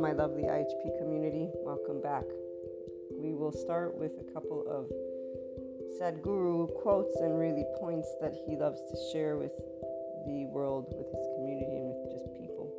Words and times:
My 0.00 0.12
lovely 0.12 0.42
IHP 0.42 0.98
community. 0.98 1.48
Welcome 1.64 2.02
back. 2.02 2.24
We 3.10 3.32
will 3.32 3.50
start 3.50 3.96
with 3.96 4.12
a 4.20 4.32
couple 4.34 4.62
of 4.68 4.92
Sadhguru 5.98 6.68
quotes 6.82 7.16
and 7.20 7.38
really 7.38 7.64
points 7.80 8.06
that 8.20 8.34
he 8.46 8.56
loves 8.56 8.82
to 8.90 8.96
share 9.10 9.38
with 9.38 9.52
the 10.26 10.44
world, 10.52 10.92
with 10.98 11.06
his 11.06 11.26
community, 11.34 11.78
and 11.78 11.88
with 11.88 12.12
just 12.12 12.26
people. 12.34 12.70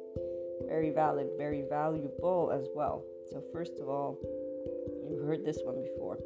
Very 0.69 0.91
valid, 0.91 1.29
very 1.39 1.63
valuable 1.67 2.51
as 2.53 2.67
well. 2.75 3.03
So, 3.31 3.43
first 3.51 3.79
of 3.79 3.89
all, 3.89 4.19
you've 5.09 5.25
heard 5.25 5.43
this 5.43 5.57
one 5.63 5.81
before, 5.81 6.19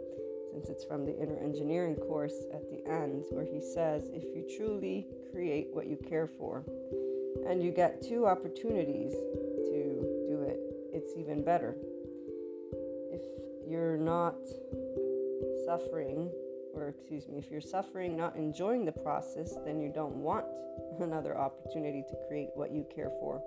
since 0.51 0.67
it's 0.67 0.83
from 0.83 1.05
the 1.05 1.17
inner 1.17 1.37
engineering 1.37 1.95
course 1.95 2.43
at 2.53 2.69
the 2.69 2.85
end, 2.85 3.23
where 3.31 3.45
he 3.45 3.61
says, 3.61 4.09
If 4.11 4.23
you 4.35 4.45
truly 4.57 5.07
create 5.31 5.69
what 5.71 5.87
you 5.87 5.95
care 5.95 6.27
for, 6.27 6.65
and 7.47 7.63
you 7.63 7.71
get 7.71 8.01
two 8.01 8.27
opportunities 8.27 9.13
it's 11.01 11.13
even 11.17 11.43
better. 11.43 11.75
If 13.11 13.21
you're 13.67 13.97
not 13.97 14.35
suffering, 15.65 16.29
or 16.73 16.89
excuse 16.89 17.27
me, 17.27 17.39
if 17.39 17.49
you're 17.49 17.61
suffering, 17.61 18.15
not 18.15 18.35
enjoying 18.35 18.85
the 18.85 18.91
process, 18.91 19.55
then 19.65 19.81
you 19.81 19.91
don't 19.93 20.15
want 20.15 20.45
another 20.99 21.37
opportunity 21.37 22.03
to 22.09 22.15
create 22.27 22.49
what 22.53 22.71
you 22.71 22.85
care 22.93 23.11
for. 23.19 23.41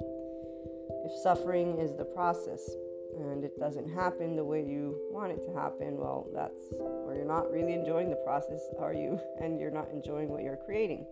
If 1.04 1.12
suffering 1.22 1.78
is 1.78 1.94
the 1.96 2.04
process 2.04 2.68
and 3.16 3.44
it 3.44 3.58
doesn't 3.60 3.88
happen 3.88 4.34
the 4.34 4.44
way 4.44 4.64
you 4.64 4.98
want 5.12 5.30
it 5.30 5.44
to 5.46 5.52
happen, 5.54 5.96
well, 5.96 6.26
that's 6.34 6.72
where 6.72 7.14
you're 7.14 7.24
not 7.24 7.50
really 7.50 7.72
enjoying 7.72 8.10
the 8.10 8.16
process, 8.16 8.60
are 8.78 8.94
you? 8.94 9.20
And 9.40 9.60
you're 9.60 9.70
not 9.70 9.88
enjoying 9.92 10.28
what 10.28 10.42
you're 10.42 10.58
creating. 10.64 11.06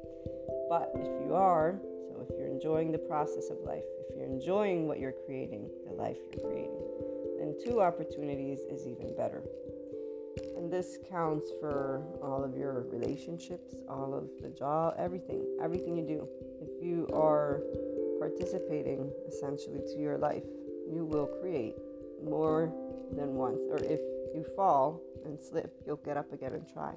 But 0.68 0.90
if 0.94 1.06
you 1.24 1.34
are, 1.34 1.78
so 2.08 2.26
if 2.28 2.36
you're 2.36 2.48
enjoying 2.48 2.90
the 2.90 2.98
process 2.98 3.50
of 3.50 3.58
life, 3.64 3.84
if 4.08 4.16
you're 4.16 4.26
enjoying 4.26 4.88
what 4.88 4.98
you're 4.98 5.14
creating, 5.26 5.68
the 5.92 6.02
life 6.02 6.18
you're 6.32 6.50
creating, 6.50 6.82
then 7.38 7.54
two 7.64 7.80
opportunities 7.80 8.60
is 8.70 8.86
even 8.86 9.14
better. 9.16 9.42
And 10.56 10.72
this 10.72 10.98
counts 11.10 11.50
for 11.60 12.02
all 12.22 12.42
of 12.42 12.56
your 12.56 12.86
relationships, 12.90 13.74
all 13.88 14.14
of 14.14 14.28
the 14.40 14.48
job, 14.48 14.94
everything, 14.98 15.44
everything 15.62 15.96
you 15.96 16.06
do. 16.06 16.28
If 16.60 16.82
you 16.82 17.08
are 17.12 17.60
participating 18.18 19.10
essentially 19.28 19.80
to 19.80 19.98
your 19.98 20.18
life, 20.18 20.44
you 20.90 21.04
will 21.04 21.26
create 21.40 21.76
more 22.24 22.72
than 23.12 23.34
once. 23.34 23.60
Or 23.70 23.78
if 23.78 24.00
you 24.34 24.44
fall 24.56 25.00
and 25.24 25.38
slip, 25.38 25.74
you'll 25.86 25.96
get 25.96 26.16
up 26.16 26.32
again 26.32 26.54
and 26.54 26.66
try. 26.72 26.94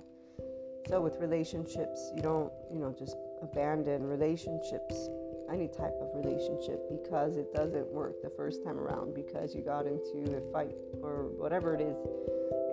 So 0.88 1.02
with 1.02 1.18
relationships, 1.20 2.12
you 2.16 2.22
don't, 2.22 2.52
you 2.72 2.80
know, 2.80 2.96
just 2.98 3.18
abandon 3.42 4.06
relationships, 4.06 5.10
any 5.52 5.68
type 5.68 5.94
of 6.02 6.10
relationship, 6.16 6.82
because 6.90 7.38
it 7.38 7.54
doesn't 7.54 7.88
work 7.88 8.22
the 8.22 8.30
first 8.30 8.64
time 8.64 8.80
around, 8.80 9.14
because 9.14 9.56
you 9.56 9.62
got 9.62 9.86
into 9.86 10.38
a 10.38 10.42
fight 10.52 10.76
or 11.02 11.28
whatever 11.38 11.76
it 11.76 11.82
is. 11.82 11.96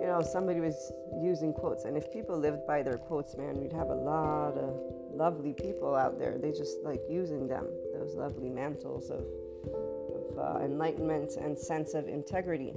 You 0.01 0.07
know, 0.07 0.21
somebody 0.21 0.59
was 0.59 0.91
using 1.21 1.53
quotes, 1.53 1.85
and 1.85 1.95
if 1.95 2.11
people 2.11 2.37
lived 2.37 2.65
by 2.67 2.83
their 2.83 2.97
quotes, 2.97 3.37
man, 3.37 3.59
we'd 3.59 3.73
have 3.73 3.89
a 3.89 3.95
lot 3.95 4.57
of 4.57 4.75
lovely 5.13 5.53
people 5.53 5.95
out 5.95 6.19
there. 6.19 6.37
They 6.37 6.51
just 6.51 6.79
like 6.83 7.01
using 7.09 7.47
them, 7.47 7.67
those 7.93 8.15
lovely 8.15 8.49
mantles 8.49 9.09
of, 9.09 9.25
of 9.73 10.37
uh, 10.37 10.65
enlightenment 10.65 11.33
and 11.39 11.57
sense 11.57 11.93
of 11.93 12.07
integrity. 12.07 12.73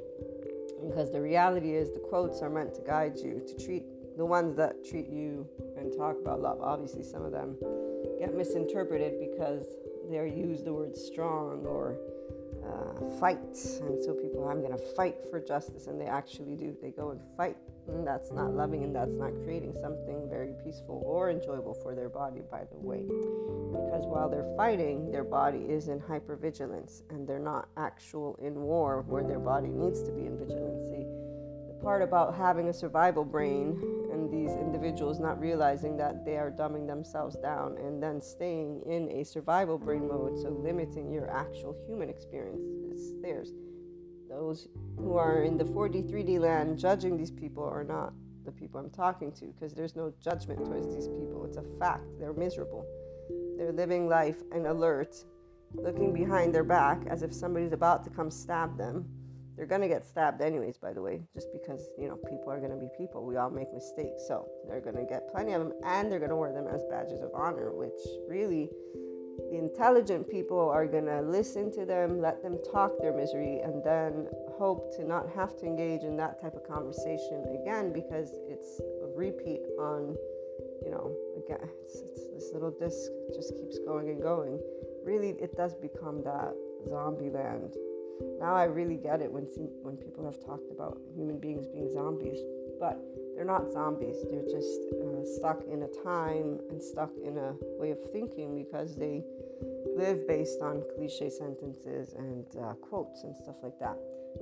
Because 0.86 1.11
the 1.11 1.20
reality 1.20 1.74
is, 1.74 1.91
the 1.92 2.00
quotes 2.00 2.42
are 2.42 2.50
meant 2.50 2.74
to 2.74 2.83
guide 2.83 3.17
you, 3.17 3.42
to 3.47 3.64
treat 3.64 3.84
the 4.17 4.24
ones 4.24 4.56
that 4.56 4.84
treat 4.84 5.08
you 5.08 5.48
and 5.77 5.92
talk 5.97 6.17
about 6.20 6.41
love. 6.41 6.61
Obviously, 6.61 7.02
some 7.02 7.24
of 7.24 7.33
them 7.33 7.56
get 8.19 8.34
misinterpreted 8.34 9.19
because 9.19 9.64
they 10.11 10.17
use 10.29 10.62
the 10.62 10.73
word 10.73 10.97
strong 10.97 11.65
or 11.67 11.99
uh, 12.65 13.19
fight. 13.19 13.39
And 13.81 14.03
so 14.05 14.15
people, 14.15 14.48
I'm 14.48 14.61
going 14.61 14.73
to 14.73 14.95
fight 14.95 15.17
for 15.31 15.41
justice, 15.41 15.87
and 15.87 16.01
they 16.01 16.07
actually 16.07 16.57
do. 16.57 16.77
They 16.83 16.91
go 16.91 17.11
and 17.11 17.21
fight. 17.36 17.57
And 17.89 18.05
that's 18.05 18.33
not 18.33 18.53
loving 18.53 18.83
and 18.83 18.95
that's 18.95 19.14
not 19.14 19.30
creating 19.45 19.73
something 19.80 20.29
very 20.29 20.53
peaceful 20.64 21.03
or 21.07 21.30
enjoyable 21.30 21.75
for 21.75 21.95
their 21.95 22.08
body, 22.08 22.41
by 22.51 22.64
the 22.64 22.77
way. 22.77 23.03
Because 23.07 24.05
while 24.07 24.29
they're 24.29 24.53
fighting, 24.57 25.13
their 25.13 25.23
body 25.23 25.61
is 25.61 25.86
in 25.86 26.01
hypervigilance 26.01 27.03
and 27.11 27.29
they're 27.29 27.39
not 27.39 27.69
actual 27.77 28.36
in 28.42 28.55
war 28.55 29.05
where 29.07 29.23
their 29.23 29.39
body 29.39 29.69
needs 29.69 30.03
to 30.03 30.11
be 30.11 30.27
in 30.27 30.36
vigilancy. 30.36 31.07
The 31.69 31.79
part 31.80 32.03
about 32.03 32.35
having 32.35 32.69
a 32.69 32.73
survival 32.73 33.25
brain 33.25 33.80
and 34.17 34.31
these 34.33 34.53
individuals 34.57 35.21
not 35.21 35.39
realizing 35.39 35.97
that 35.99 36.25
they 36.25 36.37
are 36.37 36.51
dumbing 36.51 36.87
themselves 36.87 37.37
down 37.37 37.77
and 37.77 38.03
then 38.03 38.21
staying 38.21 38.83
in 38.87 39.11
a 39.11 39.25
survival 39.25 39.79
brain 39.79 40.09
mode, 40.09 40.39
so 40.39 40.49
limiting 40.49 41.13
your 41.13 41.31
actual 41.31 41.77
human 41.87 42.09
experience. 42.09 42.63
It's 42.91 43.13
theirs. 43.23 43.53
Those 44.29 44.69
who 44.97 45.17
are 45.17 45.43
in 45.43 45.59
the 45.59 45.65
4D, 45.65 46.11
3D 46.11 46.41
land 46.41 46.79
judging 46.79 47.17
these 47.17 47.31
people 47.31 47.63
are 47.63 47.85
not 47.85 48.15
the 48.45 48.53
people 48.53 48.81
I'm 48.81 48.91
talking 48.91 49.31
to 49.33 49.47
because 49.47 49.75
there's 49.75 49.95
no 49.95 50.13
judgment 50.23 50.65
towards 50.65 50.95
these 50.95 51.09
people. 51.09 51.45
It's 51.45 51.59
a 51.59 51.79
fact. 51.79 52.07
They're 52.19 52.33
miserable. 52.33 52.87
They're 53.59 53.73
living 53.73 54.09
life 54.09 54.43
and 54.51 54.67
alert, 54.67 55.15
looking 55.75 56.15
behind 56.15 56.55
their 56.55 56.65
back 56.65 57.03
as 57.09 57.23
if 57.23 57.35
somebody's 57.35 57.73
about 57.73 58.03
to 58.05 58.11
come 58.11 58.31
stab 58.31 58.79
them 58.79 59.05
they're 59.56 59.67
going 59.67 59.80
to 59.80 59.89
get 59.89 60.05
stabbed 60.05 60.42
anyways, 60.42 60.77
by 60.77 60.92
the 60.92 61.00
way, 61.00 61.22
just 61.34 61.48
because, 61.52 61.89
you 61.98 62.08
know, 62.08 62.17
people 62.17 62.50
are 62.50 62.58
going 62.58 62.72
to 62.72 62.77
be 62.77 62.89
people. 62.96 63.24
We 63.24 63.36
all 63.36 63.50
make 63.50 63.72
mistakes. 63.72 64.24
So 64.28 64.46
they're 64.68 64.80
going 64.80 64.96
to 64.96 65.05
get 65.05 65.30
plenty 65.33 65.52
of 65.52 65.62
them 65.62 65.72
and 65.84 66.12
they're 66.12 66.18
going 66.18 66.30
to 66.30 66.36
wear 66.36 66.52
them 66.52 66.67
as 66.68 66.84
badges 66.90 67.22
of 67.22 67.30
honor, 67.34 67.72
which 67.72 67.98
really 68.28 68.68
the 69.50 69.58
intelligent 69.58 70.30
people 70.30 70.68
are 70.68 70.86
going 70.86 71.06
to 71.06 71.22
listen 71.22 71.72
to 71.72 71.86
them, 71.86 72.20
let 72.20 72.42
them 72.42 72.58
talk 72.70 72.92
their 73.00 73.17
misery, 73.17 73.61
and 73.61 73.83
then 73.83 74.28
hope 74.58 74.94
to 74.96 75.05
not 75.05 75.28
have 75.34 75.56
to 75.58 75.67
engage 75.67 76.02
in 76.02 76.17
that 76.17 76.40
type 76.40 76.55
of 76.55 76.67
conversation 76.67 77.44
again 77.62 77.92
because 77.92 78.33
it's 78.48 78.80
a 79.02 79.08
repeat 79.17 79.61
on, 79.78 80.17
you 80.84 80.90
know, 80.90 81.14
again, 81.44 81.68
it's, 81.84 82.00
it's, 82.00 82.28
this 82.34 82.50
little 82.52 82.74
disc 82.78 83.11
just 83.34 83.55
keeps 83.56 83.78
going 83.86 84.11
and 84.11 84.20
going. 84.20 84.61
Really, 85.05 85.30
it 85.40 85.56
does 85.56 85.74
become 85.74 86.23
that 86.24 86.52
zombie 86.88 87.30
land 87.30 87.74
now 88.41 88.55
I 88.55 88.65
really 88.65 88.97
get 88.97 89.21
it 89.21 89.31
when 89.31 89.45
when 89.83 89.97
people 89.97 90.25
have 90.25 90.39
talked 90.45 90.71
about 90.71 90.99
human 91.15 91.39
beings 91.39 91.67
being 91.67 91.93
zombies, 91.93 92.39
but 92.81 92.99
they're 93.35 93.45
not 93.45 93.71
zombies. 93.71 94.17
They're 94.31 94.49
just 94.49 94.81
uh, 94.97 95.25
stuck 95.37 95.63
in 95.71 95.83
a 95.83 95.89
time 96.03 96.59
and 96.71 96.83
stuck 96.83 97.11
in 97.23 97.37
a 97.37 97.55
way 97.79 97.91
of 97.91 97.99
thinking 98.11 98.57
because 98.57 98.97
they 98.97 99.23
live 99.95 100.27
based 100.27 100.61
on 100.63 100.83
cliche 100.97 101.29
sentences 101.29 102.15
and 102.17 102.47
uh, 102.57 102.73
quotes 102.75 103.25
and 103.25 103.37
stuff 103.37 103.57
like 103.63 103.79
that. 103.81 103.97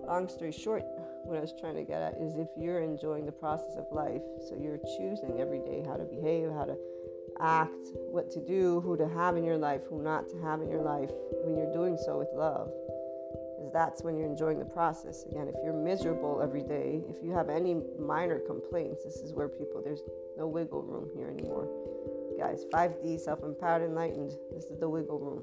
Long 0.06 0.28
story 0.28 0.52
short, 0.52 0.82
what 1.24 1.36
I 1.36 1.40
was 1.40 1.54
trying 1.58 1.74
to 1.76 1.84
get 1.84 2.02
at 2.02 2.14
is 2.20 2.36
if 2.36 2.48
you're 2.56 2.80
enjoying 2.80 3.26
the 3.26 3.32
process 3.32 3.76
of 3.76 3.86
life, 3.90 4.22
so 4.48 4.56
you're 4.60 4.78
choosing 4.96 5.40
every 5.40 5.60
day 5.60 5.82
how 5.86 5.96
to 5.96 6.04
behave, 6.04 6.50
how 6.50 6.64
to 6.64 6.76
act, 7.40 7.90
what 8.10 8.30
to 8.30 8.40
do, 8.40 8.80
who 8.80 8.96
to 8.96 9.08
have 9.08 9.36
in 9.36 9.44
your 9.44 9.58
life, 9.58 9.82
who 9.90 10.00
not 10.02 10.28
to 10.28 10.40
have 10.42 10.62
in 10.62 10.70
your 10.70 10.82
life, 10.82 11.10
when 11.42 11.56
you're 11.56 11.72
doing 11.72 11.96
so 11.96 12.18
with 12.18 12.28
love 12.32 12.70
that's 13.72 14.02
when 14.02 14.16
you're 14.16 14.26
enjoying 14.26 14.58
the 14.58 14.64
process. 14.64 15.24
Again, 15.30 15.48
if 15.48 15.54
you're 15.64 15.72
miserable 15.72 16.40
every 16.42 16.62
day, 16.62 17.02
if 17.08 17.22
you 17.22 17.32
have 17.32 17.48
any 17.48 17.76
minor 17.98 18.38
complaints, 18.38 19.04
this 19.04 19.16
is 19.16 19.32
where 19.32 19.48
people, 19.48 19.82
there's 19.82 20.02
no 20.36 20.46
wiggle 20.46 20.82
room 20.82 21.08
here 21.14 21.28
anymore. 21.28 21.68
Guys, 22.38 22.64
5D, 22.72 23.20
self 23.20 23.42
empowered, 23.42 23.82
enlightened, 23.82 24.32
this 24.52 24.64
is 24.64 24.78
the 24.78 24.88
wiggle 24.88 25.18
room. 25.18 25.42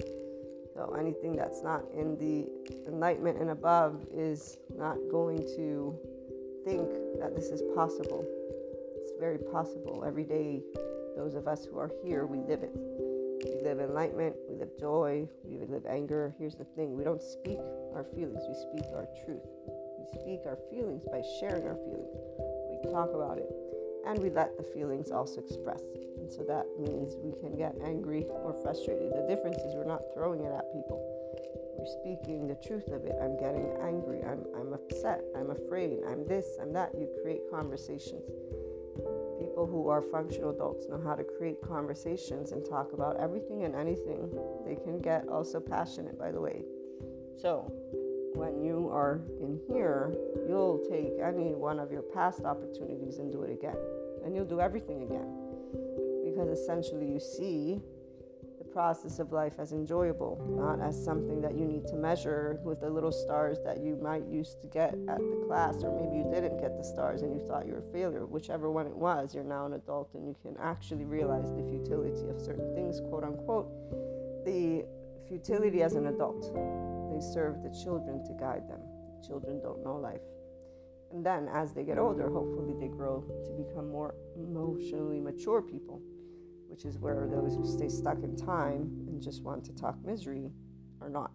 So 0.73 0.95
anything 0.99 1.35
that's 1.35 1.61
not 1.61 1.83
in 1.93 2.17
the 2.17 2.47
enlightenment 2.87 3.39
and 3.39 3.49
above 3.49 4.05
is 4.13 4.57
not 4.75 4.97
going 5.09 5.39
to 5.55 5.97
think 6.65 6.89
that 7.19 7.35
this 7.35 7.45
is 7.45 7.61
possible. 7.75 8.25
It's 8.95 9.11
very 9.19 9.37
possible. 9.37 10.03
Every 10.05 10.23
day, 10.23 10.61
those 11.15 11.35
of 11.35 11.47
us 11.47 11.65
who 11.65 11.77
are 11.77 11.91
here, 12.03 12.25
we 12.25 12.39
live 12.39 12.63
it. 12.63 12.71
We 13.61 13.67
live 13.67 13.79
enlightenment, 13.79 14.35
we 14.49 14.55
live 14.55 14.71
joy, 14.79 15.29
we 15.45 15.59
live 15.67 15.85
anger. 15.85 16.33
Here's 16.39 16.55
the 16.55 16.65
thing 16.75 16.97
we 16.97 17.03
don't 17.03 17.21
speak 17.21 17.59
our 17.93 18.03
feelings, 18.03 18.41
we 18.49 18.55
speak 18.57 18.89
our 18.95 19.05
truth. 19.23 19.45
We 20.01 20.05
speak 20.19 20.39
our 20.47 20.57
feelings 20.71 21.05
by 21.05 21.21
sharing 21.39 21.67
our 21.67 21.77
feelings. 21.77 22.17
We 22.73 22.91
talk 22.91 23.13
about 23.13 23.37
it 23.37 23.45
and 24.07 24.17
we 24.17 24.31
let 24.31 24.57
the 24.57 24.63
feelings 24.63 25.11
also 25.11 25.41
express. 25.41 25.81
And 26.17 26.31
so 26.31 26.41
that 26.41 26.65
means 26.79 27.13
we 27.21 27.37
can 27.39 27.55
get 27.55 27.75
angry 27.85 28.25
or 28.27 28.57
frustrated. 28.63 29.13
The 29.13 29.29
difference 29.29 29.57
is 29.57 29.75
we're 29.75 29.85
not 29.85 30.01
throwing 30.15 30.41
it 30.41 30.51
at 30.51 30.65
people. 30.73 30.97
We're 31.77 31.93
speaking 32.01 32.47
the 32.47 32.57
truth 32.65 32.87
of 32.87 33.05
it. 33.05 33.13
I'm 33.21 33.37
getting 33.37 33.69
angry. 33.85 34.25
I'm, 34.25 34.41
I'm 34.57 34.73
upset. 34.73 35.21
I'm 35.37 35.51
afraid. 35.51 35.99
I'm 36.09 36.25
this. 36.25 36.57
I'm 36.59 36.73
that. 36.73 36.97
You 36.97 37.07
create 37.21 37.41
conversations 37.51 38.25
people 39.41 39.65
who 39.65 39.89
are 39.89 40.01
functional 40.01 40.51
adults 40.51 40.87
know 40.87 41.01
how 41.03 41.15
to 41.15 41.23
create 41.23 41.61
conversations 41.61 42.51
and 42.51 42.63
talk 42.63 42.93
about 42.93 43.19
everything 43.19 43.63
and 43.63 43.75
anything. 43.75 44.29
They 44.65 44.75
can 44.75 44.99
get 44.99 45.27
also 45.27 45.59
passionate, 45.59 46.17
by 46.17 46.31
the 46.31 46.39
way. 46.39 46.63
So, 47.41 47.71
when 48.35 48.63
you 48.63 48.89
are 48.93 49.21
in 49.41 49.59
here, 49.67 50.13
you'll 50.47 50.85
take 50.89 51.13
any 51.21 51.55
one 51.55 51.79
of 51.79 51.91
your 51.91 52.03
past 52.03 52.45
opportunities 52.45 53.17
and 53.17 53.31
do 53.31 53.41
it 53.41 53.51
again. 53.51 53.77
And 54.23 54.35
you'll 54.35 54.45
do 54.45 54.61
everything 54.61 55.03
again. 55.03 55.27
Because 56.23 56.49
essentially, 56.57 57.07
you 57.07 57.19
see 57.19 57.81
process 58.71 59.19
of 59.19 59.31
life 59.31 59.53
as 59.59 59.71
enjoyable, 59.71 60.39
not 60.57 60.79
as 60.85 61.01
something 61.03 61.41
that 61.41 61.55
you 61.55 61.65
need 61.65 61.87
to 61.87 61.95
measure 61.95 62.59
with 62.63 62.81
the 62.81 62.89
little 62.89 63.11
stars 63.11 63.57
that 63.65 63.79
you 63.79 63.97
might 64.01 64.25
used 64.27 64.61
to 64.61 64.67
get 64.67 64.93
at 65.07 65.19
the 65.19 65.43
class, 65.47 65.83
or 65.83 65.91
maybe 65.91 66.17
you 66.17 66.31
didn't 66.33 66.59
get 66.59 66.77
the 66.77 66.83
stars 66.83 67.21
and 67.21 67.33
you 67.33 67.45
thought 67.47 67.65
you 67.65 67.73
were 67.73 67.79
a 67.79 67.91
failure. 67.91 68.25
Whichever 68.25 68.71
one 68.71 68.87
it 68.87 68.95
was, 68.95 69.35
you're 69.35 69.43
now 69.43 69.65
an 69.65 69.73
adult 69.73 70.13
and 70.13 70.27
you 70.27 70.35
can 70.41 70.55
actually 70.61 71.05
realize 71.05 71.51
the 71.51 71.63
futility 71.63 72.29
of 72.29 72.39
certain 72.39 72.73
things, 72.73 72.99
quote 73.09 73.23
unquote. 73.23 73.69
The 74.45 74.85
futility 75.27 75.83
as 75.83 75.93
an 75.93 76.07
adult. 76.07 76.41
They 77.11 77.21
serve 77.21 77.63
the 77.63 77.69
children 77.83 78.23
to 78.25 78.33
guide 78.33 78.69
them. 78.69 78.81
Children 79.25 79.61
don't 79.61 79.83
know 79.83 79.97
life. 79.97 80.21
And 81.13 81.25
then 81.25 81.49
as 81.53 81.73
they 81.73 81.83
get 81.83 81.97
older, 81.97 82.29
hopefully 82.29 82.73
they 82.79 82.87
grow 82.87 83.23
to 83.45 83.51
become 83.51 83.91
more 83.91 84.15
emotionally 84.35 85.19
mature 85.19 85.61
people 85.61 86.01
which 86.71 86.85
is 86.85 86.97
where 86.97 87.27
those 87.29 87.55
who 87.55 87.65
stay 87.67 87.89
stuck 87.89 88.23
in 88.23 88.35
time 88.37 88.89
and 89.07 89.21
just 89.21 89.43
want 89.43 89.63
to 89.65 89.75
talk 89.75 89.95
misery 90.05 90.49
are 91.01 91.09
not. 91.09 91.31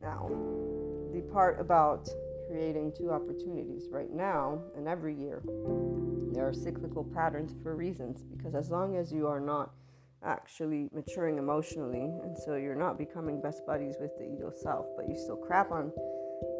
Now, 0.00 0.30
the 1.12 1.20
part 1.32 1.60
about 1.60 2.08
creating 2.48 2.92
two 2.96 3.10
opportunities 3.10 3.88
right 3.90 4.10
now 4.10 4.62
and 4.74 4.88
every 4.88 5.14
year, 5.14 5.42
there 6.32 6.48
are 6.48 6.52
cyclical 6.52 7.04
patterns 7.04 7.54
for 7.62 7.76
reasons 7.76 8.22
because 8.22 8.54
as 8.54 8.70
long 8.70 8.96
as 8.96 9.12
you 9.12 9.26
are 9.26 9.40
not 9.40 9.74
actually 10.24 10.88
maturing 10.92 11.38
emotionally, 11.38 12.12
and 12.22 12.36
so 12.36 12.54
you're 12.54 12.74
not 12.74 12.96
becoming 12.96 13.40
best 13.40 13.66
buddies 13.66 13.96
with 14.00 14.16
the 14.18 14.24
ego 14.24 14.52
self, 14.54 14.86
but 14.96 15.08
you 15.08 15.16
still 15.16 15.36
crap 15.36 15.70
on 15.70 15.92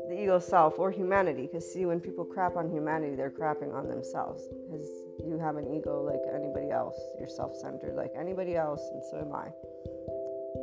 the 0.09 0.23
ego 0.23 0.39
self 0.39 0.79
or 0.79 0.91
humanity. 0.91 1.43
Because, 1.43 1.71
see, 1.71 1.87
when 1.87 2.01
people 2.01 2.25
crap 2.25 2.57
on 2.57 2.71
humanity, 2.71 3.15
they're 3.15 3.31
crapping 3.31 3.75
on 3.75 3.89
themselves. 3.89 4.49
Because 4.49 4.87
you 5.25 5.39
have 5.39 5.57
an 5.57 5.73
ego 5.75 6.03
like 6.03 6.21
anybody 6.35 6.71
else, 6.71 6.99
you're 7.19 7.29
self 7.29 7.55
centered 7.57 7.95
like 7.95 8.13
anybody 8.19 8.57
else, 8.57 8.83
and 8.93 9.03
so 9.11 9.19
am 9.19 9.35
I. 9.35 9.49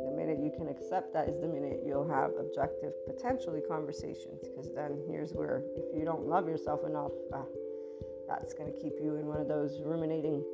The 0.04 0.16
minute 0.16 0.38
you 0.38 0.52
can 0.56 0.68
accept 0.68 1.12
that 1.14 1.28
is 1.28 1.40
the 1.40 1.48
minute 1.48 1.80
you'll 1.84 2.08
have 2.08 2.30
objective, 2.38 2.92
potentially 3.06 3.60
conversations. 3.66 4.40
Because 4.42 4.70
then 4.74 5.02
here's 5.08 5.32
where, 5.32 5.62
if 5.76 5.98
you 5.98 6.04
don't 6.04 6.26
love 6.26 6.46
yourself 6.46 6.84
enough, 6.86 7.12
ah, 7.32 7.44
that's 8.28 8.54
going 8.54 8.72
to 8.72 8.78
keep 8.78 8.94
you 9.02 9.16
in 9.16 9.26
one 9.26 9.40
of 9.40 9.48
those 9.48 9.80
ruminating 9.84 10.44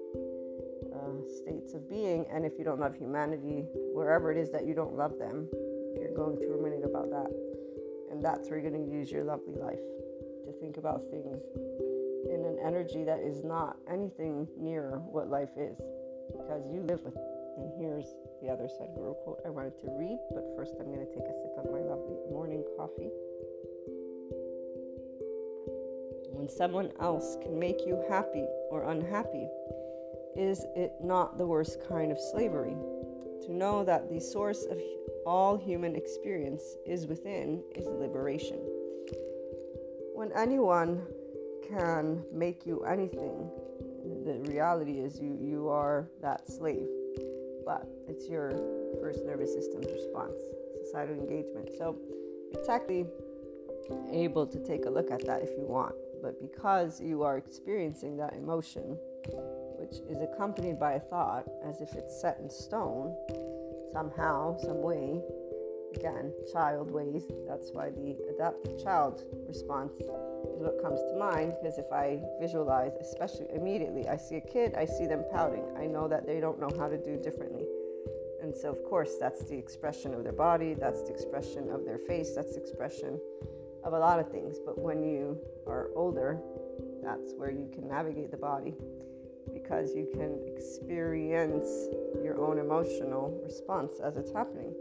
uh, 0.94 1.21
states 1.29 1.75
of 1.75 1.88
being. 1.88 2.25
And 2.33 2.44
if 2.47 2.53
you 2.59 2.65
don't 2.65 2.81
love 2.81 2.97
humanity, 2.97 3.67
wherever 3.93 4.33
it 4.33 4.38
is 4.38 4.50
that 4.53 4.67
you 4.67 4.75
don't 4.75 4.97
love 4.97 5.19
them, 5.19 5.49
you're 6.00 6.15
going 6.17 6.38
to 6.38 6.47
ruminate 6.47 6.85
about 6.85 7.11
that. 7.11 7.46
And 8.17 8.25
that's 8.25 8.49
where 8.49 8.59
you're 8.59 8.71
going 8.71 8.83
to 8.83 8.91
use 8.91 9.13
your 9.13 9.25
lovely 9.25 9.53
life 9.61 9.85
to 10.47 10.53
think 10.59 10.79
about 10.79 11.03
things 11.11 11.45
in 12.33 12.47
an 12.49 12.57
energy 12.65 13.05
that 13.05 13.21
is 13.21 13.45
not 13.45 13.77
anything 13.93 14.49
near 14.57 15.03
what 15.05 15.29
life 15.29 15.51
is 15.55 15.77
because 16.33 16.65
you 16.73 16.81
live 16.81 17.03
with 17.05 17.15
it. 17.15 17.29
And 17.59 17.71
here's 17.79 18.07
the 18.41 18.49
other 18.49 18.73
Sadhguru 18.73 19.23
quote 19.23 19.43
I 19.45 19.51
wanted 19.51 19.79
to 19.85 19.89
read, 19.99 20.17
but 20.33 20.49
first 20.57 20.77
I'm 20.81 20.87
going 20.87 21.05
to 21.05 21.13
take 21.13 21.29
a 21.29 21.37
sip 21.45 21.59
of 21.59 21.71
my 21.71 21.81
lovely 21.81 22.17
morning 22.33 22.65
coffee. 22.79 23.13
When 26.33 26.49
someone 26.49 26.91
else 27.01 27.37
can 27.43 27.59
make 27.59 27.85
you 27.85 28.03
happy 28.09 28.47
or 28.71 28.91
unhappy, 28.91 29.47
is 30.35 30.65
it 30.75 30.93
not 31.05 31.37
the 31.37 31.47
worst 31.47 31.87
kind 31.87 32.11
of 32.11 32.19
slavery? 32.19 32.77
To 33.47 33.55
know 33.55 33.85
that 33.85 34.11
the 34.11 34.21
source 34.21 34.65
of 34.65 34.79
all 35.25 35.57
human 35.57 35.95
experience 35.95 36.63
is 36.85 37.07
within 37.07 37.63
is 37.77 37.87
liberation. 37.87 38.59
When 40.15 40.33
anyone 40.37 41.03
can 41.69 42.25
make 42.33 42.67
you 42.67 42.83
anything, 42.83 43.49
the 44.25 44.41
reality 44.51 44.99
is 44.99 45.21
you, 45.21 45.39
you 45.41 45.69
are 45.69 46.09
that 46.23 46.47
slave. 46.47 46.89
But 47.65 47.87
it's 48.09 48.29
your 48.29 48.51
first 49.01 49.25
nervous 49.25 49.53
system's 49.53 49.87
response, 49.93 50.43
societal 50.85 51.15
engagement. 51.15 51.71
So 51.79 51.97
you're 52.53 52.65
technically 52.65 53.07
able 54.11 54.47
to 54.49 54.59
take 54.59 54.87
a 54.87 54.91
look 54.91 55.13
at 55.13 55.25
that 55.27 55.43
if 55.43 55.51
you 55.51 55.67
want. 55.67 55.95
But 56.21 56.41
because 56.41 57.01
you 57.01 57.23
are 57.23 57.37
experiencing 57.39 58.17
that 58.17 58.35
emotion, 58.35 58.99
which 59.78 60.00
is 60.08 60.23
accompanied 60.23 60.78
by 60.78 60.94
a 60.94 61.00
thought 61.00 61.46
as 61.64 61.81
if 61.81 61.94
it's 61.94 62.20
set 62.20 62.38
in 62.40 62.50
stone, 62.50 63.14
somehow, 63.93 64.56
some 64.58 64.82
way, 64.82 65.23
again, 65.94 66.32
child 66.52 66.90
ways. 66.90 67.25
That's 67.46 67.70
why 67.73 67.90
the 67.90 68.17
adaptive 68.34 68.82
child 68.82 69.25
response 69.46 69.93
is 70.00 70.62
what 70.62 70.82
comes 70.82 71.00
to 71.00 71.17
mind 71.19 71.55
because 71.61 71.78
if 71.78 71.90
I 71.93 72.20
visualize, 72.40 72.93
especially 73.00 73.46
immediately, 73.55 74.08
I 74.08 74.17
see 74.17 74.37
a 74.37 74.40
kid, 74.40 74.75
I 74.75 74.84
see 74.84 75.06
them 75.06 75.25
pouting. 75.32 75.64
I 75.78 75.87
know 75.87 76.08
that 76.08 76.26
they 76.26 76.40
don't 76.40 76.61
know 76.61 76.70
how 76.78 76.88
to 76.88 76.96
do 76.96 77.17
differently. 77.17 77.67
And 78.43 78.55
so, 78.55 78.70
of 78.70 78.84
course, 78.84 79.17
that's 79.19 79.44
the 79.44 79.56
expression 79.56 80.14
of 80.14 80.23
their 80.23 80.32
body, 80.32 80.75
that's 80.75 81.02
the 81.02 81.12
expression 81.12 81.70
of 81.70 81.84
their 81.84 81.99
face, 81.99 82.34
that's 82.34 82.55
the 82.55 82.61
expression 82.61 83.19
of 83.82 83.93
a 83.93 83.99
lot 83.99 84.20
of 84.20 84.31
things. 84.31 84.58
But 84.64 84.78
when 84.78 85.02
you 85.02 85.38
are 85.67 85.88
older, 85.94 86.38
that's 87.02 87.32
where 87.37 87.50
you 87.50 87.69
can 87.73 87.88
navigate 87.88 88.31
the 88.31 88.37
body 88.37 88.75
because 89.67 89.95
you 89.95 90.07
can 90.13 90.39
experience 90.47 91.67
your 92.23 92.41
own 92.41 92.59
emotional 92.59 93.41
response 93.45 93.95
as 94.03 94.17
it's 94.17 94.33
happening. 94.33 94.73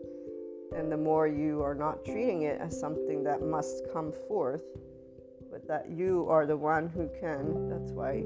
And 0.76 0.92
the 0.92 0.98
more 0.98 1.28
you 1.28 1.62
are 1.64 1.74
not 1.74 2.06
treating 2.06 2.44
it 2.44 2.60
as 2.62 2.80
something 2.80 3.24
that 3.24 3.42
must 3.42 3.84
come 3.92 4.14
forth, 4.28 4.64
but 5.52 5.68
that 5.68 5.90
you 5.90 6.28
are 6.30 6.46
the 6.46 6.58
one 6.58 6.88
who 6.88 7.10
can, 7.20 7.70
that's 7.70 7.92
why 7.92 8.24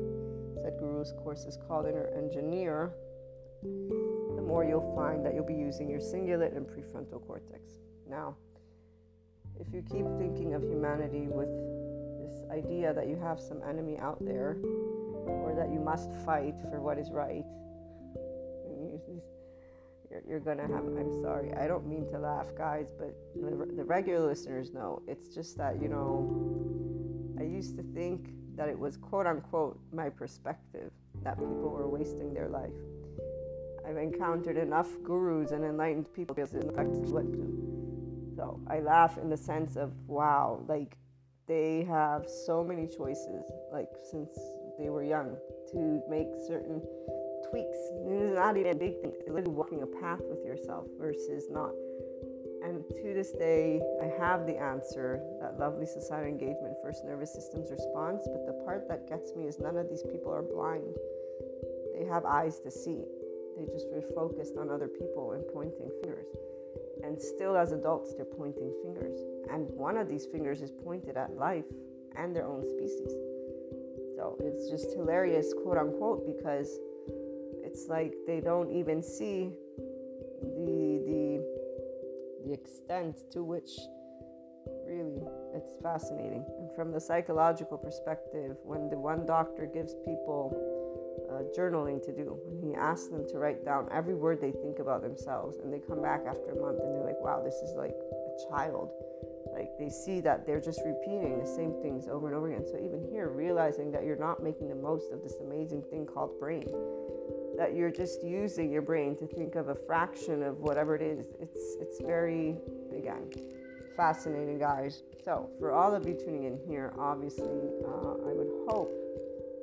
Sadhguru's 0.58 1.14
course 1.24 1.46
is 1.46 1.58
called 1.68 1.86
Inner 1.86 2.10
Engineer, 2.16 2.92
the 3.64 4.42
more 4.42 4.66
you'll 4.66 4.96
find 4.96 5.26
that 5.26 5.36
you'll 5.36 5.46
be 5.46 5.54
using 5.54 5.90
your 5.90 6.00
cingulate 6.00 6.56
and 6.58 6.66
prefrontal 6.66 7.26
cortex. 7.26 7.62
Now, 8.10 8.36
if 9.60 9.68
you 9.74 9.82
keep 9.82 10.06
thinking 10.18 10.56
of 10.56 10.64
humanity 10.64 11.28
with 11.30 11.50
this 12.20 12.44
idea 12.52 12.94
that 12.94 13.08
you 13.08 13.18
have 13.18 13.40
some 13.40 13.62
enemy 13.68 13.98
out 14.00 14.18
there, 14.26 14.58
or 15.30 15.56
that 15.56 15.72
you 15.72 15.80
must 15.80 16.12
fight 16.26 16.56
for 16.70 16.81
what 16.81 16.98
is 16.98 17.12
right, 17.12 17.46
you're, 20.10 20.24
you're 20.28 20.40
gonna 20.40 20.68
have 20.68 20.86
i'm 20.86 21.22
sorry 21.22 21.54
i 21.54 21.68
don't 21.68 21.88
mean 21.88 22.08
to 22.08 22.18
laugh 22.18 22.48
guys 22.58 22.92
but 22.98 23.16
the, 23.36 23.76
the 23.76 23.84
regular 23.84 24.26
listeners 24.26 24.74
know 24.74 25.02
it's 25.08 25.34
just 25.34 25.58
that 25.58 25.81
you 25.81 25.88
know 25.88 27.36
i 27.40 27.44
used 27.44 27.76
to 27.78 27.84
think 27.94 28.30
that 28.56 28.70
it 28.70 28.78
was 28.78 28.98
quote 28.98 29.28
unquote 29.28 29.80
my 29.94 30.10
perspective 30.10 30.92
that 31.24 31.38
people 31.38 31.70
were 31.70 31.90
wasting 31.90 32.34
their 32.34 32.48
life. 32.48 32.72
I've 33.86 33.98
encountered 33.98 34.56
enough 34.58 34.88
gurus 35.04 35.52
and 35.52 35.66
enlightened 35.66 36.14
people 36.14 36.36
to 36.36 36.44
what 36.44 37.31
to 37.34 38.33
so 38.36 38.59
i 38.68 38.80
laugh 38.80 39.18
in 39.18 39.30
the 39.30 39.38
sense 39.38 39.76
of 39.76 39.92
wow 40.07 40.64
like 40.68 40.95
they 41.48 41.83
have 41.83 42.30
so 42.45 42.64
many 42.64 42.88
choices 42.88 43.44
like 43.71 43.90
since 44.12 44.30
they 44.80 44.90
were 44.90 45.04
young 45.04 45.36
to 45.71 46.02
make 46.09 46.28
certain 46.48 46.81
tweaks. 47.50 47.78
It's 48.07 48.36
not 48.36 48.57
even 48.57 48.71
a 48.71 48.76
big 48.76 49.02
thing. 49.02 49.12
It's 49.14 49.28
literally 49.28 49.52
walking 49.52 49.83
a 49.83 49.88
path 50.02 50.21
with 50.24 50.45
yourself 50.45 50.86
versus 50.98 51.45
not. 51.52 51.71
And 52.64 52.83
to 52.90 53.14
this 53.14 53.31
day, 53.31 53.81
I 54.02 54.07
have 54.19 54.45
the 54.45 54.57
answer 54.57 55.21
that 55.42 55.59
lovely 55.59 55.86
societal 55.86 56.28
engagement, 56.28 56.76
first 56.83 57.04
nervous 57.06 57.33
system's 57.33 57.71
response. 57.71 58.28
But 58.31 58.45
the 58.45 58.64
part 58.66 58.88
that 58.90 59.07
gets 59.07 59.36
me 59.36 59.48
is 59.48 59.59
none 59.59 59.78
of 59.78 59.90
these 59.90 60.04
people 60.04 60.31
are 60.31 60.42
blind. 60.42 60.95
They 61.98 62.06
have 62.06 62.26
eyes 62.26 62.59
to 62.62 62.71
see. 62.71 63.04
They 63.57 63.66
just 63.66 63.90
were 63.92 64.04
focused 64.16 64.56
on 64.57 64.69
other 64.69 64.88
people 64.88 65.33
and 65.33 65.44
pointing 65.54 65.90
fingers. 66.02 66.28
And 67.04 67.19
still, 67.19 67.56
as 67.56 67.71
adults, 67.71 68.14
they're 68.16 68.26
pointing 68.26 68.74
fingers. 68.83 69.19
And 69.52 69.69
one 69.71 69.98
of 69.98 70.07
these 70.07 70.26
fingers 70.26 70.62
is 70.62 70.71
pointed 70.71 71.18
at 71.18 71.36
life 71.36 71.66
and 72.16 72.36
their 72.36 72.45
own 72.45 72.66
species. 72.66 73.14
So 74.19 74.35
it's 74.44 74.69
just 74.69 74.94
hilarious, 74.97 75.54
quote 75.64 75.78
unquote, 75.78 76.28
because 76.28 76.78
it's 77.64 77.88
like 77.88 78.14
they 78.28 78.42
don't 78.42 78.69
even 78.69 79.02
see 79.02 79.54
the 80.42 80.99
the 81.07 81.23
the 82.45 82.52
extent 82.52 83.16
to 83.31 83.45
which 83.45 83.71
really 84.85 85.21
it's 85.56 85.71
fascinating. 85.81 86.44
And 86.59 86.69
from 86.76 86.92
the 86.92 86.99
psychological 86.99 87.78
perspective 87.78 88.57
when 88.64 88.90
the 88.90 88.99
one 88.99 89.26
doctor 89.26 89.66
gives 89.66 89.95
people 90.04 90.52
uh, 91.31 91.44
journaling 91.57 92.04
to 92.04 92.11
do 92.11 92.38
when 92.44 92.59
he 92.59 92.76
asks 92.76 93.07
them 93.07 93.26
to 93.30 93.38
write 93.38 93.64
down 93.64 93.88
every 93.90 94.16
word 94.16 94.42
they 94.42 94.52
think 94.52 94.80
about 94.80 95.02
themselves 95.02 95.59
and 95.64 95.71
they 95.71 95.80
come 95.80 96.02
back 96.02 96.26
after 96.28 96.52
a 96.52 96.59
month 96.59 96.80
and 96.83 96.94
they're 96.94 97.06
like 97.06 97.21
wow 97.21 97.42
this 97.42 97.56
is 97.56 97.71
like 97.78 97.95
a 97.95 98.49
child 98.49 98.90
like 99.54 99.70
they 99.78 99.90
see 99.90 100.20
that 100.22 100.46
they're 100.46 100.62
just 100.62 100.82
repeating 100.86 101.40
the 101.40 101.46
same 101.48 101.74
things 101.82 102.08
over 102.08 102.28
and 102.28 102.36
over 102.36 102.52
again 102.52 102.66
so 102.66 102.78
even 102.78 103.06
here 103.12 103.30
realizing 103.30 103.92
that 103.92 104.04
you're 104.04 104.16
not 104.20 104.44
making 104.44 104.70
the 104.70 104.76
most 104.76 105.12
of 105.12 105.22
this 105.22 105.36
amazing 105.42 105.82
thing 105.90 106.06
called 106.06 106.40
brain 106.40 106.68
that 107.58 107.76
you're 107.76 107.92
just 107.92 108.24
using 108.24 108.72
your 108.72 108.82
brain 108.82 109.18
to 109.18 109.28
think 109.28 109.56
of 109.56 109.68
a 109.68 109.76
fraction 109.76 110.42
of 110.44 110.60
whatever 110.60 110.96
it 110.96 111.02
is. 111.02 111.26
It's 111.42 111.76
it's 111.82 112.00
very 112.00 112.56
again 112.96 113.30
fascinating, 114.00 114.58
guys. 114.58 115.04
So 115.26 115.50
for 115.60 115.74
all 115.74 115.94
of 115.94 116.08
you 116.08 116.14
tuning 116.14 116.46
in 116.46 116.58
here, 116.66 116.94
obviously, 116.98 117.60
uh, 117.86 118.30
I 118.30 118.32
would 118.32 118.48
hope 118.70 118.96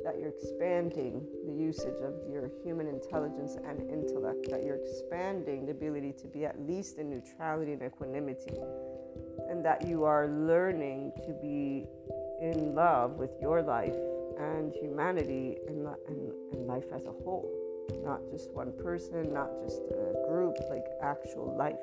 that 0.05 0.19
you're 0.21 0.29
expanding 0.29 1.27
the 1.47 1.55
usage 1.55 1.97
of 2.03 2.13
your 2.31 2.51
human 2.63 2.87
intelligence 2.87 3.57
and 3.67 3.81
intellect, 3.91 4.51
that 4.51 4.63
you're 4.63 4.77
expanding 4.77 5.65
the 5.65 5.73
ability 5.73 6.13
to 6.21 6.27
be 6.27 6.45
at 6.45 6.61
least 6.61 6.99
in 6.99 7.09
neutrality 7.09 7.73
and 7.73 7.83
equanimity, 7.83 8.53
and 9.49 9.65
that 9.65 9.87
you 9.87 10.05
are 10.05 10.29
learning 10.29 11.13
to 11.25 11.33
be 11.33 11.87
in 12.41 12.75
love 12.75 13.13
with 13.13 13.31
your 13.41 13.63
life 13.63 13.97
and 14.39 14.73
humanity 14.75 15.57
and, 15.69 15.87
and, 16.09 16.33
and 16.53 16.67
life 16.67 16.87
as 16.95 17.07
a 17.07 17.13
whole, 17.25 17.51
not 18.05 18.21
just 18.31 18.53
one 18.53 18.73
person, 18.83 19.33
not 19.33 19.51
just 19.63 19.81
a 19.91 20.29
group, 20.29 20.55
like 20.71 20.85
actual 21.03 21.57
life 21.57 21.79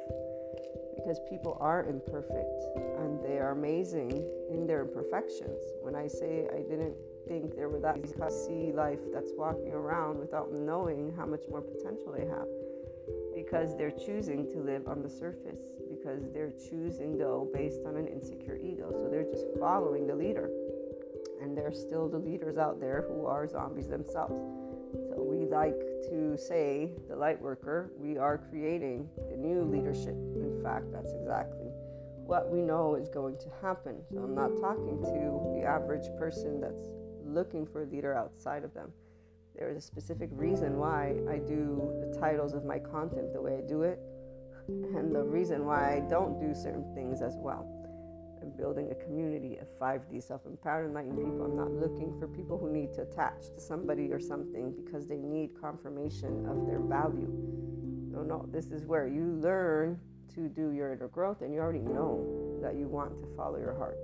because 1.03 1.19
people 1.29 1.57
are 1.59 1.83
imperfect 1.89 2.63
and 2.99 3.21
they 3.23 3.37
are 3.37 3.51
amazing 3.51 4.11
in 4.49 4.65
their 4.65 4.83
imperfections. 4.83 5.59
When 5.81 5.95
I 5.95 6.07
say 6.07 6.47
I 6.53 6.61
didn't 6.61 6.95
think 7.27 7.55
there 7.55 7.69
were 7.69 7.79
that 7.79 8.01
because 8.01 8.45
see 8.45 8.71
life 8.71 8.99
that's 9.13 9.31
walking 9.35 9.73
around 9.73 10.19
without 10.19 10.53
knowing 10.53 11.13
how 11.15 11.25
much 11.25 11.43
more 11.49 11.61
potential 11.61 12.13
they 12.17 12.25
have 12.25 12.47
because 13.35 13.75
they're 13.77 13.91
choosing 13.91 14.49
to 14.51 14.59
live 14.59 14.87
on 14.87 15.01
the 15.01 15.09
surface 15.09 15.59
because 16.03 16.23
they're 16.33 16.51
choosing 16.69 17.17
though 17.17 17.49
based 17.53 17.79
on 17.85 17.95
an 17.95 18.07
insecure 18.07 18.57
ego. 18.57 18.89
So 18.91 19.07
they're 19.09 19.23
just 19.23 19.45
following 19.59 20.07
the 20.07 20.15
leader. 20.15 20.49
And 21.41 21.57
there's 21.57 21.79
still 21.79 22.07
the 22.07 22.17
leaders 22.17 22.57
out 22.57 22.79
there 22.79 23.05
who 23.07 23.25
are 23.25 23.47
zombies 23.47 23.87
themselves. 23.87 24.33
So 25.09 25.21
we 25.21 25.45
like 25.45 25.79
to 26.09 26.37
say 26.37 26.91
the 27.09 27.15
light 27.15 27.41
worker 27.41 27.91
we 27.97 28.17
are 28.17 28.37
creating 28.37 29.09
the 29.29 29.37
new 29.37 29.63
leadership. 29.63 30.15
In 30.35 30.59
fact 30.63 30.91
that's 30.91 31.13
exactly 31.13 31.67
what 32.25 32.49
we 32.49 32.61
know 32.61 32.95
is 32.95 33.09
going 33.09 33.37
to 33.37 33.47
happen. 33.61 33.97
So 34.13 34.19
i'm 34.19 34.35
not 34.35 34.51
talking 34.59 35.01
to 35.01 35.59
the 35.59 35.65
average 35.65 36.07
person 36.17 36.61
that's 36.61 36.85
looking 37.25 37.65
for 37.65 37.83
a 37.83 37.85
leader 37.85 38.13
outside 38.13 38.63
of 38.63 38.73
them. 38.73 38.91
There 39.55 39.69
is 39.69 39.77
a 39.77 39.81
specific 39.81 40.29
reason 40.31 40.77
why 40.77 41.15
I 41.29 41.37
do 41.37 41.93
the 42.01 42.19
titles 42.19 42.53
of 42.53 42.65
my 42.65 42.79
content 42.79 43.33
the 43.33 43.41
way 43.41 43.57
I 43.63 43.67
do 43.67 43.83
it, 43.83 43.99
and 44.67 45.13
the 45.13 45.23
reason 45.23 45.65
why 45.65 45.95
I 45.95 45.99
don't 46.09 46.39
do 46.39 46.53
certain 46.53 46.93
things 46.93 47.21
as 47.21 47.35
well. 47.37 47.67
I'm 48.41 48.51
building 48.57 48.91
a 48.91 48.95
community 48.95 49.57
of 49.57 49.67
5D 49.79 50.21
self 50.21 50.45
empowered 50.45 50.87
enlightened 50.87 51.17
people. 51.17 51.45
I'm 51.45 51.55
not 51.55 51.71
looking 51.71 52.17
for 52.19 52.27
people 52.27 52.57
who 52.57 52.71
need 52.71 52.93
to 52.93 53.01
attach 53.03 53.49
to 53.55 53.59
somebody 53.59 54.11
or 54.11 54.19
something 54.19 54.73
because 54.83 55.07
they 55.07 55.17
need 55.17 55.51
confirmation 55.59 56.45
of 56.47 56.65
their 56.65 56.79
value. 56.79 57.31
No, 58.11 58.21
no, 58.21 58.45
this 58.51 58.67
is 58.71 58.85
where 58.85 59.07
you 59.07 59.39
learn 59.41 59.99
to 60.35 60.49
do 60.49 60.71
your 60.71 60.91
inner 60.91 61.07
growth 61.07 61.41
and 61.41 61.53
you 61.53 61.59
already 61.59 61.79
know 61.79 62.59
that 62.61 62.75
you 62.75 62.87
want 62.87 63.17
to 63.19 63.27
follow 63.35 63.57
your 63.57 63.75
heart. 63.75 63.97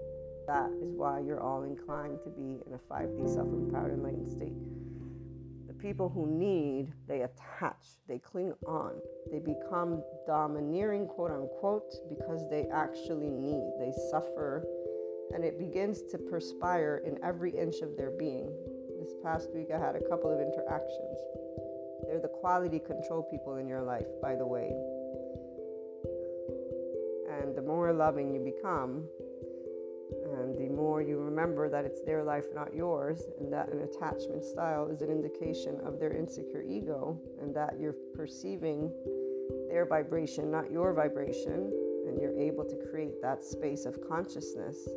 That 0.48 0.72
is 0.82 0.94
why 0.96 1.20
you're 1.20 1.42
all 1.42 1.64
inclined 1.64 2.20
to 2.24 2.30
be 2.30 2.62
in 2.66 2.74
a 2.74 2.94
5D 2.94 3.34
self 3.34 3.48
empowered 3.48 3.94
enlightened 3.94 4.32
state. 4.32 4.54
People 5.82 6.10
who 6.10 6.28
need, 6.28 6.92
they 7.08 7.22
attach, 7.22 7.86
they 8.08 8.20
cling 8.20 8.54
on, 8.68 9.00
they 9.32 9.40
become 9.40 10.04
domineering, 10.28 11.08
quote 11.08 11.32
unquote, 11.32 11.94
because 12.10 12.50
they 12.50 12.66
actually 12.74 13.30
need, 13.30 13.72
they 13.80 13.94
suffer, 14.12 14.66
and 15.34 15.44
it 15.44 15.58
begins 15.58 16.02
to 16.12 16.18
perspire 16.18 17.02
in 17.06 17.18
every 17.24 17.52
inch 17.52 17.76
of 17.82 17.96
their 17.96 18.12
being. 18.12 18.52
This 19.00 19.14
past 19.24 19.50
week, 19.56 19.68
I 19.74 19.80
had 19.80 19.96
a 19.96 20.10
couple 20.10 20.30
of 20.30 20.42
interactions. 20.42 21.18
They're 22.06 22.20
the 22.20 22.28
quality 22.28 22.80
control 22.80 23.24
people 23.32 23.56
in 23.56 23.68
your 23.68 23.82
life, 23.82 24.08
by 24.22 24.36
the 24.36 24.46
way. 24.46 24.74
And 27.40 27.56
the 27.56 27.62
more 27.62 27.94
loving 27.94 28.34
you 28.34 28.42
become, 28.42 29.08
the 30.58 30.70
more 30.70 31.02
you 31.02 31.18
remember 31.18 31.70
that 31.70 31.86
it's 31.86 32.02
their 32.02 32.24
life, 32.24 32.46
not 32.54 32.74
yours, 32.74 33.24
and 33.40 33.52
that 33.52 33.70
an 33.70 33.82
attachment 33.82 34.44
style 34.44 34.90
is 34.90 35.02
an 35.02 35.10
indication 35.10 35.80
of 35.86 36.00
their 36.00 36.14
insecure 36.14 36.64
ego, 36.64 37.20
and 37.42 37.56
that 37.56 37.76
you're 37.80 37.96
perceiving 38.16 38.92
their 39.70 39.86
vibration, 39.86 40.52
not 40.52 40.72
your 40.72 40.94
vibration, 40.94 41.72
and 42.08 42.20
you're 42.22 42.38
able 42.38 42.66
to 42.66 42.76
create 42.90 43.22
that 43.22 43.44
space 43.44 43.86
of 43.86 44.00
consciousness, 44.08 44.88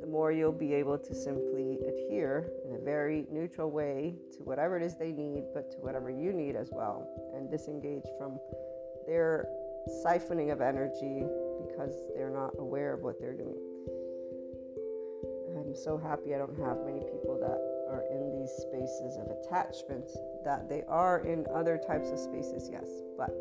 the 0.00 0.06
more 0.06 0.32
you'll 0.32 0.52
be 0.52 0.74
able 0.74 0.98
to 0.98 1.14
simply 1.14 1.78
adhere 1.86 2.50
in 2.68 2.74
a 2.74 2.78
very 2.78 3.26
neutral 3.30 3.70
way 3.70 4.14
to 4.32 4.42
whatever 4.42 4.76
it 4.76 4.82
is 4.82 4.96
they 4.96 5.12
need, 5.12 5.44
but 5.54 5.70
to 5.70 5.78
whatever 5.78 6.10
you 6.10 6.32
need 6.32 6.56
as 6.56 6.70
well, 6.72 7.08
and 7.34 7.50
disengage 7.50 8.04
from 8.18 8.38
their 9.06 9.46
siphoning 10.04 10.52
of 10.52 10.60
energy 10.60 11.24
because 11.66 11.94
they're 12.14 12.30
not 12.30 12.50
aware 12.58 12.92
of 12.92 13.00
what 13.00 13.18
they're 13.20 13.36
doing. 13.36 13.73
I'm 15.74 15.82
so 15.82 15.98
happy 15.98 16.36
I 16.36 16.38
don't 16.38 16.56
have 16.60 16.86
many 16.86 17.00
people 17.00 17.36
that 17.40 17.58
are 17.90 18.04
in 18.08 18.30
these 18.30 18.50
spaces 18.62 19.18
of 19.18 19.26
attachment, 19.26 20.08
that 20.44 20.68
they 20.68 20.84
are 20.86 21.18
in 21.26 21.44
other 21.52 21.80
types 21.84 22.12
of 22.12 22.18
spaces, 22.20 22.68
yes, 22.70 22.86
but 23.18 23.34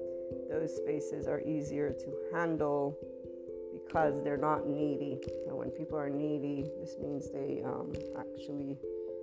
those 0.50 0.75
spaces 0.75 1.28
are 1.28 1.42
easier 1.42 1.92
to 1.92 2.13
handle 2.34 2.98
because 3.72 4.24
they're 4.24 4.36
not 4.36 4.66
needy. 4.68 5.20
And 5.48 5.56
when 5.56 5.70
people 5.70 5.96
are 5.96 6.10
needy, 6.10 6.66
this 6.80 6.96
means 7.00 7.30
they 7.30 7.62
um, 7.63 7.94
actually, 8.18 8.80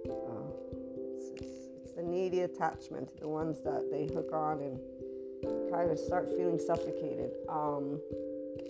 uh, 0.08 0.46
it's, 0.94 1.30
it's, 1.42 1.66
it's 1.82 1.94
the 1.94 2.04
needy 2.04 2.42
attachment, 2.42 3.08
the 3.18 3.26
ones 3.26 3.60
that 3.64 3.90
they 3.90 4.06
hook 4.14 4.32
on 4.32 4.60
and 4.60 4.78
kind 5.72 5.90
of 5.90 5.98
start 5.98 6.28
feeling 6.28 6.60
suffocated. 6.60 7.32
Um, 7.48 7.98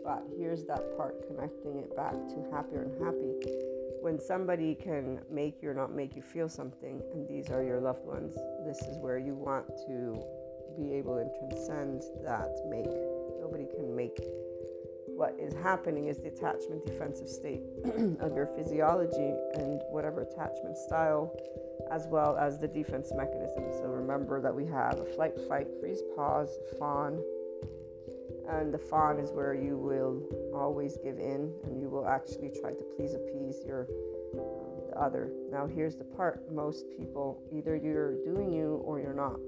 but 0.03 0.25
here's 0.39 0.65
that 0.65 0.97
part 0.97 1.27
connecting 1.27 1.77
it 1.77 1.95
back 1.95 2.15
to 2.15 2.47
happier 2.51 2.89
and 2.89 3.05
happy 3.05 3.69
when 4.01 4.19
somebody 4.19 4.75
can 4.75 5.21
make 5.31 5.63
you 5.63 5.71
or 5.71 5.75
not 5.75 5.93
make 5.93 6.17
you 6.17 6.23
feel 6.23 6.49
something, 6.49 7.03
and 7.13 7.29
these 7.29 7.51
are 7.51 7.63
your 7.63 7.81
loved 7.81 8.05
ones, 8.05 8.35
this 8.65 8.79
is 8.89 8.97
where 8.99 9.19
you 9.19 9.35
want 9.35 9.67
to 9.87 10.23
be 10.79 10.95
able 10.95 11.17
to 11.17 11.29
transcend 11.49 12.03
that 12.25 12.51
make. 12.69 12.91
Nobody 13.41 13.67
can 13.67 13.95
make. 13.95 14.19
What 15.07 15.37
is 15.39 15.53
happening 15.63 16.09
is 16.09 16.17
the 16.17 16.29
attachment 16.29 16.87
defensive 16.87 17.29
state 17.29 17.63
of 18.21 18.35
your 18.35 18.49
physiology 18.57 19.35
and 19.55 19.83
whatever 19.91 20.23
attachment 20.23 20.79
style, 20.79 21.37
as 21.91 22.07
well 22.07 22.37
as 22.39 22.59
the 22.59 22.69
defense 22.69 23.13
mechanism. 23.15 23.65
So 23.73 23.85
remember 23.85 24.41
that 24.41 24.55
we 24.55 24.65
have 24.67 24.99
a 24.99 25.05
flight, 25.05 25.39
fight, 25.47 25.67
freeze, 25.79 26.01
pause, 26.17 26.49
fawn, 26.79 27.23
and 28.59 28.75
the 28.75 28.79
fawn 28.79 29.19
is 29.19 29.31
where 29.33 29.55
you 29.55 29.77
will 29.77 30.23
always 30.55 30.97
give 31.05 31.19
in 31.19 31.53
and 31.65 31.81
you 31.81 31.89
will 31.89 32.07
actually 32.07 32.51
try 32.61 32.71
to 32.73 32.85
please 32.97 33.15
appease 33.15 33.63
your 33.67 33.87
um, 34.35 34.91
the 34.91 35.01
other. 35.01 35.31
Now 35.53 35.67
here's 35.67 35.97
the 35.97 36.05
part. 36.05 36.51
Most 36.53 36.87
people 36.97 37.43
either 37.53 37.77
you're 37.77 38.23
doing 38.25 38.53
you 38.53 38.83
or 38.85 39.01
you're 39.01 39.15
not. 39.15 39.39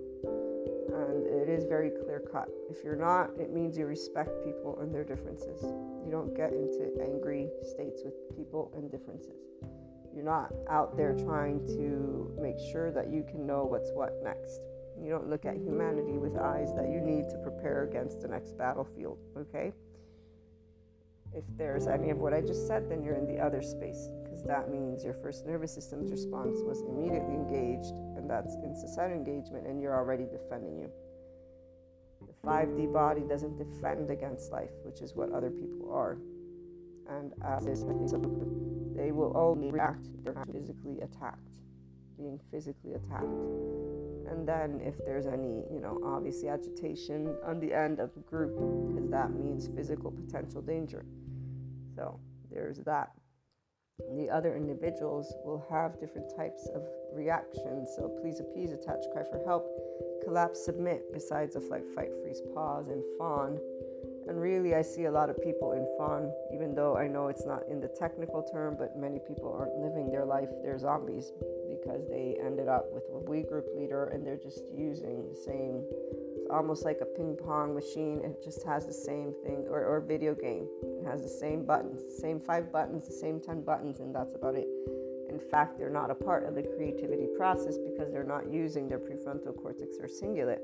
And 0.93 1.27
it 1.27 1.49
is 1.49 1.65
very 1.65 1.91
clear 1.91 2.23
cut 2.31 2.49
if 2.71 2.85
you're 2.85 2.97
not 2.97 3.31
it 3.39 3.53
means 3.53 3.77
you 3.77 3.87
respect 3.87 4.31
people 4.45 4.79
and 4.81 4.95
their 4.95 5.05
differences. 5.05 5.63
You 6.05 6.11
don't 6.11 6.35
get 6.37 6.53
into 6.53 6.93
angry 7.03 7.49
states 7.63 8.03
with 8.05 8.15
people 8.37 8.73
and 8.77 8.91
differences. 8.91 9.41
You're 10.15 10.25
not 10.25 10.53
out 10.69 10.97
there 10.97 11.15
trying 11.15 11.67
to 11.69 12.37
make 12.41 12.59
sure 12.71 12.93
that 12.93 13.11
you 13.11 13.25
can 13.29 13.47
know 13.47 13.65
what's 13.65 13.91
what 13.95 14.13
next 14.23 14.61
you 15.03 15.11
don't 15.11 15.29
look 15.29 15.45
at 15.45 15.57
humanity 15.57 16.19
with 16.19 16.37
eyes 16.37 16.73
that 16.77 16.89
you 16.89 17.01
need 17.01 17.29
to 17.31 17.39
prepare 17.39 17.85
against 17.85 18.21
the 18.23 18.29
next 18.29 18.57
battlefield, 18.57 19.19
okay? 19.37 19.73
If 21.35 21.45
there's 21.57 21.87
any 21.87 22.11
of 22.11 22.19
what 22.19 22.35
I 22.35 22.41
just 22.41 22.67
said, 22.67 22.91
then 22.91 23.03
you're 23.03 23.17
in 23.17 23.27
the 23.27 23.39
other 23.39 23.63
space 23.63 24.11
because 24.23 24.43
that 24.45 24.71
means 24.71 25.03
your 25.05 25.15
first 25.15 25.47
nervous 25.47 25.73
system's 25.73 26.11
response 26.11 26.61
was 26.63 26.83
immediately 26.83 27.35
engaged, 27.35 27.95
and 28.17 28.29
that's 28.29 28.55
in 28.63 28.77
societal 28.77 29.17
engagement, 29.17 29.67
and 29.67 29.81
you're 29.81 29.97
already 29.97 30.25
defending 30.25 30.79
you. 30.79 30.91
The 32.27 32.49
5D 32.49 32.93
body 32.93 33.23
doesn't 33.23 33.57
defend 33.57 34.11
against 34.11 34.53
life, 34.53 34.71
which 34.85 35.01
is 35.01 35.15
what 35.15 35.33
other 35.33 35.51
people 35.51 35.91
are. 35.93 36.19
And 37.09 37.33
as 37.45 37.65
they 38.95 39.11
will 39.11 39.37
only 39.37 39.71
react 39.71 40.07
if 40.15 40.23
they're 40.23 40.45
physically 40.53 41.01
attacked, 41.01 41.52
being 42.23 42.39
physically 42.51 42.95
attacked. 42.95 43.25
And 44.31 44.47
then 44.47 44.81
if 44.83 44.95
there's 45.05 45.27
any 45.27 45.65
you 45.71 45.81
know 45.81 46.01
obviously 46.05 46.49
agitation 46.49 47.35
on 47.45 47.59
the 47.59 47.73
end 47.75 47.99
of 47.99 48.15
the 48.15 48.21
group 48.21 48.55
because 48.89 49.11
that 49.11 49.33
means 49.33 49.69
physical 49.75 50.11
potential 50.11 50.63
danger. 50.63 51.05
So 51.97 52.19
there's 52.51 52.79
that. 52.79 53.11
The 54.17 54.31
other 54.31 54.57
individuals 54.57 55.35
will 55.45 55.65
have 55.71 56.01
different 56.01 56.35
types 56.35 56.69
of 56.75 56.83
reactions. 57.13 57.89
So 57.97 58.09
please 58.21 58.41
appease 58.41 58.73
attach 58.73 59.05
cry 59.13 59.23
for 59.25 59.43
help 59.45 59.67
collapse 60.25 60.65
submit. 60.65 61.13
Besides 61.13 61.57
a 61.57 61.61
flight 61.61 61.85
fight 61.95 62.11
freeze 62.23 62.41
pause 62.55 62.89
and 62.89 63.03
fawn. 63.19 63.59
And 64.29 64.41
really 64.41 64.75
i 64.77 64.83
see 64.83 65.07
a 65.07 65.11
lot 65.11 65.31
of 65.31 65.43
people 65.43 65.73
in 65.73 65.85
fawn 65.99 66.33
even 66.55 66.77
though 66.77 66.97
i 66.97 67.09
know 67.09 67.27
it's 67.27 67.45
not 67.45 67.63
in 67.69 67.81
the 67.81 67.89
technical 67.89 68.41
term 68.41 68.77
but 68.79 68.97
many 68.97 69.19
people 69.19 69.53
aren't 69.53 69.77
living 69.77 70.13
their 70.13 70.25
life. 70.25 70.49
They're 70.63 70.79
zombies 70.79 71.33
because 71.83 72.09
they 72.09 72.39
ended 72.45 72.69
up 72.69 72.87
with 72.93 73.05
a 73.13 73.19
we 73.31 73.43
group 73.43 73.67
leader 73.77 74.05
and 74.13 74.27
they're 74.27 74.37
just 74.37 74.63
using 74.75 75.27
the 75.29 75.35
same 75.35 75.83
it's 76.37 76.47
almost 76.51 76.85
like 76.85 76.99
a 77.03 77.05
ping 77.05 77.37
pong 77.37 77.75
machine 77.75 78.21
it 78.25 78.43
just 78.43 78.63
has 78.65 78.87
the 78.87 78.93
same 78.93 79.35
thing 79.45 79.67
or, 79.69 79.85
or 79.85 80.01
video 80.01 80.35
game 80.35 80.67
it 80.83 81.07
has 81.07 81.23
the 81.23 81.29
same 81.29 81.65
buttons 81.65 82.03
the 82.03 82.21
same 82.21 82.39
five 82.39 82.73
buttons 82.73 83.07
the 83.07 83.15
same 83.15 83.41
10 83.41 83.63
buttons 83.63 84.01
and 84.01 84.15
that's 84.15 84.35
about 84.35 84.55
it 84.55 84.69
In 85.33 85.41
fact, 85.41 85.79
they're 85.79 85.89
not 85.89 86.11
a 86.11 86.15
part 86.15 86.45
of 86.45 86.55
the 86.55 86.63
creativity 86.63 87.27
process 87.39 87.79
because 87.79 88.13
they're 88.13 88.23
not 88.23 88.53
using 88.53 88.87
their 88.87 88.99
prefrontal 88.99 89.57
cortex 89.57 89.97
or 89.99 90.07
cingulate. 90.07 90.61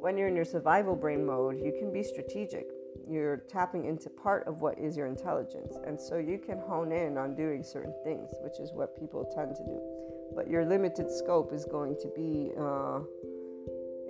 When 0.00 0.16
you're 0.16 0.28
in 0.28 0.36
your 0.36 0.46
survival 0.46 0.96
brain 0.96 1.26
mode, 1.26 1.58
you 1.58 1.74
can 1.78 1.92
be 1.92 2.02
strategic. 2.02 2.66
You're 3.06 3.38
tapping 3.48 3.84
into 3.84 4.08
part 4.08 4.46
of 4.46 4.62
what 4.62 4.78
is 4.78 4.96
your 4.96 5.06
intelligence. 5.06 5.76
And 5.86 6.00
so 6.00 6.16
you 6.16 6.38
can 6.38 6.58
hone 6.58 6.92
in 6.92 7.18
on 7.18 7.34
doing 7.34 7.62
certain 7.62 7.92
things, 8.02 8.30
which 8.40 8.58
is 8.58 8.72
what 8.72 8.98
people 8.98 9.30
tend 9.36 9.54
to 9.56 9.64
do. 9.64 10.19
But 10.34 10.48
your 10.48 10.64
limited 10.64 11.10
scope 11.10 11.52
is 11.52 11.64
going 11.64 11.96
to 12.00 12.08
be 12.14 12.52
uh, 12.58 13.00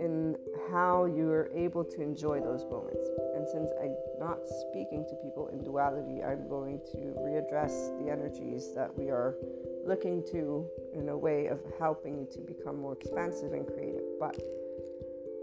in 0.01 0.37
how 0.71 1.05
you're 1.05 1.51
able 1.55 1.85
to 1.85 2.01
enjoy 2.01 2.41
those 2.41 2.65
moments. 2.65 3.09
And 3.35 3.47
since 3.47 3.71
I'm 3.83 3.95
not 4.19 4.39
speaking 4.63 5.05
to 5.09 5.15
people 5.17 5.49
in 5.49 5.63
duality, 5.63 6.23
I'm 6.23 6.49
going 6.49 6.81
to 6.93 6.99
readdress 7.21 7.99
the 8.03 8.11
energies 8.11 8.75
that 8.75 8.97
we 8.97 9.11
are 9.11 9.35
looking 9.87 10.25
to 10.31 10.67
in 10.95 11.09
a 11.11 11.17
way 11.17 11.47
of 11.47 11.61
helping 11.79 12.19
you 12.19 12.29
to 12.33 12.41
become 12.41 12.81
more 12.81 12.95
expansive 12.95 13.53
and 13.53 13.67
creative. 13.67 14.05
But 14.19 14.41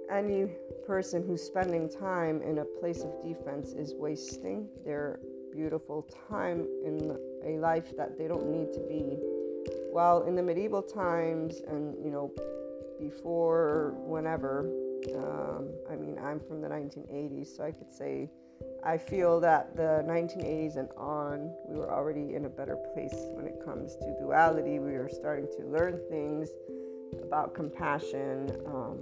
any 0.10 0.48
person 0.86 1.24
who's 1.26 1.44
spending 1.44 1.90
time 1.90 2.42
in 2.42 2.60
a 2.60 2.66
place 2.66 3.04
of 3.04 3.12
defense 3.24 3.74
is 3.74 3.94
wasting 3.94 4.70
their 4.86 5.20
beautiful 5.52 6.08
time 6.30 6.68
in 6.86 7.18
a 7.46 7.58
life 7.60 7.96
that 7.98 8.18
they 8.18 8.28
don't 8.28 8.48
need 8.50 8.72
to 8.74 8.80
be. 8.80 9.18
While 9.92 10.24
in 10.24 10.36
the 10.36 10.44
medieval 10.44 10.82
times 10.82 11.62
and 11.68 11.96
you 12.04 12.12
know 12.12 12.32
before 13.00 13.94
whenever, 13.98 14.70
um, 15.16 15.70
I 15.90 15.96
mean 15.96 16.18
I'm 16.22 16.40
from 16.40 16.62
the 16.62 16.68
1980s, 16.68 17.56
so 17.56 17.64
I 17.64 17.72
could 17.72 17.94
say 17.94 18.30
I 18.84 18.98
feel 18.98 19.40
that 19.42 19.76
the 19.76 20.04
1980s 20.08 20.78
and 20.78 20.90
on, 20.98 21.52
we 21.68 21.78
were 21.78 21.92
already 21.92 22.36
in 22.36 22.46
a 22.46 22.50
better 22.50 22.76
place 22.94 23.16
when 23.34 23.46
it 23.46 23.64
comes 23.64 23.96
to 23.98 24.16
duality. 24.20 24.80
We 24.80 24.94
were 24.94 25.10
starting 25.12 25.48
to 25.58 25.66
learn 25.66 26.00
things 26.10 26.50
about 27.24 27.54
compassion, 27.54 28.52
um, 28.66 29.00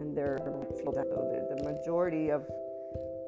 and 0.00 0.16
there, 0.16 0.38
the, 0.44 1.56
the 1.56 1.62
majority 1.64 2.30
of 2.30 2.44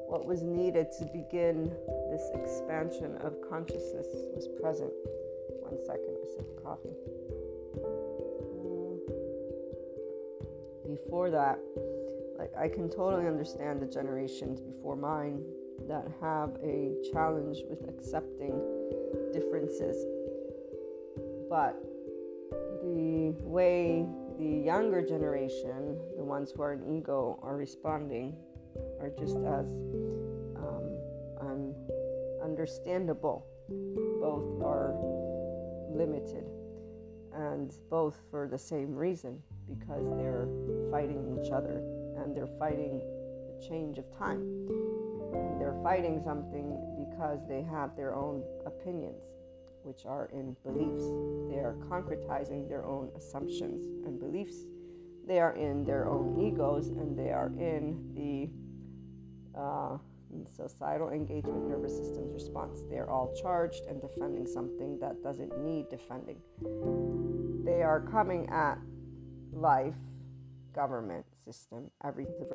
what 0.07 0.25
was 0.25 0.43
needed 0.43 0.91
to 0.99 1.05
begin 1.05 1.71
this 2.11 2.29
expansion 2.33 3.17
of 3.21 3.35
consciousness 3.49 4.07
was 4.35 4.47
present. 4.61 4.91
One 5.73 5.83
second, 5.85 6.15
a 6.21 6.27
sip 6.27 6.45
of 6.55 6.63
coffee. 6.63 6.93
Before 10.87 11.31
that, 11.31 11.57
like 12.37 12.51
I 12.55 12.67
can 12.67 12.89
totally 12.89 13.25
understand 13.25 13.81
the 13.81 13.87
generations 13.87 14.61
before 14.61 14.95
mine 14.95 15.41
that 15.87 16.05
have 16.21 16.51
a 16.63 16.93
challenge 17.11 17.63
with 17.67 17.89
accepting 17.89 18.61
differences. 19.33 19.97
But 21.49 21.81
the 22.83 23.33
way 23.41 24.05
the 24.37 24.45
younger 24.45 25.01
generation, 25.01 25.97
the 26.17 26.23
ones 26.23 26.53
who 26.55 26.61
are 26.61 26.73
in 26.73 26.97
ego, 26.97 27.39
are 27.41 27.57
responding 27.57 28.35
are 28.99 29.09
just 29.09 29.37
as 29.37 29.71
um, 30.55 30.97
un- 31.41 31.75
understandable. 32.43 33.47
Both 34.19 34.61
are 34.61 34.93
limited, 35.95 36.45
and 37.33 37.73
both 37.89 38.17
for 38.29 38.47
the 38.47 38.57
same 38.57 38.95
reason 38.95 39.41
because 39.67 40.05
they're 40.17 40.47
fighting 40.91 41.39
each 41.41 41.51
other 41.51 41.81
and 42.17 42.35
they're 42.35 42.55
fighting 42.59 42.99
the 43.47 43.67
change 43.67 43.97
of 43.97 44.05
time. 44.17 44.67
They're 45.59 45.79
fighting 45.83 46.21
something 46.23 46.77
because 46.97 47.39
they 47.47 47.63
have 47.63 47.95
their 47.95 48.13
own 48.13 48.43
opinions, 48.65 49.23
which 49.83 50.05
are 50.05 50.29
in 50.33 50.55
beliefs. 50.63 51.05
They 51.49 51.59
are 51.59 51.75
concretizing 51.89 52.67
their 52.67 52.85
own 52.85 53.09
assumptions 53.15 53.83
and 54.05 54.19
beliefs. 54.19 54.55
They 55.25 55.39
are 55.39 55.55
in 55.55 55.85
their 55.85 56.09
own 56.09 56.39
egos 56.39 56.87
and 56.89 57.17
they 57.17 57.31
are 57.31 57.51
in 57.57 58.11
the 58.13 58.49
uh, 59.59 59.97
societal 60.55 61.09
engagement 61.09 61.67
nervous 61.67 61.95
system's 61.95 62.33
response. 62.33 62.81
They 62.89 62.97
are 62.97 63.09
all 63.09 63.33
charged 63.41 63.83
and 63.89 64.01
defending 64.01 64.47
something 64.47 64.99
that 64.99 65.21
doesn't 65.23 65.57
need 65.63 65.89
defending. 65.89 66.37
They 67.65 67.83
are 67.83 68.01
coming 68.01 68.49
at 68.49 68.77
life, 69.51 69.95
government, 70.73 71.25
system, 71.45 71.89
everything 72.03 72.47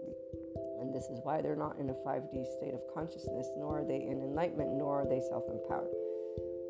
and 0.80 0.94
this 0.94 1.04
is 1.10 1.20
why 1.24 1.42
they're 1.42 1.56
not 1.56 1.78
in 1.78 1.90
a 1.90 1.94
5D 2.06 2.46
state 2.56 2.72
of 2.72 2.80
consciousness, 2.94 3.48
nor 3.58 3.80
are 3.80 3.84
they 3.84 4.00
in 4.00 4.22
enlightenment, 4.22 4.70
nor 4.78 5.02
are 5.02 5.08
they 5.08 5.20
self 5.28 5.44
empowered. 5.50 5.90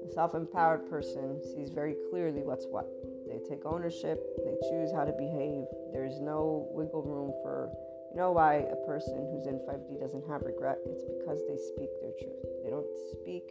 The 0.04 0.12
self 0.12 0.34
empowered 0.34 0.88
person 0.88 1.40
sees 1.54 1.70
very 1.70 1.94
clearly 2.10 2.42
what's 2.42 2.66
what. 2.66 2.88
They 3.28 3.38
take 3.48 3.66
ownership, 3.66 4.18
they 4.44 4.56
choose 4.68 4.90
how 4.92 5.04
to 5.04 5.12
behave. 5.12 5.64
There's 5.92 6.20
no 6.20 6.66
wiggle 6.72 7.02
room 7.02 7.32
for, 7.42 7.68
you 8.10 8.16
know, 8.16 8.32
why 8.32 8.66
a 8.66 8.76
person 8.86 9.28
who's 9.30 9.46
in 9.46 9.60
5D 9.68 10.00
doesn't 10.00 10.26
have 10.28 10.42
regret? 10.42 10.78
It's 10.86 11.04
because 11.04 11.40
they 11.46 11.56
speak 11.56 11.90
their 12.00 12.12
truth. 12.18 12.42
They 12.64 12.70
don't 12.70 12.88
speak 13.12 13.44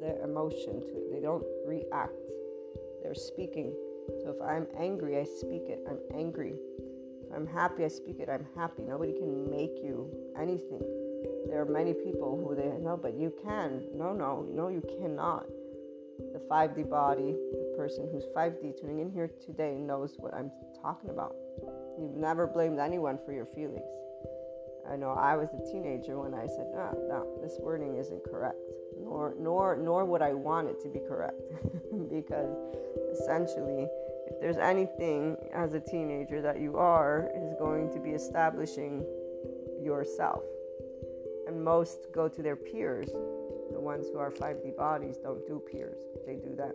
their 0.00 0.22
emotion 0.22 0.80
to 0.80 0.92
it, 0.96 1.12
they 1.12 1.20
don't 1.20 1.44
react. 1.66 2.14
They're 3.02 3.14
speaking. 3.14 3.74
So 4.22 4.30
if 4.30 4.40
I'm 4.40 4.66
angry, 4.78 5.18
I 5.18 5.24
speak 5.24 5.68
it. 5.68 5.84
I'm 5.88 5.98
angry. 6.14 6.54
If 7.26 7.34
I'm 7.34 7.46
happy, 7.46 7.84
I 7.84 7.88
speak 7.88 8.20
it. 8.20 8.28
I'm 8.28 8.46
happy. 8.56 8.82
Nobody 8.82 9.12
can 9.12 9.50
make 9.50 9.76
you 9.82 10.10
anything. 10.38 10.80
There 11.48 11.60
are 11.60 11.66
many 11.66 11.92
people 11.92 12.36
who 12.36 12.54
they 12.54 12.68
know, 12.82 12.96
but 12.96 13.14
you 13.14 13.32
can. 13.42 13.84
No, 13.94 14.12
no, 14.12 14.46
no, 14.50 14.68
you 14.68 14.82
cannot. 14.98 15.46
The 16.32 16.40
5D 16.50 16.88
body, 16.88 17.36
the 17.52 17.74
person 17.76 18.08
who's 18.10 18.24
5D 18.36 18.80
tuning 18.80 19.00
in 19.00 19.10
here 19.10 19.30
today 19.44 19.74
knows 19.78 20.16
what 20.18 20.34
I'm 20.34 20.50
talking 20.82 21.10
about. 21.10 21.34
You've 21.98 22.16
never 22.16 22.46
blamed 22.46 22.78
anyone 22.78 23.18
for 23.18 23.32
your 23.32 23.46
feelings. 23.46 23.90
I 24.90 24.96
know 24.96 25.10
I 25.10 25.36
was 25.36 25.48
a 25.52 25.70
teenager 25.70 26.18
when 26.18 26.32
I 26.32 26.46
said, 26.46 26.66
no, 26.72 26.96
no, 27.08 27.38
this 27.42 27.58
wording 27.60 27.96
isn't 27.96 28.24
correct. 28.24 28.56
Nor, 29.00 29.34
nor, 29.38 29.76
nor 29.76 30.04
would 30.04 30.22
I 30.22 30.32
want 30.32 30.68
it 30.68 30.80
to 30.82 30.88
be 30.88 30.98
correct, 31.00 31.40
because 32.10 32.56
essentially 33.12 33.86
if 34.28 34.40
there's 34.40 34.56
anything 34.56 35.36
as 35.54 35.74
a 35.74 35.80
teenager 35.80 36.40
that 36.42 36.60
you 36.60 36.76
are, 36.76 37.30
is 37.34 37.54
going 37.58 37.90
to 37.92 37.98
be 37.98 38.10
establishing 38.10 39.04
yourself. 39.82 40.42
And 41.46 41.64
most 41.64 42.08
go 42.12 42.28
to 42.28 42.42
their 42.42 42.56
peers. 42.56 43.08
The 43.72 43.80
ones 43.80 44.06
who 44.12 44.18
are 44.18 44.30
5D 44.30 44.76
bodies 44.76 45.16
don't 45.18 45.46
do 45.46 45.62
peers, 45.70 46.00
they 46.26 46.36
do 46.36 46.54
them. 46.54 46.74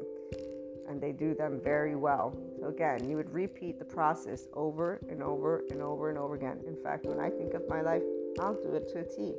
And 0.87 0.99
they 0.99 1.11
do 1.11 1.33
them 1.33 1.59
very 1.63 1.95
well. 1.95 2.37
So, 2.59 2.67
again, 2.67 3.09
you 3.09 3.15
would 3.15 3.33
repeat 3.33 3.79
the 3.79 3.85
process 3.85 4.47
over 4.53 4.99
and 5.09 5.23
over 5.23 5.63
and 5.71 5.81
over 5.81 6.09
and 6.09 6.17
over 6.17 6.35
again. 6.35 6.59
In 6.67 6.75
fact, 6.75 7.05
when 7.05 7.19
I 7.19 7.29
think 7.29 7.53
of 7.53 7.67
my 7.69 7.81
life, 7.81 8.03
I'll 8.39 8.61
do 8.61 8.73
it 8.75 8.89
to 8.89 8.99
a 8.99 9.03
T. 9.03 9.33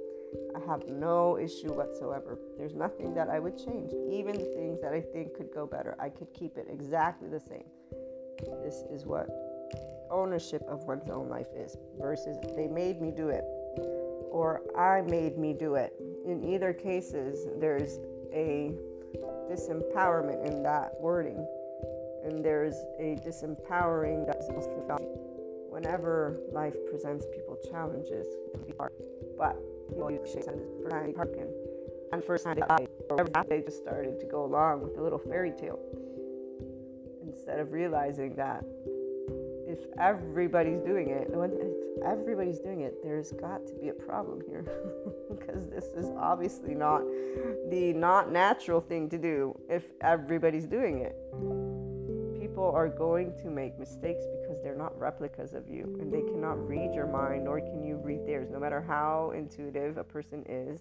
I 0.57 0.61
have 0.66 0.87
no 0.88 1.38
issue 1.38 1.72
whatsoever. 1.72 2.38
There's 2.59 2.74
nothing 2.74 3.14
that 3.14 3.28
I 3.28 3.38
would 3.38 3.57
change. 3.57 3.92
Even 4.11 4.35
the 4.35 4.52
things 4.57 4.80
that 4.80 4.92
I 4.92 5.00
think 5.00 5.35
could 5.35 5.52
go 5.52 5.66
better, 5.66 5.94
I 6.00 6.09
could 6.09 6.33
keep 6.33 6.57
it 6.57 6.66
exactly 6.70 7.28
the 7.28 7.40
same. 7.40 7.64
This 8.62 8.83
is 8.90 9.07
what 9.07 9.28
ownership 10.11 10.62
of 10.68 10.85
one's 10.85 11.09
own 11.09 11.28
life 11.28 11.48
is 11.57 11.76
versus 12.00 12.37
they 12.57 12.66
made 12.66 13.00
me 13.00 13.11
do 13.11 13.28
it 13.28 13.44
or 14.35 14.62
I 14.76 15.00
made 15.02 15.38
me 15.38 15.52
do 15.52 15.76
it. 15.76 15.94
In 16.26 16.42
either 16.42 16.72
cases, 16.72 17.46
there's 17.61 18.00
a 18.33 18.74
disempowerment 19.50 20.46
in 20.46 20.62
that 20.62 20.92
wording, 21.00 21.46
and 22.24 22.44
there's 22.44 22.74
a 22.98 23.16
disempowering 23.26 24.26
that 24.26 24.37
is 24.37 24.48
whenever 25.70 26.40
life 26.52 26.76
presents 26.88 27.26
people 27.35 27.59
challenges, 27.70 28.26
but 29.37 29.57
people 29.88 30.11
usually 30.11 30.42
send 30.42 30.61
it 30.61 30.68
and 32.14 32.22
first 32.22 32.44
time 32.44 32.57
they 33.48 33.61
just 33.61 33.78
started 33.78 34.20
to 34.20 34.26
go 34.26 34.44
along 34.44 34.83
with 34.83 34.94
the 34.94 35.02
little 35.02 35.18
fairy 35.18 35.50
tale. 35.50 35.80
Instead 37.26 37.59
of 37.59 37.72
realizing 37.72 38.37
that 38.37 38.64
if 39.66 39.80
everybody's 39.98 40.80
doing 40.83 41.09
it, 41.09 41.28
everybody's 42.04 42.59
doing 42.59 42.80
it, 42.80 43.02
there's 43.02 43.33
got 43.33 43.66
to 43.66 43.74
be 43.74 43.88
a 43.88 43.92
problem 43.92 44.40
here 44.46 44.64
because 45.30 45.68
this 45.68 45.85
is 45.94 46.11
obviously 46.18 46.74
not 46.74 47.02
the 47.70 47.92
not 47.94 48.33
natural 48.33 48.80
thing 48.80 49.09
to 49.11 49.18
do 49.18 49.59
if 49.68 49.85
everybody's 50.00 50.66
doing 50.66 50.98
it. 51.00 51.16
People 52.40 52.70
are 52.74 52.88
going 52.88 53.33
to 53.42 53.48
make 53.48 53.78
mistakes 53.78 54.24
because 54.40 54.62
they're 54.62 54.76
not 54.76 54.98
replicas 54.98 55.54
of 55.54 55.68
you 55.68 55.96
and 56.00 56.12
they 56.12 56.22
cannot 56.22 56.66
read 56.68 56.94
your 56.94 57.07
mind 57.07 57.44
nor 57.44 57.61
can 57.61 57.85
you 57.85 57.96
read 57.96 58.26
theirs, 58.26 58.48
no 58.50 58.59
matter 58.59 58.80
how 58.80 59.33
intuitive 59.35 59.96
a 59.96 60.04
person 60.04 60.44
is. 60.48 60.80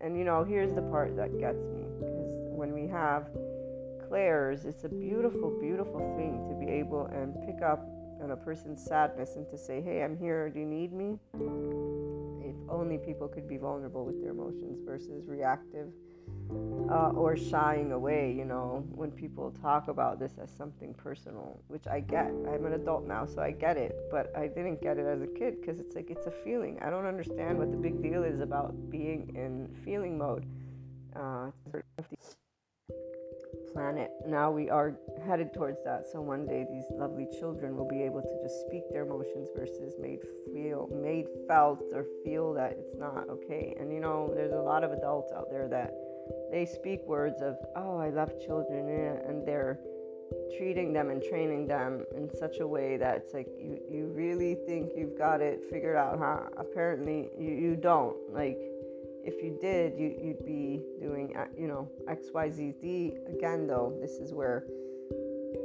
And 0.00 0.16
you 0.18 0.24
know, 0.24 0.44
here's 0.44 0.74
the 0.74 0.82
part 0.82 1.16
that 1.16 1.38
gets 1.38 1.64
me 1.68 1.84
because 1.98 2.32
when 2.50 2.72
we 2.72 2.86
have 2.88 3.28
clairs, 4.08 4.64
it's 4.64 4.84
a 4.84 4.88
beautiful, 4.88 5.50
beautiful 5.60 6.14
thing 6.16 6.46
to 6.48 6.54
be 6.54 6.70
able 6.70 7.06
and 7.06 7.34
pick 7.46 7.62
up 7.62 7.86
on 8.24 8.30
a 8.30 8.36
person's 8.36 8.82
sadness 8.82 9.36
and 9.36 9.48
to 9.50 9.58
say, 9.58 9.82
hey, 9.82 10.02
I'm 10.02 10.16
here, 10.16 10.48
do 10.48 10.58
you 10.58 10.66
need 10.66 10.92
me? 10.92 11.18
If 12.40 12.56
only 12.70 12.98
people 12.98 13.28
could 13.28 13.46
be 13.46 13.58
vulnerable 13.58 14.04
with 14.04 14.20
their 14.20 14.30
emotions 14.30 14.80
versus 14.84 15.28
reactive 15.28 15.92
uh, 16.90 17.10
or 17.10 17.36
shying 17.36 17.92
away, 17.92 18.34
you 18.36 18.46
know, 18.46 18.84
when 18.94 19.10
people 19.10 19.50
talk 19.62 19.88
about 19.88 20.18
this 20.18 20.32
as 20.42 20.50
something 20.56 20.94
personal, 20.94 21.60
which 21.68 21.86
I 21.86 22.00
get. 22.00 22.26
I'm 22.26 22.64
an 22.64 22.72
adult 22.72 23.06
now, 23.06 23.26
so 23.26 23.42
I 23.42 23.50
get 23.50 23.76
it, 23.76 23.94
but 24.10 24.34
I 24.36 24.46
didn't 24.46 24.80
get 24.80 24.98
it 24.98 25.06
as 25.06 25.20
a 25.20 25.26
kid 25.26 25.60
because 25.60 25.78
it's 25.78 25.94
like 25.94 26.10
it's 26.10 26.26
a 26.26 26.30
feeling. 26.30 26.78
I 26.82 26.90
don't 26.90 27.06
understand 27.06 27.58
what 27.58 27.70
the 27.70 27.76
big 27.76 28.02
deal 28.02 28.24
is 28.24 28.40
about 28.40 28.90
being 28.90 29.32
in 29.34 29.68
feeling 29.84 30.16
mode. 30.16 30.46
Uh, 31.14 31.50
planet. 33.74 34.10
Now 34.26 34.50
we 34.50 34.70
are 34.70 34.96
headed 35.26 35.52
towards 35.52 35.82
that. 35.84 36.06
So 36.10 36.20
one 36.20 36.46
day 36.46 36.64
these 36.70 36.84
lovely 36.92 37.26
children 37.38 37.76
will 37.76 37.88
be 37.88 38.02
able 38.02 38.22
to 38.22 38.42
just 38.42 38.60
speak 38.66 38.84
their 38.90 39.02
emotions 39.02 39.48
versus 39.56 39.94
made 40.00 40.20
feel 40.46 40.88
made 40.94 41.26
felt 41.48 41.82
or 41.92 42.06
feel 42.24 42.54
that 42.54 42.72
it's 42.78 42.96
not 42.96 43.28
okay. 43.28 43.74
And 43.78 43.92
you 43.92 44.00
know, 44.00 44.32
there's 44.34 44.52
a 44.52 44.56
lot 44.56 44.84
of 44.84 44.92
adults 44.92 45.32
out 45.36 45.50
there 45.50 45.68
that 45.68 45.92
they 46.50 46.64
speak 46.64 47.00
words 47.06 47.42
of, 47.42 47.56
oh, 47.76 47.98
I 47.98 48.10
love 48.10 48.30
children, 48.44 48.88
eh, 48.88 49.28
and 49.28 49.46
they're 49.46 49.78
treating 50.56 50.92
them 50.92 51.10
and 51.10 51.22
training 51.22 51.66
them 51.66 52.04
in 52.16 52.30
such 52.30 52.60
a 52.60 52.66
way 52.66 52.96
that 52.96 53.16
it's 53.16 53.34
like 53.34 53.48
you, 53.58 53.78
you 53.90 54.06
really 54.06 54.56
think 54.66 54.92
you've 54.96 55.18
got 55.18 55.40
it 55.40 55.64
figured 55.70 55.96
out, 55.96 56.18
huh? 56.18 56.48
Apparently, 56.56 57.28
you, 57.38 57.50
you 57.50 57.76
don't. 57.76 58.16
Like, 58.32 58.58
if 59.24 59.42
you 59.42 59.58
did, 59.60 59.98
you, 59.98 60.16
you'd 60.22 60.44
be 60.44 60.82
doing, 61.00 61.34
uh, 61.36 61.46
you 61.58 61.66
know, 61.66 61.90
X, 62.08 62.28
Y, 62.32 62.50
Z, 62.50 62.74
D. 62.80 63.12
Again, 63.28 63.66
though, 63.66 63.96
this 64.00 64.12
is 64.12 64.32
where 64.32 64.64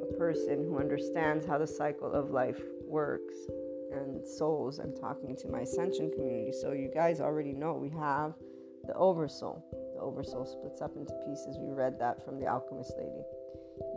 a 0.01 0.17
person 0.17 0.63
who 0.63 0.79
understands 0.79 1.45
how 1.45 1.57
the 1.57 1.67
cycle 1.67 2.11
of 2.13 2.31
life 2.31 2.61
works 2.83 3.35
and 3.91 4.25
souls, 4.25 4.79
I'm 4.79 4.95
talking 4.95 5.35
to 5.37 5.47
my 5.47 5.61
ascension 5.61 6.11
community. 6.11 6.51
So, 6.53 6.71
you 6.71 6.91
guys 6.93 7.19
already 7.19 7.53
know 7.53 7.73
we 7.73 7.89
have 7.89 8.33
the 8.85 8.93
oversoul 8.93 9.65
the 9.99 10.05
oversoul 10.05 10.45
splits 10.45 10.81
up 10.81 10.95
into 10.95 11.13
pieces. 11.27 11.57
We 11.59 11.73
read 11.73 11.99
that 11.99 12.23
from 12.23 12.39
the 12.39 12.47
alchemist 12.47 12.93
lady. 12.97 13.23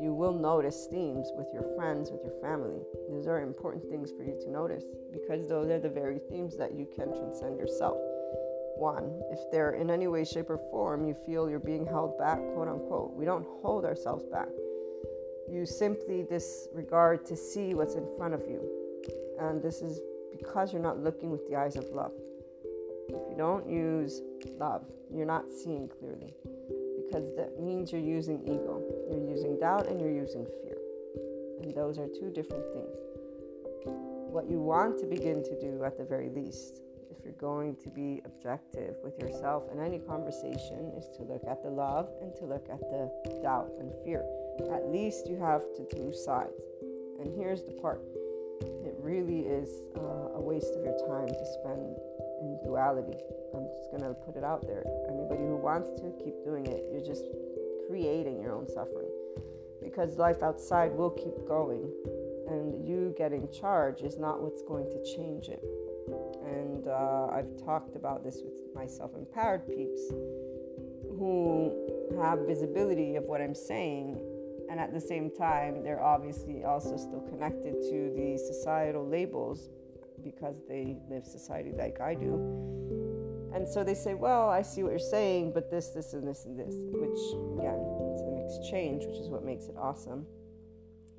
You 0.01 0.13
will 0.13 0.33
notice 0.33 0.89
themes 0.91 1.31
with 1.37 1.47
your 1.55 1.63
friends, 1.77 2.11
with 2.11 2.23
your 2.25 2.35
family. 2.43 2.83
Those 3.09 3.29
are 3.29 3.41
important 3.41 3.89
things 3.89 4.11
for 4.11 4.25
you 4.25 4.37
to 4.43 4.51
notice 4.51 4.83
because 5.13 5.49
those 5.49 5.71
are 5.71 5.79
the 5.79 5.89
very 5.89 6.19
themes 6.29 6.57
that 6.59 6.75
you 6.75 6.89
can 6.95 7.15
transcend 7.15 7.57
yourself. 7.57 7.99
One, 8.83 9.23
if 9.31 9.39
they're 9.53 9.75
in 9.75 9.91
any 9.91 10.09
way, 10.09 10.25
shape, 10.25 10.51
or 10.51 10.59
form 10.73 11.07
you 11.07 11.15
feel 11.15 11.49
you're 11.49 11.61
being 11.61 11.87
held 11.87 12.19
back, 12.19 12.39
quote 12.53 12.67
unquote, 12.67 13.15
we 13.15 13.25
don't 13.25 13.47
hold 13.63 13.85
ourselves 13.85 14.25
back. 14.25 14.49
You 15.49 15.65
simply 15.65 16.25
disregard 16.29 17.25
to 17.27 17.37
see 17.37 17.75
what's 17.75 17.95
in 17.95 18.05
front 18.17 18.35
of 18.35 18.41
you. 18.41 18.61
And 19.39 19.63
this 19.63 19.83
is 19.83 20.01
because 20.33 20.73
you're 20.73 20.83
not 20.83 20.99
looking 20.99 21.31
with 21.31 21.49
the 21.49 21.55
eyes 21.55 21.77
of 21.77 21.85
love. 21.93 22.11
If 23.09 23.23
you 23.31 23.37
don't 23.39 23.69
use 23.71 24.21
love, 24.59 24.85
you're 25.15 25.27
not 25.27 25.45
seeing 25.49 25.87
clearly 25.87 26.35
because 27.05 27.37
that 27.37 27.61
means 27.61 27.93
you're 27.93 28.01
using 28.01 28.43
ego, 28.43 28.83
you're 29.09 29.31
using 29.31 29.61
doubt, 29.61 29.87
and 29.87 30.01
you're 30.01 30.11
using 30.11 30.45
fear. 30.45 30.79
And 31.63 31.73
those 31.73 32.01
are 32.01 32.09
two 32.09 32.31
different 32.31 32.65
things. 32.73 32.97
What 33.87 34.51
you 34.51 34.59
want 34.59 34.99
to 34.99 35.07
begin 35.07 35.45
to 35.45 35.61
do 35.61 35.85
at 35.85 35.97
the 35.97 36.05
very 36.05 36.31
least, 36.31 36.81
you're 37.25 37.35
going 37.35 37.77
to 37.77 37.89
be 37.89 38.21
objective 38.25 38.97
with 39.03 39.19
yourself 39.19 39.65
in 39.73 39.81
any 39.81 39.99
conversation, 39.99 40.93
is 40.97 41.09
to 41.17 41.23
look 41.23 41.43
at 41.49 41.63
the 41.63 41.71
love 41.71 42.09
and 42.21 42.35
to 42.37 42.45
look 42.45 42.67
at 42.71 42.81
the 42.81 43.11
doubt 43.43 43.73
and 43.79 43.93
fear. 44.05 44.25
At 44.73 44.89
least 44.89 45.29
you 45.29 45.39
have 45.39 45.63
to 45.77 45.87
two 45.95 46.13
sides. 46.13 46.63
And 47.21 47.33
here's 47.37 47.63
the 47.65 47.73
part 47.73 48.03
it 48.85 48.95
really 48.99 49.41
is 49.41 49.83
uh, 49.97 50.39
a 50.39 50.41
waste 50.41 50.75
of 50.75 50.85
your 50.85 50.99
time 51.07 51.29
to 51.29 51.47
spend 51.61 51.97
in 52.43 52.59
duality. 52.65 53.19
I'm 53.55 53.67
just 53.69 53.91
going 53.91 54.03
to 54.03 54.15
put 54.15 54.37
it 54.37 54.45
out 54.45 54.67
there. 54.67 54.85
Anybody 55.09 55.43
who 55.43 55.57
wants 55.57 55.91
to, 56.01 56.13
keep 56.23 56.43
doing 56.45 56.67
it. 56.67 56.85
You're 56.91 57.05
just 57.05 57.27
creating 57.89 58.41
your 58.41 58.55
own 58.55 58.69
suffering 58.69 59.11
because 59.83 60.17
life 60.17 60.43
outside 60.43 60.93
will 60.93 61.11
keep 61.11 61.47
going, 61.47 61.91
and 62.49 62.87
you 62.87 63.15
getting 63.17 63.49
charged 63.51 64.05
is 64.05 64.19
not 64.19 64.41
what's 64.41 64.63
going 64.63 64.87
to 64.87 65.17
change 65.17 65.49
it. 65.49 65.63
And 66.83 66.91
uh, 66.91 67.29
I've 67.33 67.65
talked 67.65 67.97
about 67.97 68.25
this 68.25 68.41
with 68.43 68.55
my 68.75 68.87
self 68.87 69.15
empowered 69.15 69.69
peeps 69.69 70.01
who 71.17 71.73
have 72.21 72.41
visibility 72.41 73.17
of 73.17 73.25
what 73.25 73.41
I'm 73.41 73.55
saying 73.55 74.21
and 74.71 74.81
at 74.81 74.93
the 74.93 75.01
same 75.01 75.31
time 75.31 75.83
they're 75.85 76.03
obviously 76.03 76.65
also 76.65 76.97
still 76.97 77.21
connected 77.29 77.75
to 77.83 78.13
the 78.17 78.39
societal 78.39 79.07
labels 79.07 79.71
because 80.25 80.57
they 80.69 80.97
live 81.11 81.25
society 81.25 81.73
like 81.77 82.01
I 82.01 82.15
do. 82.15 82.35
And 83.55 83.69
so 83.69 83.85
they 83.85 83.95
say, 83.95 84.15
Well, 84.15 84.49
I 84.49 84.63
see 84.63 84.83
what 84.83 84.91
you're 84.91 84.99
saying, 84.99 85.53
but 85.53 85.71
this, 85.71 85.89
this, 85.89 86.15
and 86.15 86.27
this, 86.27 86.47
and 86.47 86.59
this, 86.59 86.75
which, 86.77 87.59
again, 87.59 87.79
it's 88.13 88.23
an 88.23 88.45
exchange, 88.45 89.05
which 89.05 89.19
is 89.19 89.29
what 89.29 89.45
makes 89.45 89.67
it 89.67 89.77
awesome. 89.79 90.27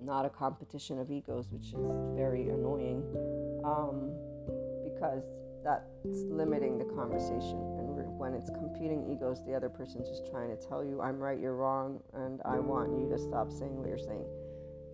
Not 0.02 0.26
a 0.26 0.30
competition 0.30 1.00
of 1.00 1.12
egos, 1.12 1.48
which 1.52 1.68
is 1.68 2.16
very 2.16 2.50
annoying 2.50 3.04
um, 3.64 4.12
because 4.84 5.24
that's 5.64 5.88
limiting 6.30 6.78
the 6.78 6.86
conversation. 6.86 7.58
And 7.80 8.20
when 8.20 8.34
it's 8.34 8.50
competing 8.50 9.10
egos, 9.12 9.44
the 9.46 9.54
other 9.54 9.70
person's 9.70 10.10
just 10.10 10.30
trying 10.30 10.50
to 10.50 10.68
tell 10.68 10.84
you, 10.84 11.02
I'm 11.02 11.20
right, 11.20 11.40
you're 11.40 11.56
wrong, 11.56 12.00
and 12.14 12.42
I 12.46 12.60
want 12.60 12.92
you 13.00 13.10
to 13.10 13.18
stop 13.18 13.52
saying 13.52 13.78
what 13.78 13.88
you're 13.88 13.98
saying. 13.98 14.26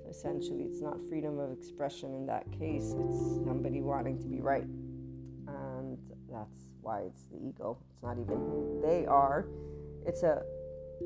Essentially 0.10 0.64
it's 0.64 0.82
not 0.82 0.98
freedom 1.08 1.40
of 1.40 1.52
expression 1.52 2.14
in 2.16 2.26
that 2.26 2.50
case. 2.52 2.96
It's 2.98 3.18
somebody 3.46 3.82
wanting 3.82 4.20
to 4.20 4.28
be 4.28 4.42
right. 4.42 4.66
And 5.48 5.98
that's 6.32 6.72
why 6.82 7.02
it's 7.02 7.24
the 7.32 7.38
ego. 7.38 7.78
It's 7.92 8.02
not 8.02 8.18
even 8.18 8.36
who 8.36 8.82
they 8.84 9.06
are. 9.06 9.48
It's 10.06 10.24
a 10.24 10.42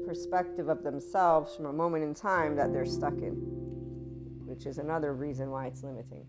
perspective 0.05 0.69
of 0.69 0.83
themselves 0.83 1.55
from 1.55 1.65
a 1.65 1.73
moment 1.73 2.03
in 2.03 2.13
time 2.13 2.55
that 2.55 2.71
they're 2.71 2.85
stuck 2.85 3.13
in 3.13 3.63
which 4.53 4.67
is 4.67 4.77
another 4.77 5.13
reason 5.13 5.49
why 5.49 5.65
it's 5.65 5.83
limiting. 5.83 6.25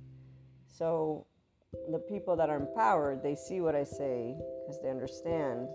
So 0.66 1.26
the 1.90 1.98
people 1.98 2.36
that 2.36 2.50
are 2.50 2.56
empowered 2.56 3.22
they 3.22 3.34
see 3.34 3.60
what 3.60 3.74
i 3.74 3.84
say 3.84 4.34
because 4.62 4.80
they 4.82 4.90
understand 4.90 5.68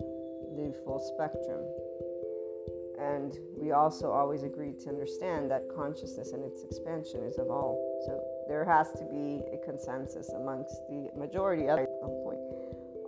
the 0.56 0.74
full 0.84 0.98
spectrum 0.98 1.62
and 3.00 3.38
we 3.56 3.72
also 3.72 4.10
always 4.10 4.42
agree 4.42 4.74
to 4.84 4.90
understand 4.90 5.50
that 5.50 5.64
consciousness 5.74 6.32
and 6.32 6.44
its 6.44 6.64
expansion 6.64 7.22
is 7.24 7.38
of 7.38 7.50
all. 7.50 7.80
So 8.04 8.22
there 8.46 8.64
has 8.66 8.92
to 8.92 9.04
be 9.04 9.42
a 9.54 9.64
consensus 9.64 10.28
amongst 10.30 10.74
the 10.90 11.08
majority 11.16 11.66
at 11.68 11.78
some 12.00 12.10
point. 12.22 12.38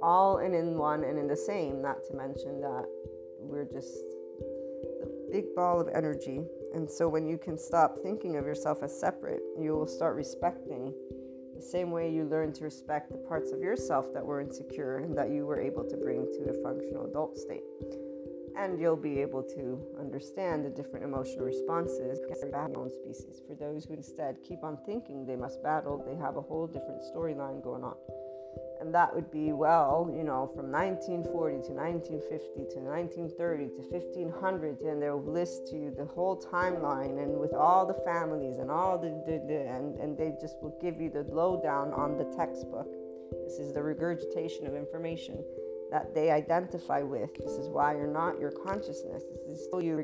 All 0.03 0.39
and 0.39 0.55
in 0.55 0.79
one 0.79 1.05
and 1.05 1.19
in 1.19 1.29
the 1.29 1.37
same, 1.37 1.83
not 1.83 2.03
to 2.05 2.17
mention 2.17 2.61
that 2.63 2.87
we're 3.39 3.67
just 3.67 3.93
the 5.01 5.29
big 5.31 5.55
ball 5.55 5.79
of 5.79 5.89
energy. 5.95 6.41
And 6.75 6.91
so 6.91 7.07
when 7.07 7.27
you 7.27 7.37
can 7.37 7.59
stop 7.59 7.99
thinking 8.03 8.37
of 8.37 8.47
yourself 8.47 8.83
as 8.83 8.99
separate, 8.99 9.43
you 9.61 9.73
will 9.73 9.87
start 9.87 10.17
respecting 10.17 10.95
the 11.63 11.69
same 11.69 11.91
way 11.93 12.11
you 12.11 12.25
learn 12.25 12.53
to 12.53 12.65
respect 12.65 13.13
the 13.13 13.19
parts 13.19 13.53
of 13.53 13.61
yourself 13.61 14.13
that 14.13 14.25
were 14.25 14.41
insecure 14.41 14.99
and 14.99 15.17
that 15.17 15.31
you 15.31 15.47
were 15.47 15.61
able 15.61 15.85
to 15.85 15.97
bring 15.97 16.27
to 16.33 16.51
a 16.51 16.63
functional 16.63 17.07
adult 17.07 17.37
state 17.37 17.63
and 18.59 18.81
you'll 18.81 18.97
be 18.97 19.21
able 19.21 19.43
to 19.43 19.81
understand 19.99 20.65
the 20.65 20.71
different 20.71 21.05
emotional 21.05 21.45
responses 21.45 22.21
battle 22.53 22.91
species. 22.91 23.41
For 23.49 23.55
those 23.55 23.85
who 23.85 23.95
instead 23.95 24.37
keep 24.47 24.63
on 24.63 24.77
thinking 24.85 25.25
they 25.25 25.37
must 25.37 25.63
battle, 25.63 26.03
they 26.07 26.17
have 26.17 26.37
a 26.37 26.43
whole 26.43 26.67
different 26.67 27.01
storyline 27.15 27.63
going 27.63 27.83
on. 27.83 27.95
And 28.83 28.93
that 28.97 29.15
would 29.15 29.31
be, 29.31 29.53
well, 29.53 30.11
you 30.13 30.25
know, 30.25 30.51
from 30.57 30.73
1940 30.73 31.63
to 31.69 31.73
1950 31.73 32.75
to 32.75 32.81
1930 32.83 33.69
to 33.69 33.83
1500, 33.95 34.81
and 34.81 35.01
they'll 35.01 35.23
list 35.23 35.69
to 35.69 35.77
you 35.77 35.95
the 35.97 36.05
whole 36.05 36.37
timeline 36.37 37.23
and 37.23 37.39
with 37.39 37.55
all 37.55 37.87
the 37.87 37.95
families 38.05 38.59
and 38.59 38.73
all 38.73 38.99
the, 38.99 39.11
the, 39.25 39.39
the 39.47 39.61
and, 39.71 39.95
and 40.01 40.19
they 40.19 40.35
just 40.41 40.57
will 40.61 40.77
give 40.83 41.01
you 41.01 41.11
the 41.11 41.23
lowdown 41.31 41.93
on 41.93 42.19
the 42.19 42.25
textbook. 42.37 42.93
This 43.45 43.61
is 43.61 43.73
the 43.73 43.81
regurgitation 43.81 44.67
of 44.67 44.75
information 44.75 45.45
that 45.93 46.13
they 46.13 46.33
identify 46.33 47.03
with. 47.03 47.33
This 47.37 47.53
is 47.53 47.69
why 47.69 47.95
you're 47.95 48.09
not 48.09 48.41
your 48.41 48.51
consciousness. 48.51 49.23
This 49.47 49.61
is 49.61 49.65
still 49.65 49.81
you. 49.81 50.03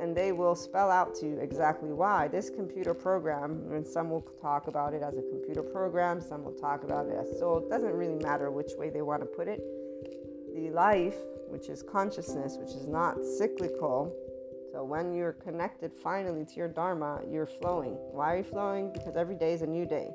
And 0.00 0.16
they 0.16 0.32
will 0.32 0.54
spell 0.54 0.90
out 0.90 1.14
to 1.16 1.26
you 1.26 1.38
exactly 1.38 1.92
why. 1.92 2.28
This 2.28 2.48
computer 2.48 2.94
program, 2.94 3.70
and 3.70 3.86
some 3.86 4.08
will 4.08 4.22
talk 4.40 4.66
about 4.66 4.94
it 4.94 5.02
as 5.02 5.18
a 5.18 5.22
computer 5.22 5.62
program, 5.62 6.20
some 6.20 6.44
will 6.44 6.54
talk 6.54 6.84
about 6.84 7.06
it 7.06 7.16
as 7.16 7.38
soul. 7.38 7.58
It 7.58 7.68
doesn't 7.68 7.92
really 7.92 8.16
matter 8.22 8.50
which 8.50 8.72
way 8.78 8.88
they 8.88 9.02
want 9.02 9.20
to 9.20 9.26
put 9.26 9.46
it. 9.46 9.60
The 10.54 10.70
life, 10.70 11.18
which 11.48 11.68
is 11.68 11.82
consciousness, 11.82 12.56
which 12.56 12.70
is 12.70 12.86
not 12.86 13.22
cyclical. 13.38 14.16
So 14.72 14.84
when 14.84 15.12
you're 15.12 15.32
connected 15.32 15.92
finally 15.92 16.44
to 16.46 16.54
your 16.54 16.68
Dharma, 16.68 17.20
you're 17.30 17.46
flowing. 17.46 17.96
Why 18.12 18.34
are 18.34 18.36
you 18.38 18.44
flowing? 18.44 18.92
Because 18.92 19.16
every 19.16 19.34
day 19.34 19.52
is 19.52 19.62
a 19.62 19.66
new 19.66 19.84
day 19.84 20.10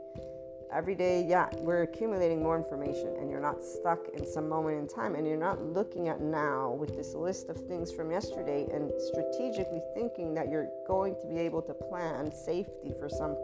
every 0.74 0.96
day, 0.96 1.26
yeah, 1.26 1.50
we're 1.58 1.84
accumulating 1.84 2.42
more 2.42 2.58
information 2.58 3.16
and 3.20 3.30
you're 3.30 3.42
not 3.42 3.64
stuck 3.64 4.08
in 4.14 4.26
some 4.26 4.50
moment 4.50 4.78
in 4.78 4.88
time 4.88 5.16
and 5.16 5.28
you're 5.28 5.38
not 5.38 5.62
looking 5.62 6.08
at 6.08 6.22
now 6.22 6.72
with 6.80 6.96
this 6.96 7.14
list 7.14 7.50
of 7.50 7.58
things 7.68 7.92
from 7.92 8.12
yesterday 8.12 8.68
and 8.72 8.92
strategically 9.00 9.82
thinking 9.94 10.34
that 10.34 10.50
you're 10.50 10.70
going 10.88 11.16
to 11.22 11.28
be 11.28 11.38
able 11.38 11.62
to 11.62 11.74
plan 11.74 12.32
safety 12.32 12.94
for 13.00 13.10
some 13.10 13.36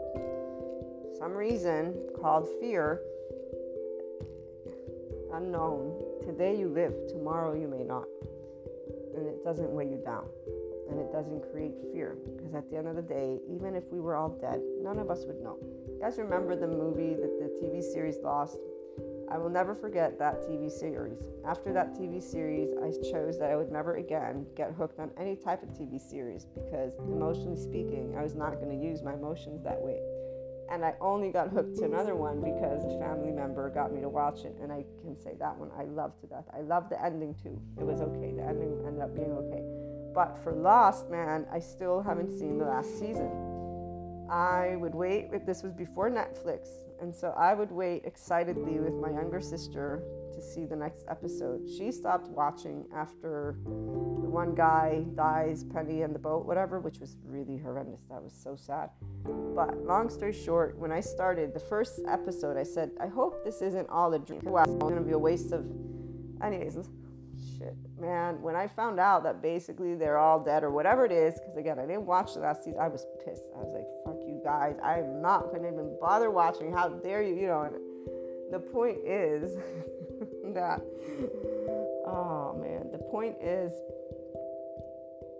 some 1.18 1.32
reason 1.34 1.94
called 2.20 2.48
fear. 2.60 3.00
unknown. 5.32 5.96
Today 6.26 6.58
you 6.58 6.68
live, 6.68 6.92
tomorrow 7.08 7.54
you 7.54 7.68
may 7.68 7.82
not. 7.82 8.04
And 9.16 9.26
it 9.26 9.44
doesn't 9.44 9.70
weigh 9.70 9.86
you 9.86 10.00
down. 10.04 10.26
And 10.90 10.98
it 10.98 11.12
doesn't 11.12 11.40
create 11.50 11.72
fear. 11.92 12.16
Because 12.36 12.54
at 12.54 12.68
the 12.70 12.76
end 12.76 12.88
of 12.88 12.96
the 12.96 13.02
day, 13.02 13.38
even 13.48 13.74
if 13.74 13.84
we 13.90 14.00
were 14.00 14.14
all 14.14 14.28
dead, 14.28 14.60
none 14.82 14.98
of 14.98 15.10
us 15.10 15.24
would 15.26 15.40
know. 15.40 15.58
Guys 16.02 16.18
remember 16.18 16.56
the 16.56 16.66
movie, 16.66 17.14
the, 17.14 17.30
the 17.38 17.48
TV 17.62 17.80
series 17.80 18.16
Lost? 18.24 18.58
I 19.30 19.38
will 19.38 19.48
never 19.48 19.72
forget 19.72 20.18
that 20.18 20.40
TV 20.42 20.68
series. 20.68 21.20
After 21.46 21.72
that 21.74 21.94
TV 21.94 22.20
series, 22.20 22.70
I 22.82 22.90
chose 23.08 23.38
that 23.38 23.52
I 23.52 23.54
would 23.54 23.70
never 23.70 23.94
again 23.94 24.44
get 24.56 24.72
hooked 24.72 24.98
on 24.98 25.12
any 25.16 25.36
type 25.36 25.62
of 25.62 25.68
TV 25.68 26.00
series 26.00 26.44
because, 26.44 26.94
emotionally 26.96 27.56
speaking, 27.56 28.16
I 28.18 28.22
was 28.24 28.34
not 28.34 28.54
going 28.54 28.76
to 28.76 28.84
use 28.84 29.00
my 29.04 29.14
emotions 29.14 29.62
that 29.62 29.80
way. 29.80 30.00
And 30.72 30.84
I 30.84 30.94
only 31.00 31.30
got 31.30 31.50
hooked 31.50 31.76
to 31.76 31.84
another 31.84 32.16
one 32.16 32.40
because 32.40 32.82
a 32.82 32.98
family 32.98 33.30
member 33.30 33.70
got 33.70 33.92
me 33.92 34.00
to 34.00 34.08
watch 34.08 34.40
it, 34.44 34.56
and 34.60 34.72
I 34.72 34.84
can 35.02 35.14
say 35.14 35.36
that 35.38 35.56
one 35.56 35.70
I 35.78 35.84
love 35.84 36.20
to 36.22 36.26
death. 36.26 36.46
I 36.52 36.62
love 36.62 36.88
the 36.88 37.00
ending 37.00 37.36
too. 37.40 37.62
It 37.78 37.84
was 37.84 38.00
okay. 38.00 38.32
The 38.32 38.42
ending 38.42 38.76
ended 38.84 39.02
up 39.02 39.14
being 39.14 39.30
okay. 39.30 39.62
But 40.12 40.36
for 40.42 40.52
Lost, 40.52 41.10
man, 41.10 41.46
I 41.52 41.60
still 41.60 42.02
haven't 42.02 42.36
seen 42.36 42.58
the 42.58 42.64
last 42.64 42.98
season. 42.98 43.51
I 44.32 44.76
would 44.76 44.94
wait 44.94 45.30
this 45.46 45.62
was 45.62 45.74
before 45.74 46.10
Netflix. 46.10 46.68
And 47.02 47.14
so 47.14 47.34
I 47.36 47.52
would 47.52 47.70
wait 47.70 48.04
excitedly 48.06 48.80
with 48.80 48.94
my 48.94 49.10
younger 49.10 49.40
sister 49.40 50.02
to 50.32 50.40
see 50.40 50.64
the 50.64 50.76
next 50.76 51.04
episode. 51.08 51.68
She 51.68 51.92
stopped 51.92 52.28
watching 52.28 52.86
after 52.94 53.56
the 53.64 54.30
one 54.30 54.54
guy 54.54 55.04
dies, 55.14 55.64
Penny 55.64 56.00
and 56.00 56.14
the 56.14 56.18
boat, 56.18 56.46
whatever, 56.46 56.80
which 56.80 56.98
was 56.98 57.16
really 57.26 57.58
horrendous. 57.58 58.00
That 58.08 58.22
was 58.22 58.32
so 58.32 58.56
sad. 58.56 58.88
But 59.24 59.76
long 59.84 60.08
story 60.08 60.32
short, 60.32 60.78
when 60.78 60.92
I 60.92 61.00
started 61.00 61.52
the 61.52 61.60
first 61.60 62.00
episode, 62.08 62.56
I 62.56 62.62
said, 62.62 62.92
I 63.00 63.08
hope 63.08 63.44
this 63.44 63.60
isn't 63.60 63.90
all 63.90 64.14
a 64.14 64.18
dream. 64.18 64.40
Well, 64.44 64.64
it's 64.64 64.74
going 64.76 64.96
to 64.96 65.02
be 65.02 65.12
a 65.12 65.18
waste 65.18 65.52
of. 65.52 65.66
Anyways, 66.42 66.78
shit, 67.58 67.76
man. 67.98 68.40
When 68.40 68.56
I 68.56 68.66
found 68.66 68.98
out 68.98 69.24
that 69.24 69.42
basically 69.42 69.94
they're 69.94 70.18
all 70.18 70.42
dead 70.42 70.64
or 70.64 70.70
whatever 70.70 71.04
it 71.04 71.12
is, 71.12 71.34
because 71.34 71.56
again, 71.56 71.78
I 71.78 71.86
didn't 71.86 72.06
watch 72.06 72.34
the 72.34 72.40
last 72.40 72.64
season, 72.64 72.80
I 72.80 72.88
was 72.88 73.06
pissed. 73.24 73.42
I 73.56 73.58
was 73.58 73.72
like, 73.74 73.86
guys. 74.44 74.76
I'm 74.82 75.20
not 75.20 75.50
going 75.50 75.62
to 75.62 75.68
even 75.68 75.96
bother 76.00 76.30
watching. 76.30 76.72
How 76.72 76.88
dare 76.88 77.22
you? 77.22 77.34
You 77.34 77.46
know, 77.48 77.72
the 78.50 78.58
point 78.58 78.98
is 79.04 79.54
that, 80.54 80.82
oh 82.06 82.58
man, 82.60 82.90
the 82.92 82.98
point 83.10 83.36
is 83.40 83.72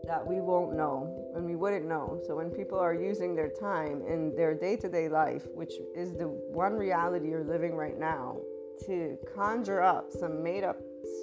that 0.05 0.27
we 0.27 0.41
won't 0.41 0.75
know 0.75 1.33
and 1.37 1.45
we 1.45 1.57
wouldn't 1.57 1.87
know. 1.87 2.21
So 2.27 2.37
when 2.37 2.51
people 2.51 2.79
are 2.79 2.95
using 2.95 3.35
their 3.35 3.51
time 3.51 4.03
in 4.07 4.35
their 4.35 4.55
day 4.55 4.77
to 4.77 4.88
day 4.88 5.09
life, 5.09 5.47
which 5.55 5.75
is 5.95 6.12
the 6.15 6.27
one 6.27 6.75
reality 6.75 7.29
you're 7.29 7.45
living 7.45 7.75
right 7.75 7.99
now, 7.99 8.38
to 8.87 9.17
conjure 9.37 9.81
up 9.81 10.11
some 10.11 10.43
made 10.43 10.65
up 10.65 10.77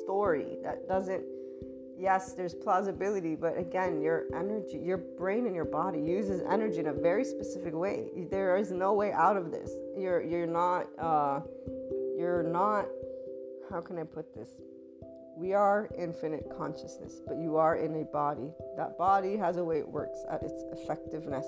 story 0.03 0.57
that 0.63 0.87
doesn't 0.87 1.23
yes 1.99 2.33
there's 2.33 2.53
plausibility 2.53 3.35
but 3.35 3.57
again 3.57 4.01
your 4.01 4.25
energy 4.33 4.77
your 4.77 4.97
brain 4.97 5.45
and 5.45 5.55
your 5.55 5.65
body 5.65 5.99
uses 5.99 6.41
energy 6.49 6.79
in 6.79 6.87
a 6.87 6.93
very 6.93 7.25
specific 7.25 7.73
way. 7.73 8.07
There 8.31 8.55
is 8.57 8.71
no 8.71 8.93
way 8.93 9.11
out 9.11 9.35
of 9.35 9.51
this. 9.51 9.71
You're 9.97 10.21
you're 10.21 10.47
not 10.47 10.87
uh, 10.97 11.41
you're 12.17 12.43
not 12.43 12.85
how 13.69 13.81
can 13.81 13.97
i 13.99 14.03
put 14.03 14.33
this? 14.33 14.49
We 15.35 15.53
are 15.53 15.89
infinite 15.97 16.49
consciousness 16.57 17.21
but 17.27 17.37
you 17.37 17.57
are 17.57 17.75
in 17.75 18.01
a 18.01 18.05
body. 18.05 18.51
That 18.77 18.97
body 18.97 19.35
has 19.35 19.57
a 19.57 19.63
way 19.63 19.79
it 19.79 19.87
works 19.87 20.19
at 20.31 20.41
its 20.41 20.63
effectiveness. 20.71 21.45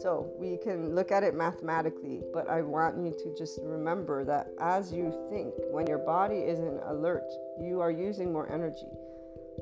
So 0.00 0.30
we 0.38 0.56
can 0.58 0.94
look 0.94 1.10
at 1.10 1.24
it 1.24 1.34
mathematically, 1.34 2.20
but 2.32 2.48
I 2.48 2.62
want 2.62 2.96
you 2.98 3.10
to 3.10 3.34
just 3.36 3.58
remember 3.64 4.24
that 4.24 4.46
as 4.60 4.92
you 4.92 5.12
think, 5.28 5.54
when 5.72 5.88
your 5.88 5.98
body 5.98 6.36
is 6.36 6.60
in 6.60 6.78
alert, 6.86 7.28
you 7.60 7.80
are 7.80 7.90
using 7.90 8.32
more 8.32 8.48
energy. 8.52 8.86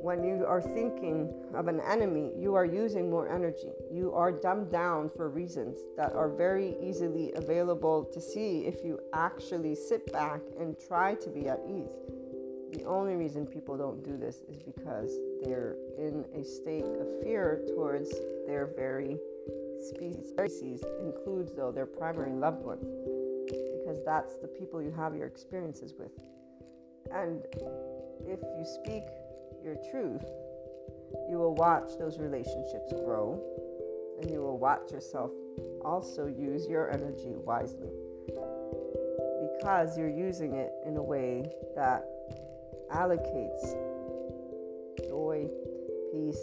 When 0.02 0.22
you 0.22 0.44
are 0.46 0.60
thinking 0.60 1.32
of 1.54 1.68
an 1.68 1.80
enemy, 1.80 2.32
you 2.38 2.54
are 2.54 2.64
using 2.64 3.10
more 3.10 3.28
energy. 3.28 3.72
You 3.92 4.12
are 4.12 4.30
dumbed 4.30 4.70
down 4.70 5.10
for 5.10 5.28
reasons 5.28 5.78
that 5.96 6.12
are 6.12 6.28
very 6.28 6.76
easily 6.80 7.32
available 7.34 8.04
to 8.12 8.20
see 8.20 8.66
if 8.66 8.84
you 8.84 9.00
actually 9.12 9.74
sit 9.74 10.12
back 10.12 10.40
and 10.60 10.76
try 10.86 11.14
to 11.14 11.30
be 11.30 11.48
at 11.48 11.60
ease. 11.68 11.88
The 12.72 12.84
only 12.84 13.14
reason 13.14 13.46
people 13.46 13.76
don't 13.76 14.04
do 14.04 14.16
this 14.16 14.42
is 14.48 14.62
because 14.62 15.10
they're 15.42 15.76
in 15.98 16.24
a 16.34 16.44
state 16.44 16.84
of 16.84 17.22
fear 17.22 17.62
towards 17.68 18.10
their 18.46 18.66
very 18.76 19.18
species 19.88 20.84
includes, 21.00 21.52
though, 21.54 21.72
their 21.72 21.86
primary 21.86 22.32
loved 22.32 22.64
ones, 22.64 22.86
because 23.46 24.04
that's 24.04 24.38
the 24.38 24.48
people 24.48 24.82
you 24.82 24.90
have 24.90 25.14
your 25.16 25.26
experiences 25.26 25.94
with. 25.98 26.10
And 27.12 27.44
if 28.26 28.40
you 28.42 28.64
speak 28.82 29.04
your 29.66 29.76
truth, 29.90 30.24
you 31.28 31.38
will 31.38 31.54
watch 31.54 31.98
those 31.98 32.18
relationships 32.18 32.92
grow, 33.04 33.42
and 34.20 34.30
you 34.30 34.40
will 34.40 34.58
watch 34.58 34.92
yourself 34.92 35.32
also 35.84 36.26
use 36.26 36.66
your 36.66 36.90
energy 36.92 37.34
wisely 37.34 37.90
because 39.58 39.98
you're 39.98 40.08
using 40.08 40.54
it 40.54 40.70
in 40.86 40.96
a 40.96 41.02
way 41.02 41.44
that 41.74 42.04
allocates 42.94 43.74
joy, 45.06 45.48
peace, 46.12 46.40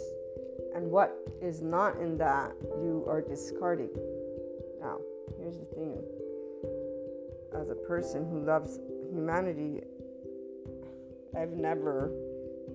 and 0.74 0.90
what 0.90 1.16
is 1.40 1.62
not 1.62 1.96
in 2.00 2.18
that, 2.18 2.52
you 2.82 3.04
are 3.08 3.22
discarding. 3.22 3.90
Now, 4.80 4.98
here's 5.38 5.58
the 5.58 5.64
thing 5.66 6.02
as 7.58 7.70
a 7.70 7.74
person 7.74 8.28
who 8.28 8.44
loves 8.44 8.80
humanity, 9.10 9.80
I've 11.38 11.52
never, 11.52 12.12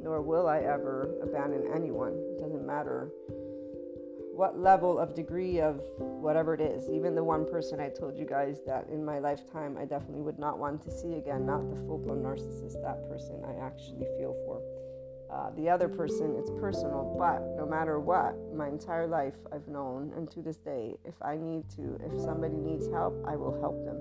nor 0.01 0.21
will 0.21 0.47
I 0.47 0.59
ever, 0.59 1.15
abandon 1.21 1.65
anyone. 1.73 2.13
It 2.13 2.39
doesn't 2.39 2.65
matter 2.65 3.11
what 4.39 4.57
level 4.57 4.97
of 4.97 5.13
degree 5.13 5.59
of 5.59 5.81
whatever 5.97 6.53
it 6.53 6.61
is. 6.61 6.89
Even 6.89 7.13
the 7.13 7.23
one 7.23 7.45
person 7.45 7.81
I 7.81 7.89
told 7.89 8.17
you 8.17 8.25
guys 8.25 8.61
that 8.65 8.87
in 8.89 9.03
my 9.03 9.19
lifetime 9.19 9.77
I 9.77 9.83
definitely 9.83 10.21
would 10.21 10.39
not 10.39 10.57
want 10.57 10.81
to 10.83 10.91
see 10.91 11.15
again, 11.15 11.45
not 11.45 11.69
the 11.69 11.75
full 11.75 11.97
blown 11.97 12.23
narcissist, 12.23 12.81
that 12.81 13.09
person 13.09 13.43
I 13.43 13.65
actually 13.65 14.07
feel 14.17 14.33
for. 14.45 14.61
Uh, 15.29 15.51
the 15.57 15.69
other 15.69 15.89
person, 15.89 16.35
it's 16.39 16.49
personal, 16.59 17.15
but 17.19 17.41
no 17.57 17.65
matter 17.65 17.99
what, 17.99 18.33
my 18.55 18.67
entire 18.67 19.05
life 19.05 19.35
I've 19.51 19.67
known, 19.67 20.13
and 20.15 20.31
to 20.31 20.41
this 20.41 20.57
day, 20.57 20.95
if 21.03 21.13
I 21.21 21.35
need 21.35 21.69
to, 21.75 21.99
if 22.03 22.19
somebody 22.21 22.55
needs 22.55 22.87
help, 22.87 23.21
I 23.27 23.35
will 23.35 23.59
help 23.59 23.83
them. 23.85 23.99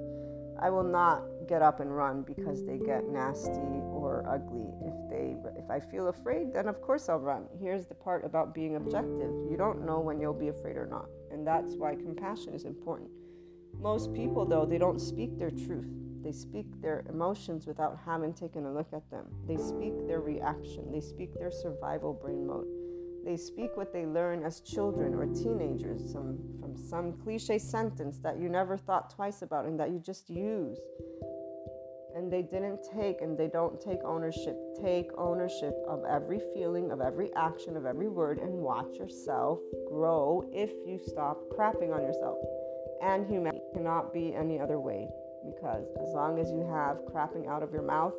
I 0.60 0.70
will 0.70 0.84
not 0.84 1.22
get 1.48 1.62
up 1.62 1.80
and 1.80 1.94
run 1.94 2.22
because 2.22 2.64
they 2.64 2.78
get 2.78 3.08
nasty 3.08 3.60
or 4.08 4.28
ugly. 4.28 4.68
If 4.82 5.10
they, 5.10 5.36
if 5.60 5.70
I 5.70 5.78
feel 5.80 6.08
afraid, 6.08 6.52
then 6.52 6.68
of 6.68 6.80
course 6.80 7.08
I'll 7.08 7.18
run. 7.18 7.44
Here's 7.60 7.86
the 7.86 7.94
part 7.94 8.24
about 8.24 8.54
being 8.54 8.76
objective: 8.76 9.30
you 9.50 9.56
don't 9.56 9.84
know 9.84 10.00
when 10.00 10.20
you'll 10.20 10.34
be 10.34 10.48
afraid 10.48 10.76
or 10.76 10.86
not, 10.86 11.06
and 11.30 11.46
that's 11.46 11.74
why 11.74 11.94
compassion 11.94 12.54
is 12.54 12.64
important. 12.64 13.10
Most 13.78 14.12
people, 14.12 14.44
though, 14.44 14.66
they 14.66 14.78
don't 14.78 15.00
speak 15.00 15.38
their 15.38 15.50
truth 15.50 15.88
they 16.22 16.32
speak 16.32 16.66
their 16.82 17.04
emotions 17.08 17.66
without 17.66 17.98
having 18.04 18.34
taken 18.34 18.66
a 18.66 18.72
look 18.72 18.88
at 18.92 19.08
them. 19.10 19.26
They 19.46 19.56
speak 19.56 20.06
their 20.06 20.20
reaction. 20.20 20.90
They 20.92 21.00
speak 21.00 21.32
their 21.38 21.50
survival 21.50 22.12
brain 22.12 22.46
mode. 22.46 22.66
They 23.24 23.36
speak 23.36 23.76
what 23.76 23.92
they 23.92 24.06
learn 24.06 24.44
as 24.44 24.60
children 24.60 25.14
or 25.14 25.26
teenagers 25.26 26.12
some, 26.12 26.38
from 26.60 26.76
some 26.76 27.12
cliche 27.12 27.58
sentence 27.58 28.18
that 28.18 28.38
you 28.38 28.48
never 28.48 28.76
thought 28.76 29.10
twice 29.10 29.42
about 29.42 29.66
and 29.66 29.78
that 29.80 29.90
you 29.90 29.98
just 29.98 30.28
use. 30.28 30.78
And 32.16 32.32
they 32.32 32.42
didn't 32.42 32.80
take 32.82 33.20
and 33.20 33.36
they 33.36 33.48
don't 33.48 33.80
take 33.80 34.02
ownership. 34.04 34.56
Take 34.80 35.10
ownership 35.16 35.74
of 35.86 36.04
every 36.04 36.40
feeling, 36.54 36.90
of 36.90 37.00
every 37.00 37.32
action, 37.34 37.76
of 37.76 37.86
every 37.86 38.08
word, 38.08 38.38
and 38.38 38.52
watch 38.52 38.96
yourself 38.96 39.60
grow 39.88 40.48
if 40.52 40.72
you 40.86 40.98
stop 40.98 41.38
crapping 41.50 41.94
on 41.94 42.02
yourself. 42.02 42.38
And 43.02 43.26
humanity 43.26 43.62
cannot 43.72 44.12
be 44.12 44.34
any 44.34 44.58
other 44.58 44.80
way 44.80 45.08
because 45.44 45.86
as 46.00 46.08
long 46.14 46.38
as 46.38 46.50
you 46.50 46.66
have 46.66 46.98
crapping 47.12 47.48
out 47.48 47.62
of 47.62 47.72
your 47.72 47.82
mouth, 47.82 48.14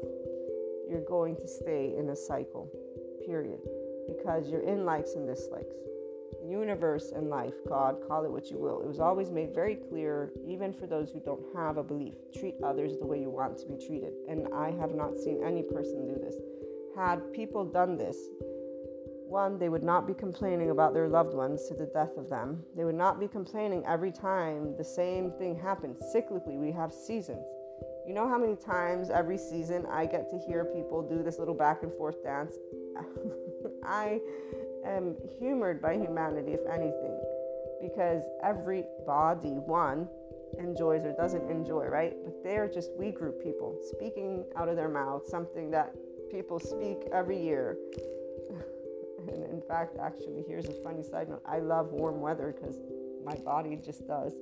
you're 0.90 1.06
going 1.06 1.36
to 1.36 1.48
stay 1.48 1.94
in 1.98 2.10
a 2.10 2.16
cycle, 2.16 2.70
period. 3.26 3.60
Because 4.08 4.50
you're 4.50 4.64
in 4.64 4.86
likes 4.86 5.14
and 5.14 5.28
dislikes. 5.28 5.76
Universe 6.48 7.12
and 7.16 7.30
life, 7.30 7.54
God, 7.68 7.98
call 8.08 8.26
it 8.26 8.32
what 8.32 8.50
you 8.50 8.58
will. 8.58 8.82
It 8.82 8.88
was 8.88 9.00
always 9.00 9.30
made 9.30 9.54
very 9.54 9.76
clear, 9.76 10.32
even 10.48 10.74
for 10.74 10.88
those 10.88 11.12
who 11.12 11.20
don't 11.20 11.44
have 11.56 11.78
a 11.78 11.84
belief, 11.84 12.16
treat 12.38 12.56
others 12.64 12.98
the 12.98 13.06
way 13.06 13.20
you 13.20 13.30
want 13.30 13.58
to 13.60 13.68
be 13.68 13.78
treated. 13.86 14.14
And 14.28 14.48
I 14.54 14.72
have 14.72 14.96
not 14.96 15.18
seen 15.18 15.44
any 15.44 15.64
person 15.64 16.06
do 16.06 16.20
this. 16.20 16.36
Had 16.96 17.34
people 17.34 17.66
done 17.66 17.98
this, 17.98 18.18
one, 19.30 19.60
they 19.60 19.70
would 19.70 19.84
not 19.84 20.08
be 20.08 20.14
complaining 20.14 20.72
about 20.72 20.94
their 20.94 21.08
loved 21.08 21.36
ones 21.36 21.68
to 21.68 21.76
the 21.76 21.86
death 21.86 22.18
of 22.18 22.30
them. 22.30 22.64
They 22.76 22.84
would 22.84 22.96
not 22.96 23.20
be 23.20 23.28
complaining 23.28 23.86
every 23.86 24.12
time 24.12 24.76
the 24.76 24.84
same 24.84 25.32
thing 25.38 25.56
happens. 25.56 26.02
Cyclically, 26.16 26.58
we 26.58 26.72
have 26.72 26.92
seasons. 26.92 27.46
You 28.08 28.16
know 28.16 28.28
how 28.28 28.40
many 28.40 28.56
times 28.56 29.12
every 29.12 29.38
season 29.38 29.86
I 29.86 30.08
get 30.08 30.32
to 30.32 30.40
hear 30.40 30.66
people 30.66 31.08
do 31.08 31.22
this 31.22 31.38
little 31.38 31.54
back 31.54 31.84
and 31.84 31.94
forth 31.94 32.24
dance? 32.24 32.54
I 33.84 34.20
am 34.86 35.16
humored 35.40 35.82
by 35.82 35.94
humanity, 35.94 36.54
if 36.54 36.66
anything, 36.68 37.20
because 37.82 38.24
every 38.44 38.86
body, 39.06 39.50
one, 39.50 40.08
enjoys 40.58 41.06
or 41.06 41.14
doesn't 41.14 41.50
enjoy, 41.50 41.86
right? 41.86 42.16
But 42.24 42.44
they're 42.44 42.68
just 42.68 42.92
we 42.98 43.12
group 43.12 43.42
people 43.44 43.78
speaking 43.82 44.46
out 44.56 44.70
of 44.70 44.76
their 44.76 44.90
mouths 44.90 45.28
something 45.30 45.72
that 45.72 45.96
people 46.32 46.60
speak 46.60 46.98
every 47.14 47.42
year. 47.42 47.78
and 49.28 49.44
in 49.44 49.62
fact, 49.68 49.98
actually, 50.02 50.44
here's 50.48 50.68
a 50.68 50.74
funny 50.84 51.04
side 51.04 51.30
note 51.30 51.42
I 51.46 51.60
love 51.60 51.92
warm 51.92 52.22
weather 52.22 52.56
because 52.58 52.82
my 53.24 53.36
body 53.36 53.78
just 53.84 54.08
does. 54.08 54.34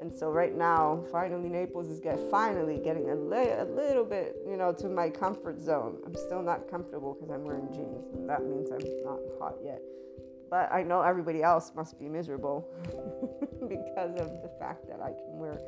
And 0.00 0.12
so 0.12 0.30
right 0.30 0.54
now, 0.54 1.04
finally, 1.10 1.48
Naples 1.48 1.88
is 1.88 2.00
get 2.00 2.18
finally 2.30 2.80
getting 2.82 3.10
a, 3.10 3.14
li- 3.14 3.54
a 3.58 3.64
little 3.64 4.04
bit, 4.04 4.36
you 4.46 4.56
know, 4.56 4.72
to 4.72 4.88
my 4.88 5.08
comfort 5.08 5.60
zone. 5.60 5.98
I'm 6.04 6.14
still 6.14 6.42
not 6.42 6.68
comfortable 6.70 7.14
because 7.14 7.30
I'm 7.30 7.44
wearing 7.44 7.72
jeans, 7.72 8.12
and 8.14 8.28
that 8.28 8.44
means 8.44 8.70
I'm 8.70 9.04
not 9.04 9.20
hot 9.38 9.54
yet. 9.64 9.80
But 10.50 10.70
I 10.72 10.82
know 10.82 11.00
everybody 11.00 11.42
else 11.42 11.72
must 11.74 11.98
be 11.98 12.08
miserable 12.08 12.68
because 13.68 14.14
of 14.20 14.42
the 14.42 14.50
fact 14.58 14.86
that 14.88 15.00
I 15.00 15.08
can 15.08 15.38
wear. 15.38 15.58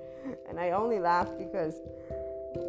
And 0.48 0.60
I 0.60 0.70
only 0.70 0.98
laugh 0.98 1.28
because 1.38 1.80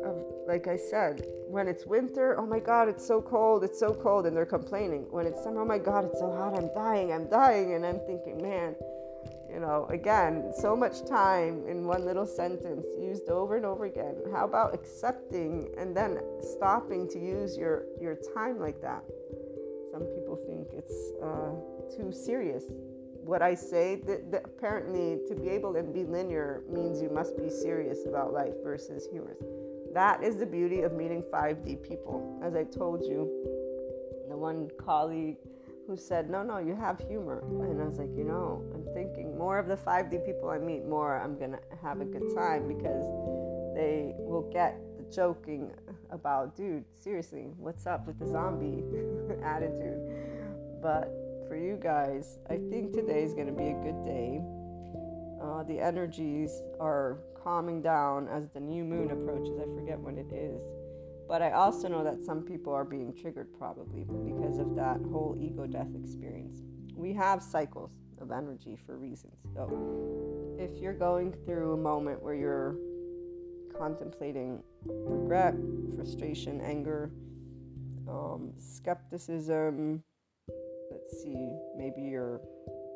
of, 0.04 0.24
like 0.48 0.68
I 0.68 0.78
said, 0.78 1.26
when 1.48 1.68
it's 1.68 1.86
winter, 1.86 2.40
oh 2.40 2.46
my 2.46 2.60
God, 2.60 2.88
it's 2.90 3.06
so 3.06 3.22
cold, 3.22 3.64
it's 3.64 3.80
so 3.80 3.94
cold, 3.94 4.26
and 4.26 4.36
they're 4.36 4.46
complaining. 4.46 5.06
When 5.10 5.26
it's 5.26 5.44
summer, 5.44 5.62
oh 5.62 5.66
my 5.66 5.78
God, 5.78 6.06
it's 6.06 6.20
so 6.20 6.32
hot, 6.32 6.58
I'm 6.58 6.74
dying, 6.74 7.12
I'm 7.12 7.28
dying, 7.30 7.74
and 7.74 7.86
I'm 7.86 8.00
thinking, 8.06 8.42
man, 8.42 8.76
you 9.52 9.60
know, 9.60 9.88
again, 9.90 10.52
so 10.60 10.76
much 10.76 11.06
time 11.06 11.64
in 11.68 11.86
one 11.86 12.06
little 12.06 12.26
sentence 12.26 12.86
used 13.00 13.30
over 13.30 13.56
and 13.56 13.66
over 13.66 13.86
again. 13.86 14.16
How 14.32 14.46
about 14.46 14.74
accepting 14.74 15.70
and 15.78 15.96
then 15.96 16.20
stopping 16.42 17.08
to 17.10 17.20
use 17.20 17.58
your 17.58 17.86
your 18.02 18.18
time 18.36 18.60
like 18.60 18.82
that? 18.82 19.04
Some 19.92 20.04
people 20.04 20.38
think 20.46 20.68
it's 20.74 21.12
uh, 21.24 21.52
too 21.96 22.12
serious. 22.12 22.66
What 23.24 23.42
I 23.42 23.56
say, 23.56 23.96
that, 24.08 24.44
apparently, 24.46 25.20
to 25.28 25.36
be 25.36 25.50
able 25.50 25.74
to 25.74 25.84
be 25.84 26.06
linear 26.06 26.64
means 26.70 27.02
you 27.02 27.10
must 27.10 27.36
be 27.38 27.50
serious 27.50 28.06
about 28.06 28.32
life 28.32 28.54
versus 28.64 29.08
humorous. 29.12 29.44
That 29.94 30.24
is 30.24 30.38
the 30.38 30.46
beauty 30.46 30.82
of 30.82 30.94
meeting 30.94 31.24
5D 31.34 31.82
people. 31.82 32.40
As 32.44 32.56
I 32.56 32.64
told 32.64 33.02
you, 33.02 33.28
the 34.30 34.38
one 34.38 34.70
colleague 34.78 35.38
who 35.88 35.96
said, 35.98 36.30
No, 36.30 36.44
no, 36.44 36.58
you 36.58 36.76
have 36.76 37.00
humor. 37.08 37.44
And 37.64 37.82
I 37.82 37.86
was 37.86 37.98
like, 37.98 38.16
You 38.16 38.26
know, 38.26 38.64
I'm 38.74 38.84
thinking 38.94 39.38
more 39.38 39.58
of 39.58 39.68
the 39.68 39.78
5D 39.78 40.26
people 40.26 40.50
I 40.50 40.58
meet, 40.58 40.86
more 40.86 41.18
I'm 41.20 41.38
going 41.38 41.52
to 41.52 41.60
have 41.82 42.02
a 42.02 42.06
good 42.06 42.36
time 42.36 42.68
because 42.68 43.06
they 43.74 44.14
will 44.18 44.50
get 44.52 44.80
the 44.98 45.04
joking 45.14 45.72
about, 46.12 46.56
dude, 46.56 46.84
seriously, 46.96 47.48
what's 47.58 47.88
up 47.88 48.06
with 48.06 48.20
the 48.20 48.28
zombie 48.28 48.84
attitude? 49.44 50.02
But 50.82 51.12
for 51.48 51.56
you 51.56 51.80
guys, 51.82 52.40
I 52.50 52.58
think 52.70 52.94
today 52.94 53.24
is 53.24 53.34
going 53.34 53.48
to 53.48 53.54
be 53.54 53.70
a 53.70 53.80
good 53.82 54.04
day. 54.04 54.42
Uh, 55.42 55.64
the 55.64 55.80
energies 55.80 56.62
are 56.80 57.20
calming 57.42 57.82
down 57.82 58.28
as 58.28 58.50
the 58.50 58.60
new 58.60 58.84
moon 58.84 59.12
approaches. 59.12 59.58
I 59.60 59.66
forget 59.76 60.00
when 60.00 60.18
it 60.18 60.32
is. 60.34 60.62
But 61.28 61.42
I 61.42 61.52
also 61.52 61.88
know 61.90 62.04
that 62.04 62.24
some 62.24 62.42
people 62.42 62.74
are 62.74 62.86
being 62.86 63.14
triggered 63.14 63.48
probably 63.58 64.06
because 64.26 64.60
of 64.60 64.76
that 64.76 65.00
whole 65.12 65.38
ego 65.40 65.68
death 65.68 65.94
experience. 65.96 66.64
We 66.96 67.14
have 67.14 67.44
cycles 67.44 67.92
of 68.22 68.32
energy 68.32 68.78
for 68.86 68.98
reasons. 68.98 69.36
So 69.54 70.58
if 70.58 70.82
you're 70.82 70.94
going 70.94 71.34
through 71.46 71.74
a 71.74 71.78
moment 71.78 72.24
where 72.24 72.34
you're 72.34 72.78
contemplating 73.78 74.64
regret, 74.86 75.54
frustration, 75.96 76.62
anger, 76.62 77.12
um, 78.08 78.54
skepticism, 78.58 80.02
let's 80.92 81.22
see, 81.22 81.52
maybe 81.78 82.02
you're 82.02 82.42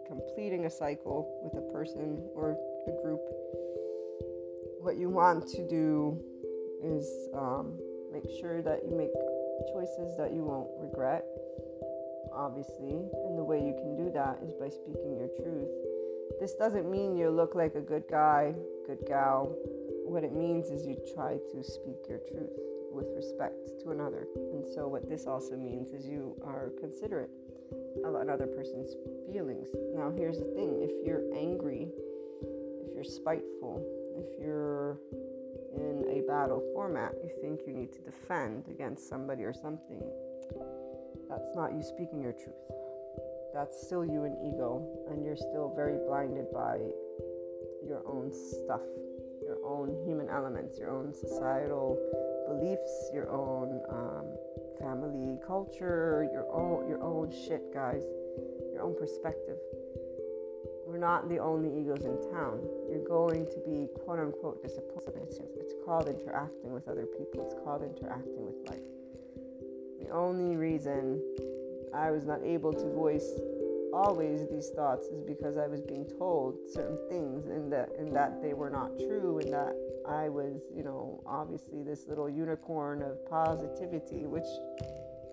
completing 0.08 0.66
a 0.66 0.70
cycle 0.70 1.40
with 1.44 1.62
a 1.62 1.72
person 1.72 2.18
or 2.34 2.58
a 2.88 3.02
group. 3.04 3.22
What 4.80 4.96
you 4.96 5.10
want 5.10 5.48
to 5.50 5.68
do 5.68 6.20
is 6.84 7.08
um, 7.36 7.78
Make 8.12 8.28
sure 8.40 8.62
that 8.62 8.84
you 8.84 8.96
make 8.96 9.14
choices 9.72 10.18
that 10.18 10.34
you 10.34 10.44
won't 10.44 10.70
regret, 10.80 11.24
obviously. 12.34 13.08
And 13.26 13.38
the 13.38 13.44
way 13.44 13.64
you 13.64 13.74
can 13.74 13.96
do 13.96 14.12
that 14.12 14.40
is 14.44 14.54
by 14.54 14.70
speaking 14.70 15.16
your 15.16 15.30
truth. 15.40 15.72
This 16.40 16.54
doesn't 16.54 16.90
mean 16.90 17.16
you 17.16 17.30
look 17.30 17.56
like 17.56 17.76
a 17.76 17.82
good 17.82 18.04
guy, 18.10 18.54
good 18.86 19.00
gal. 19.08 19.56
What 20.04 20.24
it 20.24 20.34
means 20.34 20.70
is 20.70 20.86
you 20.86 20.98
try 21.14 21.38
to 21.54 21.64
speak 21.64 22.04
your 22.10 22.20
truth 22.28 22.52
with 22.92 23.08
respect 23.16 23.56
to 23.84 23.92
another. 23.92 24.28
And 24.36 24.66
so, 24.68 24.88
what 24.88 25.08
this 25.08 25.26
also 25.26 25.56
means 25.56 25.92
is 25.92 26.06
you 26.06 26.36
are 26.44 26.72
considerate 26.80 27.30
of 28.04 28.16
another 28.16 28.48
person's 28.48 28.96
feelings. 29.32 29.70
Now, 29.96 30.12
here's 30.12 30.40
the 30.40 30.52
thing 30.56 30.82
if 30.82 30.92
you're 31.06 31.24
angry, 31.34 31.88
if 32.84 32.94
you're 32.94 33.04
spiteful, 33.04 33.80
if 34.18 34.40
you're 34.40 35.00
in 35.74 36.06
battle 36.28 36.62
format, 36.74 37.14
you 37.24 37.30
think 37.42 37.62
you 37.68 37.74
need 37.74 37.92
to 37.94 38.00
defend 38.02 38.66
against 38.70 39.08
somebody 39.08 39.44
or 39.44 39.54
something, 39.54 40.02
that's 41.30 41.56
not 41.56 41.74
you 41.74 41.82
speaking 41.82 42.22
your 42.22 42.34
truth. 42.34 42.56
That's 43.54 43.82
still 43.86 44.06
you 44.06 44.24
and 44.24 44.36
ego, 44.46 44.86
and 45.10 45.24
you're 45.24 45.36
still 45.36 45.74
very 45.76 45.98
blinded 46.08 46.52
by 46.54 46.78
your 47.86 48.04
own 48.08 48.32
stuff, 48.32 48.82
your 49.42 49.58
own 49.66 49.96
human 50.06 50.30
elements, 50.30 50.78
your 50.78 50.92
own 50.92 51.14
societal 51.14 51.98
beliefs, 52.48 53.10
your 53.14 53.30
own 53.32 53.82
um, 53.90 54.26
family 54.80 55.38
culture, 55.46 56.28
your 56.32 56.48
own 56.54 56.88
your 56.88 57.04
own 57.04 57.32
shit, 57.32 57.74
guys, 57.74 58.04
your 58.72 58.84
own 58.84 58.96
perspective 58.98 59.58
we're 60.92 60.98
not 60.98 61.30
the 61.30 61.40
only 61.40 61.70
egos 61.80 62.04
in 62.04 62.20
town. 62.34 62.60
You're 62.90 63.08
going 63.08 63.46
to 63.46 63.58
be 63.66 63.88
quote 64.04 64.20
unquote 64.20 64.62
disappointed. 64.62 65.48
It's 65.58 65.74
called 65.86 66.10
interacting 66.10 66.74
with 66.74 66.88
other 66.90 67.06
people, 67.06 67.46
it's 67.46 67.56
called 67.64 67.82
interacting 67.82 68.46
with 68.46 68.70
life. 68.70 68.84
The 70.02 70.10
only 70.10 70.58
reason 70.58 71.22
I 71.96 72.12
was 72.12 72.26
not 72.26 72.44
able 72.44 72.74
to 72.74 72.94
voice 72.94 73.40
always 73.94 74.48
these 74.50 74.70
thoughts 74.76 75.08
is 75.08 75.22
because 75.24 75.58
I 75.58 75.68
was 75.68 75.82
being 75.82 76.06
told 76.18 76.58
certain 76.74 76.98
things 77.10 77.48
and 77.48 77.72
that 77.72 77.90
and 77.98 78.14
that 78.14 78.42
they 78.42 78.54
were 78.54 78.70
not 78.70 78.92
true 79.00 79.40
and 79.40 79.52
that 79.54 79.74
I 80.08 80.28
was, 80.28 80.62
you 80.76 80.84
know, 80.84 81.24
obviously 81.26 81.84
this 81.84 82.06
little 82.08 82.30
unicorn 82.30 83.02
of 83.02 83.26
positivity, 83.30 84.28
which 84.28 84.48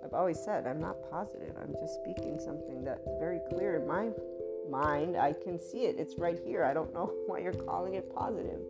I've 0.05 0.15
always 0.15 0.39
said 0.39 0.69
I'm 0.69 0.81
not 0.81 0.97
positive. 1.11 1.55
I'm 1.61 1.75
just 1.81 1.95
speaking 1.95 2.39
something 2.39 2.85
that's 2.85 3.09
very 3.19 3.41
clear 3.51 3.77
in 3.77 3.89
my 3.89 4.11
mind, 4.71 5.17
I 5.17 5.33
can 5.33 5.59
see 5.59 5.85
it. 5.85 5.97
It's 5.99 6.17
right 6.19 6.39
here. 6.45 6.65
I 6.65 6.75
don't 6.75 6.93
know 6.99 7.13
why 7.27 7.41
you're 7.41 7.53
calling 7.53 7.95
it 7.95 8.15
positive. 8.15 8.61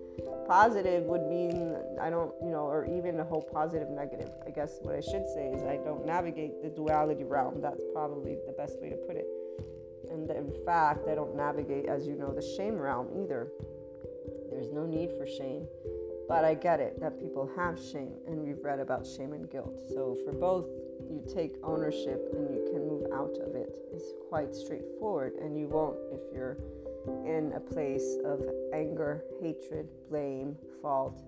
Positive 0.47 1.05
would 1.05 1.27
mean 1.27 1.77
I 2.01 2.11
don't, 2.11 2.33
you 2.43 2.51
know, 2.51 2.67
or 2.67 2.85
even 2.87 3.21
a 3.21 3.25
whole 3.25 3.43
positive 3.43 3.89
negative. 3.91 4.31
I 4.47 4.51
guess 4.51 4.79
what 4.83 4.95
I 4.95 5.01
should 5.01 5.27
say 5.35 5.49
is 5.49 5.63
I 5.65 5.77
don't 5.77 6.05
navigate 6.07 6.63
the 6.63 6.71
duality 6.71 7.25
realm. 7.25 7.61
That's 7.61 7.83
probably 7.93 8.37
the 8.47 8.53
best 8.53 8.81
way 8.81 8.91
to 8.91 8.97
put 8.97 9.17
it. 9.17 9.27
And 10.11 10.31
in 10.31 10.53
fact, 10.65 11.07
I 11.09 11.15
don't 11.15 11.37
navigate, 11.37 11.87
as 11.87 12.07
you 12.07 12.15
know, 12.15 12.33
the 12.33 12.43
shame 12.57 12.79
realm 12.79 13.09
either. 13.23 13.49
There's 14.51 14.73
no 14.73 14.87
need 14.87 15.11
for 15.19 15.27
shame. 15.27 15.67
But 16.29 16.45
I 16.45 16.55
get 16.55 16.81
it 16.81 17.01
that 17.01 17.19
people 17.19 17.51
have 17.57 17.79
shame, 17.81 18.15
and 18.27 18.41
we've 18.41 18.63
read 18.63 18.81
about 18.81 19.07
shame 19.07 19.33
and 19.33 19.51
guilt. 19.51 19.81
So 19.89 20.17
for 20.25 20.33
both 20.33 20.67
you 21.09 21.23
take 21.33 21.57
ownership 21.63 22.29
and 22.33 22.55
you 22.55 22.69
can 22.73 22.87
move 22.87 23.07
out 23.13 23.37
of 23.47 23.55
it. 23.55 23.79
it 23.93 23.97
is 23.97 24.15
quite 24.29 24.55
straightforward 24.55 25.35
and 25.41 25.59
you 25.59 25.67
won't 25.69 25.99
if 26.13 26.21
you're 26.33 26.59
in 27.25 27.53
a 27.55 27.61
place 27.61 28.17
of 28.25 28.41
anger 28.75 29.25
hatred 29.41 29.89
blame 30.11 30.57
fault 30.83 31.23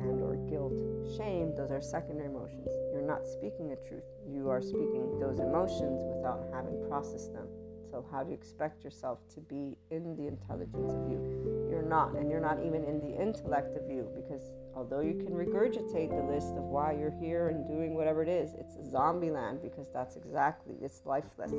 and 0.00 0.20
or 0.22 0.36
guilt 0.48 0.72
shame. 1.16 1.54
Those 1.56 1.70
are 1.70 1.80
secondary 1.80 2.28
emotions. 2.28 2.68
You're 2.92 3.06
not 3.06 3.26
speaking 3.26 3.68
the 3.68 3.78
truth. 3.88 4.04
You 4.28 4.50
are 4.50 4.60
speaking 4.60 5.18
those 5.18 5.38
emotions 5.38 6.02
without 6.14 6.44
having 6.52 6.86
processed 6.88 7.32
them. 7.32 7.46
So 7.90 8.04
how 8.10 8.22
do 8.22 8.30
you 8.30 8.34
expect 8.34 8.84
yourself 8.84 9.20
to 9.34 9.40
be 9.40 9.76
in 9.90 10.16
the 10.16 10.26
intelligence 10.26 10.92
of 10.92 11.10
you? 11.10 11.68
You're 11.70 11.86
not 11.86 12.14
and 12.16 12.30
you're 12.30 12.40
not 12.40 12.58
even 12.60 12.84
in 12.84 13.00
the 13.00 13.20
intellect 13.20 13.76
of 13.76 13.88
you 13.88 14.08
because 14.14 14.52
although 14.76 15.00
you 15.00 15.14
can 15.14 15.32
regurgitate 15.32 16.10
the 16.10 16.32
list 16.32 16.54
of 16.54 16.64
why 16.64 16.92
you're 16.92 17.10
here 17.10 17.48
and 17.48 17.66
doing 17.66 17.94
whatever 17.94 18.22
it 18.22 18.28
is, 18.28 18.52
it's 18.54 18.76
zombie 18.90 19.30
land 19.30 19.62
because 19.62 19.88
that's 19.92 20.16
exactly 20.16 20.74
it's 20.82 21.00
lifeless. 21.06 21.50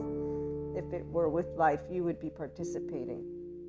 If 0.75 0.93
it 0.93 1.03
were 1.07 1.27
with 1.27 1.47
life, 1.57 1.81
you 1.89 2.03
would 2.03 2.19
be 2.19 2.29
participating, 2.29 3.23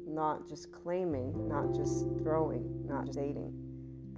not 0.06 0.46
just 0.46 0.70
claiming, 0.70 1.48
not 1.48 1.74
just 1.74 2.06
throwing, 2.18 2.86
not 2.86 3.06
just 3.06 3.18
aiding. 3.18 3.54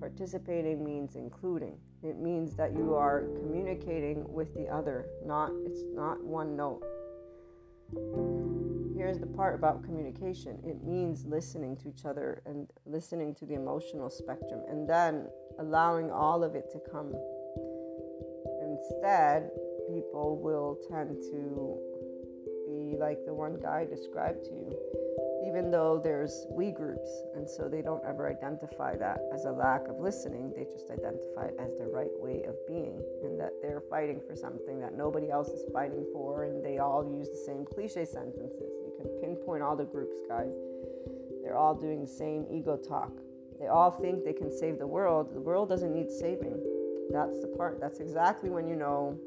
Participating 0.00 0.84
means 0.84 1.14
including. 1.14 1.78
It 2.02 2.18
means 2.18 2.56
that 2.56 2.72
you 2.72 2.94
are 2.94 3.26
communicating 3.36 4.24
with 4.32 4.52
the 4.54 4.66
other, 4.66 5.06
not 5.24 5.52
it's 5.64 5.82
not 5.94 6.20
one 6.24 6.56
note. 6.56 6.82
Here's 9.00 9.18
the 9.18 9.26
part 9.26 9.54
about 9.54 9.82
communication 9.82 10.58
it 10.62 10.84
means 10.84 11.24
listening 11.24 11.74
to 11.78 11.88
each 11.88 12.04
other 12.04 12.42
and 12.44 12.68
listening 12.84 13.34
to 13.36 13.46
the 13.46 13.54
emotional 13.54 14.10
spectrum 14.10 14.60
and 14.68 14.86
then 14.86 15.26
allowing 15.58 16.10
all 16.10 16.44
of 16.44 16.54
it 16.54 16.70
to 16.72 16.78
come. 16.92 17.14
Instead, 18.60 19.48
people 19.88 20.38
will 20.42 20.76
tend 20.90 21.16
to 21.32 21.78
be 22.68 22.98
like 22.98 23.24
the 23.24 23.32
one 23.32 23.58
guy 23.58 23.86
described 23.86 24.44
to 24.44 24.50
you 24.50 24.78
even 25.50 25.70
though 25.70 26.00
there's 26.02 26.46
we 26.50 26.70
groups. 26.70 27.10
And 27.34 27.48
so 27.48 27.68
they 27.68 27.82
don't 27.82 28.02
ever 28.06 28.28
identify 28.30 28.96
that 28.96 29.20
as 29.34 29.44
a 29.44 29.50
lack 29.50 29.88
of 29.88 29.98
listening. 29.98 30.52
They 30.54 30.64
just 30.64 30.90
identify 30.90 31.46
it 31.46 31.56
as 31.58 31.76
the 31.78 31.86
right 31.86 32.12
way 32.18 32.44
of 32.44 32.54
being 32.68 33.02
and 33.24 33.40
that 33.40 33.52
they're 33.62 33.82
fighting 33.90 34.20
for 34.26 34.36
something 34.36 34.80
that 34.80 34.96
nobody 34.96 35.30
else 35.30 35.48
is 35.48 35.64
fighting 35.72 36.06
for. 36.12 36.44
And 36.44 36.64
they 36.64 36.78
all 36.78 37.04
use 37.04 37.28
the 37.28 37.42
same 37.46 37.64
cliche 37.64 38.04
sentences. 38.04 38.79
Can 39.00 39.08
pinpoint 39.20 39.62
all 39.62 39.76
the 39.76 39.84
groups, 39.84 40.16
guys. 40.28 40.52
They're 41.42 41.56
all 41.56 41.74
doing 41.74 42.02
the 42.02 42.06
same 42.06 42.46
ego 42.50 42.76
talk. 42.76 43.12
They 43.58 43.66
all 43.66 43.90
think 43.90 44.24
they 44.24 44.32
can 44.32 44.50
save 44.50 44.78
the 44.78 44.86
world. 44.86 45.34
The 45.34 45.40
world 45.40 45.68
doesn't 45.68 45.94
need 45.94 46.10
saving. 46.10 46.58
That's 47.10 47.40
the 47.40 47.48
part. 47.48 47.80
That's 47.80 48.00
exactly 48.00 48.50
when 48.50 48.68
you 48.68 48.76
know 48.76 49.18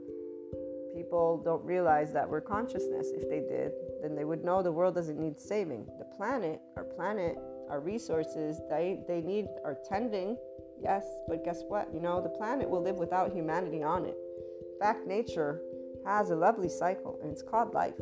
people 0.96 1.42
don't 1.44 1.64
realize 1.64 2.14
that 2.14 2.30
we're 2.30 2.42
consciousness. 2.42 3.10
If 3.16 3.30
they 3.30 3.40
did, 3.40 3.72
then 4.02 4.16
they 4.16 4.26
would 4.26 4.44
know 4.44 4.62
the 4.62 4.72
world 4.72 4.94
doesn't 4.96 5.20
need 5.20 5.40
saving. 5.40 5.88
The 5.98 6.06
planet, 6.06 6.62
our 6.78 6.84
planet, 6.84 7.38
our 7.70 7.80
resources, 7.80 8.62
they, 8.70 9.00
they 9.08 9.22
need 9.22 9.48
our 9.66 9.78
tending, 9.90 10.38
yes, 10.80 11.04
but 11.28 11.44
guess 11.44 11.64
what? 11.68 11.90
You 11.94 12.00
know, 12.00 12.22
the 12.22 12.30
planet 12.30 12.70
will 12.70 12.82
live 12.82 12.98
without 12.98 13.34
humanity 13.34 13.82
on 13.82 14.06
it. 14.06 14.18
In 14.62 14.80
fact, 14.80 15.08
nature 15.08 15.62
has 16.06 16.30
a 16.30 16.36
lovely 16.36 16.70
cycle, 16.70 17.20
and 17.22 17.32
it's 17.32 17.42
called 17.42 17.74
life. 17.74 18.00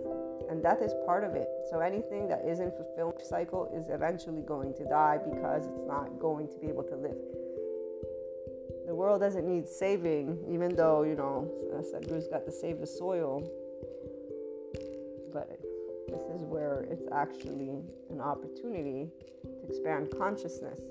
And 0.49 0.61
death 0.61 0.81
is 0.81 0.93
part 1.05 1.23
of 1.23 1.35
it. 1.35 1.47
So 1.69 1.79
anything 1.79 2.27
that 2.27 2.43
isn't 2.45 2.75
fulfilled 2.75 3.21
cycle 3.23 3.71
is 3.73 3.89
eventually 3.89 4.41
going 4.41 4.73
to 4.75 4.85
die 4.85 5.19
because 5.23 5.67
it's 5.67 5.87
not 5.87 6.19
going 6.19 6.47
to 6.49 6.57
be 6.59 6.67
able 6.67 6.83
to 6.83 6.95
live 6.95 7.17
the 8.91 8.95
world 8.95 9.21
doesn't 9.21 9.47
need 9.47 9.69
saving, 9.69 10.37
even 10.49 10.75
though, 10.75 11.03
you 11.03 11.15
know, 11.15 11.49
Sadhguru's 11.79 12.27
got 12.27 12.43
to 12.43 12.51
save 12.51 12.81
the 12.81 12.85
soil. 12.85 13.41
But 15.31 15.61
this 16.09 16.23
is 16.23 16.43
where 16.43 16.85
it's 16.91 17.07
actually 17.09 17.69
an 18.09 18.19
opportunity 18.19 19.07
to 19.43 19.69
expand 19.69 20.09
consciousness, 20.17 20.81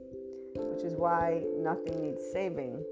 which 0.55 0.83
is 0.83 0.95
why 0.95 1.43
nothing 1.59 2.01
needs 2.01 2.23
saving 2.33 2.83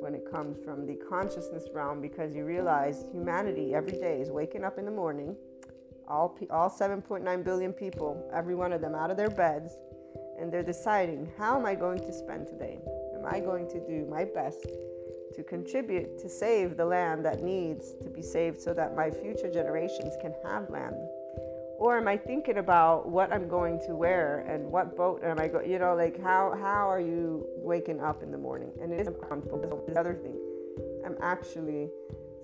when 0.00 0.14
it 0.14 0.30
comes 0.30 0.56
from 0.64 0.86
the 0.86 0.96
consciousness 1.08 1.64
realm 1.72 2.00
because 2.00 2.34
you 2.34 2.44
realize 2.44 3.04
humanity 3.12 3.74
every 3.74 3.98
day 3.98 4.20
is 4.20 4.30
waking 4.30 4.64
up 4.64 4.78
in 4.78 4.84
the 4.84 4.90
morning, 4.90 5.36
all, 6.08 6.38
all 6.50 6.70
7.9 6.70 7.44
billion 7.44 7.72
people, 7.72 8.30
every 8.32 8.54
one 8.54 8.72
of 8.72 8.80
them 8.80 8.94
out 8.94 9.10
of 9.10 9.16
their 9.16 9.30
beds, 9.30 9.78
and 10.38 10.52
they're 10.52 10.62
deciding, 10.62 11.30
how 11.38 11.56
am 11.56 11.66
I 11.66 11.74
going 11.74 11.98
to 12.00 12.12
spend 12.12 12.46
today? 12.46 12.78
Am 13.14 13.24
I 13.26 13.40
going 13.40 13.68
to 13.70 13.80
do 13.86 14.06
my 14.10 14.24
best 14.24 14.66
to 15.34 15.42
contribute 15.42 16.18
to 16.18 16.28
save 16.28 16.76
the 16.76 16.84
land 16.84 17.24
that 17.24 17.42
needs 17.42 17.94
to 18.02 18.10
be 18.10 18.22
saved 18.22 18.60
so 18.60 18.74
that 18.74 18.94
my 18.94 19.10
future 19.10 19.50
generations 19.50 20.14
can 20.20 20.34
have 20.44 20.70
land? 20.70 20.96
Or 21.78 21.98
am 21.98 22.08
I 22.08 22.16
thinking 22.16 22.58
about 22.58 23.08
what 23.08 23.32
I'm 23.32 23.48
going 23.48 23.80
to 23.86 23.94
wear 23.94 24.44
and 24.48 24.70
what 24.70 24.96
boat 24.96 25.22
am 25.24 25.38
I 25.38 25.48
going? 25.48 25.70
You 25.70 25.78
know, 25.78 25.94
like 25.94 26.20
how 26.22 26.56
how 26.60 26.88
are 26.88 27.00
you 27.00 27.46
waking 27.56 28.00
up 28.00 28.22
in 28.22 28.30
the 28.30 28.38
morning? 28.38 28.70
And 28.80 28.92
it 28.92 29.00
is 29.00 29.08
uncomfortable. 29.08 29.84
The 29.88 29.98
other 29.98 30.14
thing, 30.14 30.36
I'm 31.04 31.16
actually 31.20 31.90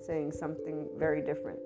saying 0.01 0.33
something 0.33 0.87
very 0.97 1.21
different. 1.21 1.59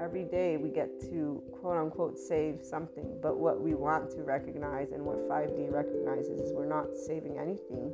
Every 0.00 0.24
day 0.24 0.56
we 0.56 0.68
get 0.68 1.00
to 1.10 1.42
quote 1.52 1.78
unquote 1.78 2.18
save 2.18 2.60
something, 2.62 3.18
but 3.22 3.38
what 3.38 3.60
we 3.60 3.74
want 3.74 4.10
to 4.12 4.22
recognize 4.22 4.92
and 4.92 5.04
what 5.04 5.28
5D 5.28 5.72
recognizes 5.72 6.40
is 6.40 6.52
we're 6.52 6.66
not 6.66 6.96
saving 6.96 7.38
anything 7.38 7.92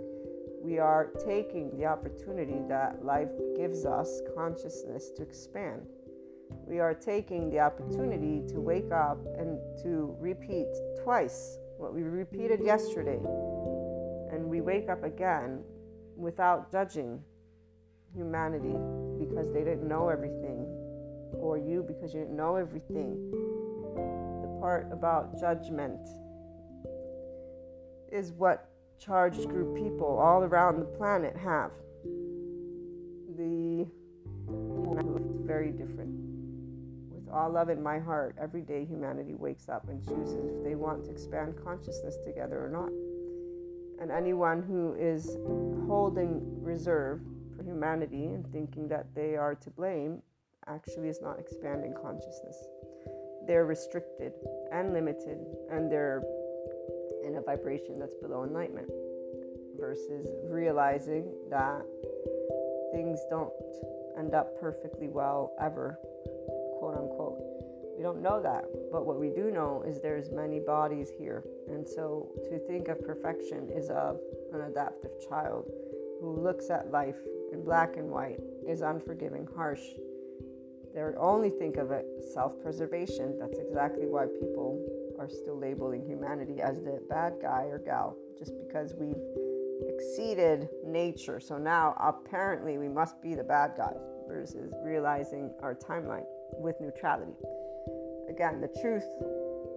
we 0.63 0.79
are 0.79 1.11
taking 1.25 1.71
the 1.77 1.87
opportunity 1.87 2.61
that 2.69 3.05
life 3.05 3.31
gives 3.57 3.87
us 3.87 4.21
consciousness 4.35 5.11
to 5.17 5.23
expand. 5.23 5.83
We 6.69 6.81
are 6.81 6.93
taking 6.93 7.49
the 7.51 7.61
opportunity 7.61 8.43
to 8.53 8.61
wake 8.61 8.93
up 8.93 9.19
and 9.39 9.59
to 9.83 10.15
repeat 10.21 10.67
twice 11.03 11.59
what 11.79 11.95
we 11.95 12.03
repeated 12.03 12.61
yesterday. 12.63 13.19
And 14.31 14.45
we 14.45 14.61
wake 14.61 14.91
up 14.91 15.03
again 15.03 15.65
without 16.15 16.71
judging 16.71 17.23
humanity 18.15 18.77
because 19.19 19.51
they 19.53 19.65
didn't 19.65 19.89
know 19.89 20.11
everything, 20.11 20.67
or 21.39 21.57
you 21.57 21.83
because 21.89 22.13
you 22.13 22.21
didn't 22.21 22.37
know 22.37 22.57
everything. 22.57 23.31
The 24.43 24.59
part 24.61 24.89
about 24.93 25.41
judgment 25.41 26.07
is 28.13 28.33
what 28.33 28.69
charged 28.99 29.49
group 29.49 29.75
people 29.75 30.19
all 30.19 30.43
around 30.43 30.81
the 30.81 30.85
planet 30.85 31.35
have. 31.35 31.71
The 33.39 33.87
very 35.49 35.71
different. 35.71 36.18
All 37.33 37.51
love 37.51 37.69
in 37.69 37.83
my 37.83 37.99
heart, 37.99 38.37
every 38.41 38.63
day 38.63 38.85
humanity 38.85 39.35
wakes 39.35 39.69
up 39.69 39.89
and 39.89 40.03
chooses 40.03 40.45
if 40.45 40.65
they 40.65 40.75
want 40.75 41.05
to 41.05 41.11
expand 41.11 41.55
consciousness 41.63 42.17
together 42.25 42.65
or 42.65 42.69
not. 42.69 42.91
And 44.01 44.11
anyone 44.11 44.63
who 44.63 44.95
is 44.95 45.37
holding 45.87 46.41
reserve 46.63 47.21
for 47.57 47.63
humanity 47.65 48.27
and 48.27 48.47
thinking 48.53 48.89
that 48.89 49.07
they 49.15 49.37
are 49.37 49.55
to 49.57 49.71
blame 49.71 50.23
actually 50.67 51.09
is 51.09 51.21
not 51.21 51.39
expanding 51.39 51.95
consciousness. 52.01 52.57
They're 53.47 53.67
restricted 53.67 54.33
and 54.73 54.93
limited, 54.93 55.39
and 55.71 55.91
they're 55.91 56.23
in 57.25 57.37
a 57.37 57.43
vibration 57.43 57.99
that's 57.99 58.15
below 58.17 58.45
enlightenment 58.45 58.91
versus 59.79 60.29
realizing 60.45 61.33
that 61.51 61.83
things 62.93 63.19
don't 63.31 63.53
end 64.19 64.35
up 64.35 64.59
perfectly 64.61 65.09
well 65.09 65.53
ever. 65.61 65.99
We 67.99 68.05
don't 68.05 68.23
know 68.23 68.41
that, 68.41 68.65
but 68.93 69.05
what 69.07 69.19
we 69.19 69.31
do 69.31 69.51
know 69.51 69.83
is 69.85 70.01
there's 70.01 70.31
many 70.31 70.61
bodies 70.61 71.11
here. 71.19 71.43
And 71.67 71.85
so 71.85 72.31
to 72.45 72.61
think 72.61 72.87
of 72.87 73.05
perfection 73.05 73.69
is 73.75 73.91
of 73.91 74.21
an 74.55 74.61
adaptive 74.61 75.11
child 75.29 75.65
who 76.21 76.41
looks 76.41 76.71
at 76.71 76.93
life 76.93 77.17
in 77.53 77.65
black 77.65 77.97
and 77.97 78.09
white, 78.09 78.39
is 78.69 78.83
unforgiving, 78.83 79.49
harsh. 79.57 79.83
They 80.95 81.01
only 81.19 81.51
think 81.51 81.77
of 81.77 81.91
it 81.91 82.07
self-preservation. 82.33 83.37
That's 83.41 83.59
exactly 83.59 84.07
why 84.07 84.27
people 84.27 84.79
are 85.19 85.29
still 85.29 85.59
labeling 85.59 86.07
humanity 86.07 86.61
as 86.63 86.77
the 86.81 87.01
bad 87.11 87.35
guy 87.43 87.65
or 87.65 87.81
gal 87.81 88.17
just 88.39 88.53
because 88.65 88.95
we've 88.95 89.17
exceeded 89.93 90.69
nature. 90.87 91.41
So 91.41 91.59
now 91.59 91.97
apparently 91.99 92.79
we 92.79 92.89
must 92.89 93.21
be 93.21 93.35
the 93.35 93.43
bad 93.43 93.73
guys 93.77 93.99
versus 94.29 94.73
realizing 94.85 95.51
our 95.63 95.75
timeline 95.75 96.27
with 96.61 96.81
neutrality. 96.81 97.35
Again, 98.29 98.61
the 98.61 98.69
truth 98.81 99.07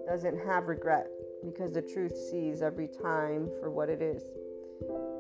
doesn't 0.08 0.38
have 0.46 0.68
regret 0.68 1.08
because 1.44 1.72
the 1.72 1.82
truth 1.82 2.16
sees 2.16 2.62
every 2.62 2.88
time 2.88 3.50
for 3.60 3.72
what 3.72 3.90
it 3.90 4.02
is. 4.02 4.24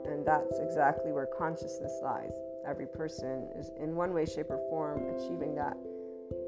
And 0.06 0.26
that's 0.26 0.60
exactly 0.60 1.12
where 1.12 1.28
consciousness 1.38 1.94
lies. 2.04 2.34
Every 2.68 2.88
person 2.88 3.50
is 3.58 3.72
in 3.80 3.96
one 3.96 4.14
way, 4.14 4.26
shape, 4.26 4.50
or 4.50 4.60
form 4.70 5.16
achieving 5.16 5.56
that. 5.56 5.78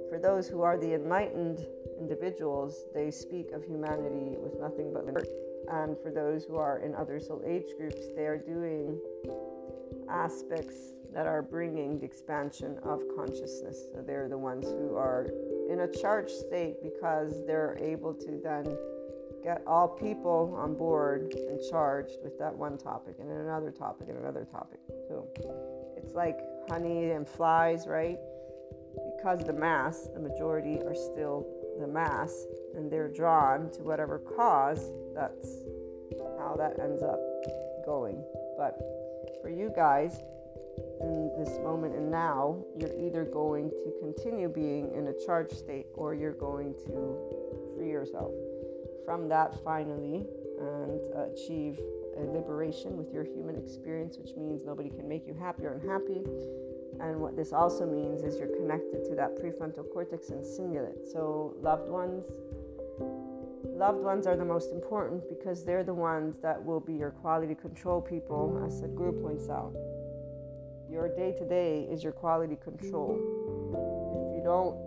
For 0.10 0.20
those 0.20 0.48
who 0.48 0.62
are 0.62 0.78
the 0.78 0.94
enlightened 0.94 1.66
individuals, 2.00 2.86
they 2.94 3.10
speak 3.10 3.52
of 3.52 3.64
humanity 3.64 4.36
with 4.38 4.60
nothing 4.60 4.94
but 4.94 5.06
love. 5.06 5.26
and 5.72 5.98
for 6.04 6.12
those 6.12 6.44
who 6.44 6.58
are 6.58 6.80
in 6.80 6.94
other 6.94 7.20
soul 7.20 7.42
age 7.46 7.72
groups, 7.78 8.08
they 8.16 8.26
are 8.26 8.38
doing 8.38 9.00
aspects 10.10 10.76
that 11.14 11.26
are 11.26 11.42
bringing 11.42 12.00
the 12.00 12.06
expansion 12.06 12.78
of 12.84 13.02
consciousness. 13.16 13.88
So 13.94 14.02
they're 14.02 14.28
the 14.28 14.38
ones 14.38 14.66
who 14.66 14.96
are 14.96 15.28
in 15.74 15.82
a 15.82 15.88
charged 15.88 16.32
state 16.32 16.76
because 16.84 17.44
they're 17.48 17.76
able 17.82 18.14
to 18.14 18.40
then 18.44 18.78
get 19.44 19.64
all 19.66 19.88
people 19.88 20.56
on 20.56 20.76
board 20.76 21.34
and 21.50 21.60
charged 21.70 22.18
with 22.24 22.38
that 22.38 22.56
one 22.56 22.78
topic 22.78 23.16
and 23.20 23.30
another 23.30 23.72
topic 23.72 24.08
and 24.08 24.18
another 24.20 24.46
topic. 24.46 24.80
too. 25.10 25.24
it's 25.98 26.14
like 26.14 26.38
honey 26.70 27.10
and 27.10 27.28
flies, 27.28 27.88
right? 27.88 28.20
Because 29.18 29.44
the 29.46 29.54
mass, 29.54 30.08
the 30.14 30.20
majority 30.20 30.80
are 30.86 30.96
still 30.96 31.46
the 31.80 31.88
mass, 31.88 32.46
and 32.76 32.92
they're 32.92 33.12
drawn 33.12 33.72
to 33.72 33.82
whatever 33.82 34.20
cause, 34.20 34.92
that's 35.16 35.48
how 36.38 36.56
that 36.56 36.80
ends 36.80 37.02
up 37.02 37.20
going. 37.84 38.24
But 38.58 38.78
for 39.42 39.50
you 39.50 39.74
guys, 39.76 40.22
in 41.04 41.32
this 41.38 41.60
moment 41.60 41.96
and 41.96 42.10
now, 42.10 42.64
you're 42.78 42.98
either 42.98 43.26
going 43.26 43.70
to 43.70 43.94
continue 44.00 44.48
being 44.48 44.94
in 44.96 45.08
a 45.08 45.26
charged 45.26 45.58
state 45.58 45.88
or 45.94 46.16
you're 46.16 46.34
going 46.34 46.74
to 46.86 47.18
free 47.76 47.90
yourself 47.90 48.32
from 49.06 49.28
that 49.28 49.54
finally 49.64 50.26
and 50.60 51.02
achieve 51.32 51.80
a 52.18 52.22
liberation 52.22 52.96
with 52.98 53.12
your 53.12 53.24
human 53.24 53.56
experience, 53.56 54.18
which 54.18 54.36
means 54.38 54.64
nobody 54.64 54.90
can 54.90 55.08
make 55.08 55.28
you 55.28 55.34
happy 55.34 55.66
or 55.66 55.74
unhappy. 55.74 56.24
And 57.02 57.20
what 57.20 57.36
this 57.36 57.52
also 57.52 57.86
means 57.86 58.22
is 58.22 58.38
you're 58.38 58.56
connected 58.56 59.04
to 59.10 59.16
that 59.16 59.36
prefrontal 59.36 59.92
cortex 59.92 60.30
and 60.30 60.44
cingulate. 60.44 61.12
So, 61.12 61.56
loved 61.60 61.90
ones, 61.90 62.28
loved 63.66 64.00
ones 64.00 64.28
are 64.28 64.38
the 64.38 64.46
most 64.46 64.72
important 64.72 65.28
because 65.28 65.66
they're 65.66 65.84
the 65.84 65.94
ones 65.94 66.38
that 66.42 66.64
will 66.64 66.80
be 66.80 66.94
your 66.94 67.12
quality 67.12 67.56
control 67.56 68.00
people, 68.00 68.62
as 68.66 68.82
Sadhguru 68.82 69.22
points 69.22 69.50
out. 69.50 69.74
Your 70.94 71.10
day 71.10 71.32
to 71.40 71.44
day 71.44 71.88
is 71.90 72.04
your 72.04 72.12
quality 72.14 72.56
control. 72.56 73.18
If 74.30 74.38
you 74.38 74.44
don't 74.44 74.78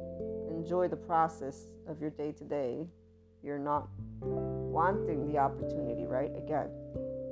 enjoy 0.57 0.87
the 0.87 0.97
process 0.97 1.61
of 1.89 2.01
your 2.01 2.11
day 2.11 2.31
to 2.31 2.45
day, 2.45 2.87
you're 3.43 3.59
not 3.59 3.89
wanting 4.21 5.27
the 5.27 5.39
opportunity, 5.39 6.05
right? 6.07 6.31
Again, 6.37 6.71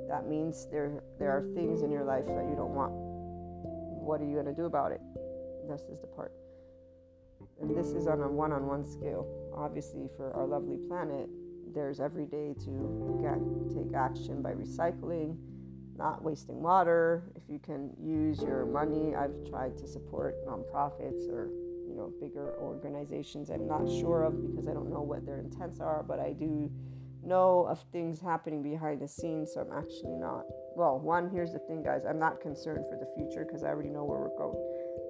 that 0.09 0.27
means 0.27 0.67
there 0.69 1.01
there 1.17 1.31
are 1.31 1.47
things 1.55 1.83
in 1.83 1.89
your 1.89 2.03
life 2.03 2.25
that 2.25 2.45
you 2.49 2.55
don't 2.57 2.75
want. 2.75 2.91
What 2.91 4.19
are 4.19 4.25
you 4.25 4.33
going 4.33 4.53
to 4.53 4.53
do 4.53 4.65
about 4.65 4.91
it? 4.91 4.99
This 5.69 5.83
is 5.83 6.01
the 6.01 6.07
part. 6.07 6.33
And 7.61 7.77
this 7.77 7.93
is 7.93 8.07
on 8.07 8.19
a 8.19 8.27
one-on-one 8.27 8.83
scale. 8.83 9.25
Obviously, 9.55 10.09
for 10.17 10.33
our 10.33 10.45
lovely 10.45 10.79
planet, 10.89 11.29
there's 11.73 12.01
every 12.01 12.25
day 12.25 12.53
to 12.65 13.15
again 13.19 13.71
take 13.73 13.95
action 13.95 14.41
by 14.41 14.51
recycling, 14.51 15.37
not 15.97 16.23
wasting 16.23 16.61
water. 16.61 17.23
If 17.35 17.43
you 17.49 17.59
can 17.59 17.91
use 18.01 18.41
your 18.41 18.65
money, 18.65 19.15
I've 19.15 19.49
tried 19.49 19.77
to 19.79 19.87
support 19.87 20.35
nonprofits 20.45 21.29
or 21.29 21.49
you 21.87 21.95
know 21.95 22.11
bigger 22.19 22.55
organizations. 22.59 23.49
I'm 23.49 23.67
not 23.67 23.87
sure 23.89 24.23
of 24.23 24.41
because 24.41 24.67
I 24.67 24.73
don't 24.73 24.89
know 24.89 25.01
what 25.01 25.25
their 25.25 25.39
intents 25.39 25.79
are, 25.79 26.03
but 26.03 26.19
I 26.19 26.33
do 26.33 26.71
know 27.23 27.65
of 27.67 27.83
things 27.91 28.19
happening 28.19 28.61
behind 28.61 29.01
the 29.01 29.07
scenes, 29.07 29.51
so 29.53 29.61
I'm 29.61 29.77
actually 29.77 30.15
not. 30.15 30.45
Well, 30.75 30.99
one, 30.99 31.29
here's 31.29 31.53
the 31.53 31.59
thing, 31.59 31.83
guys 31.83 32.03
I'm 32.07 32.19
not 32.19 32.41
concerned 32.41 32.85
for 32.89 32.97
the 32.97 33.07
future 33.15 33.45
because 33.45 33.63
I 33.63 33.67
already 33.67 33.89
know 33.89 34.03
where 34.03 34.19
we're 34.19 34.37
going 34.37 34.57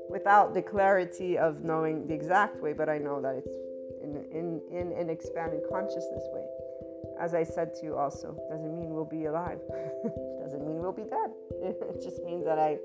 without 0.09 0.53
the 0.53 0.61
clarity 0.61 1.37
of 1.37 1.63
knowing 1.63 2.07
the 2.07 2.13
exact 2.13 2.61
way, 2.61 2.73
but 2.73 2.89
I 2.89 2.97
know 2.97 3.21
that 3.21 3.35
it's 3.35 3.55
in, 4.03 4.23
in, 4.31 4.61
in 4.71 4.91
an 4.97 5.09
expanded 5.09 5.61
consciousness 5.69 6.23
way. 6.31 6.45
As 7.19 7.33
I 7.33 7.43
said 7.43 7.73
to 7.75 7.85
you 7.85 7.95
also, 7.95 8.37
doesn't 8.49 8.75
mean 8.75 8.93
we'll 8.93 9.05
be 9.05 9.25
alive. 9.25 9.59
doesn't 10.41 10.65
mean 10.65 10.79
we'll 10.79 10.91
be 10.91 11.03
dead. 11.03 11.31
It 11.91 12.01
just 12.01 12.23
means 12.23 12.45
that 12.45 12.59
I, 12.59 12.77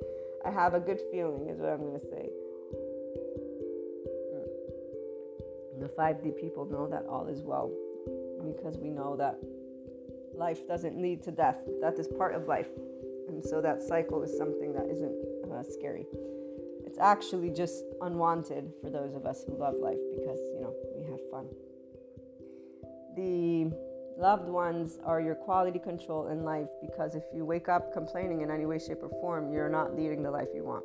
I 0.44 0.50
have 0.50 0.74
a 0.74 0.80
good 0.80 1.00
feeling, 1.10 1.48
is 1.48 1.58
what 1.58 1.70
I'm 1.70 1.80
going 1.80 2.00
to 2.00 2.06
say. 2.06 2.30
The 5.80 5.88
5D 5.88 6.38
people 6.40 6.66
know 6.66 6.86
that 6.88 7.06
all 7.08 7.26
is 7.26 7.42
well 7.42 7.70
because 8.44 8.76
we 8.78 8.90
know 8.90 9.16
that 9.16 9.38
life 10.34 10.66
doesn't 10.68 11.00
lead 11.00 11.22
to 11.24 11.30
death. 11.30 11.58
Death 11.80 11.98
is 11.98 12.08
part 12.08 12.34
of 12.34 12.46
life. 12.46 12.68
And 13.28 13.44
so 13.44 13.60
that 13.60 13.80
cycle 13.80 14.22
is 14.22 14.36
something 14.36 14.72
that 14.72 14.86
isn't 14.90 15.14
uh, 15.52 15.62
scary. 15.62 16.06
It's 16.86 16.98
actually 16.98 17.50
just 17.50 17.84
unwanted 18.00 18.72
for 18.82 18.90
those 18.90 19.14
of 19.14 19.24
us 19.24 19.44
who 19.46 19.56
love 19.56 19.74
life 19.80 19.98
because, 20.16 20.38
you 20.54 20.60
know, 20.60 20.74
we 20.96 21.04
have 21.04 21.20
fun. 21.30 21.46
The 23.16 23.72
loved 24.16 24.48
ones 24.48 24.98
are 25.04 25.20
your 25.20 25.34
quality 25.34 25.78
control 25.78 26.28
in 26.28 26.44
life 26.44 26.68
because 26.80 27.14
if 27.14 27.24
you 27.34 27.44
wake 27.44 27.68
up 27.68 27.92
complaining 27.92 28.42
in 28.42 28.50
any 28.50 28.66
way, 28.66 28.78
shape, 28.78 29.02
or 29.02 29.08
form, 29.20 29.52
you're 29.52 29.68
not 29.68 29.96
leading 29.96 30.22
the 30.22 30.30
life 30.30 30.48
you 30.54 30.64
want. 30.64 30.84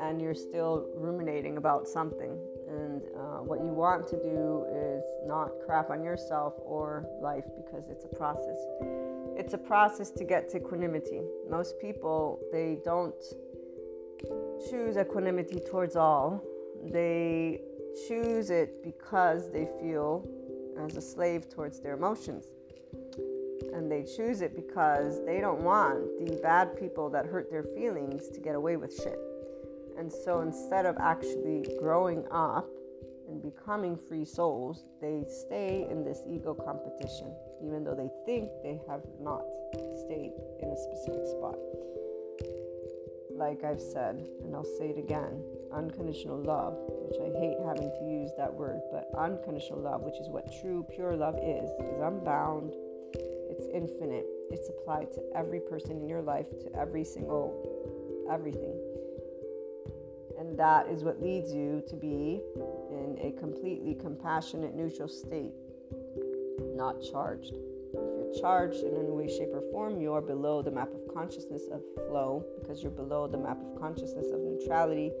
And 0.00 0.20
you're 0.20 0.34
still 0.34 0.88
ruminating 0.96 1.58
about 1.58 1.86
something. 1.86 2.38
And 2.68 3.02
uh, 3.16 3.42
what 3.42 3.60
you 3.60 3.66
want 3.66 4.08
to 4.08 4.16
do 4.16 4.64
is 4.72 5.02
not 5.26 5.50
crap 5.66 5.90
on 5.90 6.02
yourself 6.02 6.54
or 6.58 7.06
life 7.20 7.44
because 7.56 7.88
it's 7.90 8.04
a 8.04 8.16
process. 8.16 8.56
It's 9.36 9.54
a 9.54 9.58
process 9.58 10.10
to 10.12 10.24
get 10.24 10.48
to 10.50 10.56
equanimity. 10.58 11.20
Most 11.48 11.78
people, 11.80 12.40
they 12.50 12.78
don't 12.84 13.22
choose 14.70 14.96
equanimity 14.96 15.60
towards 15.60 15.96
all. 15.96 16.42
They 16.84 17.60
choose 18.08 18.50
it 18.50 18.82
because 18.82 19.50
they 19.50 19.68
feel 19.80 20.26
as 20.78 20.96
a 20.96 21.00
slave 21.00 21.48
towards 21.48 21.80
their 21.80 21.94
emotions. 21.94 22.46
And 23.72 23.90
they 23.90 24.02
choose 24.02 24.42
it 24.42 24.54
because 24.54 25.24
they 25.24 25.40
don't 25.40 25.60
want 25.60 26.26
the 26.26 26.36
bad 26.42 26.78
people 26.78 27.08
that 27.10 27.26
hurt 27.26 27.50
their 27.50 27.62
feelings 27.62 28.28
to 28.28 28.40
get 28.40 28.54
away 28.54 28.76
with 28.76 28.94
shit. 28.94 29.18
And 29.98 30.12
so 30.12 30.40
instead 30.40 30.86
of 30.86 30.96
actually 30.98 31.66
growing 31.78 32.24
up 32.30 32.68
and 33.28 33.40
becoming 33.42 33.96
free 33.96 34.24
souls, 34.24 34.84
they 35.00 35.24
stay 35.46 35.86
in 35.90 36.04
this 36.04 36.22
ego 36.28 36.54
competition, 36.54 37.34
even 37.64 37.84
though 37.84 37.94
they 37.94 38.10
think 38.26 38.50
they 38.62 38.80
have 38.88 39.02
not 39.20 39.42
stayed 40.04 40.32
in 40.60 40.68
a 40.68 40.76
specific 40.76 41.26
spot 41.26 41.56
like 43.42 43.64
I've 43.64 43.80
said, 43.80 44.24
and 44.44 44.54
I'll 44.54 44.64
say 44.78 44.90
it 44.90 44.98
again 44.98 45.42
unconditional 45.74 46.40
love, 46.42 46.74
which 46.88 47.18
I 47.20 47.32
hate 47.38 47.56
having 47.66 47.90
to 47.90 48.04
use 48.04 48.30
that 48.38 48.52
word, 48.52 48.80
but 48.90 49.10
unconditional 49.18 49.80
love, 49.80 50.02
which 50.02 50.18
is 50.20 50.28
what 50.28 50.52
true, 50.60 50.86
pure 50.94 51.16
love 51.16 51.36
is, 51.36 51.70
is 51.80 52.00
unbound, 52.00 52.74
it's 53.50 53.66
infinite, 53.72 54.26
it's 54.50 54.68
applied 54.68 55.12
to 55.12 55.22
every 55.34 55.60
person 55.60 56.00
in 56.00 56.08
your 56.08 56.22
life, 56.22 56.46
to 56.60 56.78
every 56.78 57.04
single 57.04 58.26
everything. 58.30 58.78
And 60.38 60.58
that 60.58 60.88
is 60.88 61.04
what 61.04 61.22
leads 61.22 61.52
you 61.52 61.82
to 61.88 61.96
be 61.96 62.40
in 62.90 63.18
a 63.20 63.38
completely 63.38 63.94
compassionate, 63.94 64.74
neutral 64.74 65.08
state, 65.08 65.52
not 66.74 67.02
charged 67.02 67.54
If 67.54 68.34
you're 68.34 68.40
charged 68.40 68.82
in 68.82 68.96
any 68.96 69.10
way, 69.10 69.28
shape, 69.28 69.50
or 69.52 69.62
form, 69.70 70.00
you 70.00 70.12
are 70.14 70.22
below 70.22 70.62
the 70.62 70.70
map 70.70 70.92
of 70.92 71.14
consciousness 71.14 71.62
of 71.70 71.82
flow 72.08 72.44
because 72.60 72.82
you're 72.82 72.90
below 72.90 73.26
the 73.26 73.38
map 73.38 73.58
of 73.60 73.80
consciousness 73.80 74.26
of 74.32 74.40
neutrality. 74.40 75.12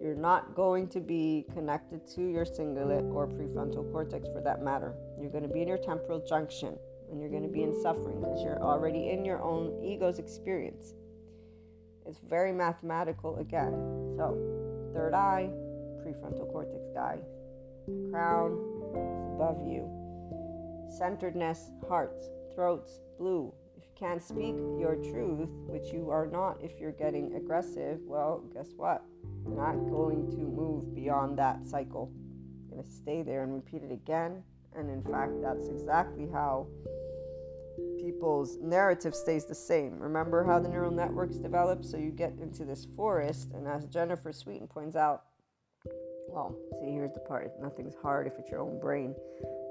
You're 0.00 0.14
not 0.14 0.54
going 0.54 0.88
to 0.88 1.00
be 1.00 1.44
connected 1.52 2.06
to 2.14 2.22
your 2.22 2.44
cingulate 2.44 3.12
or 3.12 3.26
prefrontal 3.26 3.90
cortex 3.90 4.28
for 4.28 4.40
that 4.42 4.62
matter. 4.62 4.94
You're 5.20 5.30
going 5.30 5.42
to 5.42 5.48
be 5.48 5.62
in 5.62 5.68
your 5.68 5.78
temporal 5.78 6.24
junction 6.24 6.78
and 7.10 7.20
you're 7.20 7.30
going 7.30 7.42
to 7.42 7.48
be 7.48 7.62
in 7.62 7.80
suffering 7.82 8.20
because 8.20 8.42
you're 8.42 8.62
already 8.62 9.10
in 9.10 9.24
your 9.24 9.42
own 9.42 9.82
ego's 9.82 10.18
experience. 10.18 10.94
It's 12.06 12.20
very 12.20 12.52
mathematical 12.52 13.36
again. 13.38 13.72
So, 14.16 14.36
third 14.94 15.14
eye, 15.14 15.50
prefrontal 16.04 16.50
cortex 16.52 16.88
guy, 16.94 17.18
crown 18.10 18.52
above 19.34 19.66
you 19.66 19.98
centeredness, 20.90 21.70
hearts, 21.88 22.28
throats 22.54 23.00
blue. 23.18 23.52
If 23.76 23.84
you 23.84 23.90
can't 23.98 24.22
speak 24.22 24.56
your 24.78 24.96
truth, 24.96 25.48
which 25.66 25.92
you 25.92 26.10
are 26.10 26.26
not 26.26 26.58
if 26.62 26.80
you're 26.80 26.92
getting 26.92 27.34
aggressive, 27.34 28.00
well, 28.04 28.42
guess 28.54 28.68
what? 28.76 29.04
Not 29.48 29.90
going 29.90 30.30
to 30.30 30.38
move 30.38 30.94
beyond 30.94 31.38
that 31.38 31.66
cycle. 31.66 32.12
You're 32.60 32.76
going 32.76 32.84
to 32.84 32.90
stay 32.90 33.22
there 33.22 33.42
and 33.42 33.54
repeat 33.54 33.82
it 33.82 33.92
again. 33.92 34.42
And 34.76 34.90
in 34.90 35.02
fact, 35.02 35.32
that's 35.42 35.68
exactly 35.68 36.28
how 36.32 36.68
people's 37.98 38.58
narrative 38.60 39.14
stays 39.14 39.44
the 39.44 39.54
same. 39.54 39.98
Remember 39.98 40.44
how 40.44 40.58
the 40.58 40.68
neural 40.68 40.90
networks 40.90 41.36
develop? 41.36 41.84
So 41.84 41.96
you 41.96 42.10
get 42.10 42.34
into 42.40 42.64
this 42.64 42.86
forest, 42.96 43.50
and 43.54 43.66
as 43.66 43.86
Jennifer 43.86 44.32
Sweeton 44.32 44.68
points 44.68 44.96
out, 44.96 45.24
well, 46.28 46.54
see, 46.80 46.90
here's 46.92 47.12
the 47.12 47.20
part 47.20 47.50
nothing's 47.60 47.94
hard 48.02 48.26
if 48.26 48.34
it's 48.38 48.50
your 48.50 48.60
own 48.60 48.78
brain. 48.78 49.14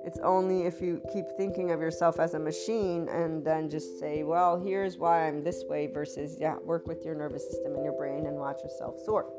It's 0.06 0.20
only 0.20 0.64
if 0.64 0.82
you 0.82 1.02
keep 1.14 1.26
thinking 1.38 1.72
of 1.72 1.80
yourself 1.82 2.20
as 2.20 2.34
a 2.34 2.40
machine 2.40 3.10
and 3.10 3.46
then 3.46 3.70
just 3.70 4.00
say, 4.00 4.24
well, 4.24 4.60
here's 4.60 4.98
why 4.98 5.28
I'm 5.28 5.44
this 5.44 5.64
way, 5.68 5.88
versus, 5.88 6.38
yeah, 6.40 6.56
work 6.58 6.88
with 6.88 7.04
your 7.06 7.14
nervous 7.14 7.44
system 7.50 7.76
and 7.76 7.84
your 7.84 7.94
brain 7.94 8.26
and 8.26 8.38
watch 8.38 8.62
yourself 8.64 8.96
soar. 9.06 9.32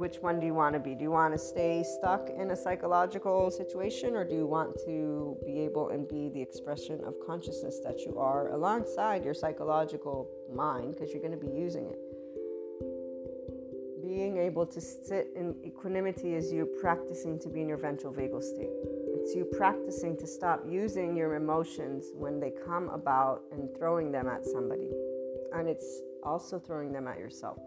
Which 0.00 0.16
one 0.22 0.40
do 0.40 0.46
you 0.46 0.54
want 0.54 0.72
to 0.72 0.80
be? 0.80 0.94
Do 0.94 1.02
you 1.02 1.10
want 1.10 1.34
to 1.34 1.38
stay 1.38 1.84
stuck 1.98 2.30
in 2.30 2.52
a 2.52 2.56
psychological 2.56 3.50
situation 3.50 4.16
or 4.16 4.24
do 4.24 4.34
you 4.34 4.46
want 4.46 4.78
to 4.86 5.36
be 5.44 5.60
able 5.60 5.90
and 5.90 6.08
be 6.08 6.30
the 6.30 6.40
expression 6.40 7.04
of 7.04 7.16
consciousness 7.26 7.80
that 7.84 8.00
you 8.06 8.18
are 8.18 8.48
alongside 8.48 9.26
your 9.26 9.34
psychological 9.34 10.26
mind 10.50 10.94
because 10.94 11.10
you're 11.10 11.20
going 11.20 11.38
to 11.38 11.46
be 11.46 11.52
using 11.52 11.84
it? 11.84 11.98
Being 14.02 14.38
able 14.38 14.64
to 14.68 14.80
sit 14.80 15.34
in 15.36 15.54
equanimity 15.66 16.32
is 16.32 16.50
you 16.50 16.64
practicing 16.80 17.38
to 17.38 17.50
be 17.50 17.60
in 17.60 17.68
your 17.68 17.76
ventral 17.76 18.10
vagal 18.10 18.42
state. 18.42 18.72
It's 19.20 19.34
you 19.34 19.44
practicing 19.44 20.16
to 20.16 20.26
stop 20.26 20.64
using 20.66 21.14
your 21.14 21.34
emotions 21.34 22.06
when 22.14 22.40
they 22.40 22.54
come 22.64 22.88
about 22.88 23.42
and 23.52 23.68
throwing 23.76 24.12
them 24.12 24.28
at 24.28 24.46
somebody. 24.46 24.88
And 25.54 25.68
it's 25.68 26.00
also 26.22 26.58
throwing 26.58 26.90
them 26.90 27.06
at 27.06 27.18
yourself. 27.18 27.58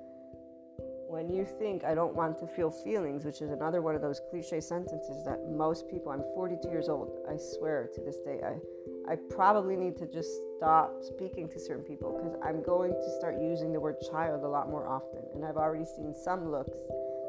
When 1.14 1.30
you 1.30 1.46
think, 1.46 1.84
I 1.84 1.94
don't 1.94 2.16
want 2.16 2.40
to 2.40 2.48
feel 2.48 2.72
feelings, 2.72 3.24
which 3.24 3.40
is 3.44 3.52
another 3.52 3.84
one 3.84 3.94
of 3.94 4.02
those 4.02 4.20
cliche 4.32 4.60
sentences 4.60 5.24
that 5.26 5.48
most 5.48 5.88
people, 5.88 6.12
I'm 6.12 6.24
42 6.34 6.68
years 6.70 6.90
old, 6.90 7.20
I 7.30 7.38
swear 7.38 7.88
to 7.94 8.02
this 8.02 8.18
day, 8.18 8.42
I, 8.44 9.14
I 9.14 9.16
probably 9.30 9.76
need 9.76 9.96
to 9.98 10.08
just 10.08 10.32
stop 10.58 11.04
speaking 11.04 11.48
to 11.50 11.60
certain 11.60 11.84
people 11.84 12.18
because 12.18 12.36
I'm 12.44 12.64
going 12.64 12.94
to 12.94 13.10
start 13.20 13.36
using 13.40 13.72
the 13.72 13.80
word 13.80 13.98
child 14.10 14.44
a 14.44 14.48
lot 14.48 14.72
more 14.72 14.88
often. 14.88 15.22
And 15.36 15.46
I've 15.46 15.58
already 15.58 15.86
seen 15.86 16.16
some 16.16 16.50
looks 16.50 16.80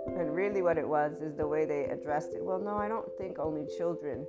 and 0.07 0.35
really, 0.35 0.62
what 0.62 0.78
it 0.78 0.89
was 0.89 1.20
is 1.20 1.35
the 1.35 1.47
way 1.47 1.66
they 1.66 1.85
addressed 1.85 2.32
it. 2.32 2.43
Well, 2.43 2.59
no, 2.59 2.76
I 2.76 2.89
don't 2.89 3.09
think 3.18 3.39
only 3.39 3.66
children. 3.76 4.26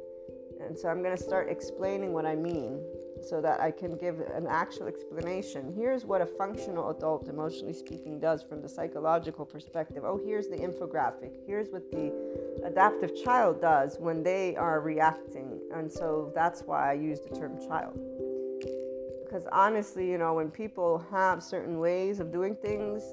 And 0.60 0.78
so 0.78 0.90
I'm 0.90 1.02
going 1.02 1.16
to 1.16 1.24
start 1.24 1.50
explaining 1.50 2.12
what 2.12 2.26
I 2.26 2.36
mean 2.36 2.84
so 3.26 3.42
that 3.42 3.60
I 3.60 3.72
can 3.72 3.98
give 3.98 4.20
an 4.20 4.48
actual 4.48 4.88
explanation. 4.88 5.74
Here's 5.76 6.06
what 6.06 6.22
a 6.22 6.26
functional 6.26 6.92
adult, 6.92 7.28
emotionally 7.28 7.74
speaking, 7.74 8.20
does 8.20 8.44
from 8.44 8.62
the 8.62 8.70
psychological 8.70 9.46
perspective. 9.46 10.04
Oh, 10.06 10.20
here's 10.24 10.48
the 10.48 10.58
infographic. 10.58 11.32
Here's 11.48 11.70
what 11.70 11.92
the 11.92 12.14
adaptive 12.64 13.16
child 13.24 13.62
does 13.62 13.98
when 14.00 14.24
they 14.24 14.56
are 14.56 14.80
reacting. 14.82 15.60
And 15.74 15.92
so 15.92 16.32
that's 16.36 16.62
why 16.62 16.92
I 16.92 16.94
use 16.94 17.20
the 17.20 17.36
term 17.36 17.60
child. 17.68 18.00
Because 19.24 19.48
honestly, 19.52 20.10
you 20.10 20.18
know, 20.18 20.34
when 20.36 20.50
people 20.50 21.04
have 21.12 21.42
certain 21.44 21.80
ways 21.80 22.20
of 22.20 22.32
doing 22.32 22.56
things, 22.56 23.04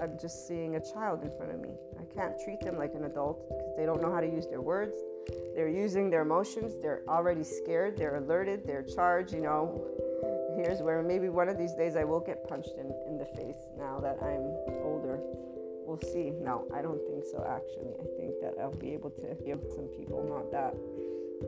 I'm 0.00 0.18
just 0.20 0.46
seeing 0.46 0.76
a 0.76 0.80
child 0.80 1.22
in 1.22 1.30
front 1.36 1.52
of 1.52 1.60
me. 1.60 1.70
I 1.98 2.04
can't 2.14 2.34
treat 2.44 2.60
them 2.60 2.76
like 2.76 2.94
an 2.94 3.04
adult 3.04 3.48
because 3.48 3.76
they 3.76 3.86
don't 3.86 4.02
know 4.02 4.12
how 4.12 4.20
to 4.20 4.26
use 4.26 4.46
their 4.46 4.60
words. 4.60 4.96
They're 5.54 5.68
using 5.68 6.10
their 6.10 6.22
emotions. 6.22 6.74
They're 6.82 7.02
already 7.08 7.42
scared. 7.42 7.96
They're 7.96 8.16
alerted. 8.16 8.66
They're 8.66 8.82
charged. 8.82 9.32
You 9.32 9.40
know, 9.40 9.84
here's 10.56 10.82
where 10.82 11.02
maybe 11.02 11.28
one 11.28 11.48
of 11.48 11.58
these 11.58 11.74
days 11.74 11.96
I 11.96 12.04
will 12.04 12.20
get 12.20 12.46
punched 12.48 12.72
in, 12.78 12.92
in 13.08 13.18
the 13.18 13.24
face 13.24 13.56
now 13.78 14.00
that 14.00 14.18
I'm 14.22 14.44
older. 14.84 15.18
We'll 15.86 16.00
see. 16.00 16.30
No, 16.30 16.66
I 16.74 16.82
don't 16.82 17.00
think 17.08 17.24
so, 17.24 17.46
actually. 17.48 17.94
I 17.94 18.06
think 18.18 18.34
that 18.42 18.54
I'll 18.60 18.74
be 18.74 18.92
able 18.92 19.10
to 19.10 19.36
give 19.44 19.60
some 19.74 19.88
people, 19.96 20.26
not 20.28 20.50
that 20.50 20.74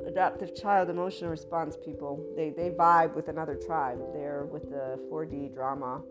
adaptive 0.07 0.55
child 0.55 0.91
emotional 0.91 1.31
response 1.31 1.77
people. 1.77 2.25
They, 2.37 2.51
they 2.51 2.71
vibe 2.71 3.15
with 3.15 3.29
another 3.29 3.57
tribe. 3.57 3.99
They're 4.13 4.45
with 4.45 4.71
the 4.71 4.99
4D 5.11 5.55
drama 5.55 6.03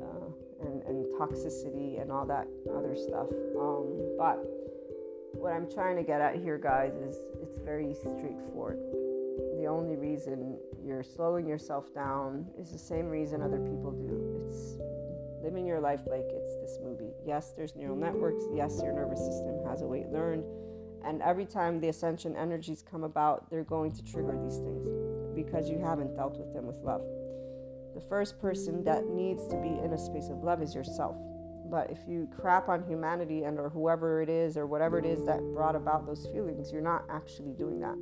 uh, 0.00 0.66
and, 0.66 0.82
and 0.82 1.06
toxicity 1.18 2.00
and 2.00 2.10
all 2.10 2.26
that 2.26 2.48
other 2.74 2.96
stuff. 2.96 3.28
Um, 3.58 4.16
but 4.18 4.38
what 5.40 5.54
I'm 5.54 5.70
trying 5.70 5.96
to 5.96 6.02
get 6.02 6.20
at 6.20 6.36
here, 6.36 6.58
guys, 6.58 6.92
is 6.92 7.16
it's 7.40 7.58
very 7.64 7.94
straightforward. 7.94 8.78
The 9.56 9.66
only 9.66 9.96
reason 9.96 10.58
you're 10.84 11.02
slowing 11.02 11.46
yourself 11.46 11.94
down 11.94 12.46
is 12.58 12.70
the 12.70 12.78
same 12.78 13.08
reason 13.08 13.40
other 13.40 13.58
people 13.58 13.90
do. 13.92 14.44
It's 14.46 14.76
living 15.42 15.66
your 15.66 15.80
life 15.80 16.00
like 16.06 16.26
it's 16.28 16.54
this 16.56 16.78
movie. 16.82 17.12
Yes, 17.24 17.52
there's 17.56 17.74
neural 17.74 17.96
networks. 17.96 18.44
Yes, 18.52 18.80
your 18.82 18.92
nervous 18.92 19.20
system 19.20 19.64
has 19.66 19.80
a 19.80 19.86
way 19.86 20.04
learned. 20.12 20.44
And 21.06 21.22
every 21.22 21.46
time 21.46 21.80
the 21.80 21.88
ascension 21.88 22.36
energies 22.36 22.84
come 22.88 23.04
about, 23.04 23.48
they're 23.48 23.64
going 23.64 23.92
to 23.92 24.04
trigger 24.04 24.38
these 24.44 24.58
things 24.58 24.86
because 25.34 25.70
you 25.70 25.78
haven't 25.78 26.14
dealt 26.14 26.36
with 26.36 26.52
them 26.52 26.66
with 26.66 26.76
love. 26.82 27.02
The 27.94 28.02
first 28.02 28.38
person 28.38 28.84
that 28.84 29.06
needs 29.06 29.48
to 29.48 29.56
be 29.56 29.68
in 29.82 29.94
a 29.94 29.98
space 29.98 30.28
of 30.28 30.44
love 30.44 30.60
is 30.60 30.74
yourself. 30.74 31.16
But 31.70 31.90
if 31.90 31.98
you 32.08 32.28
crap 32.36 32.68
on 32.68 32.82
humanity 32.82 33.44
and 33.44 33.58
or 33.58 33.68
whoever 33.68 34.22
it 34.22 34.28
is 34.28 34.56
or 34.56 34.66
whatever 34.66 34.98
it 34.98 35.06
is 35.06 35.24
that 35.26 35.40
brought 35.54 35.76
about 35.76 36.06
those 36.06 36.26
feelings, 36.32 36.72
you're 36.72 36.82
not 36.82 37.04
actually 37.08 37.52
doing 37.52 37.80
that 37.80 37.96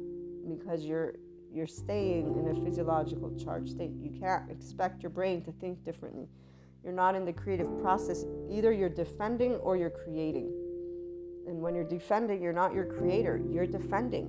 because 0.49 0.85
you're 0.85 1.15
you're 1.53 1.67
staying 1.67 2.37
in 2.39 2.57
a 2.57 2.65
physiological 2.65 3.35
charged 3.37 3.71
state. 3.71 3.91
You 4.01 4.11
can't 4.21 4.51
expect 4.51 5.03
your 5.03 5.11
brain 5.11 5.43
to 5.43 5.53
think 5.53 5.83
differently. 5.83 6.29
You're 6.85 6.93
not 6.93 7.15
in 7.15 7.25
the 7.25 7.33
creative 7.33 7.81
process. 7.81 8.25
Either 8.51 8.71
you're 8.71 8.89
defending 8.89 9.55
or 9.57 9.77
you're 9.77 9.91
creating. 9.91 10.53
And 11.47 11.61
when 11.63 11.75
you're 11.75 11.85
defending, 11.85 12.43
you're 12.43 12.53
not 12.53 12.75
your 12.75 12.85
creator. 12.85 13.41
You're 13.51 13.67
defending. 13.67 14.27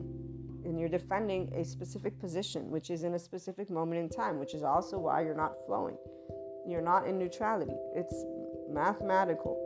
And 0.64 0.80
you're 0.80 0.90
defending 0.90 1.52
a 1.54 1.66
specific 1.66 2.18
position, 2.20 2.70
which 2.72 2.90
is 2.90 3.04
in 3.04 3.14
a 3.14 3.20
specific 3.20 3.70
moment 3.70 4.02
in 4.02 4.10
time, 4.10 4.40
which 4.40 4.54
is 4.54 4.64
also 4.64 4.98
why 4.98 5.22
you're 5.22 5.36
not 5.36 5.54
flowing. 5.66 5.98
You're 6.68 6.82
not 6.82 7.08
in 7.08 7.18
neutrality. 7.18 7.76
It's 7.96 8.24
mathematical. 8.70 9.66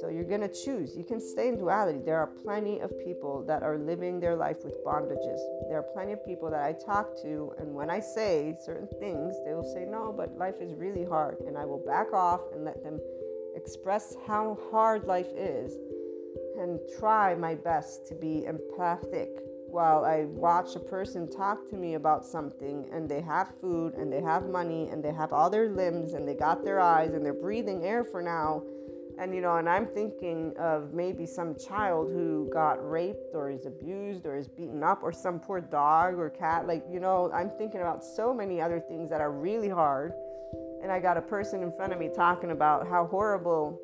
So 0.00 0.08
you're 0.08 0.24
going 0.24 0.40
to 0.40 0.48
choose. 0.48 0.96
You 0.96 1.04
can 1.04 1.20
stay 1.20 1.48
in 1.48 1.58
duality. 1.58 2.00
There 2.04 2.18
are 2.18 2.26
plenty 2.26 2.80
of 2.80 2.98
people 3.04 3.44
that 3.46 3.62
are 3.62 3.78
living 3.78 4.20
their 4.20 4.34
life 4.34 4.64
with 4.64 4.82
bondages. 4.84 5.38
There 5.68 5.78
are 5.78 5.86
plenty 5.92 6.12
of 6.12 6.24
people 6.24 6.50
that 6.50 6.62
I 6.62 6.72
talk 6.72 7.20
to, 7.22 7.52
and 7.58 7.74
when 7.74 7.90
I 7.90 8.00
say 8.00 8.56
certain 8.64 8.88
things, 8.98 9.34
they 9.44 9.52
will 9.52 9.70
say, 9.74 9.84
No, 9.84 10.12
but 10.16 10.36
life 10.38 10.56
is 10.60 10.74
really 10.74 11.04
hard. 11.04 11.38
And 11.46 11.58
I 11.58 11.66
will 11.66 11.84
back 11.86 12.12
off 12.12 12.40
and 12.54 12.64
let 12.64 12.82
them 12.82 12.98
express 13.54 14.16
how 14.26 14.58
hard 14.70 15.04
life 15.04 15.28
is 15.36 15.76
and 16.58 16.80
try 16.98 17.34
my 17.34 17.54
best 17.54 18.06
to 18.08 18.14
be 18.14 18.44
empathic 18.46 19.28
while 19.72 20.04
I 20.04 20.26
watch 20.26 20.76
a 20.76 20.80
person 20.80 21.30
talk 21.30 21.70
to 21.70 21.76
me 21.76 21.94
about 21.94 22.26
something 22.26 22.86
and 22.92 23.08
they 23.08 23.22
have 23.22 23.54
food 23.58 23.94
and 23.94 24.12
they 24.12 24.20
have 24.20 24.44
money 24.44 24.90
and 24.90 25.02
they 25.02 25.12
have 25.12 25.32
all 25.32 25.48
their 25.48 25.70
limbs 25.70 26.12
and 26.12 26.28
they 26.28 26.34
got 26.34 26.62
their 26.62 26.78
eyes 26.78 27.14
and 27.14 27.24
they're 27.24 27.32
breathing 27.32 27.82
air 27.82 28.04
for 28.04 28.20
now. 28.20 28.62
And 29.18 29.34
you 29.34 29.40
know, 29.40 29.56
and 29.56 29.68
I'm 29.68 29.86
thinking 29.86 30.52
of 30.58 30.92
maybe 30.92 31.24
some 31.24 31.54
child 31.56 32.10
who 32.12 32.50
got 32.52 32.86
raped 32.86 33.34
or 33.34 33.50
is 33.50 33.64
abused 33.64 34.26
or 34.26 34.36
is 34.36 34.46
beaten 34.46 34.82
up 34.82 35.02
or 35.02 35.10
some 35.10 35.40
poor 35.40 35.60
dog 35.60 36.18
or 36.18 36.28
cat. 36.28 36.66
Like, 36.66 36.84
you 36.90 37.00
know, 37.00 37.30
I'm 37.32 37.50
thinking 37.56 37.80
about 37.80 38.04
so 38.04 38.34
many 38.34 38.60
other 38.60 38.78
things 38.78 39.08
that 39.08 39.22
are 39.22 39.32
really 39.32 39.70
hard. 39.70 40.12
And 40.82 40.92
I 40.92 41.00
got 41.00 41.16
a 41.16 41.22
person 41.22 41.62
in 41.62 41.72
front 41.72 41.94
of 41.94 41.98
me 41.98 42.10
talking 42.14 42.50
about 42.50 42.86
how 42.86 43.06
horrible 43.06 43.80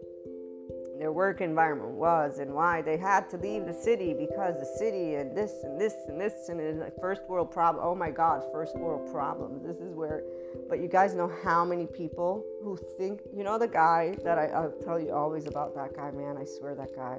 their 0.98 1.12
work 1.12 1.40
environment 1.40 1.92
was 1.92 2.40
and 2.40 2.52
why 2.52 2.82
they 2.82 2.96
had 2.96 3.30
to 3.30 3.36
leave 3.36 3.66
the 3.66 3.72
city 3.72 4.14
because 4.14 4.58
the 4.58 4.78
city 4.78 5.14
and 5.14 5.36
this 5.36 5.62
and 5.62 5.80
this 5.80 5.94
and 6.08 6.20
this 6.20 6.48
and 6.48 6.60
it's 6.60 6.80
like 6.80 6.98
first 7.00 7.22
world 7.28 7.52
problem. 7.52 7.84
Oh 7.86 7.94
my 7.94 8.10
God, 8.10 8.42
first 8.52 8.76
world 8.76 9.10
problems. 9.12 9.62
This 9.64 9.76
is 9.76 9.94
where, 9.94 10.24
but 10.68 10.80
you 10.80 10.88
guys 10.88 11.14
know 11.14 11.30
how 11.44 11.64
many 11.64 11.86
people 11.86 12.44
who 12.64 12.76
think, 12.98 13.20
you 13.34 13.44
know, 13.44 13.58
the 13.58 13.68
guy 13.68 14.16
that 14.24 14.38
I, 14.38 14.46
I'll 14.46 14.74
tell 14.84 14.98
you 14.98 15.12
always 15.12 15.46
about 15.46 15.74
that 15.76 15.94
guy, 15.94 16.10
man. 16.10 16.36
I 16.36 16.44
swear 16.44 16.74
that 16.74 16.94
guy. 16.94 17.18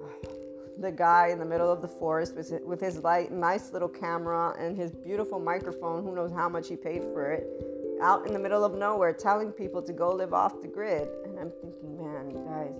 The 0.76 0.90
guy 0.90 1.28
in 1.28 1.38
the 1.38 1.44
middle 1.44 1.70
of 1.70 1.82
the 1.82 1.88
forest 1.88 2.34
with 2.34 2.50
with 2.64 2.80
his 2.80 2.98
light, 2.98 3.30
nice 3.30 3.70
little 3.72 3.88
camera 3.88 4.56
and 4.58 4.76
his 4.76 4.90
beautiful 4.90 5.38
microphone. 5.38 6.02
Who 6.02 6.16
knows 6.16 6.32
how 6.32 6.48
much 6.48 6.66
he 6.66 6.74
paid 6.74 7.02
for 7.02 7.30
it? 7.30 7.73
Out 8.04 8.26
in 8.26 8.34
the 8.34 8.38
middle 8.38 8.64
of 8.64 8.74
nowhere 8.74 9.14
telling 9.14 9.50
people 9.50 9.80
to 9.80 9.92
go 9.92 10.12
live 10.12 10.34
off 10.34 10.60
the 10.60 10.68
grid. 10.68 11.08
And 11.24 11.38
I'm 11.38 11.50
thinking, 11.62 11.96
man, 11.96 12.30
you 12.30 12.44
guys, 12.46 12.74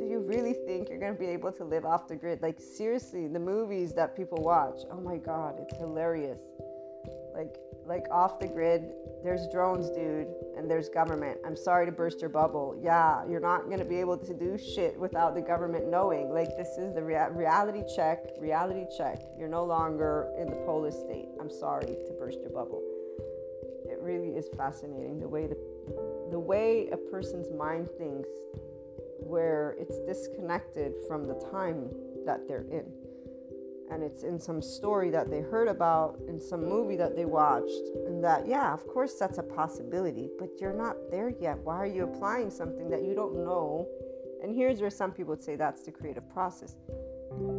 do 0.00 0.06
you 0.06 0.20
really 0.20 0.54
think 0.54 0.88
you're 0.88 0.98
going 0.98 1.12
to 1.12 1.18
be 1.18 1.26
able 1.26 1.52
to 1.52 1.64
live 1.64 1.84
off 1.84 2.08
the 2.08 2.16
grid? 2.16 2.40
Like, 2.40 2.58
seriously, 2.58 3.28
the 3.28 3.38
movies 3.38 3.92
that 3.92 4.16
people 4.16 4.42
watch, 4.42 4.80
oh 4.90 5.00
my 5.00 5.18
God, 5.18 5.56
it's 5.60 5.76
hilarious. 5.76 6.40
Like, 7.34 7.54
like 7.84 8.04
off 8.10 8.40
the 8.40 8.46
grid, 8.46 8.92
there's 9.22 9.46
drones, 9.52 9.90
dude, 9.90 10.28
and 10.56 10.70
there's 10.70 10.88
government. 10.88 11.38
I'm 11.44 11.56
sorry 11.56 11.84
to 11.84 11.92
burst 11.92 12.20
your 12.20 12.30
bubble. 12.30 12.78
Yeah, 12.82 13.26
you're 13.28 13.40
not 13.40 13.66
going 13.66 13.78
to 13.78 13.84
be 13.84 13.96
able 14.00 14.16
to 14.16 14.32
do 14.32 14.56
shit 14.56 14.98
without 14.98 15.34
the 15.34 15.42
government 15.42 15.90
knowing. 15.90 16.30
Like, 16.30 16.56
this 16.56 16.78
is 16.78 16.94
the 16.94 17.02
rea- 17.02 17.30
reality 17.30 17.82
check, 17.94 18.24
reality 18.38 18.86
check. 18.96 19.20
You're 19.38 19.48
no 19.48 19.64
longer 19.64 20.32
in 20.38 20.48
the 20.48 20.56
polar 20.64 20.92
state. 20.92 21.28
I'm 21.40 21.50
sorry 21.50 21.96
to 22.06 22.16
burst 22.18 22.40
your 22.40 22.50
bubble 22.50 22.91
really 24.02 24.30
is 24.30 24.48
fascinating 24.56 25.20
the 25.20 25.28
way 25.28 25.46
the, 25.46 25.56
the 26.30 26.38
way 26.38 26.88
a 26.92 26.96
person's 26.96 27.50
mind 27.56 27.88
thinks 27.98 28.28
where 29.18 29.76
it's 29.78 29.98
disconnected 30.00 30.92
from 31.06 31.26
the 31.26 31.34
time 31.52 31.88
that 32.26 32.46
they're 32.46 32.66
in. 32.70 32.84
And 33.90 34.02
it's 34.02 34.22
in 34.22 34.40
some 34.40 34.62
story 34.62 35.10
that 35.10 35.30
they 35.30 35.40
heard 35.40 35.68
about 35.68 36.18
in 36.26 36.40
some 36.40 36.64
movie 36.64 36.96
that 36.96 37.14
they 37.14 37.26
watched 37.26 37.84
and 38.06 38.24
that 38.24 38.46
yeah 38.46 38.72
of 38.72 38.86
course 38.86 39.14
that's 39.18 39.36
a 39.36 39.42
possibility 39.42 40.30
but 40.38 40.48
you're 40.60 40.72
not 40.72 40.96
there 41.10 41.32
yet. 41.40 41.58
Why 41.58 41.76
are 41.76 41.86
you 41.86 42.04
applying 42.04 42.50
something 42.50 42.88
that 42.90 43.02
you 43.02 43.14
don't 43.14 43.36
know? 43.44 43.86
And 44.42 44.54
here's 44.54 44.80
where 44.80 44.90
some 44.90 45.12
people 45.12 45.30
would 45.30 45.42
say 45.42 45.56
that's 45.56 45.82
the 45.84 45.92
creative 45.92 46.28
process 46.32 46.74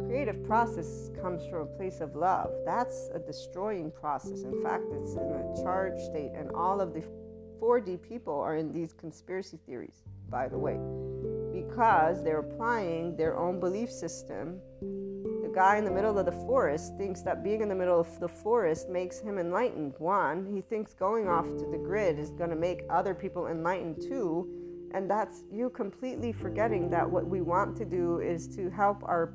creative 0.06 0.44
process 0.44 1.10
comes 1.20 1.46
from 1.46 1.62
a 1.62 1.66
place 1.66 2.00
of 2.00 2.14
love. 2.14 2.50
That's 2.64 3.10
a 3.14 3.18
destroying 3.18 3.90
process. 3.90 4.42
In 4.42 4.62
fact, 4.62 4.84
it's 4.92 5.14
in 5.14 5.22
a 5.22 5.62
charged 5.62 6.00
state, 6.00 6.32
and 6.34 6.50
all 6.52 6.80
of 6.80 6.94
the 6.94 7.02
4D 7.60 8.02
people 8.02 8.38
are 8.38 8.56
in 8.56 8.72
these 8.72 8.92
conspiracy 8.92 9.58
theories, 9.66 10.02
by 10.28 10.48
the 10.48 10.58
way, 10.58 10.78
because 11.52 12.22
they're 12.22 12.40
applying 12.40 13.16
their 13.16 13.38
own 13.38 13.58
belief 13.58 13.90
system. 13.90 14.60
The 14.80 15.50
guy 15.54 15.76
in 15.76 15.84
the 15.84 15.90
middle 15.90 16.18
of 16.18 16.26
the 16.26 16.32
forest 16.32 16.96
thinks 16.98 17.22
that 17.22 17.44
being 17.44 17.60
in 17.60 17.68
the 17.68 17.74
middle 17.74 18.00
of 18.00 18.20
the 18.20 18.28
forest 18.28 18.88
makes 18.88 19.20
him 19.20 19.38
enlightened. 19.38 19.94
One, 19.98 20.46
he 20.52 20.60
thinks 20.60 20.94
going 20.94 21.28
off 21.28 21.46
to 21.46 21.66
the 21.70 21.78
grid 21.78 22.18
is 22.18 22.30
going 22.30 22.50
to 22.50 22.56
make 22.56 22.82
other 22.90 23.14
people 23.14 23.46
enlightened 23.46 24.00
too. 24.00 24.48
And 24.92 25.10
that's 25.10 25.42
you 25.50 25.70
completely 25.70 26.32
forgetting 26.32 26.88
that 26.90 27.10
what 27.10 27.26
we 27.26 27.40
want 27.40 27.76
to 27.78 27.84
do 27.84 28.20
is 28.20 28.46
to 28.56 28.70
help 28.70 29.02
our 29.04 29.34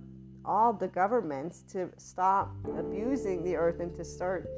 all 0.50 0.74
the 0.74 0.88
governments 0.88 1.62
to 1.72 1.88
stop 1.98 2.52
abusing 2.76 3.44
the 3.44 3.56
earth 3.56 3.80
and 3.80 3.96
to 3.96 4.04
start 4.04 4.50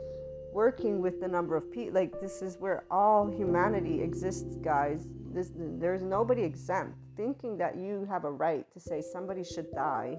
working 0.53 1.01
with 1.01 1.19
the 1.19 1.27
number 1.27 1.57
of 1.57 1.69
people. 1.69 1.93
Like, 1.93 2.21
this 2.21 2.41
is 2.41 2.57
where 2.59 2.85
all 2.89 3.29
humanity 3.29 4.01
exists, 4.01 4.55
guys. 4.63 5.05
This, 5.33 5.51
there's 5.53 6.01
nobody 6.01 6.43
exempt. 6.43 6.95
Thinking 7.17 7.57
that 7.57 7.75
you 7.75 8.07
have 8.09 8.23
a 8.23 8.31
right 8.31 8.65
to 8.73 8.79
say 8.79 9.01
somebody 9.01 9.43
should 9.43 9.69
die 9.71 10.17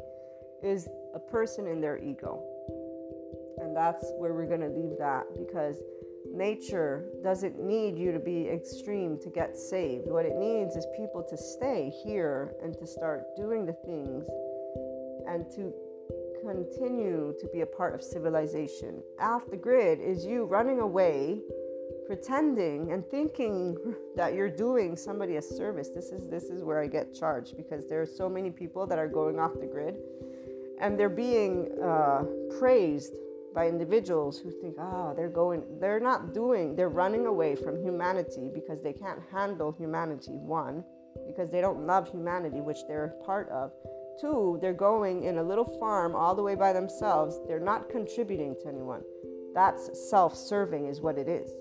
is 0.62 0.88
a 1.14 1.18
person 1.18 1.66
in 1.66 1.80
their 1.80 1.96
ego. 1.98 2.42
And 3.62 3.74
that's 3.74 4.04
where 4.18 4.34
we're 4.34 4.46
going 4.46 4.60
to 4.60 4.68
leave 4.68 4.98
that 4.98 5.24
because 5.38 5.80
nature 6.34 7.06
doesn't 7.24 7.58
need 7.58 7.96
you 7.96 8.12
to 8.12 8.18
be 8.18 8.46
extreme 8.48 9.18
to 9.22 9.30
get 9.30 9.56
saved. 9.56 10.04
What 10.06 10.26
it 10.26 10.36
needs 10.36 10.76
is 10.76 10.86
people 10.96 11.24
to 11.30 11.36
stay 11.36 11.90
here 12.04 12.52
and 12.62 12.76
to 12.78 12.86
start 12.86 13.24
doing 13.36 13.64
the 13.64 13.76
things 13.86 14.24
and 15.26 15.50
to 15.56 15.72
continue 16.42 17.34
to 17.40 17.46
be 17.52 17.60
a 17.60 17.66
part 17.66 17.94
of 17.94 18.02
civilization. 18.02 19.02
Off 19.20 19.48
the 19.50 19.56
grid 19.56 20.00
is 20.00 20.24
you 20.24 20.44
running 20.44 20.80
away, 20.80 21.40
pretending 22.06 22.92
and 22.92 23.06
thinking 23.06 23.76
that 24.16 24.34
you're 24.34 24.50
doing 24.50 24.96
somebody 24.96 25.36
a 25.36 25.42
service. 25.42 25.90
This 25.94 26.06
is 26.06 26.28
this 26.28 26.44
is 26.44 26.62
where 26.62 26.80
I 26.80 26.86
get 26.86 27.14
charged 27.14 27.56
because 27.56 27.88
there 27.88 28.02
are 28.02 28.06
so 28.06 28.28
many 28.28 28.50
people 28.50 28.86
that 28.86 28.98
are 28.98 29.08
going 29.08 29.38
off 29.38 29.52
the 29.60 29.66
grid, 29.66 29.96
and 30.80 30.98
they're 30.98 31.08
being 31.08 31.70
uh, 31.82 32.24
praised 32.58 33.14
by 33.54 33.68
individuals 33.68 34.38
who 34.38 34.50
think, 34.50 34.76
oh, 34.78 35.12
they're 35.14 35.28
going, 35.28 35.62
they're 35.78 36.00
not 36.00 36.32
doing, 36.32 36.74
they're 36.74 36.88
running 36.88 37.26
away 37.26 37.54
from 37.54 37.82
humanity 37.82 38.50
because 38.52 38.80
they 38.82 38.94
can't 38.94 39.20
handle 39.30 39.72
humanity. 39.72 40.32
One, 40.32 40.82
because 41.26 41.50
they 41.50 41.60
don't 41.60 41.86
love 41.86 42.08
humanity, 42.08 42.60
which 42.60 42.78
they're 42.88 43.14
part 43.24 43.48
of 43.50 43.72
Two, 44.20 44.58
they're 44.60 44.72
going 44.72 45.24
in 45.24 45.38
a 45.38 45.42
little 45.42 45.64
farm 45.64 46.14
all 46.14 46.34
the 46.34 46.42
way 46.42 46.54
by 46.54 46.72
themselves. 46.72 47.40
They're 47.46 47.60
not 47.60 47.88
contributing 47.88 48.56
to 48.62 48.68
anyone. 48.68 49.02
That's 49.54 50.08
self 50.10 50.34
serving, 50.34 50.86
is 50.86 51.00
what 51.00 51.18
it 51.18 51.28
is. 51.28 51.52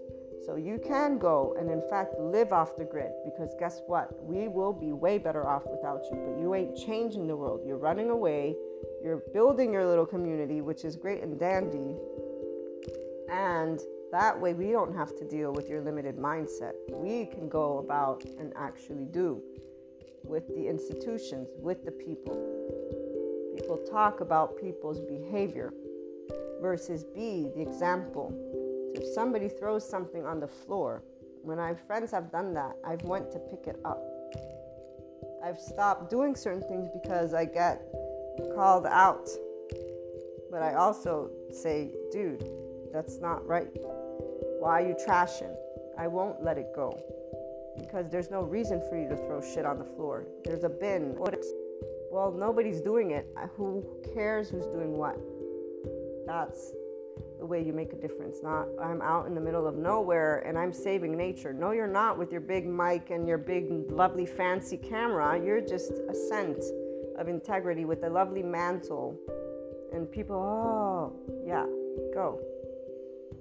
So 0.46 0.56
you 0.56 0.80
can 0.84 1.20
go 1.20 1.56
and, 1.60 1.70
in 1.70 1.82
fact, 1.90 2.16
live 2.20 2.52
off 2.52 2.76
the 2.76 2.84
grid 2.84 3.12
because 3.24 3.54
guess 3.60 3.82
what? 3.86 4.10
We 4.24 4.48
will 4.48 4.74
be 4.74 4.92
way 4.92 5.18
better 5.18 5.48
off 5.48 5.64
without 5.70 6.02
you. 6.12 6.18
But 6.18 6.42
you 6.42 6.56
ain't 6.56 6.76
changing 6.76 7.28
the 7.28 7.36
world. 7.36 7.62
You're 7.66 7.78
running 7.78 8.10
away. 8.10 8.56
You're 9.04 9.22
building 9.34 9.72
your 9.72 9.86
little 9.86 10.06
community, 10.06 10.62
which 10.62 10.84
is 10.84 10.96
great 10.96 11.22
and 11.22 11.40
dandy. 11.40 11.96
And 13.32 13.80
that 14.12 14.40
way, 14.40 14.54
we 14.54 14.72
don't 14.72 14.96
have 14.96 15.16
to 15.18 15.26
deal 15.26 15.54
with 15.54 15.70
your 15.70 15.82
limited 15.82 16.18
mindset. 16.18 16.74
We 16.90 17.28
can 17.28 17.48
go 17.48 17.78
about 17.78 18.24
and 18.40 18.52
actually 18.56 19.06
do 19.06 19.42
with 20.32 20.48
the 20.56 20.66
institutions, 20.66 21.50
with 21.60 21.84
the 21.84 21.92
people. 21.92 22.40
People 23.54 23.78
talk 23.92 24.22
about 24.22 24.58
people's 24.58 25.02
behavior 25.02 25.74
versus 26.62 27.04
be 27.04 27.50
the 27.54 27.62
example. 27.62 28.34
If 28.96 29.04
somebody 29.14 29.50
throws 29.50 29.88
something 29.88 30.26
on 30.26 30.40
the 30.40 30.48
floor, 30.48 31.04
when 31.44 31.58
my 31.58 31.74
friends 31.74 32.12
have 32.12 32.32
done 32.32 32.54
that, 32.54 32.78
I've 32.86 33.04
went 33.04 33.30
to 33.34 33.40
pick 33.40 33.68
it 33.68 33.78
up. 33.84 34.02
I've 35.44 35.60
stopped 35.60 36.10
doing 36.10 36.36
certain 36.36 36.62
things 36.62 36.88
because 37.04 37.34
I 37.34 37.44
get 37.44 37.82
called 38.56 38.86
out. 38.86 39.28
But 40.50 40.62
I 40.62 40.76
also 40.76 41.30
say, 41.52 41.92
dude, 42.10 42.46
that's 42.94 43.20
not 43.20 43.46
right. 43.46 43.68
Why 44.60 44.82
are 44.82 44.88
you 44.88 44.96
trashing? 45.06 45.54
I 45.98 46.08
won't 46.08 46.42
let 46.42 46.58
it 46.58 46.68
go 46.74 47.21
because 47.78 48.10
there's 48.10 48.30
no 48.30 48.42
reason 48.42 48.82
for 48.90 48.98
you 48.98 49.08
to 49.10 49.16
throw 49.16 49.42
shit 49.42 49.66
on 49.66 49.80
the 49.80 49.86
floor. 49.86 50.26
There's 50.44 50.64
a 50.64 50.70
bin. 50.70 51.16
Well, 52.12 52.32
nobody's 52.32 52.82
doing 52.82 53.12
it. 53.12 53.28
Uh, 53.38 53.48
who 53.56 53.86
cares 54.14 54.50
who's 54.50 54.66
doing 54.68 54.98
what? 54.98 55.18
That's 56.26 56.74
the 57.40 57.46
way 57.46 57.64
you 57.64 57.74
make 57.74 57.94
a 57.94 57.96
difference. 57.96 58.38
Not 58.44 58.68
I'm 58.82 59.02
out 59.02 59.28
in 59.28 59.34
the 59.34 59.42
middle 59.42 59.66
of 59.66 59.76
nowhere 59.76 60.40
and 60.40 60.58
I'm 60.58 60.74
saving 60.74 61.18
nature. 61.18 61.54
No, 61.54 61.72
you're 61.72 61.88
not 61.88 62.18
with 62.18 62.32
your 62.32 62.42
big 62.42 62.68
mic 62.68 63.10
and 63.10 63.28
your 63.28 63.38
big, 63.38 63.90
lovely, 63.90 64.26
fancy 64.26 64.78
camera. 64.78 65.42
You're 65.44 65.62
just 65.62 65.92
a 65.92 66.14
scent 66.14 66.64
of 67.18 67.28
integrity 67.28 67.86
with 67.86 68.04
a 68.04 68.10
lovely 68.10 68.44
mantle. 68.44 69.18
And 69.94 70.10
people, 70.10 70.36
oh, 70.36 71.14
yeah, 71.46 71.66
go. 72.14 72.40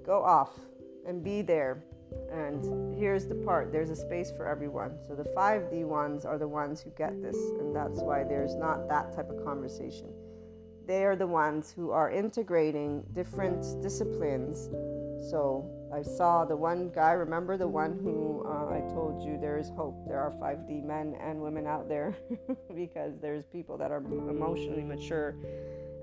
Go 0.05 0.23
off 0.23 0.59
and 1.05 1.23
be 1.23 1.41
there 1.41 1.83
and 2.31 2.97
here's 2.97 3.25
the 3.25 3.35
part 3.35 3.71
there's 3.71 3.89
a 3.89 3.95
space 3.95 4.31
for 4.31 4.47
everyone. 4.47 4.97
So 5.07 5.15
the 5.15 5.29
5D 5.35 5.85
ones 5.85 6.25
are 6.25 6.37
the 6.37 6.47
ones 6.47 6.81
who 6.81 6.89
get 6.91 7.21
this, 7.21 7.35
and 7.59 7.75
that's 7.75 7.99
why 7.99 8.23
there's 8.23 8.55
not 8.55 8.87
that 8.89 9.15
type 9.15 9.29
of 9.29 9.43
conversation. 9.43 10.13
They 10.87 11.05
are 11.05 11.15
the 11.15 11.27
ones 11.27 11.71
who 11.71 11.91
are 11.91 12.09
integrating 12.11 13.03
different 13.13 13.81
disciplines. 13.81 14.69
So 15.29 15.69
I 15.93 16.01
saw 16.01 16.45
the 16.45 16.55
one 16.55 16.89
guy, 16.89 17.11
remember 17.11 17.55
the 17.57 17.67
one 17.67 17.99
who 18.01 18.43
uh, 18.45 18.73
I 18.73 18.79
told 18.93 19.23
you 19.23 19.37
there 19.39 19.57
is 19.57 19.69
hope. 19.69 20.07
There 20.07 20.19
are 20.19 20.31
5D 20.31 20.83
men 20.83 21.15
and 21.21 21.41
women 21.41 21.67
out 21.67 21.87
there 21.87 22.15
because 22.75 23.19
there's 23.21 23.45
people 23.45 23.77
that 23.77 23.91
are 23.91 23.97
emotionally 23.97 24.83
mature 24.83 25.35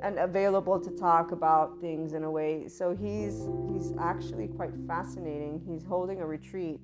and 0.03 0.18
available 0.18 0.78
to 0.80 0.90
talk 0.90 1.32
about 1.32 1.80
things 1.80 2.12
in 2.12 2.24
a 2.24 2.30
way. 2.30 2.68
So 2.68 2.94
he's 2.94 3.49
he's 3.72 3.92
actually 3.99 4.49
quite 4.49 4.72
fascinating. 4.86 5.62
He's 5.66 5.84
holding 5.84 6.20
a 6.20 6.26
retreat. 6.26 6.80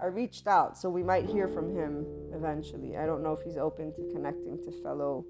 I 0.00 0.06
reached 0.06 0.46
out, 0.46 0.76
so 0.76 0.90
we 0.90 1.02
might 1.02 1.24
hear 1.24 1.48
from 1.48 1.74
him 1.74 2.04
eventually. 2.34 2.96
I 2.96 3.06
don't 3.06 3.22
know 3.22 3.32
if 3.32 3.42
he's 3.42 3.56
open 3.56 3.94
to 3.94 4.12
connecting 4.12 4.62
to 4.64 4.70
fellow 4.82 5.24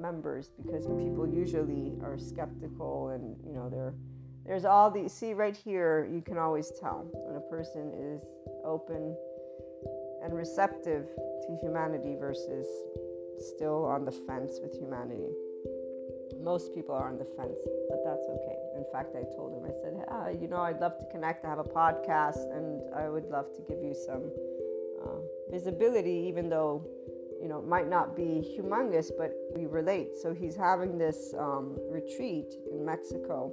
members 0.00 0.50
because 0.62 0.86
people 0.86 1.28
usually 1.28 1.92
are 2.02 2.18
skeptical 2.18 3.08
and 3.08 3.36
you 3.44 3.52
know 3.52 3.68
they're 3.68 3.94
there's 4.46 4.64
all 4.64 4.90
these 4.90 5.12
see 5.12 5.34
right 5.34 5.56
here 5.56 6.08
you 6.12 6.22
can 6.22 6.38
always 6.38 6.72
tell 6.80 7.08
when 7.12 7.36
a 7.36 7.40
person 7.50 7.92
is 7.98 8.22
open 8.64 9.16
and 10.22 10.32
receptive 10.32 11.08
to 11.42 11.58
humanity 11.60 12.16
versus 12.18 12.66
still 13.38 13.84
on 13.84 14.04
the 14.04 14.12
fence 14.12 14.58
with 14.62 14.72
humanity 14.78 15.32
most 16.40 16.74
people 16.74 16.94
are 16.94 17.08
on 17.08 17.18
the 17.18 17.24
fence, 17.24 17.58
but 17.88 18.00
that's 18.04 18.26
okay. 18.26 18.56
In 18.76 18.84
fact, 18.92 19.16
I 19.16 19.24
told 19.36 19.52
him, 19.54 19.64
I 19.64 19.72
said, 19.82 20.04
ah, 20.08 20.28
you 20.28 20.48
know, 20.48 20.60
I'd 20.60 20.80
love 20.80 20.98
to 20.98 21.04
connect. 21.10 21.44
I 21.44 21.48
have 21.48 21.58
a 21.58 21.64
podcast, 21.64 22.54
and 22.56 22.82
I 22.94 23.08
would 23.08 23.26
love 23.26 23.46
to 23.56 23.62
give 23.62 23.82
you 23.82 23.94
some 23.94 24.30
uh, 25.04 25.18
visibility, 25.50 26.24
even 26.28 26.48
though, 26.48 26.84
you 27.40 27.48
know, 27.48 27.58
it 27.58 27.66
might 27.66 27.88
not 27.88 28.16
be 28.16 28.44
humongous, 28.56 29.10
but 29.16 29.32
we 29.54 29.66
relate. 29.66 30.16
So 30.20 30.34
he's 30.34 30.56
having 30.56 30.98
this 30.98 31.34
um, 31.38 31.76
retreat 31.90 32.52
in 32.70 32.84
Mexico, 32.84 33.52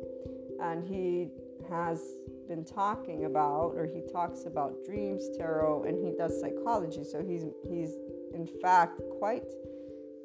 and 0.61 0.84
he 0.84 1.30
has 1.69 1.99
been 2.47 2.63
talking 2.63 3.26
about, 3.26 3.73
or 3.76 3.86
he 3.86 4.01
talks 4.11 4.45
about 4.45 4.84
dreams, 4.86 5.30
tarot, 5.38 5.84
and 5.84 5.97
he 6.03 6.11
does 6.15 6.39
psychology. 6.39 7.03
So 7.03 7.23
he's 7.23 7.45
he's 7.67 7.95
in 8.34 8.47
fact 8.61 9.01
quite 9.17 9.51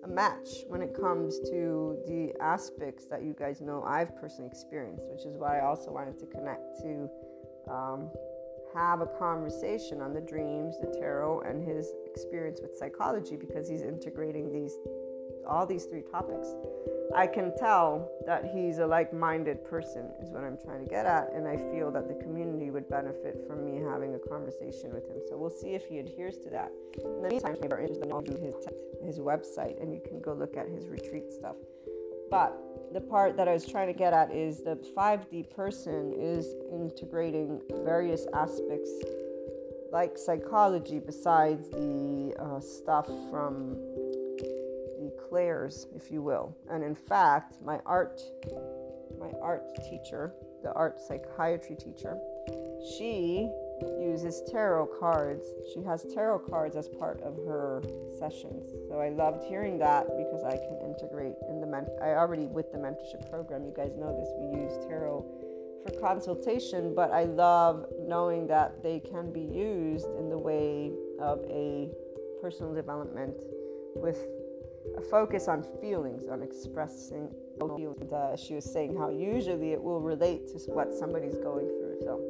a 0.05 0.09
match 0.09 0.49
when 0.69 0.83
it 0.83 0.95
comes 0.95 1.39
to 1.51 1.99
the 2.07 2.33
aspects 2.41 3.05
that 3.07 3.23
you 3.23 3.35
guys 3.39 3.61
know 3.61 3.83
I've 3.87 4.17
personally 4.17 4.49
experienced, 4.49 5.05
which 5.11 5.25
is 5.27 5.37
why 5.37 5.59
I 5.59 5.67
also 5.67 5.91
wanted 5.91 6.19
to 6.21 6.27
connect 6.27 6.81
to 6.83 7.09
um, 7.71 8.11
have 8.75 9.01
a 9.01 9.07
conversation 9.07 10.01
on 10.01 10.15
the 10.15 10.21
dreams, 10.21 10.77
the 10.81 10.97
tarot, 10.99 11.43
and 11.43 11.67
his 11.67 11.93
experience 12.07 12.61
with 12.63 12.77
psychology 12.77 13.37
because 13.37 13.69
he's 13.69 13.83
integrating 13.83 14.53
these 14.53 14.77
all 15.47 15.67
these 15.67 15.85
three 15.85 16.03
topics. 16.03 16.49
I 17.15 17.27
can 17.27 17.57
tell 17.57 18.09
that 18.27 18.45
he's 18.55 18.79
a 18.79 18.87
like 18.87 19.13
minded 19.13 19.65
person, 19.65 20.11
is 20.23 20.31
what 20.31 20.45
I'm 20.45 20.57
trying 20.65 20.85
to 20.85 20.89
get 20.89 21.07
at. 21.07 21.33
And 21.35 21.49
I 21.49 21.57
feel 21.57 21.91
that 21.91 22.07
the 22.07 22.15
community 22.15 22.71
would 22.71 22.89
benefit 22.89 23.45
from 23.47 23.65
me 23.65 23.81
having 23.81 24.15
a 24.15 24.19
conversation 24.19 24.93
with 24.93 25.09
him. 25.09 25.19
So 25.29 25.37
we'll 25.37 25.51
see 25.51 25.75
if 25.75 25.87
he 25.87 25.99
adheres 25.99 26.37
to 26.39 26.51
that. 26.51 26.71
In 27.03 27.23
the 27.23 27.29
meantime, 27.29 27.55
if 27.55 27.69
you're 27.69 27.81
interested, 27.81 28.11
I'll 28.13 28.21
do 28.21 28.37
his, 28.37 28.55
his 29.05 29.19
website 29.19 29.83
and 29.83 29.93
you 29.93 30.01
can 30.07 30.21
go 30.21 30.33
look 30.33 30.57
at 30.57 30.69
his 30.69 30.87
retreat 30.87 31.33
stuff. 31.33 31.57
But 32.31 32.57
the 32.93 33.01
part 33.01 33.37
that 33.37 33.49
I 33.49 33.55
was 33.55 33.67
trying 33.67 33.89
to 33.89 33.99
get 33.99 34.13
at 34.13 34.31
is 34.31 34.63
the 34.63 34.77
5D 34.97 35.51
person 35.51 36.13
is 36.17 36.47
integrating 36.73 37.61
various 37.85 38.27
aspects 38.35 38.91
like 39.93 40.17
psychology 40.17 41.01
besides 41.01 41.69
the 41.71 42.35
uh, 42.39 42.61
stuff 42.61 43.09
from 43.31 43.77
Claire's, 45.31 45.87
if 45.95 46.11
you 46.11 46.23
will. 46.23 46.57
And 46.69 46.83
in 46.83 46.95
fact, 46.95 47.57
my 47.65 47.79
art, 47.87 48.21
my 49.19 49.31
art 49.41 49.63
teacher, 49.89 50.35
the 50.63 50.73
art 50.73 51.01
psychiatry 51.01 51.77
teacher, 51.77 52.19
she 52.99 53.49
uses 54.01 54.43
tarot 54.51 54.89
cards. 54.99 55.45
She 55.73 55.83
has 55.85 56.05
tarot 56.13 56.41
cards 56.41 56.77
as 56.77 56.89
part 56.89 57.21
of 57.23 57.37
her 57.47 57.83
sessions. 58.19 58.73
So 58.89 59.01
I 59.01 59.11
loved 59.11 59.45
hearing 59.45 59.79
that 59.79 60.07
because 60.19 60.43
I 60.43 60.57
can 60.57 60.79
integrate 60.85 61.35
in 61.49 61.61
the 61.61 61.67
ment. 61.67 61.89
I 62.03 62.11
already 62.11 62.47
with 62.47 62.73
the 62.73 62.79
mentorship 62.79 63.31
program. 63.31 63.65
You 63.65 63.73
guys 63.75 63.93
know 63.97 64.17
this. 64.19 64.29
We 64.37 64.61
use 64.61 64.73
tarot 64.87 65.25
for 65.85 66.01
consultation, 66.01 66.95
but 66.95 67.11
I 67.13 67.25
love 67.25 67.87
knowing 68.01 68.47
that 68.49 68.83
they 68.83 69.01
can 69.01 69.33
be 69.33 69.41
used 69.41 70.07
in 70.19 70.29
the 70.29 70.39
way 70.39 70.93
of 71.21 71.41
a 71.49 71.89
personal 72.43 72.75
development 72.75 73.37
with 73.95 74.19
a 74.97 75.01
focus 75.01 75.49
on 75.49 75.65
feelings, 75.81 76.29
on 76.29 76.43
expressing 76.43 77.31
feelings. 77.77 78.13
Uh, 78.13 78.37
she 78.37 78.55
was 78.55 78.65
saying 78.65 78.97
how 78.97 79.11
usually 79.11 79.73
it 79.73 79.83
will 79.83 80.01
relate 80.01 80.49
to 80.49 80.59
what 80.71 80.93
somebody's 80.93 81.39
going 81.39 81.67
through. 81.67 81.97
So, 82.03 82.21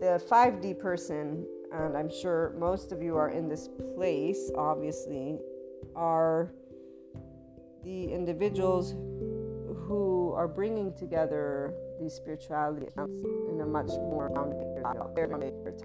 the 0.00 0.22
5D 0.30 0.78
person, 0.78 1.44
and 1.72 1.96
I'm 1.96 2.10
sure 2.10 2.54
most 2.58 2.92
of 2.92 3.02
you 3.02 3.16
are 3.16 3.30
in 3.30 3.48
this 3.48 3.68
place, 3.96 4.50
obviously, 4.56 5.38
are 5.96 6.52
the 7.84 8.12
individuals 8.12 8.92
who 9.86 10.32
are 10.36 10.46
bringing 10.46 10.94
together 10.94 11.74
the 12.00 12.08
spirituality 12.08 12.86
in 12.96 13.60
a 13.60 13.66
much 13.66 13.88
more 13.88 14.28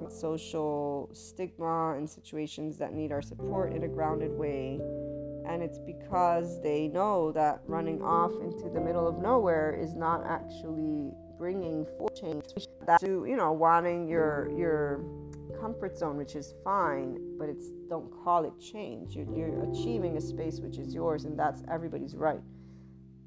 social 0.09 1.09
stigma 1.13 1.95
and 1.97 2.09
situations 2.09 2.77
that 2.77 2.93
need 2.93 3.11
our 3.11 3.21
support 3.21 3.73
in 3.73 3.83
a 3.83 3.87
grounded 3.87 4.31
way 4.31 4.79
and 5.47 5.61
it's 5.61 5.79
because 5.79 6.61
they 6.61 6.87
know 6.87 7.31
that 7.31 7.61
running 7.67 8.01
off 8.01 8.31
into 8.41 8.69
the 8.69 8.79
middle 8.79 9.07
of 9.07 9.19
nowhere 9.19 9.77
is 9.79 9.93
not 9.93 10.25
actually 10.25 11.11
bringing 11.37 11.85
change. 12.19 12.43
To 12.99 13.25
you 13.25 13.35
know 13.35 13.51
wanting 13.51 14.07
your 14.07 14.49
your 14.57 15.03
comfort 15.59 15.97
zone 15.97 16.17
which 16.17 16.35
is 16.35 16.53
fine 16.63 17.17
but 17.37 17.49
it's 17.49 17.69
don't 17.89 18.09
call 18.23 18.45
it 18.45 18.53
change. 18.59 19.15
You're, 19.15 19.25
you're 19.35 19.71
achieving 19.71 20.17
a 20.17 20.21
space 20.21 20.59
which 20.59 20.77
is 20.77 20.93
yours 20.93 21.25
and 21.25 21.37
that's 21.37 21.63
everybody's 21.69 22.15
right. 22.15 22.41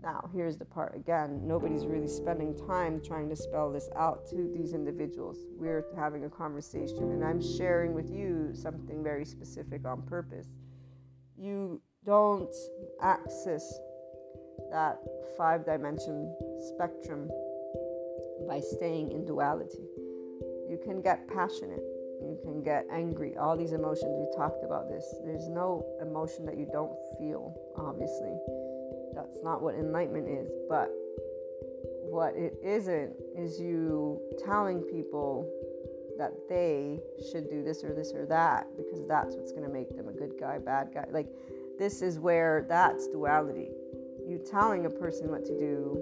Now 0.03 0.31
here's 0.33 0.57
the 0.57 0.65
part 0.65 0.95
again. 0.95 1.41
Nobody's 1.45 1.85
really 1.87 2.09
spending 2.09 2.57
time 2.67 3.01
trying 3.05 3.29
to 3.29 3.37
spell 3.37 3.73
this 3.73 3.89
out 3.97 4.27
to 4.31 4.51
these 4.57 4.73
individuals. 4.73 5.39
We're 5.59 5.85
having 5.97 6.25
a 6.25 6.31
conversation 6.31 7.11
and 7.11 7.25
i'm 7.25 7.43
sharing 7.43 7.93
with 7.93 8.11
you 8.11 8.51
something 8.55 9.03
very 9.03 9.25
specific 9.25 9.87
on 9.87 10.03
purpose. 10.03 10.47
You 11.37 11.81
don't 12.07 12.55
access 13.03 13.79
that 14.71 14.99
five 15.37 15.65
dimension 15.67 16.35
spectrum 16.75 17.29
by 18.49 18.61
staying 18.61 19.11
in 19.11 19.25
duality. 19.25 19.85
You 20.69 20.79
can 20.83 21.03
get 21.03 21.27
passionate, 21.29 21.83
you 22.23 22.39
can 22.43 22.63
get 22.63 22.87
angry, 22.91 23.37
all 23.37 23.57
these 23.57 23.73
emotions. 23.73 24.13
We 24.17 24.37
talked 24.37 24.65
about 24.65 24.89
this. 24.89 25.05
There's 25.25 25.49
no 25.49 25.85
emotion 26.01 26.47
that 26.47 26.57
you 26.57 26.69
don't 26.73 26.93
feel, 27.19 27.55
obviously. 27.77 28.37
That's 29.15 29.43
not 29.43 29.63
what 29.63 29.75
enlightenment 29.75 30.29
is. 30.29 30.49
But 30.69 30.91
what 32.09 32.35
it 32.37 32.55
isn't 32.63 33.13
is 33.37 33.61
you 33.61 34.21
telling 34.45 34.81
people 34.81 35.51
that 36.19 36.33
they 36.49 37.01
should 37.31 37.49
do 37.51 37.63
this 37.63 37.85
or 37.85 37.95
this 37.95 38.13
or 38.15 38.27
that 38.27 38.67
because 38.77 39.07
that's 39.07 39.35
what's 39.35 39.53
going 39.53 39.65
to 39.65 39.73
make 39.73 39.95
them 39.97 40.09
a 40.09 40.13
good 40.13 40.33
guy, 40.41 40.59
bad 40.59 40.89
guy. 40.95 41.05
Like, 41.11 41.29
this 41.79 42.03
is 42.03 42.19
where 42.19 42.67
that's 42.69 43.07
duality. 43.09 43.69
You 44.27 44.41
telling 44.51 44.87
a 44.87 44.91
person 44.91 45.31
what 45.31 45.45
to 45.45 45.59
do 45.59 45.99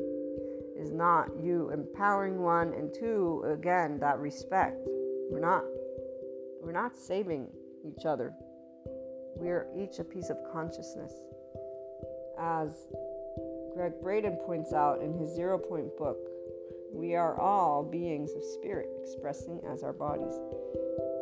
is 0.78 0.90
not 0.90 1.28
you 1.42 1.70
empowering 1.70 2.40
one, 2.40 2.72
and 2.74 2.92
two, 2.92 3.44
again, 3.46 3.98
that 4.00 4.18
respect. 4.18 4.78
We're 5.30 5.40
not 5.40 5.64
we're 6.62 6.72
not 6.72 6.96
saving 6.96 7.48
each 7.84 8.06
other. 8.06 8.32
We're 9.36 9.66
each 9.76 9.98
a 9.98 10.04
piece 10.04 10.30
of 10.30 10.38
consciousness. 10.52 11.12
As 12.38 12.86
Gregg 13.74 13.92
Braden 14.00 14.38
points 14.46 14.72
out 14.72 15.02
in 15.02 15.12
his 15.18 15.34
zero 15.34 15.58
point 15.58 15.96
book, 15.96 16.18
we 16.92 17.14
are 17.14 17.38
all 17.38 17.82
beings 17.82 18.32
of 18.32 18.42
spirit 18.54 18.88
expressing 19.02 19.60
as 19.70 19.82
our 19.82 19.92
bodies. 19.92 20.32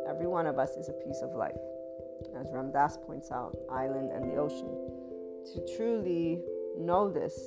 Every 0.07 0.27
one 0.27 0.45
of 0.45 0.59
us 0.59 0.71
is 0.71 0.89
a 0.89 1.05
piece 1.05 1.21
of 1.21 1.35
life. 1.35 1.55
As 2.35 2.47
Ram 2.51 2.71
Dass 2.71 2.97
points 2.97 3.31
out, 3.31 3.55
island 3.69 4.11
and 4.11 4.31
the 4.31 4.35
ocean. 4.35 4.69
To 5.53 5.75
truly 5.75 6.41
know 6.77 7.11
this 7.11 7.37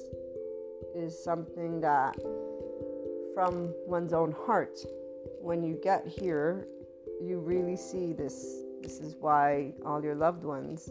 is 0.94 1.22
something 1.22 1.80
that 1.80 2.16
from 3.34 3.72
one's 3.86 4.12
own 4.12 4.32
heart, 4.32 4.78
when 5.40 5.62
you 5.62 5.78
get 5.82 6.06
here 6.06 6.66
you 7.20 7.38
really 7.38 7.76
see 7.76 8.12
this. 8.12 8.62
This 8.82 9.00
is 9.00 9.16
why 9.18 9.72
all 9.84 10.02
your 10.02 10.14
loved 10.14 10.44
ones 10.44 10.90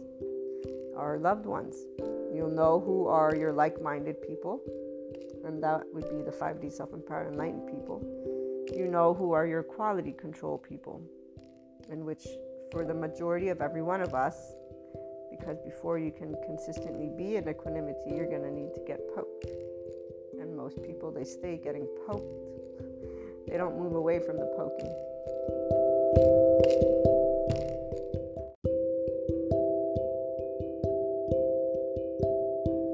are 0.98 1.18
loved 1.18 1.46
ones. 1.46 1.76
You'll 2.34 2.50
know 2.50 2.80
who 2.80 3.08
are 3.08 3.36
your 3.36 3.54
like 3.54 3.82
minded 3.82 4.22
people, 4.22 4.60
and 5.46 5.62
that 5.64 5.84
would 5.94 6.10
be 6.10 6.24
the 6.24 6.32
5D 6.32 6.72
self 6.72 6.94
empowered 6.94 7.32
enlightened 7.32 7.68
people. 7.68 8.02
You 8.76 8.88
know 8.88 9.14
who 9.14 9.32
are 9.32 9.46
your 9.46 9.64
quality 9.64 10.12
control 10.12 10.58
people, 10.58 11.02
in 11.90 12.04
which, 12.04 12.28
for 12.72 12.86
the 12.86 12.94
majority 12.94 13.50
of 13.50 13.62
every 13.62 13.82
one 13.82 14.02
of 14.02 14.14
us, 14.14 14.54
because 15.32 15.58
before 15.60 16.00
you 16.00 16.12
can 16.12 16.36
consistently 16.46 17.10
be 17.16 17.36
in 17.36 17.48
equanimity, 17.48 18.12
you're 18.12 18.30
going 18.30 18.44
to 18.44 18.52
need 18.52 18.74
to 18.74 18.82
get 18.88 19.00
poked. 19.14 19.46
And 20.40 20.56
most 20.56 20.82
people, 20.84 21.12
they 21.12 21.24
stay 21.24 21.58
getting 21.58 21.88
poked, 22.08 22.46
they 23.48 23.58
don't 23.58 23.78
move 23.78 23.96
away 23.96 24.20
from 24.20 24.38
the 24.38 24.48
poking. 24.58 24.94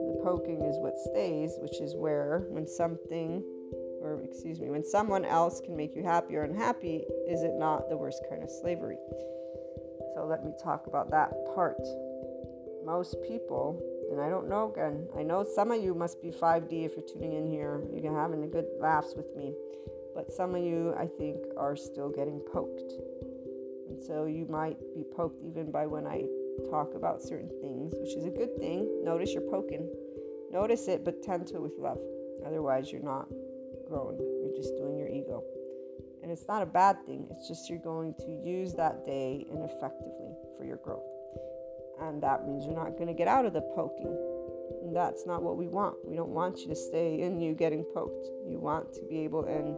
The 0.08 0.22
poking 0.24 0.62
is 0.64 0.78
what 0.80 0.98
stays, 0.98 1.58
which 1.60 1.80
is 1.80 1.96
where 1.96 2.46
when 2.50 2.68
something, 2.68 3.44
or 4.02 4.22
excuse 4.24 4.60
me, 4.60 4.70
when 4.70 4.84
someone 4.84 5.26
else 5.26 5.62
can 5.62 5.76
make 5.76 5.96
you 5.96 6.04
happy 6.04 6.36
or 6.36 6.44
unhappy, 6.44 7.06
is 7.28 7.44
it 7.44 7.54
not 7.54 7.90
the 7.90 7.98
worst 7.98 8.24
kind 8.30 8.44
of 8.44 8.50
slavery? 8.50 8.98
So 10.22 10.28
let 10.28 10.46
me 10.46 10.52
talk 10.62 10.86
about 10.86 11.10
that 11.10 11.32
part. 11.56 11.82
Most 12.86 13.16
people, 13.28 13.82
and 14.12 14.22
I 14.22 14.30
don't 14.30 14.48
know 14.48 14.72
again, 14.72 15.08
I 15.18 15.24
know 15.24 15.44
some 15.44 15.72
of 15.72 15.82
you 15.82 15.96
must 15.96 16.22
be 16.22 16.30
5D 16.30 16.86
if 16.86 16.92
you're 16.96 17.08
tuning 17.12 17.34
in 17.34 17.48
here. 17.48 17.82
You're 17.92 18.16
having 18.16 18.44
a 18.44 18.48
good 18.48 18.68
laughs 18.80 19.16
with 19.18 19.36
me. 19.36 19.56
But 20.14 20.32
some 20.32 20.54
of 20.54 20.62
you, 20.62 20.94
I 20.96 21.08
think, 21.08 21.38
are 21.58 21.76
still 21.76 22.10
getting 22.10 22.40
poked. 22.54 22.94
And 23.90 24.00
so 24.00 24.26
you 24.26 24.46
might 24.46 24.78
be 24.94 25.04
poked 25.04 25.44
even 25.44 25.72
by 25.72 25.88
when 25.88 26.06
I 26.06 26.26
talk 26.70 26.94
about 26.94 27.24
certain 27.24 27.50
things, 27.60 27.96
which 27.98 28.14
is 28.14 28.26
a 28.26 28.30
good 28.30 28.56
thing. 28.60 29.02
Notice 29.04 29.34
you're 29.34 29.50
poking. 29.50 29.90
Notice 30.52 30.88
it, 30.88 31.04
but 31.04 31.24
tend 31.24 31.48
to 31.48 31.56
it 31.56 31.64
with 31.64 31.80
love. 31.80 32.00
Otherwise, 32.46 32.92
you're 32.92 33.02
not 33.02 33.28
growing. 33.88 34.20
You're 34.20 34.56
just 34.56 34.78
doing 34.78 35.00
your 35.00 35.10
ego. 35.10 35.44
And 36.22 36.32
it's 36.32 36.48
not 36.48 36.62
a 36.62 36.66
bad 36.66 36.98
thing, 37.06 37.28
it's 37.32 37.48
just 37.48 37.70
you're 37.70 37.80
going 37.80 38.14
to 38.20 38.32
use 38.44 38.74
that 38.76 39.06
day 39.06 39.46
ineffectively 39.52 40.36
for 40.58 40.66
your 40.66 40.78
growth. 40.78 41.04
And 42.02 42.22
that 42.24 42.48
means 42.48 42.66
you're 42.66 42.76
not 42.76 42.92
going 42.92 43.08
to 43.08 43.14
get 43.14 43.28
out 43.28 43.46
of 43.46 43.54
the 43.54 43.62
poking. 43.76 44.18
And 44.84 44.96
that's 44.96 45.26
not 45.26 45.44
what 45.44 45.58
we 45.58 45.68
want. 45.68 45.96
We 46.06 46.16
don't 46.16 46.30
want 46.30 46.60
you 46.60 46.68
to 46.70 46.76
stay 46.76 47.22
in 47.22 47.40
you 47.40 47.54
getting 47.54 47.84
poked. 47.94 48.28
You 48.48 48.60
want 48.60 48.94
to 48.94 49.02
be 49.04 49.20
able 49.20 49.46
and 49.46 49.78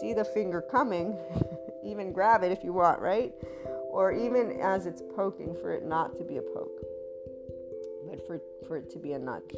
see 0.00 0.12
the 0.12 0.24
finger 0.24 0.62
coming 0.62 1.18
even 1.84 2.12
grab 2.12 2.42
it 2.42 2.52
if 2.52 2.64
you 2.64 2.72
want, 2.72 3.00
right? 3.00 3.32
Or 3.90 4.12
even 4.12 4.60
as 4.60 4.86
it's 4.86 5.02
poking, 5.14 5.54
for 5.60 5.72
it 5.72 5.84
not 5.84 6.18
to 6.18 6.24
be 6.24 6.36
a 6.36 6.42
poke, 6.42 6.82
but 8.08 8.26
for, 8.26 8.40
for 8.66 8.76
it 8.76 8.90
to 8.90 8.98
be 8.98 9.12
a 9.12 9.18
nudge. 9.18 9.54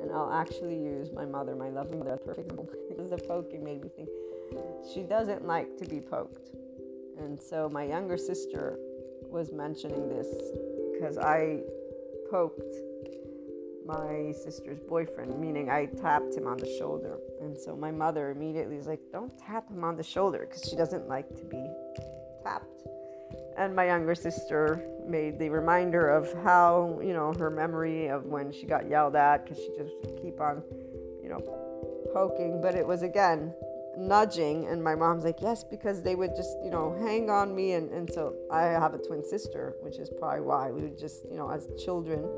And 0.00 0.10
I'll 0.12 0.32
actually 0.32 0.76
use 0.76 1.10
my 1.12 1.26
mother, 1.26 1.54
my 1.54 1.68
lovely 1.68 1.98
mother, 1.98 2.16
perfect 2.16 2.50
example, 2.50 2.74
because 2.88 3.10
the 3.10 3.18
poking 3.18 3.62
made 3.62 3.82
me 3.82 3.90
think 3.94 4.08
she 4.92 5.02
doesn't 5.02 5.46
like 5.46 5.76
to 5.78 5.84
be 5.84 6.00
poked. 6.00 6.50
And 7.18 7.40
so 7.40 7.68
my 7.68 7.84
younger 7.84 8.16
sister 8.16 8.78
was 9.28 9.52
mentioning 9.52 10.08
this 10.08 10.26
because 10.92 11.18
I 11.18 11.60
poked 12.30 12.74
my 13.86 14.32
sister's 14.32 14.80
boyfriend, 14.80 15.38
meaning 15.38 15.70
I 15.70 15.86
tapped 15.86 16.34
him 16.34 16.46
on 16.46 16.56
the 16.56 16.70
shoulder. 16.78 17.18
And 17.40 17.56
so 17.56 17.76
my 17.76 17.90
mother 17.90 18.30
immediately 18.30 18.76
was 18.76 18.86
like, 18.86 19.00
Don't 19.12 19.36
tap 19.38 19.68
him 19.68 19.84
on 19.84 19.96
the 19.96 20.02
shoulder 20.02 20.46
because 20.48 20.68
she 20.68 20.76
doesn't 20.76 21.08
like 21.08 21.28
to 21.36 21.44
be 21.44 21.64
tapped. 22.42 22.84
And 23.56 23.74
my 23.74 23.86
younger 23.86 24.14
sister 24.14 24.82
made 25.06 25.38
the 25.38 25.48
reminder 25.48 26.08
of 26.08 26.32
how, 26.44 27.00
you 27.02 27.12
know, 27.12 27.32
her 27.38 27.50
memory 27.50 28.08
of 28.08 28.24
when 28.26 28.52
she 28.52 28.64
got 28.64 28.88
yelled 28.88 29.16
at 29.16 29.44
because 29.44 29.58
she 29.58 29.70
just 29.76 29.94
keep 30.22 30.40
on, 30.40 30.62
you 31.22 31.28
know, 31.28 31.40
poking. 32.12 32.60
But 32.62 32.74
it 32.74 32.86
was 32.86 33.02
again 33.02 33.52
nudging. 33.96 34.66
And 34.66 34.82
my 34.82 34.94
mom's 34.94 35.24
like, 35.24 35.40
Yes, 35.40 35.64
because 35.64 36.02
they 36.02 36.14
would 36.14 36.34
just, 36.36 36.56
you 36.64 36.70
know, 36.70 36.96
hang 37.00 37.30
on 37.30 37.54
me. 37.54 37.72
And, 37.72 37.90
and 37.90 38.10
so 38.12 38.34
I 38.50 38.62
have 38.62 38.94
a 38.94 38.98
twin 38.98 39.24
sister, 39.24 39.74
which 39.80 39.98
is 39.98 40.10
probably 40.18 40.42
why 40.42 40.70
we 40.70 40.82
would 40.82 40.98
just, 40.98 41.24
you 41.30 41.36
know, 41.36 41.50
as 41.50 41.68
children, 41.82 42.28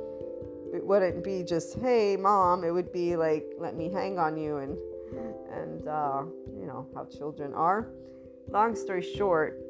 it 0.73 0.85
wouldn't 0.85 1.23
be 1.23 1.43
just 1.43 1.79
hey 1.81 2.17
mom 2.17 2.65
it 2.65 2.71
would 2.71 2.91
be 2.93 3.15
like 3.15 3.45
let 3.59 3.77
me 3.77 3.91
hang 3.91 4.19
on 4.19 4.37
you 4.37 4.57
and 4.57 4.79
and 5.53 5.87
uh, 5.87 6.23
you 6.59 6.67
know 6.67 6.87
how 6.95 7.05
children 7.05 7.53
are 7.53 7.91
long 8.49 8.75
story 8.75 9.03
short 9.03 9.61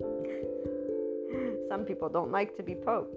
some 1.68 1.84
people 1.84 2.08
don't 2.08 2.30
like 2.30 2.56
to 2.56 2.62
be 2.62 2.74
poked 2.74 3.16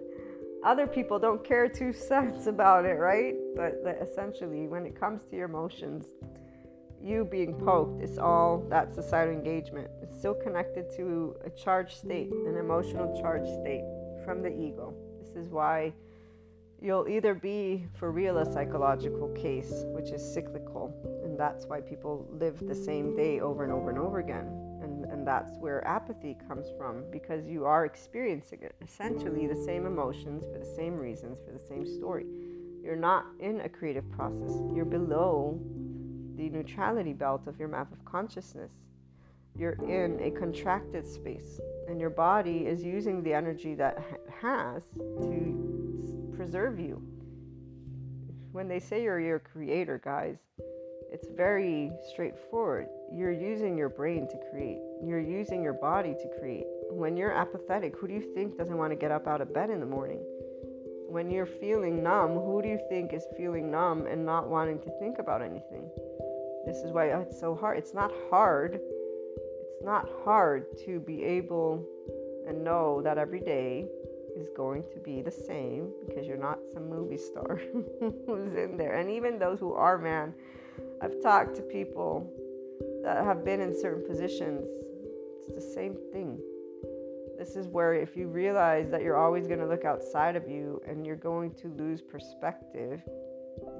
other 0.65 0.88
people 0.88 1.19
don't 1.19 1.43
care 1.43 1.69
two 1.69 1.93
cents 1.93 2.47
about 2.53 2.86
it 2.86 2.97
right 2.97 3.36
but 3.55 3.83
essentially 4.01 4.67
when 4.67 4.86
it 4.86 4.99
comes 4.99 5.21
to 5.29 5.36
your 5.36 5.45
emotions 5.45 6.07
you 7.05 7.23
being 7.25 7.53
poked 7.53 8.01
is 8.01 8.17
all 8.17 8.65
that 8.69 8.91
societal 8.91 9.33
engagement 9.33 9.89
it's 10.01 10.17
still 10.17 10.33
connected 10.33 10.89
to 10.95 11.35
a 11.45 11.49
charged 11.51 11.97
state 11.97 12.29
an 12.47 12.57
emotional 12.57 13.19
charged 13.21 13.51
state 13.61 13.83
from 14.23 14.41
the 14.41 14.49
ego 14.49 14.93
this 15.21 15.35
is 15.35 15.51
why 15.51 15.93
you'll 16.81 17.07
either 17.07 17.33
be 17.33 17.83
for 17.97 18.11
real 18.11 18.37
a 18.37 18.51
psychological 18.51 19.29
case, 19.29 19.83
which 19.87 20.11
is 20.11 20.21
cyclical, 20.33 20.93
and 21.23 21.39
that's 21.39 21.65
why 21.65 21.81
people 21.81 22.27
live 22.31 22.59
the 22.67 22.75
same 22.75 23.15
day 23.15 23.39
over 23.39 23.63
and 23.63 23.73
over 23.73 23.89
and 23.89 23.97
over 23.97 24.19
again. 24.19 24.47
And, 24.83 25.05
and 25.05 25.27
that's 25.27 25.57
where 25.57 25.85
apathy 25.87 26.37
comes 26.47 26.67
from 26.77 27.03
because 27.11 27.47
you 27.47 27.65
are 27.65 27.85
experiencing 27.85 28.59
it, 28.61 28.75
essentially 28.83 29.47
the 29.47 29.55
same 29.55 29.85
emotions 29.85 30.43
for 30.51 30.59
the 30.59 30.75
same 30.75 30.95
reasons, 30.95 31.39
for 31.45 31.51
the 31.51 31.65
same 31.67 31.85
story. 31.87 32.25
You're 32.83 32.95
not 32.95 33.25
in 33.39 33.61
a 33.61 33.69
creative 33.69 34.09
process, 34.11 34.51
you're 34.73 34.85
below 34.85 35.59
the 36.36 36.49
neutrality 36.49 37.13
belt 37.13 37.47
of 37.47 37.57
your 37.59 37.67
map 37.67 37.91
of 37.91 38.03
consciousness. 38.05 38.71
You're 39.57 39.77
in 39.88 40.19
a 40.21 40.31
contracted 40.31 41.07
space, 41.07 41.61
and 41.88 41.99
your 41.99 42.09
body 42.09 42.65
is 42.65 42.83
using 42.83 43.23
the 43.23 43.33
energy 43.33 43.73
that 43.75 43.97
it 43.97 44.29
has 44.41 44.83
to 45.21 46.33
preserve 46.36 46.79
you. 46.79 47.01
When 48.51 48.67
they 48.67 48.79
say 48.79 49.03
you're 49.03 49.19
your 49.19 49.39
creator, 49.39 50.01
guys, 50.03 50.38
it's 51.11 51.27
very 51.29 51.91
straightforward. 52.11 52.88
You're 53.13 53.31
using 53.31 53.77
your 53.77 53.88
brain 53.88 54.27
to 54.27 54.38
create, 54.51 54.79
you're 55.01 55.21
using 55.21 55.63
your 55.63 55.73
body 55.73 56.13
to 56.13 56.39
create. 56.39 56.65
When 56.89 57.15
you're 57.15 57.31
apathetic, 57.31 57.95
who 57.97 58.07
do 58.07 58.13
you 58.13 58.33
think 58.33 58.57
doesn't 58.57 58.77
want 58.77 58.91
to 58.91 58.97
get 58.97 59.11
up 59.11 59.27
out 59.27 59.39
of 59.39 59.53
bed 59.53 59.69
in 59.69 59.79
the 59.79 59.86
morning? 59.86 60.19
When 61.07 61.29
you're 61.29 61.45
feeling 61.45 62.03
numb, 62.03 62.33
who 62.33 62.61
do 62.61 62.67
you 62.67 62.79
think 62.89 63.13
is 63.13 63.25
feeling 63.38 63.71
numb 63.71 64.05
and 64.05 64.25
not 64.25 64.49
wanting 64.49 64.79
to 64.79 64.89
think 64.99 65.19
about 65.19 65.41
anything? 65.41 65.89
This 66.66 66.78
is 66.78 66.91
why 66.91 67.11
oh, 67.11 67.22
it's 67.22 67.39
so 67.39 67.55
hard. 67.55 67.78
It's 67.78 67.93
not 67.93 68.11
hard. 68.30 68.76
It's 68.76 69.84
not 69.84 70.09
hard 70.24 70.66
to 70.86 70.99
be 70.99 71.24
able 71.24 71.86
and 72.47 72.63
know 72.63 73.01
that 73.03 73.18
every 73.18 73.39
day 73.39 73.88
is 74.36 74.49
going 74.55 74.84
to 74.93 74.99
be 74.99 75.22
the 75.22 75.32
same 75.32 75.91
because 76.05 76.28
you're 76.28 76.38
not 76.38 76.59
some 76.74 76.89
movie 76.89 77.18
star 77.18 77.61
who's 78.28 78.53
in 78.53 78.78
there. 78.78 78.99
And 78.99 79.09
even 79.09 79.39
those 79.39 79.59
who 79.59 79.74
are, 79.74 79.97
man, 79.97 80.34
I've 81.01 81.22
talked 81.22 81.55
to 81.55 81.61
people 81.61 82.30
that 83.03 83.24
have 83.24 83.45
been 83.45 83.61
in 83.61 83.80
certain 83.80 84.05
positions. 84.05 84.68
It's 85.38 85.53
the 85.53 85.74
same 85.74 85.95
thing. 86.11 86.39
This 87.38 87.55
is 87.55 87.68
where 87.68 87.93
if 87.93 88.16
you 88.16 88.28
realize 88.28 88.89
that 88.89 89.01
you're 89.01 89.18
always 89.18 89.47
going 89.47 89.59
to 89.59 89.68
look 89.68 89.86
outside 89.86 90.36
of 90.36 90.47
you 90.49 90.82
and 90.88 91.05
you're 91.05 91.16
going 91.16 91.53
to 91.55 91.68
lose 91.68 92.01
perspective 92.01 93.01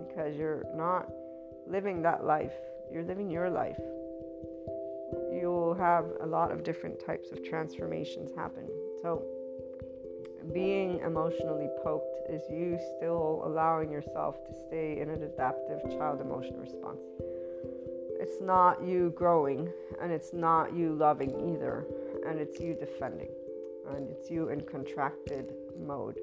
because 0.08 0.36
you're 0.36 0.64
not 0.76 1.08
living 1.68 2.02
that 2.02 2.26
life, 2.26 2.54
you're 2.92 3.04
living 3.04 3.30
your 3.30 3.50
life. 3.50 3.80
You'll 5.32 5.76
have 5.78 6.06
a 6.22 6.26
lot 6.26 6.52
of 6.52 6.64
different 6.64 7.00
types 7.06 7.32
of 7.32 7.44
transformations 7.44 8.32
happen. 8.36 8.68
So, 9.02 9.24
being 10.54 11.00
emotionally 11.00 11.70
poked 11.84 12.20
is 12.30 12.42
you 12.50 12.78
still 12.98 13.42
allowing 13.46 13.92
yourself 13.92 14.44
to 14.46 14.54
stay 14.68 15.00
in 15.00 15.10
an 15.10 15.24
adaptive 15.24 15.82
child 15.98 16.22
emotion 16.22 16.60
response. 16.60 17.02
It's 18.20 18.42
not 18.42 18.84
you 18.84 19.12
growing 19.16 19.72
and 20.02 20.12
it's 20.12 20.34
not 20.34 20.74
you 20.76 20.94
loving 20.94 21.54
either, 21.54 21.86
and 22.28 22.40
it's 22.40 22.60
you 22.60 22.74
defending 22.74 23.30
and 23.94 24.10
it's 24.10 24.30
you 24.30 24.50
in 24.50 24.62
contracted 24.62 25.54
mode. 25.80 26.18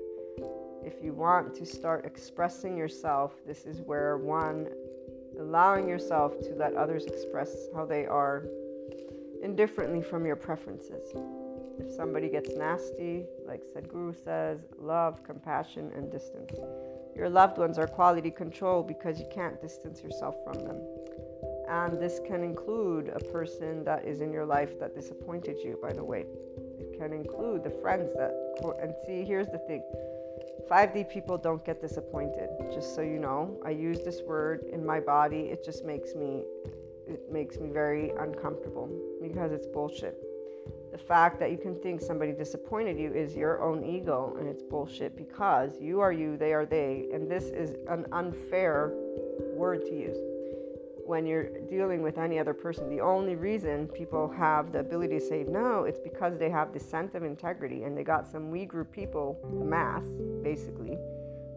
If 0.84 0.94
you 1.02 1.12
want 1.12 1.54
to 1.54 1.66
start 1.66 2.04
expressing 2.04 2.76
yourself, 2.76 3.34
this 3.46 3.66
is 3.66 3.80
where 3.82 4.18
one, 4.18 4.68
allowing 5.42 5.88
yourself 5.88 6.38
to 6.40 6.54
let 6.54 6.74
others 6.74 7.04
express 7.06 7.68
how 7.74 7.84
they 7.84 8.06
are 8.06 8.46
indifferently 9.42 10.00
from 10.02 10.24
your 10.24 10.36
preferences. 10.36 11.12
If 11.78 11.90
somebody 11.90 12.28
gets 12.28 12.54
nasty, 12.54 13.24
like 13.46 13.62
Sadhguru 13.64 14.14
says, 14.24 14.60
love, 14.78 15.24
compassion, 15.24 15.90
and 15.96 16.10
distance. 16.12 16.52
Your 17.16 17.28
loved 17.28 17.58
ones 17.58 17.76
are 17.78 17.86
quality 17.86 18.30
control 18.30 18.82
because 18.82 19.18
you 19.18 19.26
can't 19.32 19.60
distance 19.60 20.02
yourself 20.02 20.36
from 20.44 20.64
them. 20.64 20.80
And 21.68 22.00
this 22.00 22.20
can 22.26 22.44
include 22.44 23.08
a 23.08 23.18
person 23.32 23.84
that 23.84 24.04
is 24.04 24.20
in 24.20 24.32
your 24.32 24.46
life 24.46 24.78
that 24.78 24.94
disappointed 24.94 25.56
you, 25.64 25.78
by 25.82 25.92
the 25.92 26.04
way. 26.04 26.24
It 26.78 26.98
can 26.98 27.12
include 27.12 27.64
the 27.64 27.70
friends 27.70 28.12
that, 28.16 28.32
and 28.80 28.94
see, 29.06 29.24
here's 29.24 29.48
the 29.48 29.58
thing 29.58 29.82
5D 30.70 31.10
people 31.10 31.38
don't 31.38 31.64
get 31.64 31.80
disappointed, 31.80 32.48
just 32.72 32.94
so 32.94 33.00
you 33.00 33.18
know. 33.18 33.60
I 33.64 33.70
use 33.70 34.00
this 34.04 34.20
word 34.22 34.64
in 34.72 34.84
my 34.84 35.00
body, 35.00 35.40
it 35.50 35.64
just 35.64 35.84
makes 35.84 36.14
me 36.14 36.44
it 37.06 37.30
makes 37.32 37.58
me 37.58 37.68
very 37.68 38.10
uncomfortable 38.20 38.88
because 39.20 39.50
it's 39.52 39.66
bullshit. 39.66 40.16
The 40.92 40.98
fact 40.98 41.40
that 41.40 41.50
you 41.50 41.58
can 41.58 41.74
think 41.74 42.00
somebody 42.00 42.32
disappointed 42.32 42.98
you 42.98 43.12
is 43.12 43.34
your 43.34 43.60
own 43.62 43.84
ego 43.84 44.36
and 44.38 44.48
it's 44.48 44.62
bullshit 44.62 45.16
because 45.16 45.80
you 45.80 46.00
are 46.00 46.12
you, 46.12 46.36
they 46.36 46.52
are 46.52 46.64
they, 46.64 47.08
and 47.12 47.30
this 47.30 47.44
is 47.44 47.74
an 47.88 48.06
unfair 48.12 48.92
word 49.56 49.82
to 49.86 49.94
use 49.94 50.18
when 51.04 51.26
you're 51.26 51.48
dealing 51.68 52.02
with 52.02 52.18
any 52.18 52.38
other 52.38 52.54
person. 52.54 52.88
The 52.88 53.00
only 53.00 53.34
reason 53.34 53.88
people 53.88 54.30
have 54.30 54.72
the 54.72 54.78
ability 54.78 55.18
to 55.18 55.24
say 55.24 55.44
no, 55.44 55.84
it's 55.84 56.00
because 56.00 56.38
they 56.38 56.50
have 56.50 56.72
the 56.72 56.80
sense 56.80 57.14
of 57.14 57.22
integrity 57.22 57.84
and 57.84 57.96
they 57.96 58.04
got 58.04 58.26
some 58.26 58.50
we 58.50 58.64
group 58.64 58.92
people, 58.92 59.38
the 59.58 59.64
mass, 59.64 60.04
basically. 60.42 60.98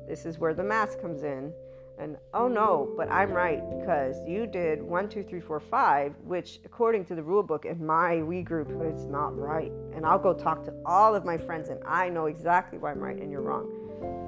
This 0.07 0.25
is 0.25 0.39
where 0.39 0.53
the 0.53 0.63
mass 0.63 0.95
comes 0.95 1.23
in 1.23 1.53
and 1.97 2.17
oh 2.33 2.47
no, 2.47 2.93
but 2.97 3.09
I'm 3.09 3.31
right 3.31 3.61
because 3.79 4.15
you 4.27 4.45
did 4.47 4.81
one, 4.81 5.07
two, 5.07 5.23
three, 5.23 5.39
four, 5.39 5.59
five, 5.59 6.13
which 6.23 6.59
according 6.65 7.05
to 7.05 7.15
the 7.15 7.23
rule 7.23 7.43
book 7.43 7.65
in 7.65 7.85
my 7.85 8.21
we 8.21 8.41
group, 8.41 8.69
it's 8.81 9.05
not 9.05 9.37
right. 9.37 9.71
And 9.93 10.05
I'll 10.05 10.19
go 10.19 10.33
talk 10.33 10.65
to 10.65 10.73
all 10.85 11.15
of 11.15 11.23
my 11.23 11.37
friends 11.37 11.69
and 11.69 11.79
I 11.85 12.09
know 12.09 12.25
exactly 12.25 12.77
why 12.77 12.91
I'm 12.91 12.99
right 12.99 13.17
and 13.17 13.31
you're 13.31 13.41
wrong. 13.41 14.24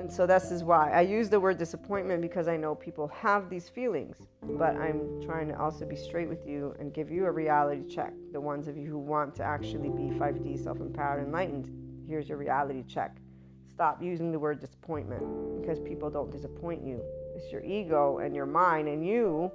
And 0.00 0.10
so 0.10 0.26
this 0.26 0.50
is 0.50 0.64
why 0.64 0.90
I 0.90 1.02
use 1.02 1.28
the 1.28 1.38
word 1.38 1.58
disappointment 1.58 2.22
because 2.22 2.48
I 2.48 2.56
know 2.56 2.74
people 2.74 3.06
have 3.08 3.50
these 3.50 3.68
feelings, 3.68 4.16
but 4.42 4.74
I'm 4.76 5.22
trying 5.22 5.46
to 5.48 5.60
also 5.60 5.84
be 5.84 5.94
straight 5.94 6.26
with 6.26 6.46
you 6.46 6.74
and 6.78 6.94
give 6.94 7.10
you 7.10 7.26
a 7.26 7.30
reality 7.30 7.86
check. 7.86 8.14
The 8.32 8.40
ones 8.40 8.66
of 8.66 8.78
you 8.78 8.88
who 8.88 8.98
want 8.98 9.34
to 9.36 9.42
actually 9.44 9.90
be 9.90 10.08
5D 10.18 10.64
self 10.64 10.80
empowered, 10.80 11.22
enlightened, 11.22 11.70
here's 12.08 12.30
your 12.30 12.38
reality 12.38 12.82
check 12.88 13.18
stop 13.70 14.02
using 14.02 14.32
the 14.32 14.38
word 14.38 14.58
disappointment 14.60 15.22
because 15.60 15.78
people 15.80 16.10
don't 16.10 16.30
disappoint 16.30 16.82
you. 16.82 17.02
It's 17.36 17.52
your 17.52 17.62
ego 17.62 18.18
and 18.18 18.34
your 18.34 18.46
mind 18.46 18.88
and 18.88 19.06
you 19.06 19.50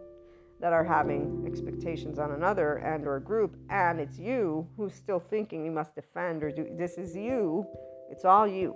that 0.60 0.74
are 0.74 0.84
having 0.84 1.44
expectations 1.46 2.18
on 2.18 2.32
another 2.32 2.78
and 2.78 3.08
or 3.08 3.20
group 3.20 3.56
and 3.70 4.00
it's 4.00 4.18
you 4.18 4.68
who's 4.78 4.94
still 4.94 5.20
thinking 5.20 5.66
you 5.66 5.72
must 5.72 5.94
defend 5.96 6.44
or 6.44 6.52
do 6.52 6.68
this 6.78 6.98
is 7.00 7.16
you. 7.16 7.66
It's 8.10 8.26
all 8.26 8.48
you. 8.48 8.76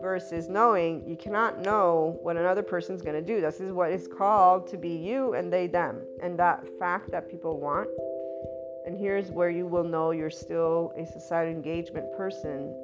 Versus 0.00 0.48
knowing 0.48 1.02
you 1.06 1.16
cannot 1.16 1.60
know 1.60 2.18
what 2.22 2.36
another 2.36 2.62
person's 2.62 3.02
going 3.02 3.14
to 3.14 3.22
do. 3.22 3.40
This 3.40 3.58
is 3.58 3.72
what 3.72 3.90
is 3.90 4.06
called 4.06 4.66
to 4.68 4.76
be 4.76 4.90
you 4.90 5.34
and 5.34 5.52
they 5.52 5.66
them. 5.66 6.00
And 6.22 6.38
that 6.38 6.64
fact 6.78 7.10
that 7.10 7.30
people 7.30 7.58
want. 7.58 7.88
And 8.86 8.96
here's 8.96 9.30
where 9.30 9.50
you 9.50 9.66
will 9.66 9.84
know 9.84 10.12
you're 10.12 10.30
still 10.30 10.92
a 10.96 11.04
society 11.04 11.50
engagement 11.50 12.06
person. 12.16 12.74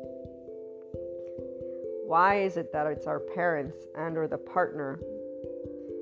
Why 2.06 2.40
is 2.40 2.56
it 2.56 2.72
that 2.72 2.86
it's 2.86 3.06
our 3.06 3.20
parents 3.20 3.76
and 3.96 4.16
or 4.16 4.26
the 4.26 4.38
partner? 4.38 4.98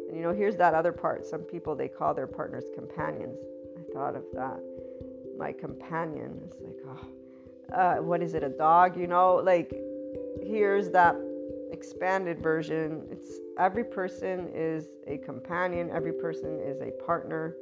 And 0.08 0.16
you 0.16 0.22
know 0.22 0.32
here's 0.32 0.56
that 0.56 0.74
other 0.74 0.92
part. 0.92 1.24
Some 1.24 1.42
people 1.42 1.74
they 1.74 1.88
call 1.88 2.14
their 2.14 2.26
partners 2.26 2.64
companions. 2.74 3.38
I 3.78 3.92
thought 3.92 4.16
of 4.16 4.24
that. 4.34 4.60
My 5.38 5.52
companion 5.52 6.40
is 6.48 6.56
like 6.60 6.76
oh 6.86 7.06
uh, 7.72 7.96
what 7.96 8.22
is 8.22 8.34
it 8.34 8.42
a 8.42 8.48
dog? 8.48 8.96
You 8.96 9.06
know 9.06 9.36
like 9.36 9.72
here's 10.40 10.90
that 10.90 11.16
expanded 11.72 12.40
version 12.42 13.06
it's 13.10 13.38
every 13.58 13.84
person 13.84 14.48
is 14.54 14.88
a 15.06 15.18
companion 15.18 15.90
every 15.90 16.12
person 16.12 16.60
is 16.60 16.80
a 16.80 16.90
partner 17.04 17.56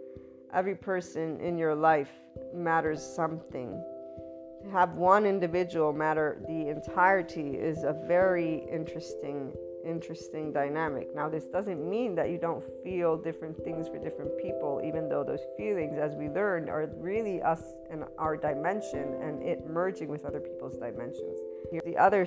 every 0.52 0.74
person 0.74 1.40
in 1.40 1.56
your 1.56 1.74
life 1.74 2.10
matters 2.54 3.02
something. 3.02 3.82
To 4.62 4.70
have 4.70 4.94
one 4.94 5.24
individual 5.24 5.92
matter 5.92 6.42
the 6.46 6.68
entirety 6.68 7.56
is 7.56 7.84
a 7.84 7.96
very 8.06 8.66
interesting 8.70 9.52
interesting 9.82 10.52
dynamic. 10.52 11.08
Now 11.14 11.30
this 11.30 11.46
doesn't 11.46 11.88
mean 11.88 12.14
that 12.16 12.28
you 12.28 12.36
don't 12.36 12.62
feel 12.84 13.16
different 13.16 13.56
things 13.64 13.88
for 13.88 13.98
different 13.98 14.36
people 14.36 14.82
even 14.84 15.08
though 15.08 15.24
those 15.24 15.40
feelings 15.56 15.96
as 15.98 16.14
we 16.16 16.28
learned 16.28 16.68
are 16.68 16.90
really 16.98 17.40
us 17.40 17.62
and 17.90 18.04
our 18.18 18.36
dimension 18.36 19.14
and 19.22 19.42
it 19.42 19.66
merging 19.66 20.08
with 20.08 20.26
other 20.26 20.40
people's 20.40 20.76
dimensions 20.76 21.38
the 21.84 21.96
other 21.96 22.26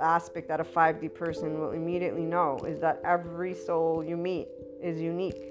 aspect 0.00 0.48
that 0.48 0.60
a 0.60 0.64
5d 0.64 1.14
person 1.14 1.60
will 1.60 1.72
immediately 1.72 2.24
know 2.24 2.58
is 2.66 2.80
that 2.80 3.00
every 3.04 3.54
soul 3.54 4.04
you 4.04 4.16
meet 4.16 4.48
is 4.82 5.00
unique. 5.00 5.50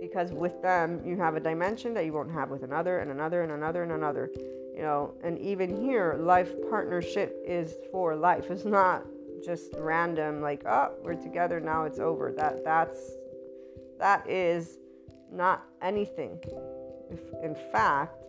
Because 0.00 0.32
with 0.32 0.60
them 0.62 1.00
you 1.04 1.16
have 1.16 1.36
a 1.36 1.40
dimension 1.40 1.94
that 1.94 2.04
you 2.04 2.12
won't 2.12 2.32
have 2.32 2.50
with 2.50 2.64
another 2.64 2.98
and 2.98 3.10
another 3.10 3.42
and 3.42 3.52
another 3.52 3.82
and 3.82 3.92
another. 3.92 4.30
You 4.74 4.82
know 4.82 5.14
and 5.22 5.38
even 5.38 5.80
here 5.80 6.16
life 6.18 6.50
partnership 6.68 7.36
is 7.46 7.74
for 7.90 8.16
life. 8.16 8.50
It's 8.50 8.64
not 8.64 9.04
just 9.44 9.74
random 9.78 10.40
like 10.40 10.64
oh 10.66 10.94
we're 11.02 11.14
together 11.14 11.60
now 11.60 11.84
it's 11.84 11.98
over. 11.98 12.32
That 12.32 12.64
that's 12.64 12.98
that 13.98 14.28
is 14.28 14.78
not 15.30 15.64
anything. 15.82 16.40
If 17.10 17.20
in 17.44 17.54
fact 17.70 18.21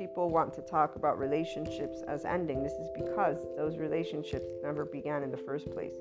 people 0.00 0.30
want 0.30 0.54
to 0.54 0.62
talk 0.62 0.96
about 0.96 1.18
relationships 1.18 2.02
as 2.08 2.24
ending 2.24 2.62
this 2.62 2.72
is 2.72 2.88
because 2.96 3.36
those 3.54 3.76
relationships 3.76 4.46
never 4.62 4.86
began 4.86 5.22
in 5.22 5.30
the 5.30 5.36
first 5.36 5.70
place 5.72 5.96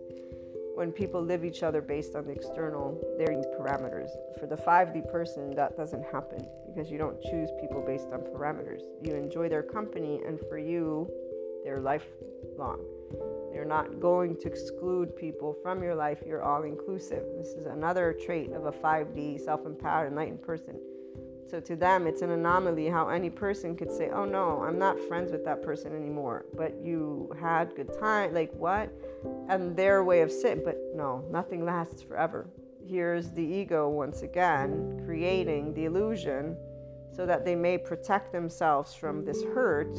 when 0.76 0.90
people 0.90 1.22
live 1.22 1.44
each 1.44 1.64
other 1.64 1.82
based 1.82 2.16
on 2.16 2.26
the 2.26 2.32
external 2.32 2.98
their 3.18 3.28
parameters. 3.60 4.08
For 4.40 4.48
the 4.48 4.56
5D 4.56 5.12
person, 5.12 5.54
that 5.56 5.76
doesn't 5.76 6.06
happen 6.14 6.48
because 6.66 6.90
you 6.90 6.98
don't 6.98 7.22
choose 7.22 7.50
people 7.60 7.84
based 7.86 8.14
on 8.14 8.22
parameters. 8.22 8.84
You 9.04 9.16
enjoy 9.16 9.50
their 9.50 9.64
company, 9.64 10.22
and 10.26 10.40
for 10.48 10.58
you, 10.58 11.12
they're 11.66 11.82
lifelong. 11.82 12.80
You're 13.54 13.66
not 13.66 14.00
going 14.00 14.38
to 14.38 14.48
exclude 14.48 15.14
people 15.18 15.58
from 15.62 15.84
your 15.84 15.96
life. 15.96 16.20
You're 16.26 16.44
all 16.44 16.64
inclusive. 16.64 17.26
This 17.38 17.50
is 17.50 17.66
another 17.66 18.14
trait 18.14 18.54
of 18.54 18.66
a 18.66 18.72
5D 18.72 19.42
self 19.42 19.66
empowered, 19.66 20.12
enlightened 20.14 20.42
person. 20.42 20.80
So 21.50 21.60
to 21.60 21.76
them, 21.76 22.06
it's 22.06 22.22
an 22.22 22.30
anomaly 22.30 22.88
how 22.88 23.10
any 23.10 23.30
person 23.30 23.76
could 23.76 23.92
say, 23.92 24.10
"Oh 24.10 24.26
no, 24.26 24.62
I'm 24.62 24.78
not 24.78 25.00
friends 25.00 25.32
with 25.32 25.44
that 25.46 25.64
person 25.64 25.96
anymore." 25.96 26.46
But 26.56 26.76
you 26.84 27.32
had 27.40 27.76
good 27.76 27.92
time, 28.00 28.34
like 28.34 28.54
what? 28.54 28.90
And 29.48 29.76
their 29.76 30.04
way 30.04 30.22
of 30.22 30.32
saying, 30.32 30.62
but 30.64 30.78
no, 30.94 31.24
nothing 31.32 31.66
lasts 31.66 32.04
forever. 32.04 32.48
Here's 32.86 33.32
the 33.32 33.44
ego 33.44 33.90
once 33.90 34.22
again 34.22 35.02
creating 35.06 35.74
the 35.74 35.86
illusion 35.86 36.56
so 37.12 37.26
that 37.26 37.46
they 37.46 37.56
may 37.56 37.78
protect 37.78 38.32
themselves 38.32 38.94
from 38.94 39.26
this 39.26 39.44
hurt 39.44 39.96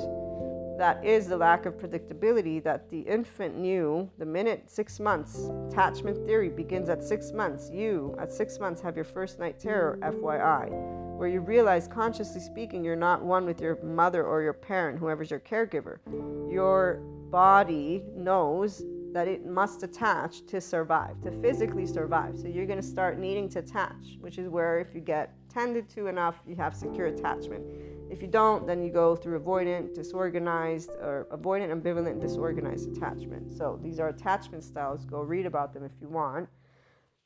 that 0.80 1.04
is 1.04 1.28
the 1.28 1.36
lack 1.36 1.66
of 1.66 1.74
predictability 1.74 2.62
that 2.62 2.88
the 2.88 3.00
infant 3.00 3.54
knew 3.54 4.08
the 4.16 4.24
minute 4.24 4.62
six 4.70 4.98
months. 4.98 5.50
Attachment 5.68 6.16
theory 6.26 6.48
begins 6.48 6.88
at 6.88 7.02
six 7.02 7.32
months. 7.32 7.68
You, 7.70 8.16
at 8.18 8.32
six 8.32 8.58
months, 8.58 8.80
have 8.80 8.96
your 8.96 9.04
first 9.04 9.38
night 9.38 9.60
terror, 9.60 9.98
FYI, 10.00 11.09
where 11.20 11.28
you 11.28 11.40
realize, 11.40 11.86
consciously 11.86 12.40
speaking, 12.40 12.82
you're 12.82 12.96
not 12.96 13.22
one 13.22 13.44
with 13.44 13.60
your 13.60 13.76
mother 13.82 14.24
or 14.24 14.40
your 14.40 14.54
parent, 14.54 14.98
whoever's 14.98 15.30
your 15.30 15.38
caregiver. 15.38 15.98
You're 16.50 17.02
body 17.30 18.02
knows 18.16 18.82
that 19.12 19.28
it 19.28 19.44
must 19.44 19.82
attach 19.82 20.46
to 20.46 20.62
survive, 20.62 21.20
to 21.20 21.30
physically 21.42 21.84
survive. 21.84 22.38
So 22.38 22.48
you're 22.48 22.64
going 22.64 22.80
to 22.80 22.86
start 22.86 23.18
needing 23.18 23.50
to 23.50 23.58
attach, 23.58 24.16
which 24.20 24.38
is 24.38 24.48
where 24.48 24.80
if 24.80 24.94
you 24.94 25.02
get 25.02 25.34
tended 25.52 25.90
to 25.90 26.06
enough, 26.06 26.36
you 26.48 26.56
have 26.56 26.74
secure 26.74 27.08
attachment. 27.08 27.66
If 28.10 28.22
you 28.22 28.28
don't, 28.28 28.66
then 28.66 28.82
you 28.82 28.90
go 28.90 29.14
through 29.14 29.40
avoidant, 29.40 29.94
disorganized, 29.94 30.88
or 31.02 31.26
avoidant, 31.30 31.70
ambivalent, 31.70 32.22
disorganized 32.22 32.96
attachment. 32.96 33.52
So 33.52 33.78
these 33.82 34.00
are 34.00 34.08
attachment 34.08 34.64
styles. 34.64 35.04
Go 35.04 35.20
read 35.20 35.44
about 35.44 35.74
them 35.74 35.84
if 35.84 35.92
you 36.00 36.08
want. 36.08 36.48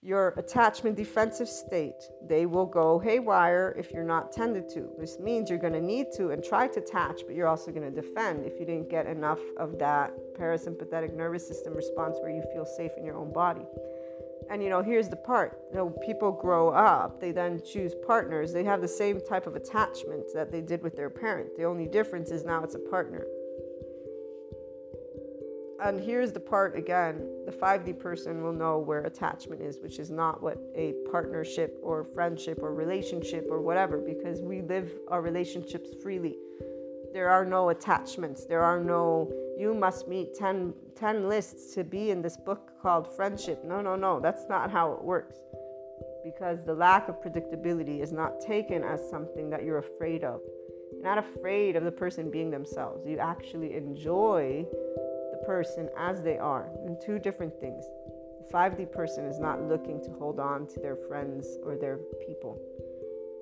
Your 0.05 0.35
attachment 0.37 0.97
defensive 0.97 1.49
state, 1.49 2.11
they 2.29 2.45
will 2.45 2.67
go 2.67 2.99
haywire 2.99 3.75
if 3.79 3.91
you're 3.91 4.05
not 4.05 4.33
tended 4.33 4.69
to. 4.75 4.91
This 4.99 5.19
means 5.19 5.49
you're 5.49 5.59
going 5.59 5.73
to 5.73 5.81
need 5.81 6.09
to 6.17 6.29
and 6.29 6.45
try 6.45 6.69
to 6.69 6.81
attach, 6.81 7.23
but 7.27 7.35
you're 7.35 7.49
also 7.49 7.71
going 7.71 7.91
to 7.91 8.03
defend 8.03 8.45
if 8.45 8.61
you 8.61 8.67
didn't 8.67 8.91
get 8.91 9.07
enough 9.07 9.39
of 9.57 9.79
that 9.79 10.13
parasympathetic 10.39 11.15
nervous 11.15 11.49
system 11.49 11.73
response 11.73 12.19
where 12.21 12.31
you 12.31 12.43
feel 12.53 12.67
safe 12.67 12.91
in 12.99 13.05
your 13.07 13.17
own 13.17 13.33
body. 13.33 13.65
And 14.51 14.63
you 14.63 14.69
know, 14.69 14.83
here's 14.83 15.09
the 15.09 15.17
part. 15.17 15.59
You 15.71 15.79
know, 15.79 15.91
people 16.05 16.33
grow 16.33 16.69
up, 16.69 17.19
they 17.19 17.33
then 17.33 17.63
choose 17.65 17.95
partners. 18.07 18.53
They 18.53 18.65
have 18.65 18.83
the 18.83 18.89
same 18.89 19.23
type 19.23 19.47
of 19.47 19.57
attachment 19.57 20.27
that 20.35 20.53
they 20.53 20.61
did 20.61 20.83
with 20.83 20.97
their 20.97 21.09
parent. 21.09 21.57
The 21.57 21.65
only 21.65 21.87
difference 21.87 22.31
is 22.31 22.45
now 22.45 22.63
it's 22.63 22.75
a 22.75 22.91
partner. 22.91 23.27
And 25.85 26.01
here's 26.01 26.33
the 26.33 26.41
part 26.41 26.79
again 26.79 27.29
the 27.45 27.53
5D 27.53 27.99
person 27.99 28.43
will 28.43 28.55
know 28.55 28.79
where 28.79 29.03
attachment 29.05 29.61
is, 29.61 29.81
which 29.81 29.99
is 29.99 30.11
not 30.11 30.43
what 30.43 30.57
a 30.75 30.95
partnership 31.11 31.79
or 31.83 32.05
friendship 32.05 32.61
or 32.63 32.73
relationship 32.73 33.47
or 33.51 33.61
whatever, 33.61 33.99
because 33.99 34.41
we 34.41 34.63
live 34.63 34.91
our 35.09 35.21
relationships 35.21 35.91
freely. 36.03 36.37
There 37.13 37.29
are 37.29 37.45
no 37.45 37.69
attachments. 37.69 38.47
There 38.47 38.63
are 38.63 38.81
no, 38.81 39.31
you 39.59 39.75
must 39.75 40.09
meet 40.09 40.35
10 40.35 40.73
10 40.97 41.29
lists 41.29 41.75
to 41.75 41.85
be 41.85 42.11
in 42.11 42.23
this 42.23 42.39
book 42.39 42.73
called 42.81 43.15
Friendship. 43.15 43.63
No, 43.63 43.83
no, 43.83 43.95
no, 43.95 44.21
that's 44.21 44.49
not 44.49 44.71
how 44.71 44.93
it 44.93 45.03
works. 45.03 45.37
Because 46.25 46.65
the 46.65 46.75
lack 46.75 47.11
of 47.11 47.23
predictability 47.23 48.01
is 48.01 48.11
not 48.11 48.41
taken 48.41 48.83
as 48.83 49.07
something 49.11 49.51
that 49.51 49.65
you're 49.65 49.79
afraid 49.79 50.25
of. 50.25 50.41
You're 50.93 51.03
not 51.03 51.19
afraid 51.19 51.77
of 51.77 51.85
the 51.85 51.93
person 51.93 52.31
being 52.31 52.51
themselves. 52.51 53.07
You 53.07 53.19
actually 53.19 53.75
enjoy 53.75 54.65
person 55.45 55.89
as 55.97 56.23
they 56.23 56.39
are. 56.39 56.69
And 56.85 56.97
two 57.01 57.19
different 57.19 57.59
things. 57.61 57.85
The 58.39 58.53
5D 58.53 58.93
person 58.93 59.27
is 59.27 59.39
not 59.39 59.63
looking 59.63 60.03
to 60.05 60.11
hold 60.13 60.39
on 60.39 60.67
to 60.69 60.81
their 60.81 60.97
friends 60.97 61.59
or 61.65 61.77
their 61.77 61.99
people. 62.27 62.61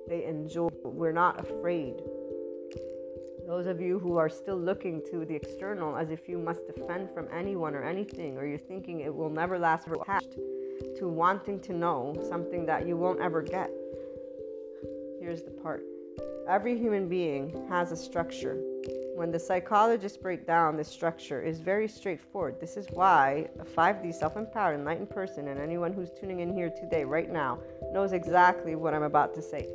They 0.07 0.25
enjoy, 0.25 0.69
we're 0.83 1.11
not 1.11 1.39
afraid 1.39 2.01
those 3.47 3.67
of 3.67 3.81
you 3.81 3.99
who 3.99 4.17
are 4.17 4.29
still 4.29 4.57
looking 4.57 5.01
to 5.11 5.25
the 5.25 5.35
external 5.35 5.97
as 5.97 6.09
if 6.11 6.29
you 6.29 6.37
must 6.37 6.65
defend 6.65 7.09
from 7.13 7.27
anyone 7.31 7.75
or 7.75 7.83
anything, 7.83 8.37
or 8.37 8.45
you're 8.45 8.57
thinking 8.57 9.01
it 9.01 9.13
will 9.13 9.29
never 9.29 9.59
last, 9.59 9.87
attached 9.87 10.37
to 10.97 11.07
wanting 11.07 11.59
to 11.59 11.73
know 11.73 12.15
something 12.29 12.65
that 12.65 12.87
you 12.87 12.95
won't 12.95 13.19
ever 13.19 13.41
get. 13.41 13.69
Here's 15.19 15.43
the 15.43 15.51
part 15.51 15.83
every 16.47 16.77
human 16.77 17.07
being 17.07 17.65
has 17.69 17.91
a 17.91 17.97
structure. 17.97 18.61
When 19.15 19.31
the 19.31 19.39
psychologists 19.39 20.17
break 20.17 20.47
down 20.47 20.75
this 20.75 20.87
structure 20.87 21.41
is 21.41 21.59
very 21.59 21.87
straightforward. 21.87 22.59
This 22.59 22.77
is 22.77 22.87
why 22.91 23.47
a 23.59 23.63
5D 23.63 24.13
self-empowered 24.13 24.79
enlightened 24.79 25.11
person 25.11 25.49
and 25.49 25.59
anyone 25.59 25.93
who's 25.93 26.09
tuning 26.09 26.39
in 26.39 26.51
here 26.53 26.69
today 26.69 27.03
right 27.03 27.31
now 27.31 27.59
knows 27.91 28.11
exactly 28.11 28.75
what 28.75 28.93
I'm 28.93 29.03
about 29.03 29.35
to 29.35 29.41
say. 29.41 29.69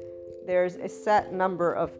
There's 0.45 0.77
a 0.77 0.89
set 0.89 1.33
number 1.33 1.73
of 1.73 1.93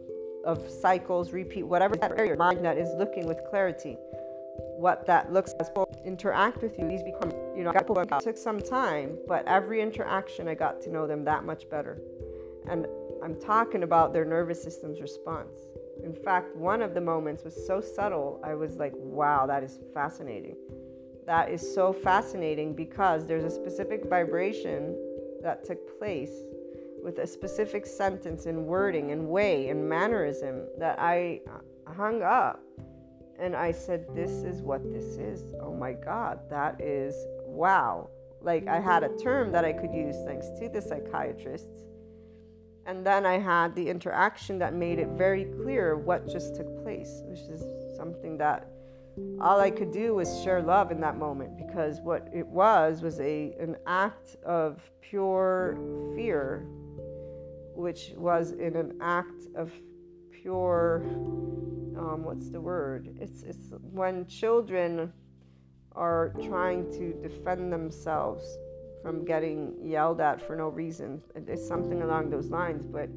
of 0.45 0.69
cycles, 0.69 1.31
repeat, 1.31 1.63
whatever 1.63 1.95
that 1.97 2.17
area 2.17 2.35
mind 2.35 2.63
that 2.63 2.77
is 2.77 2.89
looking 2.95 3.27
with 3.27 3.39
clarity, 3.49 3.97
what 4.77 5.05
that 5.05 5.31
looks 5.31 5.53
as 5.59 5.69
interact 6.05 6.61
with 6.61 6.77
you. 6.79 6.87
These 6.87 7.03
become, 7.03 7.31
you 7.55 7.63
know, 7.63 7.71
it 7.71 8.23
took 8.23 8.37
some 8.37 8.59
time, 8.59 9.17
but 9.27 9.45
every 9.47 9.81
interaction 9.81 10.47
I 10.47 10.55
got 10.55 10.81
to 10.81 10.89
know 10.89 11.07
them 11.07 11.23
that 11.25 11.43
much 11.43 11.69
better. 11.69 12.01
And 12.69 12.87
I'm 13.23 13.35
talking 13.35 13.83
about 13.83 14.13
their 14.13 14.25
nervous 14.25 14.61
system's 14.61 15.01
response. 15.01 15.59
In 16.03 16.13
fact, 16.13 16.55
one 16.55 16.81
of 16.81 16.93
the 16.93 17.01
moments 17.01 17.43
was 17.43 17.67
so 17.67 17.81
subtle, 17.81 18.39
I 18.43 18.55
was 18.55 18.77
like, 18.77 18.93
wow, 18.95 19.45
that 19.47 19.63
is 19.63 19.79
fascinating. 19.93 20.55
That 21.25 21.49
is 21.49 21.75
so 21.75 21.93
fascinating 21.93 22.73
because 22.73 23.25
there's 23.25 23.43
a 23.43 23.49
specific 23.49 24.05
vibration 24.09 24.95
that 25.43 25.63
took 25.63 25.99
place 25.99 26.31
with 27.03 27.19
a 27.19 27.27
specific 27.27 27.85
sentence 27.85 28.45
and 28.45 28.65
wording 28.65 29.11
and 29.11 29.27
way 29.27 29.69
and 29.69 29.87
mannerism 29.87 30.65
that 30.77 30.99
I 30.99 31.41
uh, 31.47 31.93
hung 31.93 32.21
up 32.21 32.61
and 33.39 33.55
I 33.55 33.71
said, 33.71 34.05
This 34.13 34.31
is 34.31 34.61
what 34.61 34.83
this 34.91 35.17
is. 35.17 35.53
Oh 35.61 35.73
my 35.73 35.93
God, 35.93 36.39
that 36.49 36.81
is 36.81 37.15
wow. 37.45 38.09
Like 38.41 38.67
I 38.67 38.79
had 38.79 39.03
a 39.03 39.15
term 39.17 39.51
that 39.51 39.65
I 39.65 39.73
could 39.73 39.93
use 39.93 40.15
thanks 40.25 40.47
to 40.59 40.69
the 40.69 40.81
psychiatrists. 40.81 41.88
And 42.89 43.05
then 43.05 43.23
I 43.23 43.37
had 43.37 43.75
the 43.75 43.87
interaction 43.87 44.57
that 44.57 44.73
made 44.73 44.97
it 44.97 45.09
very 45.09 45.45
clear 45.61 45.95
what 45.95 46.27
just 46.27 46.55
took 46.55 46.81
place, 46.81 47.21
which 47.25 47.41
is 47.41 47.63
something 47.95 48.35
that 48.39 48.67
all 49.39 49.59
I 49.59 49.69
could 49.69 49.91
do 49.91 50.15
was 50.15 50.41
share 50.41 50.59
love 50.59 50.89
in 50.89 50.99
that 51.01 51.15
moment 51.15 51.55
because 51.55 51.99
what 52.01 52.27
it 52.33 52.47
was 52.47 53.03
was 53.03 53.19
a 53.19 53.53
an 53.59 53.75
act 53.85 54.37
of 54.43 54.81
pure 55.01 55.77
fear 56.15 56.65
which 57.75 58.13
was 58.17 58.53
in 58.53 58.75
an 58.75 58.97
act 59.01 59.43
of 59.55 59.71
pure 60.31 61.03
um, 61.95 62.23
what's 62.23 62.49
the 62.49 62.59
word? 62.59 63.15
It's 63.21 63.43
it's 63.43 63.71
when 63.91 64.25
children 64.25 65.13
are 65.91 66.33
trying 66.41 66.91
to 66.93 67.13
defend 67.21 67.71
themselves 67.71 68.57
from 69.01 69.25
getting 69.25 69.75
yelled 69.83 70.19
at 70.21 70.41
for 70.41 70.55
no 70.55 70.69
reason 70.69 71.21
it's 71.35 71.67
something 71.67 72.01
along 72.01 72.29
those 72.29 72.49
lines 72.49 72.85
but 72.85 73.09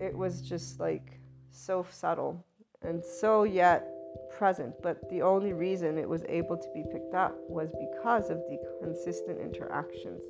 it 0.00 0.16
was 0.16 0.40
just 0.40 0.78
like 0.80 1.20
so 1.50 1.86
subtle 1.90 2.44
and 2.82 3.02
so 3.02 3.44
yet 3.44 3.88
present 4.30 4.74
but 4.82 5.08
the 5.10 5.22
only 5.22 5.52
reason 5.52 5.98
it 5.98 6.08
was 6.08 6.22
able 6.28 6.56
to 6.56 6.68
be 6.74 6.84
picked 6.92 7.14
up 7.14 7.34
was 7.48 7.70
because 7.78 8.30
of 8.30 8.38
the 8.48 8.58
consistent 8.82 9.40
interactions 9.40 10.22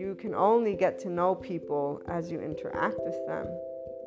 you 0.00 0.14
can 0.14 0.34
only 0.34 0.74
get 0.74 0.98
to 1.00 1.10
know 1.10 1.34
people 1.34 2.00
as 2.08 2.30
you 2.30 2.40
interact 2.40 2.96
with 3.00 3.26
them. 3.26 3.46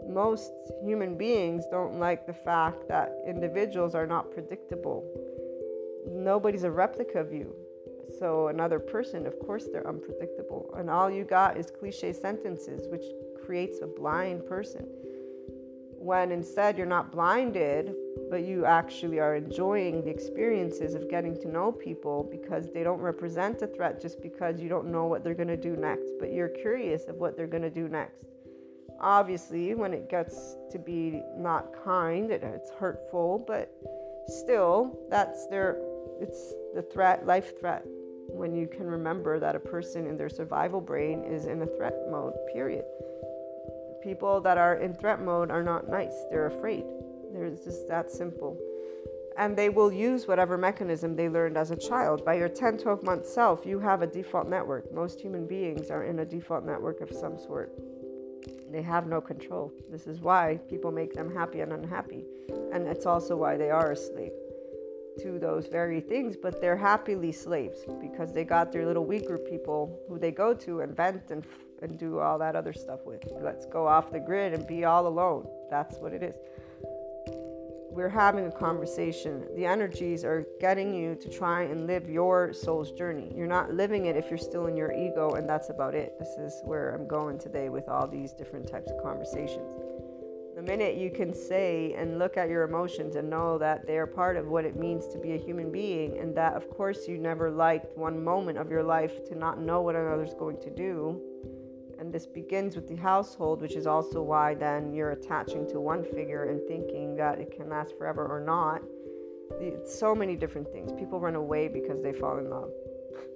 Most 0.09 0.51
human 0.83 1.15
beings 1.15 1.65
don't 1.69 1.99
like 1.99 2.25
the 2.25 2.33
fact 2.33 2.87
that 2.87 3.13
individuals 3.27 3.93
are 3.93 4.07
not 4.07 4.31
predictable. 4.31 5.05
Nobody's 6.09 6.63
a 6.63 6.71
replica 6.71 7.19
of 7.19 7.31
you. 7.31 7.55
So, 8.19 8.47
another 8.47 8.79
person, 8.79 9.25
of 9.25 9.39
course, 9.39 9.67
they're 9.71 9.87
unpredictable. 9.87 10.73
And 10.77 10.89
all 10.89 11.09
you 11.09 11.23
got 11.23 11.57
is 11.57 11.71
cliche 11.71 12.13
sentences, 12.13 12.87
which 12.89 13.03
creates 13.45 13.79
a 13.81 13.87
blind 13.87 14.45
person. 14.45 14.85
When 15.97 16.31
instead 16.31 16.77
you're 16.77 16.85
not 16.85 17.11
blinded 17.11 17.95
but 18.29 18.43
you 18.43 18.65
actually 18.65 19.19
are 19.19 19.35
enjoying 19.35 20.03
the 20.03 20.09
experiences 20.09 20.95
of 20.95 21.09
getting 21.09 21.39
to 21.39 21.47
know 21.47 21.71
people 21.71 22.27
because 22.31 22.71
they 22.73 22.83
don't 22.83 22.99
represent 22.99 23.61
a 23.61 23.67
threat 23.67 24.01
just 24.01 24.21
because 24.21 24.59
you 24.59 24.69
don't 24.69 24.91
know 24.91 25.05
what 25.05 25.23
they're 25.23 25.35
going 25.35 25.47
to 25.47 25.57
do 25.57 25.75
next, 25.75 26.11
but 26.19 26.31
you're 26.31 26.49
curious 26.49 27.05
of 27.05 27.15
what 27.17 27.37
they're 27.37 27.47
going 27.47 27.63
to 27.63 27.69
do 27.69 27.87
next. 27.87 28.25
Obviously, 28.99 29.73
when 29.73 29.93
it 29.93 30.09
gets 30.09 30.55
to 30.71 30.79
be 30.79 31.21
not 31.37 31.73
kind, 31.83 32.31
it's 32.31 32.71
hurtful, 32.71 33.43
but 33.45 33.71
still, 34.27 34.97
that's 35.09 35.47
their, 35.47 35.79
it's 36.19 36.53
the 36.73 36.81
threat, 36.81 37.25
life 37.25 37.59
threat. 37.59 37.83
When 38.29 38.55
you 38.55 38.67
can 38.67 38.87
remember 38.87 39.39
that 39.39 39.55
a 39.55 39.59
person 39.59 40.07
in 40.07 40.17
their 40.17 40.29
survival 40.29 40.81
brain 40.81 41.23
is 41.23 41.45
in 41.45 41.61
a 41.61 41.67
threat 41.67 41.93
mode, 42.09 42.33
period. 42.53 42.85
People 44.01 44.41
that 44.41 44.57
are 44.57 44.75
in 44.75 44.93
threat 44.93 45.21
mode 45.21 45.51
are 45.51 45.63
not 45.63 45.89
nice, 45.89 46.13
they're 46.29 46.47
afraid. 46.47 46.83
There's 47.33 47.63
just 47.63 47.87
that 47.87 48.11
simple. 48.11 48.57
And 49.37 49.57
they 49.57 49.69
will 49.69 49.91
use 49.91 50.27
whatever 50.27 50.57
mechanism 50.57 51.15
they 51.15 51.27
learned 51.27 51.57
as 51.57 51.71
a 51.71 51.75
child. 51.75 52.23
By 52.23 52.35
your 52.35 52.49
10, 52.49 52.77
12 52.77 53.03
month 53.03 53.25
self, 53.25 53.65
you 53.65 53.79
have 53.79 54.01
a 54.01 54.07
default 54.07 54.47
network. 54.47 54.93
Most 54.93 55.19
human 55.19 55.47
beings 55.47 55.89
are 55.89 56.03
in 56.03 56.19
a 56.19 56.25
default 56.25 56.65
network 56.65 57.01
of 57.01 57.11
some 57.11 57.37
sort. 57.39 57.73
They 58.71 58.81
have 58.81 59.07
no 59.07 59.21
control. 59.21 59.71
This 59.91 60.07
is 60.07 60.19
why 60.21 60.59
people 60.69 60.91
make 60.91 61.13
them 61.13 61.33
happy 61.33 61.61
and 61.61 61.73
unhappy. 61.73 62.25
And 62.71 62.87
it's 62.87 63.05
also 63.05 63.35
why 63.35 63.57
they 63.57 63.69
are 63.71 63.91
a 63.91 63.95
slave 63.95 64.31
to 65.21 65.39
those 65.39 65.67
very 65.67 66.01
things, 66.01 66.35
but 66.35 66.59
they're 66.61 66.77
happily 66.77 67.31
slaves 67.31 67.79
because 68.01 68.33
they 68.33 68.43
got 68.43 68.71
their 68.71 68.85
little 68.85 69.05
weak 69.05 69.27
group 69.27 69.49
people 69.49 69.99
who 70.07 70.17
they 70.17 70.31
go 70.31 70.53
to 70.53 70.81
and 70.81 70.95
vent 70.95 71.31
and, 71.31 71.45
and 71.81 71.97
do 71.97 72.19
all 72.19 72.37
that 72.39 72.55
other 72.55 72.73
stuff 72.73 72.99
with. 73.05 73.23
Let's 73.41 73.65
go 73.65 73.87
off 73.87 74.11
the 74.11 74.19
grid 74.19 74.53
and 74.53 74.65
be 74.67 74.85
all 74.85 75.07
alone. 75.07 75.47
That's 75.69 75.97
what 75.97 76.13
it 76.13 76.23
is 76.23 76.35
we're 77.93 78.09
having 78.09 78.47
a 78.47 78.51
conversation. 78.51 79.45
The 79.55 79.67
energies 79.67 80.23
are 80.25 80.47
getting 80.59 80.95
you 80.95 81.15
to 81.15 81.29
try 81.29 81.63
and 81.63 81.85
live 81.85 82.09
your 82.09 82.51
soul's 82.51 82.91
journey. 82.91 83.31
You're 83.35 83.45
not 83.45 83.71
living 83.71 84.07
it 84.07 84.17
if 84.17 84.29
you're 84.29 84.39
still 84.39 84.65
in 84.65 84.75
your 84.75 84.91
ego, 84.91 85.35
and 85.35 85.47
that's 85.47 85.69
about 85.69 85.93
it. 85.93 86.17
This 86.17 86.29
is 86.39 86.59
where 86.63 86.95
I'm 86.95 87.07
going 87.07 87.37
today 87.37 87.69
with 87.69 87.87
all 87.87 88.07
these 88.07 88.33
different 88.33 88.67
types 88.67 88.89
of 88.89 89.01
conversations. 89.03 89.71
The 90.55 90.61
minute 90.61 90.97
you 90.97 91.09
can 91.09 91.33
say 91.33 91.95
and 91.97 92.19
look 92.19 92.37
at 92.37 92.47
your 92.47 92.61
emotions 92.61 93.15
and 93.15 93.27
know 93.27 93.57
that 93.57 93.87
they 93.87 93.97
are 93.97 94.05
part 94.05 94.37
of 94.37 94.47
what 94.47 94.65
it 94.65 94.75
means 94.75 95.07
to 95.07 95.17
be 95.17 95.33
a 95.33 95.37
human 95.37 95.71
being, 95.71 96.19
and 96.19 96.35
that 96.37 96.53
of 96.53 96.69
course 96.69 97.07
you 97.07 97.17
never 97.17 97.49
liked 97.49 97.97
one 97.97 98.23
moment 98.23 98.59
of 98.59 98.69
your 98.69 98.83
life 98.83 99.25
to 99.29 99.35
not 99.35 99.59
know 99.59 99.81
what 99.81 99.95
another's 99.95 100.35
going 100.35 100.61
to 100.61 100.69
do. 100.69 101.19
And 101.97 102.13
this 102.13 102.27
begins 102.27 102.75
with 102.75 102.87
the 102.87 102.95
household, 102.95 103.61
which 103.61 103.75
is 103.75 103.87
also 103.87 104.21
why 104.21 104.53
then 104.53 104.93
you're 104.93 105.11
attaching 105.11 105.67
to 105.69 105.79
one 105.79 106.03
figure 106.03 106.43
and 106.43 106.61
thinking 106.67 107.15
that 107.15 107.39
it 107.39 107.51
can 107.51 107.69
last 107.69 107.97
forever 107.97 108.27
or 108.27 108.39
not. 108.39 108.83
It's 109.59 109.97
so 109.97 110.13
many 110.13 110.35
different 110.35 110.71
things. 110.71 110.91
People 110.91 111.19
run 111.19 111.35
away 111.35 111.67
because 111.67 112.03
they 112.03 112.13
fall 112.13 112.37
in 112.37 112.51
love. 112.51 112.69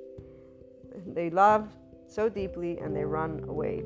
they 1.16 1.32
love 1.32 1.68
so 2.08 2.30
deeply 2.30 2.78
and 2.78 2.96
they 2.96 3.06
run 3.06 3.44
away 3.48 3.84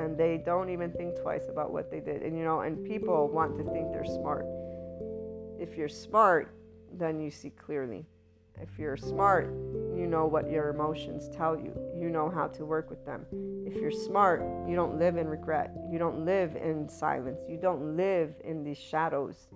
and 0.00 0.16
they 0.16 0.38
don't 0.38 0.70
even 0.70 0.90
think 0.92 1.20
twice 1.20 1.48
about 1.48 1.72
what 1.72 1.90
they 1.90 2.00
did. 2.00 2.22
And 2.22 2.36
you 2.36 2.44
know, 2.44 2.60
and 2.60 2.84
people 2.84 3.28
want 3.28 3.56
to 3.58 3.64
think 3.72 3.92
they're 3.92 4.04
smart. 4.04 4.46
If 5.58 5.76
you're 5.76 5.88
smart, 5.88 6.54
then 6.98 7.20
you 7.20 7.30
see 7.30 7.50
clearly. 7.50 8.06
If 8.62 8.78
you're 8.78 8.96
smart, 8.96 9.46
you 9.96 10.06
know 10.06 10.26
what 10.26 10.50
your 10.50 10.68
emotions 10.68 11.30
tell 11.34 11.56
you. 11.56 11.72
You 11.98 12.10
know 12.10 12.28
how 12.28 12.46
to 12.48 12.64
work 12.64 12.90
with 12.90 13.04
them. 13.06 13.24
If 13.66 13.74
you're 13.76 13.90
smart, 13.90 14.42
you 14.68 14.76
don't 14.76 14.98
live 14.98 15.16
in 15.16 15.28
regret. 15.28 15.74
You 15.90 15.98
don't 15.98 16.24
live 16.24 16.56
in 16.56 16.88
silence. 16.88 17.40
You 17.48 17.56
don't 17.56 17.96
live 17.96 18.34
in 18.44 18.64
the 18.64 18.74
shadows 18.74 19.48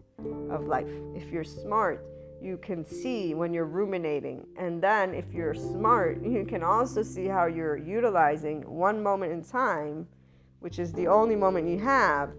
of 0.51 0.67
life. 0.67 0.89
If 1.15 1.31
you're 1.31 1.45
smart, 1.45 2.05
you 2.41 2.57
can 2.59 2.85
see 2.85 3.35
when 3.35 3.53
you're 3.53 3.67
ruminating. 3.67 4.47
And 4.57 4.83
then 4.83 5.15
if 5.15 5.33
you're 5.33 5.55
smart, 5.55 6.23
you 6.25 6.45
can 6.47 6.63
also 6.63 7.03
see 7.03 7.27
how 7.27 7.47
you're 7.47 7.77
utilizing 7.77 8.63
one 8.63 9.03
moment 9.03 9.33
in 9.33 9.43
time 9.43 10.07
which 10.65 10.79
is 10.79 10.95
the 10.95 11.07
only 11.07 11.37
moment 11.37 11.69
you 11.69 11.79
have, 11.79 12.31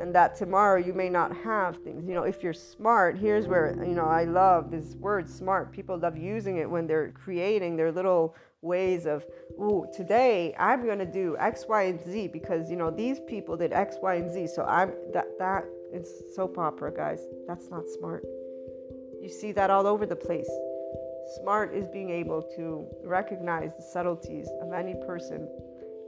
and 0.00 0.14
that 0.14 0.34
tomorrow 0.34 0.78
you 0.78 0.94
may 0.94 1.10
not 1.10 1.36
have 1.36 1.76
things. 1.84 2.08
You 2.08 2.14
know, 2.14 2.22
if 2.22 2.42
you're 2.42 2.54
smart, 2.54 3.18
here's 3.18 3.46
where, 3.46 3.76
you 3.84 3.94
know, 3.94 4.06
I 4.06 4.24
love 4.24 4.70
this 4.70 4.94
word 4.94 5.28
smart. 5.28 5.72
People 5.72 5.98
love 5.98 6.16
using 6.16 6.56
it 6.56 6.70
when 6.70 6.86
they're 6.86 7.10
creating 7.10 7.76
their 7.76 7.92
little 7.92 8.34
ways 8.62 9.04
of, 9.04 9.26
ooh, 9.60 9.86
today 9.94 10.54
I'm 10.58 10.86
going 10.86 11.00
to 11.00 11.12
do 11.20 11.36
X, 11.38 11.66
Y, 11.68 11.82
and 11.82 12.02
Z 12.02 12.28
because, 12.28 12.70
you 12.70 12.76
know, 12.76 12.90
these 12.90 13.20
people 13.28 13.58
did 13.58 13.74
X, 13.74 13.96
Y, 14.00 14.14
and 14.14 14.30
Z. 14.30 14.46
So 14.54 14.64
I'm 14.64 14.94
that, 15.12 15.26
that, 15.38 15.66
it's 15.92 16.10
soap 16.34 16.56
opera, 16.56 16.90
guys. 16.90 17.20
That's 17.46 17.68
not 17.68 17.86
smart. 17.98 18.24
You 19.20 19.28
see 19.28 19.52
that 19.52 19.68
all 19.68 19.86
over 19.86 20.06
the 20.06 20.16
place. 20.16 20.48
Smart 21.42 21.74
is 21.74 21.86
being 21.88 22.08
able 22.08 22.40
to 22.56 22.86
recognize 23.04 23.72
the 23.76 23.82
subtleties 23.82 24.48
of 24.62 24.72
any 24.72 24.94
person 25.06 25.46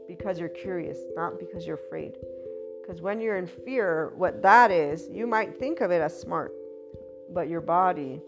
because 0.08 0.40
you're 0.40 0.48
curious, 0.48 0.98
not 1.14 1.38
because 1.38 1.66
you're 1.66 1.76
afraid. 1.86 2.16
Because 2.80 3.02
when 3.02 3.20
you're 3.20 3.36
in 3.36 3.46
fear, 3.46 4.12
what 4.16 4.42
that 4.42 4.70
is, 4.70 5.08
you 5.12 5.26
might 5.26 5.58
think 5.58 5.82
of 5.82 5.90
it 5.90 6.00
as 6.00 6.18
smart, 6.18 6.52
but 7.32 7.48
your 7.48 7.60
body. 7.60 8.20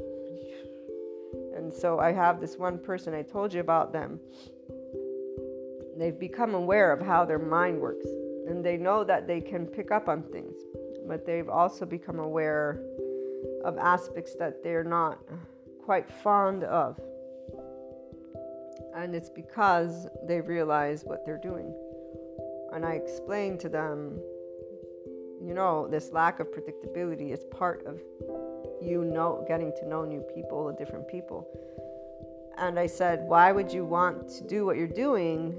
And 1.56 1.72
so 1.72 1.98
I 1.98 2.12
have 2.12 2.40
this 2.40 2.58
one 2.58 2.78
person, 2.78 3.14
I 3.14 3.22
told 3.22 3.52
you 3.54 3.60
about 3.60 3.92
them. 3.92 4.20
They've 5.96 6.18
become 6.18 6.54
aware 6.54 6.92
of 6.92 7.00
how 7.00 7.24
their 7.24 7.38
mind 7.38 7.80
works, 7.80 8.06
and 8.46 8.64
they 8.64 8.76
know 8.76 9.02
that 9.04 9.26
they 9.26 9.40
can 9.40 9.66
pick 9.66 9.90
up 9.90 10.08
on 10.08 10.22
things, 10.24 10.56
but 11.08 11.24
they've 11.26 11.48
also 11.48 11.86
become 11.86 12.18
aware 12.18 12.82
of 13.64 13.78
aspects 13.78 14.34
that 14.36 14.62
they're 14.62 14.84
not 14.84 15.18
quite 15.82 16.10
fond 16.10 16.64
of 16.64 17.00
and 18.94 19.14
it's 19.14 19.30
because 19.30 20.06
they 20.26 20.40
realize 20.40 21.04
what 21.04 21.24
they're 21.24 21.38
doing. 21.38 21.74
And 22.72 22.84
I 22.84 22.92
explained 22.92 23.60
to 23.60 23.68
them, 23.68 24.18
you 25.42 25.54
know, 25.54 25.88
this 25.88 26.12
lack 26.12 26.40
of 26.40 26.48
predictability 26.48 27.32
is 27.32 27.44
part 27.50 27.84
of 27.86 28.00
you 28.80 29.04
know 29.04 29.44
getting 29.46 29.72
to 29.80 29.88
know 29.88 30.04
new 30.04 30.20
people, 30.34 30.72
different 30.78 31.08
people. 31.08 31.46
And 32.58 32.78
I 32.78 32.86
said, 32.86 33.20
why 33.26 33.52
would 33.52 33.72
you 33.72 33.84
want 33.84 34.28
to 34.30 34.44
do 34.46 34.66
what 34.66 34.76
you're 34.76 34.86
doing 34.86 35.58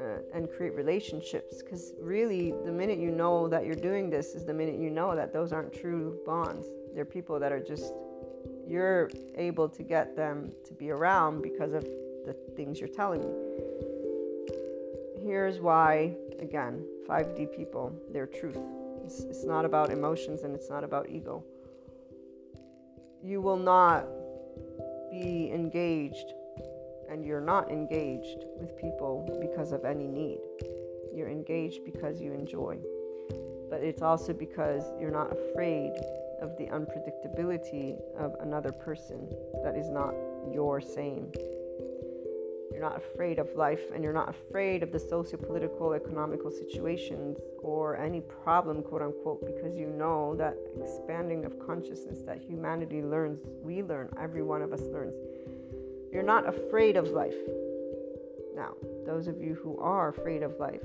uh, 0.00 0.18
and 0.32 0.48
create 0.50 0.74
relationships? 0.74 1.62
Because 1.62 1.94
really, 2.00 2.52
the 2.64 2.70
minute 2.70 2.98
you 2.98 3.10
know 3.10 3.48
that 3.48 3.66
you're 3.66 3.74
doing 3.74 4.08
this 4.08 4.34
is 4.34 4.44
the 4.44 4.54
minute 4.54 4.78
you 4.78 4.90
know 4.90 5.16
that 5.16 5.32
those 5.32 5.52
aren't 5.52 5.72
true 5.72 6.18
bonds. 6.24 6.68
They're 6.94 7.04
people 7.04 7.40
that 7.40 7.52
are 7.52 7.60
just 7.60 7.92
you're 8.66 9.10
able 9.36 9.68
to 9.68 9.82
get 9.82 10.16
them 10.16 10.52
to 10.64 10.74
be 10.74 10.90
around 10.90 11.42
because 11.42 11.72
of 11.72 11.86
the 12.26 12.34
things 12.56 12.80
you're 12.80 12.88
telling 12.88 13.20
me. 13.20 13.32
Here's 15.22 15.60
why, 15.60 16.14
again, 16.40 16.84
5D 17.08 17.56
people, 17.56 17.92
their 18.12 18.26
truth. 18.26 18.58
It's, 19.04 19.20
it's 19.20 19.44
not 19.44 19.64
about 19.64 19.90
emotions 19.90 20.42
and 20.42 20.54
it's 20.54 20.68
not 20.68 20.84
about 20.84 21.08
ego. 21.08 21.44
You 23.22 23.40
will 23.40 23.56
not 23.56 24.06
be 25.10 25.50
engaged, 25.52 26.32
and 27.10 27.24
you're 27.24 27.40
not 27.40 27.70
engaged 27.70 28.44
with 28.58 28.76
people 28.76 29.38
because 29.40 29.72
of 29.72 29.84
any 29.84 30.06
need. 30.06 30.38
You're 31.14 31.28
engaged 31.28 31.84
because 31.84 32.20
you 32.20 32.32
enjoy. 32.32 32.78
But 33.70 33.82
it's 33.82 34.02
also 34.02 34.32
because 34.32 34.82
you're 35.00 35.10
not 35.10 35.32
afraid 35.32 35.92
of 36.40 36.56
the 36.58 36.66
unpredictability 36.66 37.96
of 38.18 38.34
another 38.40 38.72
person 38.72 39.28
that 39.64 39.76
is 39.76 39.88
not 39.88 40.14
your 40.52 40.80
same. 40.80 41.32
You're 42.70 42.80
not 42.80 42.96
afraid 42.96 43.38
of 43.38 43.54
life 43.54 43.90
and 43.94 44.02
you're 44.02 44.12
not 44.12 44.28
afraid 44.28 44.82
of 44.82 44.92
the 44.92 44.98
socio-political, 44.98 45.92
economical 45.92 46.50
situations 46.50 47.38
or 47.62 47.96
any 47.96 48.20
problem, 48.20 48.82
quote 48.82 49.02
unquote, 49.02 49.46
because 49.46 49.76
you 49.76 49.86
know 49.86 50.34
that 50.36 50.56
expanding 50.80 51.44
of 51.44 51.58
consciousness 51.64 52.22
that 52.26 52.38
humanity 52.38 53.02
learns, 53.02 53.40
we 53.62 53.82
learn, 53.82 54.08
every 54.20 54.42
one 54.42 54.62
of 54.62 54.72
us 54.72 54.82
learns. 54.82 55.14
You're 56.12 56.22
not 56.22 56.48
afraid 56.48 56.96
of 56.96 57.08
life. 57.08 57.36
Now, 58.54 58.74
those 59.04 59.26
of 59.26 59.40
you 59.40 59.54
who 59.54 59.78
are 59.78 60.08
afraid 60.08 60.42
of 60.42 60.58
life, 60.58 60.84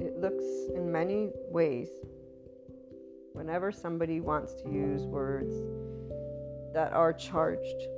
it 0.00 0.18
looks 0.20 0.44
in 0.74 0.90
many 0.90 1.30
ways 1.50 1.88
whenever 3.32 3.70
somebody 3.70 4.20
wants 4.20 4.54
to 4.54 4.68
use 4.68 5.02
words 5.02 5.54
that 6.74 6.92
are 6.92 7.12
charged 7.12 7.88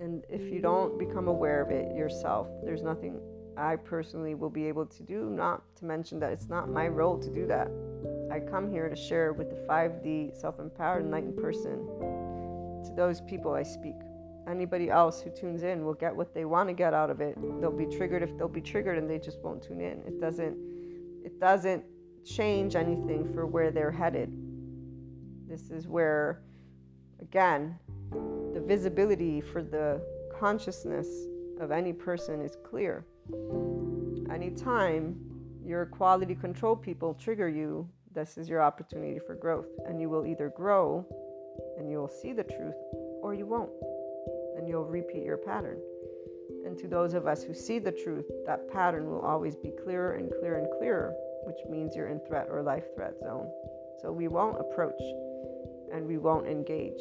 and 0.00 0.24
if 0.28 0.42
you 0.52 0.60
don't 0.60 0.98
become 0.98 1.28
aware 1.28 1.62
of 1.62 1.70
it 1.70 1.94
yourself, 1.96 2.48
there's 2.64 2.82
nothing 2.82 3.20
I 3.56 3.76
personally 3.76 4.34
will 4.34 4.50
be 4.50 4.66
able 4.66 4.86
to 4.86 5.02
do, 5.02 5.30
not 5.30 5.62
to 5.76 5.84
mention 5.84 6.20
that 6.20 6.32
it's 6.32 6.48
not 6.48 6.70
my 6.70 6.86
role 6.86 7.18
to 7.18 7.28
do 7.28 7.46
that. 7.48 7.68
I 8.30 8.38
come 8.38 8.70
here 8.70 8.88
to 8.88 8.94
share 8.94 9.32
with 9.32 9.50
the 9.50 9.56
5D 9.68 10.40
self 10.40 10.60
empowered 10.60 11.04
enlightened 11.04 11.36
person. 11.36 11.86
To 12.84 12.92
those 12.94 13.20
people 13.22 13.54
I 13.54 13.64
speak. 13.64 13.96
Anybody 14.48 14.88
else 14.88 15.20
who 15.20 15.30
tunes 15.30 15.62
in 15.62 15.84
will 15.84 15.94
get 15.94 16.14
what 16.14 16.32
they 16.32 16.44
want 16.44 16.68
to 16.68 16.72
get 16.72 16.94
out 16.94 17.10
of 17.10 17.20
it. 17.20 17.36
They'll 17.60 17.70
be 17.70 17.86
triggered 17.86 18.22
if 18.22 18.36
they'll 18.38 18.48
be 18.48 18.60
triggered 18.60 18.96
and 18.96 19.10
they 19.10 19.18
just 19.18 19.40
won't 19.40 19.62
tune 19.62 19.80
in. 19.80 20.02
It 20.06 20.20
doesn't 20.20 20.56
it 21.24 21.40
doesn't 21.40 21.84
change 22.24 22.76
anything 22.76 23.32
for 23.34 23.46
where 23.46 23.70
they're 23.70 23.90
headed. 23.90 24.32
This 25.48 25.70
is 25.70 25.88
where 25.88 26.42
again, 27.20 27.76
visibility 28.68 29.40
for 29.40 29.62
the 29.62 29.98
consciousness 30.38 31.08
of 31.58 31.70
any 31.70 31.90
person 31.90 32.42
is 32.42 32.54
clear. 32.62 33.02
Anytime 34.30 35.16
your 35.64 35.86
quality 35.86 36.34
control 36.34 36.76
people 36.76 37.14
trigger 37.14 37.48
you, 37.48 37.88
this 38.14 38.36
is 38.36 38.46
your 38.46 38.60
opportunity 38.60 39.18
for 39.26 39.34
growth. 39.34 39.68
And 39.86 39.98
you 39.98 40.10
will 40.10 40.26
either 40.26 40.52
grow 40.54 41.06
and 41.78 41.90
you 41.90 41.96
will 41.96 42.08
see 42.08 42.34
the 42.34 42.44
truth, 42.44 42.76
or 43.22 43.32
you 43.32 43.46
won't. 43.46 43.70
And 44.58 44.68
you'll 44.68 44.84
repeat 44.84 45.24
your 45.24 45.38
pattern. 45.38 45.78
And 46.66 46.76
to 46.78 46.88
those 46.88 47.14
of 47.14 47.26
us 47.26 47.42
who 47.42 47.54
see 47.54 47.78
the 47.78 47.90
truth, 47.90 48.26
that 48.44 48.70
pattern 48.70 49.08
will 49.08 49.20
always 49.20 49.56
be 49.56 49.72
clearer 49.82 50.12
and 50.12 50.30
clearer 50.40 50.58
and 50.58 50.68
clearer, 50.78 51.14
which 51.44 51.58
means 51.70 51.96
you're 51.96 52.08
in 52.08 52.20
threat 52.28 52.48
or 52.50 52.62
life 52.62 52.84
threat 52.94 53.18
zone. 53.18 53.50
So 54.02 54.12
we 54.12 54.28
won't 54.28 54.60
approach 54.60 55.00
and 55.90 56.06
we 56.06 56.18
won't 56.18 56.46
engage 56.46 57.00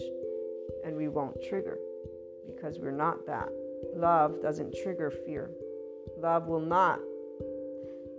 and 0.84 0.96
we 0.96 1.08
won't 1.08 1.42
trigger 1.44 1.78
because 2.46 2.80
we're 2.80 2.92
not 2.92 3.26
that. 3.26 3.50
Love 3.96 4.42
doesn't 4.42 4.76
trigger 4.84 5.12
fear. 5.12 5.50
Love 6.18 6.48
will 6.48 6.62
not, 6.62 7.00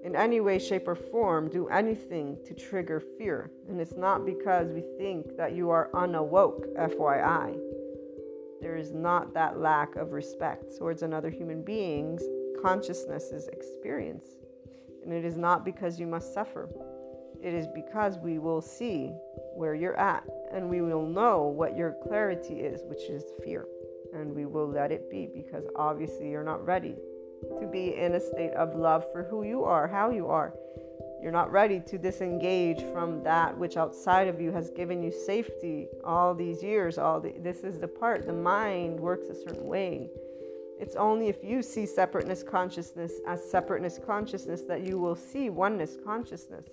in 0.04 0.14
any 0.14 0.40
way, 0.40 0.58
shape, 0.58 0.86
or 0.86 0.94
form, 0.94 1.48
do 1.48 1.68
anything 1.68 2.38
to 2.46 2.54
trigger 2.54 3.00
fear. 3.00 3.50
And 3.68 3.80
it's 3.80 3.96
not 3.96 4.24
because 4.24 4.70
we 4.70 4.82
think 4.96 5.36
that 5.36 5.54
you 5.54 5.70
are 5.70 5.90
unawoke, 5.94 6.66
FYI. 6.76 7.58
There 8.60 8.76
is 8.76 8.92
not 8.92 9.34
that 9.34 9.58
lack 9.58 9.96
of 9.96 10.12
respect 10.12 10.76
towards 10.78 11.02
another 11.02 11.30
human 11.30 11.62
being's 11.62 12.22
consciousness's 12.62 13.48
experience. 13.48 14.26
And 15.02 15.12
it 15.12 15.24
is 15.24 15.36
not 15.36 15.64
because 15.64 15.98
you 15.98 16.06
must 16.06 16.34
suffer. 16.34 16.68
It 17.42 17.54
is 17.54 17.66
because 17.74 18.18
we 18.18 18.38
will 18.38 18.60
see 18.60 19.12
where 19.54 19.74
you're 19.74 19.98
at 19.98 20.24
and 20.52 20.68
we 20.68 20.80
will 20.80 21.06
know 21.06 21.42
what 21.46 21.76
your 21.76 21.96
clarity 22.06 22.60
is, 22.60 22.80
which 22.84 23.02
is 23.08 23.24
fear. 23.44 23.66
And 24.14 24.34
we 24.34 24.46
will 24.46 24.68
let 24.68 24.90
it 24.92 25.10
be 25.10 25.28
because 25.34 25.64
obviously 25.76 26.30
you're 26.30 26.44
not 26.44 26.64
ready 26.64 26.96
to 27.60 27.66
be 27.66 27.94
in 27.94 28.14
a 28.14 28.20
state 28.20 28.52
of 28.52 28.74
love 28.74 29.04
for 29.12 29.24
who 29.24 29.44
you 29.44 29.64
are, 29.64 29.86
how 29.86 30.10
you 30.10 30.28
are. 30.28 30.54
You're 31.22 31.32
not 31.32 31.50
ready 31.50 31.80
to 31.80 31.98
disengage 31.98 32.80
from 32.92 33.22
that 33.24 33.56
which 33.56 33.76
outside 33.76 34.28
of 34.28 34.40
you 34.40 34.52
has 34.52 34.70
given 34.70 35.02
you 35.02 35.10
safety 35.10 35.88
all 36.04 36.34
these 36.34 36.62
years. 36.62 36.96
All 36.96 37.20
the, 37.20 37.34
this 37.40 37.58
is 37.58 37.78
the 37.78 37.88
part. 37.88 38.26
The 38.26 38.32
mind 38.32 39.00
works 39.00 39.28
a 39.28 39.34
certain 39.34 39.66
way. 39.66 40.08
It's 40.80 40.94
only 40.94 41.28
if 41.28 41.42
you 41.42 41.60
see 41.60 41.86
separateness 41.86 42.44
consciousness 42.44 43.12
as 43.26 43.42
separateness 43.50 43.98
consciousness 44.04 44.62
that 44.62 44.86
you 44.86 44.96
will 44.98 45.16
see 45.16 45.50
oneness 45.50 45.96
consciousness. 46.04 46.66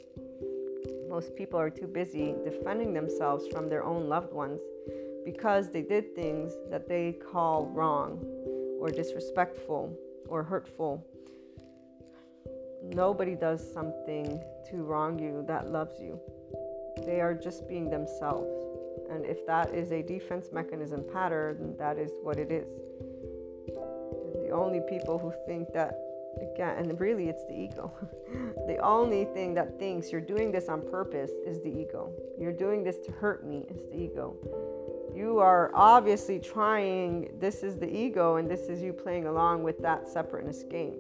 Most 1.16 1.34
people 1.38 1.58
are 1.58 1.70
too 1.70 1.88
busy 1.88 2.36
defending 2.44 2.94
themselves 2.94 3.48
from 3.48 3.70
their 3.70 3.86
own 3.86 4.10
loved 4.10 4.34
ones 4.34 4.60
because 5.24 5.72
they 5.72 5.82
did 5.82 6.14
things 6.14 6.52
that 6.70 6.90
they 6.90 7.14
call 7.32 7.68
wrong 7.68 8.20
or 8.82 8.90
disrespectful 8.90 9.98
or 10.28 10.44
hurtful 10.44 11.08
Nobody 12.94 13.34
does 13.34 13.62
something 13.74 14.40
to 14.70 14.84
wrong 14.84 15.18
you 15.18 15.44
that 15.48 15.72
loves 15.72 16.00
you. 16.00 16.20
They 17.06 17.20
are 17.20 17.34
just 17.34 17.68
being 17.68 17.90
themselves. 17.90 18.52
And 19.10 19.26
if 19.26 19.46
that 19.48 19.74
is 19.74 19.92
a 19.92 20.04
defense 20.04 20.48
mechanism 20.54 21.04
pattern, 21.12 21.76
that 21.80 21.98
is 21.98 22.12
what 22.22 22.38
it 22.38 22.52
is. 22.52 22.68
The 24.44 24.50
only 24.52 24.82
people 24.88 25.18
who 25.18 25.34
think 25.48 25.74
that, 25.74 25.98
again, 26.42 26.78
and 26.78 27.00
really 27.00 27.30
it's 27.30 27.46
the 27.46 27.54
ego. 27.54 27.94
the 28.68 28.78
only 28.78 29.26
thing 29.26 29.54
that 29.54 29.80
thinks 29.80 30.12
you're 30.12 30.22
doing 30.22 30.52
this 30.52 30.70
on 30.70 30.82
purpose 30.82 31.32
is 31.46 31.62
the 31.62 31.70
ego. 31.70 32.12
You're 32.40 32.54
doing 32.54 32.84
this 32.84 32.98
to 33.06 33.12
hurt 33.12 33.46
me, 33.46 33.66
is 33.70 33.82
the 33.92 33.96
ego. 33.96 34.36
You 35.16 35.40
are 35.40 35.72
obviously 35.74 36.40
trying, 36.40 37.32
this 37.40 37.64
is 37.64 37.78
the 37.78 37.88
ego, 37.88 38.36
and 38.36 38.50
this 38.50 38.68
is 38.68 38.82
you 38.82 38.92
playing 38.92 39.28
along 39.28 39.64
with 39.64 39.80
that 39.80 40.08
separateness 40.08 40.64
game. 40.64 41.00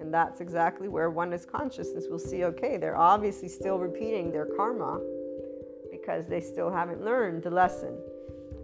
And 0.00 0.14
that's 0.14 0.40
exactly 0.40 0.88
where 0.88 1.10
oneness 1.10 1.44
consciousness 1.44 2.06
will 2.08 2.20
see 2.20 2.44
okay, 2.44 2.76
they're 2.76 2.96
obviously 2.96 3.48
still 3.48 3.78
repeating 3.78 4.30
their 4.30 4.46
karma 4.56 5.00
because 5.90 6.26
they 6.26 6.40
still 6.40 6.70
haven't 6.70 7.04
learned 7.04 7.42
the 7.42 7.50
lesson. 7.50 7.98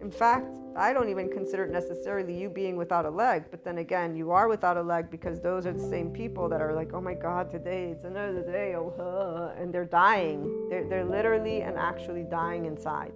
In 0.01 0.11
fact, 0.11 0.57
I 0.77 0.93
don't 0.93 1.09
even 1.09 1.31
consider 1.31 1.65
it 1.65 1.71
necessarily 1.71 2.37
you 2.37 2.49
being 2.49 2.77
without 2.77 3.07
a 3.07 3.11
leg, 3.11 3.45
but 3.51 3.65
then 3.65 3.79
again, 3.79 4.17
you 4.17 4.33
are 4.33 4.49
without 4.49 4.77
a 4.77 4.83
leg 4.83 5.11
because 5.11 5.41
those 5.41 5.67
are 5.67 5.73
the 5.73 5.89
same 5.89 6.11
people 6.11 6.49
that 6.49 6.61
are 6.61 6.75
like, 6.75 6.93
oh 6.93 7.01
my 7.01 7.15
God, 7.15 7.51
today 7.51 7.91
it's 7.91 8.05
another 8.05 8.43
day, 8.43 8.75
oh, 8.75 9.53
and 9.57 9.73
they're 9.73 9.85
dying. 9.85 10.69
They're, 10.69 10.89
they're 10.89 11.05
literally 11.05 11.63
and 11.63 11.77
actually 11.77 12.25
dying 12.25 12.65
inside. 12.65 13.13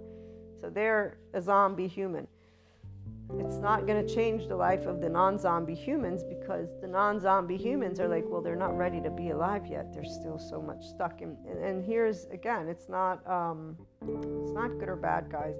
So 0.61 0.69
they're 0.69 1.17
a 1.33 1.41
zombie 1.41 1.87
human 1.87 2.27
it's 3.37 3.57
not 3.57 3.85
going 3.85 4.05
to 4.05 4.13
change 4.13 4.47
the 4.47 4.55
life 4.55 4.87
of 4.87 5.01
the 5.01 5.09
non 5.09 5.37
zombie 5.37 5.75
humans 5.75 6.23
because 6.23 6.67
the 6.81 6.87
non 6.87 7.19
zombie 7.19 7.57
humans 7.57 7.99
are 7.99 8.07
like, 8.07 8.25
well, 8.27 8.41
they're 8.41 8.55
not 8.55 8.75
ready 8.75 8.99
to 9.01 9.11
be 9.11 9.29
alive 9.29 9.67
yet. 9.67 9.93
They're 9.93 10.03
still 10.03 10.39
so 10.39 10.59
much 10.59 10.83
stuck 10.83 11.21
in. 11.21 11.37
And, 11.47 11.63
and 11.63 11.85
here's 11.85 12.25
again, 12.25 12.67
it's 12.67 12.89
not, 12.89 13.25
um, 13.29 13.77
it's 14.01 14.51
not 14.51 14.79
good 14.79 14.89
or 14.89 14.95
bad, 14.95 15.29
guys. 15.31 15.55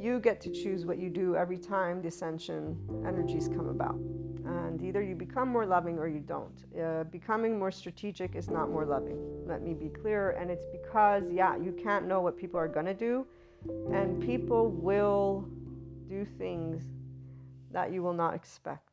You 0.00 0.18
get 0.18 0.40
to 0.40 0.50
choose 0.50 0.86
what 0.86 0.96
you 0.98 1.10
do 1.10 1.36
every 1.36 1.58
time 1.58 2.00
dissension 2.00 2.74
energies 3.06 3.48
come 3.48 3.68
about. 3.68 3.96
And 4.46 4.82
either 4.82 5.02
you 5.02 5.14
become 5.14 5.50
more 5.50 5.66
loving 5.66 5.98
or 5.98 6.08
you 6.08 6.20
don't. 6.20 6.64
Uh, 6.74 7.04
becoming 7.04 7.58
more 7.58 7.70
strategic 7.70 8.34
is 8.34 8.48
not 8.48 8.70
more 8.70 8.86
loving. 8.86 9.18
Let 9.46 9.60
me 9.60 9.74
be 9.74 9.90
clear. 9.90 10.30
And 10.30 10.50
it's 10.50 10.64
because, 10.72 11.24
yeah, 11.30 11.54
you 11.58 11.72
can't 11.72 12.06
know 12.06 12.22
what 12.22 12.38
people 12.38 12.58
are 12.58 12.66
going 12.66 12.86
to 12.86 12.94
do. 12.94 13.26
And 13.92 14.22
people 14.22 14.70
will 14.70 15.46
do 16.08 16.24
things 16.24 16.82
that 17.70 17.92
you 17.92 18.02
will 18.02 18.14
not 18.14 18.34
expect. 18.34 18.88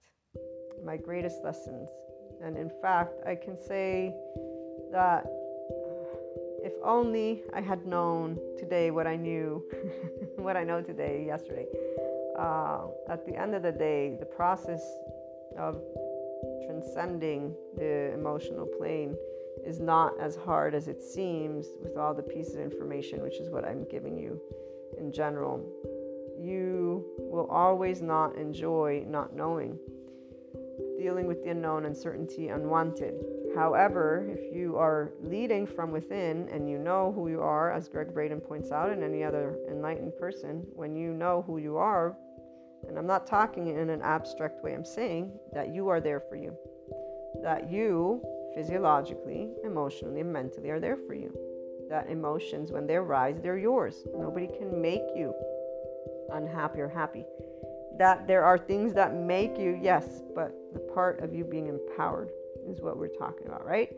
My 0.86 0.98
greatest 0.98 1.38
lessons. 1.42 1.88
And 2.44 2.58
in 2.58 2.70
fact, 2.82 3.14
I 3.26 3.36
can 3.36 3.58
say 3.58 4.14
that 4.92 5.26
if 6.68 6.74
only 6.84 7.44
I 7.54 7.62
had 7.62 7.86
known 7.86 8.38
today 8.60 8.92
what 8.92 9.08
I 9.08 9.16
knew, 9.16 9.64
what 10.36 10.58
I 10.58 10.64
know 10.64 10.82
today, 10.82 11.24
yesterday. 11.26 11.66
Uh, 12.38 12.88
at 13.10 13.26
the 13.26 13.36
end 13.36 13.56
of 13.56 13.64
the 13.64 13.72
day, 13.72 14.18
the 14.20 14.26
process 14.26 14.84
of 15.58 15.82
transcending 16.66 17.56
the 17.78 18.14
emotional 18.14 18.66
plane 18.66 19.16
is 19.66 19.80
not 19.80 20.12
as 20.20 20.36
hard 20.36 20.76
as 20.76 20.88
it 20.88 21.02
seems 21.02 21.68
with 21.82 21.98
all 21.98 22.14
the 22.14 22.22
pieces 22.22 22.56
of 22.56 22.62
information, 22.62 23.22
which 23.22 23.40
is 23.40 23.50
what 23.50 23.64
I'm 23.64 23.86
giving 23.86 24.18
you 24.18 24.40
in 25.00 25.12
general 25.12 25.66
you 26.40 27.04
will 27.18 27.48
always 27.48 28.02
not 28.02 28.36
enjoy 28.36 29.04
not 29.08 29.36
knowing, 29.36 29.78
dealing 30.98 31.26
with 31.26 31.44
the 31.44 31.50
unknown, 31.50 31.86
uncertainty, 31.86 32.50
unwanted. 32.50 33.16
However, 33.58 34.30
if 34.30 34.56
you 34.56 34.78
are 34.78 35.14
leading 35.20 35.66
from 35.66 35.90
within 35.90 36.48
and 36.50 36.70
you 36.70 36.78
know 36.78 37.12
who 37.12 37.28
you 37.28 37.42
are, 37.42 37.72
as 37.72 37.90
Gregg 37.90 38.14
Braden 38.14 38.40
points 38.40 38.72
out, 38.72 38.92
and 38.92 39.04
any 39.04 39.24
other 39.24 39.58
enlightened 39.68 40.16
person, 40.16 40.64
when 40.76 40.96
you 40.96 41.12
know 41.12 41.44
who 41.48 41.58
you 41.58 41.76
are, 41.76 42.16
and 42.88 43.00
I'm 43.00 43.08
not 43.08 43.26
talking 43.26 43.68
in 43.68 43.90
an 43.90 44.04
abstract 44.04 44.64
way, 44.64 44.76
I'm 44.76 44.86
saying 44.86 45.32
that 45.54 45.74
you 45.74 45.88
are 45.88 46.00
there 46.00 46.20
for 46.20 46.36
you, 46.36 46.56
that 47.42 47.72
you 47.72 48.24
physiologically, 48.54 49.50
emotionally, 49.64 50.22
and 50.22 50.32
mentally 50.32 50.70
are 50.70 50.80
there 50.80 50.98
for 51.08 51.16
you. 51.16 51.36
That 51.90 52.12
emotions, 52.12 52.72
when 52.72 52.86
they 52.86 52.98
arise, 52.98 53.40
they're 53.42 53.58
yours. 53.58 54.06
Nobody 54.16 54.48
can 54.48 54.80
make 54.80 55.02
you 55.16 55.34
unhappy 56.32 56.80
or 56.80 56.90
happy. 56.90 57.26
That 57.98 58.28
there 58.28 58.44
are 58.44 58.60
things 58.60 58.94
that 58.94 59.16
make 59.16 59.58
you, 59.58 59.80
yes, 59.82 60.22
but 60.36 60.54
the 60.74 60.80
part 60.80 61.22
of 61.22 61.34
you 61.34 61.44
being 61.44 61.68
empowered 61.68 62.30
is 62.68 62.82
what 62.82 62.98
we're 62.98 63.08
talking 63.08 63.48
about, 63.48 63.66
right? 63.66 63.90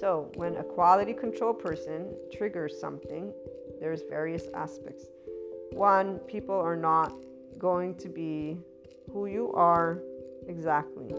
So, 0.00 0.30
when 0.36 0.56
a 0.56 0.64
quality 0.64 1.12
control 1.12 1.52
person 1.52 2.14
triggers 2.32 2.80
something, 2.80 3.32
there's 3.80 4.02
various 4.08 4.44
aspects. 4.54 5.04
One, 5.72 6.18
people 6.20 6.54
are 6.54 6.76
not 6.76 7.12
going 7.58 7.94
to 7.96 8.08
be 8.08 8.58
who 9.12 9.26
you 9.26 9.52
are 9.52 10.00
exactly. 10.48 11.10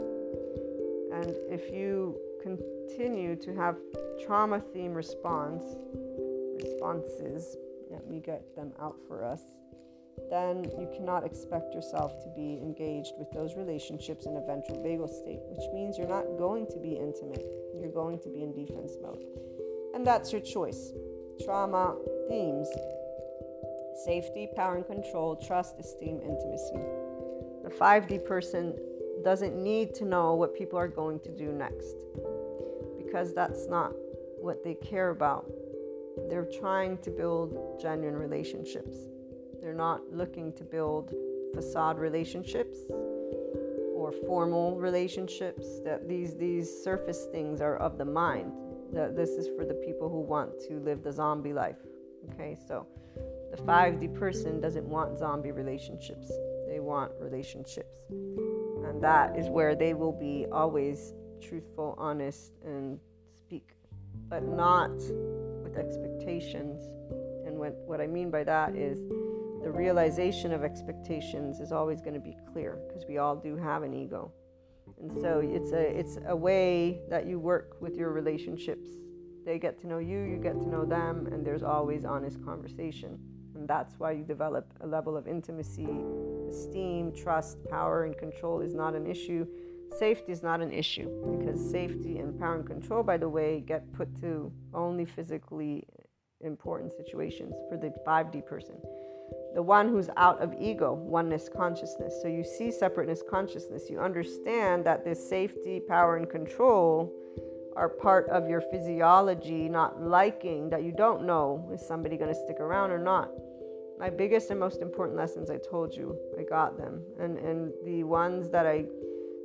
And 1.14 1.36
if 1.50 1.72
you 1.72 2.18
continue 2.42 3.36
to 3.36 3.54
have 3.56 3.78
trauma 4.26 4.60
theme 4.60 4.94
response 4.94 5.64
responses, 6.56 7.58
let 7.92 8.10
me 8.10 8.20
get 8.20 8.56
them 8.56 8.72
out 8.80 8.96
for 9.08 9.24
us 9.24 9.42
then 10.30 10.64
you 10.80 10.90
cannot 10.96 11.26
expect 11.26 11.74
yourself 11.74 12.22
to 12.24 12.30
be 12.30 12.60
engaged 12.62 13.14
with 13.18 13.32
those 13.32 13.56
relationships 13.56 14.26
in 14.26 14.36
a 14.38 14.42
ventral 14.42 14.78
vagal 14.78 15.10
state, 15.10 15.42
which 15.50 15.66
means 15.74 15.98
you're 15.98 16.08
not 16.08 16.26
going 16.38 16.68
to 16.68 16.80
be 16.80 16.94
intimate. 16.94 17.46
You're 17.80 17.92
going 17.92 18.20
to 18.20 18.30
be 18.30 18.44
in 18.44 18.54
defense 18.54 18.94
mode. 19.02 19.24
And 19.94 20.06
that's 20.06 20.32
your 20.32 20.42
choice. 20.42 20.92
Trauma 21.44 21.96
themes 22.30 22.68
safety, 24.06 24.48
power 24.56 24.76
and 24.76 24.86
control, 24.86 25.36
trust, 25.36 25.80
esteem, 25.80 26.20
intimacy. 26.22 26.82
The 27.64 27.70
5D 27.70 28.26
person 28.26 28.76
doesn't 29.24 29.56
need 29.56 29.94
to 29.96 30.06
know 30.06 30.34
what 30.34 30.56
people 30.56 30.78
are 30.78 30.88
going 30.88 31.20
to 31.22 31.30
do 31.30 31.52
next 31.52 31.96
because 32.98 33.34
that's 33.34 33.68
not 33.68 33.94
what 34.40 34.64
they 34.64 34.74
care 34.74 35.12
about. 35.12 35.50
They're 36.30 36.50
trying 36.60 36.98
to 37.00 37.12
build 37.12 37.80
genuine 37.80 38.16
relationships. 38.16 38.98
They're 39.64 39.74
not 39.74 40.02
looking 40.12 40.52
to 40.54 40.66
build 40.66 41.14
facade 41.56 41.98
relationships 41.98 42.80
or 43.96 44.12
formal 44.28 44.76
relationships. 44.76 45.80
That 45.86 46.10
these 46.10 46.36
these 46.36 46.70
surface 46.84 47.28
things 47.32 47.62
are 47.62 47.78
of 47.78 47.98
the 47.98 48.04
mind. 48.04 48.52
That 48.92 49.16
this 49.16 49.30
is 49.30 49.48
for 49.56 49.64
the 49.64 49.76
people 49.76 50.10
who 50.10 50.20
want 50.20 50.60
to 50.68 50.82
live 50.82 51.02
the 51.02 51.14
zombie 51.14 51.54
life. 51.54 51.78
Okay, 52.34 52.58
so 52.68 52.86
the 53.52 53.58
5D 53.64 54.14
person 54.14 54.60
doesn't 54.60 54.86
want 54.86 55.18
zombie 55.18 55.54
relationships. 55.54 56.30
They 56.68 56.82
want 56.82 57.14
relationships. 57.22 58.00
And 58.10 59.02
that 59.02 59.38
is 59.38 59.48
where 59.48 59.76
they 59.76 59.94
will 59.94 60.12
be 60.12 60.46
always 60.52 61.14
truthful, 61.42 61.96
honest, 61.98 62.52
and 62.66 63.00
speak, 63.34 63.70
but 64.28 64.44
not 64.44 64.92
with 65.64 65.78
expectations. 65.78 66.82
And 67.46 67.58
what, 67.58 67.76
what 67.86 68.02
I 68.02 68.08
mean 68.08 68.30
by 68.30 68.44
that 68.44 68.76
is 68.76 69.00
the 69.64 69.72
realization 69.72 70.52
of 70.52 70.64
expectations 70.64 71.62
is 71.62 71.72
always 71.72 72.02
going 72.02 72.14
to 72.14 72.20
be 72.20 72.36
clear 72.52 72.78
because 72.86 73.06
we 73.08 73.18
all 73.18 73.36
do 73.36 73.56
have 73.56 73.82
an 73.84 73.94
ego. 73.94 74.30
And 75.02 75.22
so 75.22 75.40
it's 75.40 75.72
a 75.72 76.00
it's 76.00 76.18
a 76.28 76.36
way 76.36 77.00
that 77.10 77.26
you 77.26 77.40
work 77.40 77.78
with 77.80 77.96
your 77.96 78.12
relationships. 78.12 78.90
They 79.46 79.58
get 79.60 79.80
to 79.82 79.88
know 79.88 80.00
you, 80.00 80.20
you 80.20 80.38
get 80.38 80.60
to 80.60 80.68
know 80.68 80.84
them, 80.86 81.28
and 81.32 81.46
there's 81.46 81.64
always 81.64 82.04
honest 82.04 82.44
conversation. 82.44 83.18
And 83.56 83.68
that's 83.68 83.98
why 84.00 84.12
you 84.12 84.24
develop 84.24 84.66
a 84.82 84.88
level 84.88 85.16
of 85.16 85.28
intimacy, 85.28 85.88
esteem, 86.50 87.14
trust, 87.14 87.58
power, 87.70 88.04
and 88.04 88.18
control 88.18 88.60
is 88.60 88.74
not 88.74 88.96
an 88.96 89.08
issue. 89.08 89.46
Safety 89.98 90.32
is 90.32 90.44
not 90.44 90.60
an 90.60 90.74
issue 90.74 91.08
because 91.38 91.60
safety 91.72 92.18
and 92.18 92.38
power 92.38 92.56
and 92.56 92.66
control, 92.66 93.04
by 93.04 93.16
the 93.18 93.30
way, 93.30 93.62
get 93.66 93.92
put 93.94 94.10
to 94.22 94.52
only 94.74 95.06
physically 95.06 95.86
important 96.42 96.92
situations 96.98 97.54
for 97.70 97.78
the 97.78 97.94
5D 98.06 98.46
person 98.46 98.76
the 99.54 99.62
one 99.62 99.88
who's 99.88 100.10
out 100.18 100.42
of 100.42 100.54
ego, 100.60 100.94
oneness 100.94 101.50
consciousness. 101.50 102.20
So 102.22 102.28
you 102.28 102.44
see 102.44 102.72
separateness 102.72 103.24
consciousness. 103.28 103.90
You 103.90 104.00
understand 104.00 104.86
that 104.86 105.04
this 105.04 105.30
safety, 105.30 105.80
power, 105.80 106.18
and 106.18 106.30
control 106.30 107.14
are 107.76 107.90
part 107.90 108.30
of 108.30 108.50
your 108.50 108.62
physiology, 108.62 109.70
not 109.70 110.02
liking 110.02 110.70
that 110.70 110.84
you 110.84 110.92
don't 110.92 111.26
know 111.26 111.70
is 111.74 111.86
somebody 111.86 112.18
going 112.18 112.34
to 112.34 112.40
stick 112.40 112.60
around 112.60 112.92
or 112.92 113.00
not. 113.00 113.32
My 114.00 114.10
biggest 114.10 114.50
and 114.50 114.60
most 114.60 114.82
important 114.82 115.18
lessons, 115.18 115.50
I 115.50 115.58
told 115.58 115.96
you, 115.96 116.18
I 116.40 116.44
got 116.44 116.78
them. 116.78 117.02
And, 117.20 117.38
and 117.38 117.72
the 117.86 118.04
ones 118.04 118.50
that 118.50 118.66
I, 118.66 118.86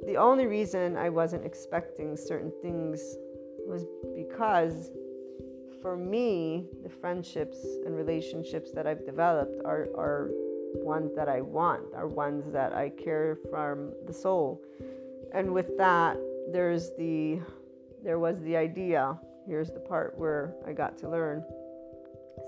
the 0.07 0.17
only 0.17 0.47
reason 0.47 0.97
I 0.97 1.11
wasn't 1.11 1.45
expecting 1.45 2.17
certain 2.17 2.53
things 2.63 3.01
was 3.67 3.85
because 4.17 4.91
for 5.81 5.97
me, 5.97 6.67
the 6.83 6.89
friendships 6.89 7.59
and 7.85 7.97
relationships 7.97 8.73
that 8.73 8.87
I've 8.87 9.05
developed 9.05 9.61
are, 9.65 9.89
are 9.97 10.31
ones 10.75 11.15
that 11.15 11.29
I 11.29 11.41
want, 11.41 11.95
are 11.95 12.07
ones 12.07 12.53
that 12.53 12.73
I 12.73 12.91
care 12.91 13.39
from 13.51 13.93
the 14.07 14.13
soul. 14.13 14.61
And 15.33 15.53
with 15.53 15.77
that, 15.79 16.17
there's 16.53 16.91
the 16.97 17.41
there 18.03 18.19
was 18.19 18.41
the 18.43 18.57
idea. 18.57 19.19
Here's 19.47 19.71
the 19.71 19.81
part 19.81 20.17
where 20.17 20.55
I 20.67 20.73
got 20.73 20.97
to 20.99 21.09
learn 21.09 21.45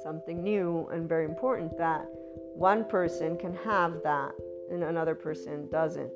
something 0.02 0.42
new 0.42 0.88
and 0.92 1.08
very 1.08 1.24
important 1.24 1.76
that 1.76 2.06
one 2.54 2.84
person 2.84 3.36
can 3.36 3.54
have 3.56 4.02
that 4.04 4.32
and 4.70 4.84
another 4.84 5.14
person 5.14 5.68
doesn't. 5.70 6.10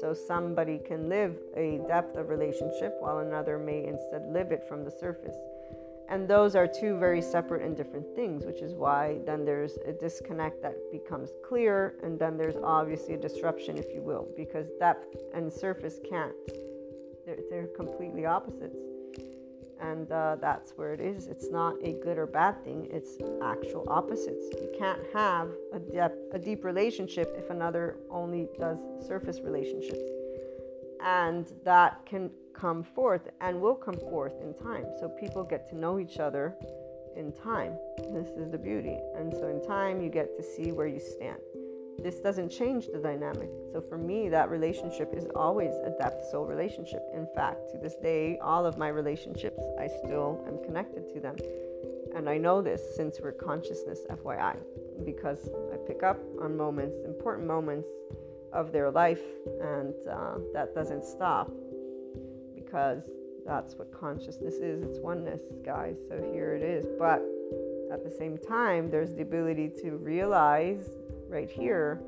So 0.00 0.14
somebody 0.14 0.78
can 0.78 1.08
live 1.08 1.36
a 1.56 1.80
depth 1.88 2.16
of 2.16 2.28
relationship 2.28 2.94
while 3.00 3.18
another 3.18 3.58
may 3.58 3.84
instead 3.86 4.26
live 4.30 4.52
it 4.52 4.64
from 4.68 4.84
the 4.84 4.90
surface. 4.90 5.36
And 6.10 6.26
those 6.26 6.56
are 6.56 6.66
two 6.66 6.98
very 6.98 7.20
separate 7.20 7.62
and 7.62 7.76
different 7.76 8.06
things, 8.16 8.46
which 8.46 8.62
is 8.62 8.72
why 8.72 9.18
then 9.26 9.44
there's 9.44 9.76
a 9.84 9.92
disconnect 9.92 10.62
that 10.62 10.74
becomes 10.90 11.30
clear, 11.46 11.96
and 12.02 12.18
then 12.18 12.38
there's 12.38 12.56
obviously 12.64 13.14
a 13.14 13.18
disruption, 13.18 13.76
if 13.76 13.92
you 13.94 14.00
will, 14.00 14.26
because 14.34 14.68
depth 14.80 15.16
and 15.34 15.52
surface 15.52 16.00
can't. 16.08 16.34
They're, 17.26 17.38
they're 17.50 17.66
completely 17.76 18.24
opposites. 18.24 18.78
And 19.80 20.10
uh, 20.10 20.36
that's 20.40 20.72
where 20.72 20.94
it 20.94 21.00
is. 21.00 21.26
It's 21.26 21.50
not 21.50 21.74
a 21.84 21.92
good 22.02 22.16
or 22.18 22.26
bad 22.26 22.64
thing, 22.64 22.88
it's 22.90 23.16
actual 23.42 23.84
opposites. 23.88 24.46
You 24.60 24.74
can't 24.78 25.00
have 25.12 25.50
a, 25.74 26.10
a 26.32 26.38
deep 26.38 26.64
relationship 26.64 27.34
if 27.36 27.50
another 27.50 27.98
only 28.10 28.48
does 28.58 28.78
surface 29.06 29.40
relationships. 29.40 30.00
And 31.00 31.52
that 31.64 32.04
can 32.06 32.30
come 32.58 32.82
forth 32.82 33.28
and 33.40 33.60
will 33.60 33.74
come 33.74 33.98
forth 34.10 34.34
in 34.42 34.54
time. 34.54 34.84
So 34.98 35.08
people 35.08 35.44
get 35.44 35.68
to 35.70 35.76
know 35.76 35.98
each 35.98 36.18
other 36.18 36.56
in 37.16 37.32
time. 37.32 37.76
This 38.12 38.28
is 38.28 38.50
the 38.50 38.58
beauty. 38.58 38.98
And 39.16 39.32
so 39.32 39.48
in 39.48 39.64
time, 39.66 40.00
you 40.02 40.08
get 40.08 40.36
to 40.36 40.42
see 40.42 40.72
where 40.72 40.86
you 40.86 41.00
stand. 41.00 41.38
This 42.02 42.20
doesn't 42.20 42.50
change 42.50 42.86
the 42.92 42.98
dynamic. 42.98 43.50
So 43.72 43.80
for 43.80 43.98
me, 43.98 44.28
that 44.28 44.50
relationship 44.50 45.12
is 45.14 45.26
always 45.34 45.72
a 45.84 45.94
depth 45.98 46.30
soul 46.30 46.46
relationship. 46.46 47.02
In 47.12 47.26
fact, 47.34 47.70
to 47.72 47.78
this 47.78 47.96
day, 47.96 48.38
all 48.40 48.66
of 48.66 48.78
my 48.78 48.88
relationships, 48.88 49.60
I 49.80 49.88
still 49.88 50.44
am 50.46 50.64
connected 50.64 51.12
to 51.14 51.20
them. 51.20 51.36
And 52.14 52.28
I 52.28 52.38
know 52.38 52.62
this 52.62 52.80
since 52.96 53.18
we're 53.20 53.32
consciousness, 53.32 54.00
FYI, 54.10 54.56
because 55.04 55.50
I 55.72 55.76
pick 55.86 56.02
up 56.02 56.18
on 56.40 56.56
moments, 56.56 56.96
important 57.04 57.46
moments 57.46 57.88
of 58.52 58.72
their 58.72 58.90
life, 58.90 59.22
and 59.60 59.94
uh, 60.08 60.38
that 60.54 60.74
doesn't 60.74 61.04
stop 61.04 61.50
because 62.68 63.02
that's 63.46 63.74
what 63.76 63.90
consciousness 63.98 64.56
is 64.56 64.82
it's 64.82 64.98
oneness, 64.98 65.40
guys. 65.64 65.96
So 66.08 66.22
here 66.32 66.54
it 66.54 66.62
is. 66.62 66.86
But 66.98 67.22
at 67.90 68.04
the 68.04 68.10
same 68.10 68.36
time, 68.36 68.90
there's 68.90 69.14
the 69.14 69.22
ability 69.22 69.70
to 69.82 69.92
realize 69.96 70.84
right 71.28 71.50
here 71.50 72.02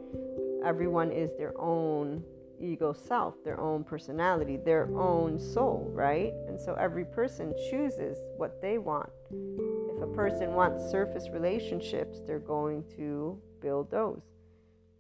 everyone 0.65 1.11
is 1.11 1.35
their 1.39 1.59
own 1.59 2.23
ego 2.61 2.93
self, 2.93 3.43
their 3.43 3.59
own 3.59 3.83
personality, 3.83 4.59
their 4.59 4.87
own 4.95 5.39
soul, 5.39 5.91
right? 5.95 6.35
And 6.47 6.61
so 6.61 6.75
every 6.75 7.07
person 7.07 7.55
chooses 7.71 8.19
what 8.37 8.61
they 8.61 8.77
want. 8.77 9.09
If 9.31 10.03
a 10.03 10.07
person 10.15 10.53
wants 10.53 10.91
surface 10.91 11.31
relationships, 11.31 12.21
they're 12.27 12.39
going 12.39 12.85
to 12.97 13.41
build 13.63 13.91
those. 13.91 14.21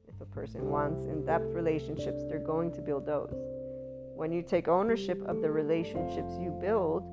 If 0.08 0.18
a 0.22 0.24
person 0.24 0.70
wants 0.70 1.02
in 1.04 1.26
depth 1.26 1.52
relationships, 1.52 2.22
they're 2.26 2.38
going 2.38 2.72
to 2.72 2.80
build 2.80 3.04
those. 3.04 3.34
When 4.20 4.32
you 4.32 4.42
take 4.42 4.68
ownership 4.68 5.18
of 5.26 5.40
the 5.40 5.50
relationships 5.50 6.34
you 6.38 6.50
build, 6.50 7.04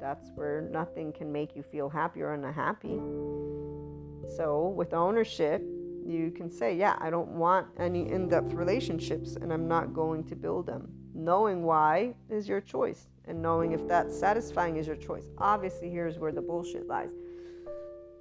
that's 0.00 0.30
where 0.36 0.60
nothing 0.60 1.12
can 1.12 1.32
make 1.32 1.56
you 1.56 1.64
feel 1.64 1.88
happy 1.88 2.22
or 2.22 2.32
unhappy. 2.32 3.00
So, 4.36 4.72
with 4.76 4.94
ownership, 4.94 5.62
you 6.06 6.30
can 6.30 6.48
say, 6.48 6.76
Yeah, 6.76 6.94
I 7.00 7.10
don't 7.10 7.30
want 7.30 7.66
any 7.76 8.08
in 8.08 8.28
depth 8.28 8.52
relationships 8.52 9.34
and 9.34 9.52
I'm 9.52 9.66
not 9.66 9.92
going 9.92 10.22
to 10.26 10.36
build 10.36 10.66
them. 10.66 10.92
Knowing 11.12 11.64
why 11.64 12.14
is 12.30 12.48
your 12.48 12.60
choice, 12.60 13.08
and 13.24 13.42
knowing 13.42 13.72
if 13.72 13.88
that's 13.88 14.16
satisfying 14.16 14.76
is 14.76 14.86
your 14.86 14.94
choice. 14.94 15.24
Obviously, 15.38 15.90
here's 15.90 16.20
where 16.20 16.30
the 16.30 16.40
bullshit 16.40 16.86
lies. 16.86 17.10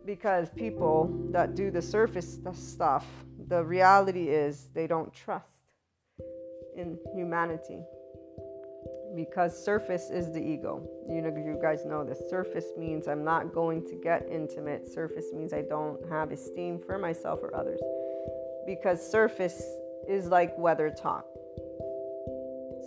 Because 0.08 0.50
people 0.50 1.16
that 1.30 1.54
do 1.54 1.70
the 1.70 1.84
surface 1.84 2.40
stuff, 2.54 3.06
the 3.48 3.64
reality 3.64 4.30
is 4.30 4.70
they 4.74 4.88
don't 4.88 5.14
trust 5.14 5.53
in 6.76 6.98
humanity 7.14 7.80
because 9.16 9.64
surface 9.64 10.10
is 10.10 10.32
the 10.34 10.40
ego. 10.40 10.82
You 11.08 11.22
know, 11.22 11.30
you 11.30 11.60
guys 11.62 11.86
know 11.86 12.04
this. 12.04 12.20
Surface 12.30 12.66
means 12.78 13.08
I'm 13.08 13.24
not 13.24 13.54
going 13.54 13.86
to 13.88 13.96
get 13.96 14.28
intimate. 14.30 14.88
Surface 14.88 15.26
means 15.34 15.54
I 15.54 15.62
don't 15.62 16.00
have 16.10 16.32
esteem 16.32 16.80
for 16.80 16.98
myself 16.98 17.40
or 17.44 17.56
others. 17.56 17.80
Because 18.66 19.00
surface 19.12 19.62
is 20.08 20.28
like 20.28 20.58
weather 20.58 20.90
talk. 20.90 21.26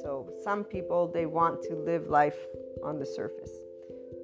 So 0.02 0.28
some 0.42 0.64
people 0.64 1.08
they 1.08 1.26
want 1.26 1.62
to 1.64 1.74
live 1.74 2.08
life 2.08 2.38
on 2.84 2.98
the 2.98 3.06
surface 3.06 3.50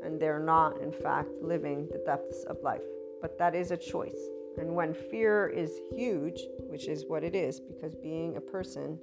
and 0.04 0.20
they're 0.20 0.38
not 0.38 0.80
in 0.80 0.92
fact 0.92 1.30
living 1.40 1.88
the 1.92 2.02
depths 2.04 2.44
of 2.44 2.58
life. 2.62 2.82
But 3.20 3.38
that 3.38 3.54
is 3.54 3.70
a 3.70 3.76
choice. 3.76 4.18
And 4.58 4.74
when 4.74 4.92
fear 4.92 5.48
is 5.48 5.70
huge, 5.96 6.40
which 6.68 6.88
is 6.88 7.06
what 7.06 7.24
it 7.24 7.34
is 7.34 7.60
because 7.60 7.94
being 7.94 8.36
a 8.36 8.40
person 8.40 8.98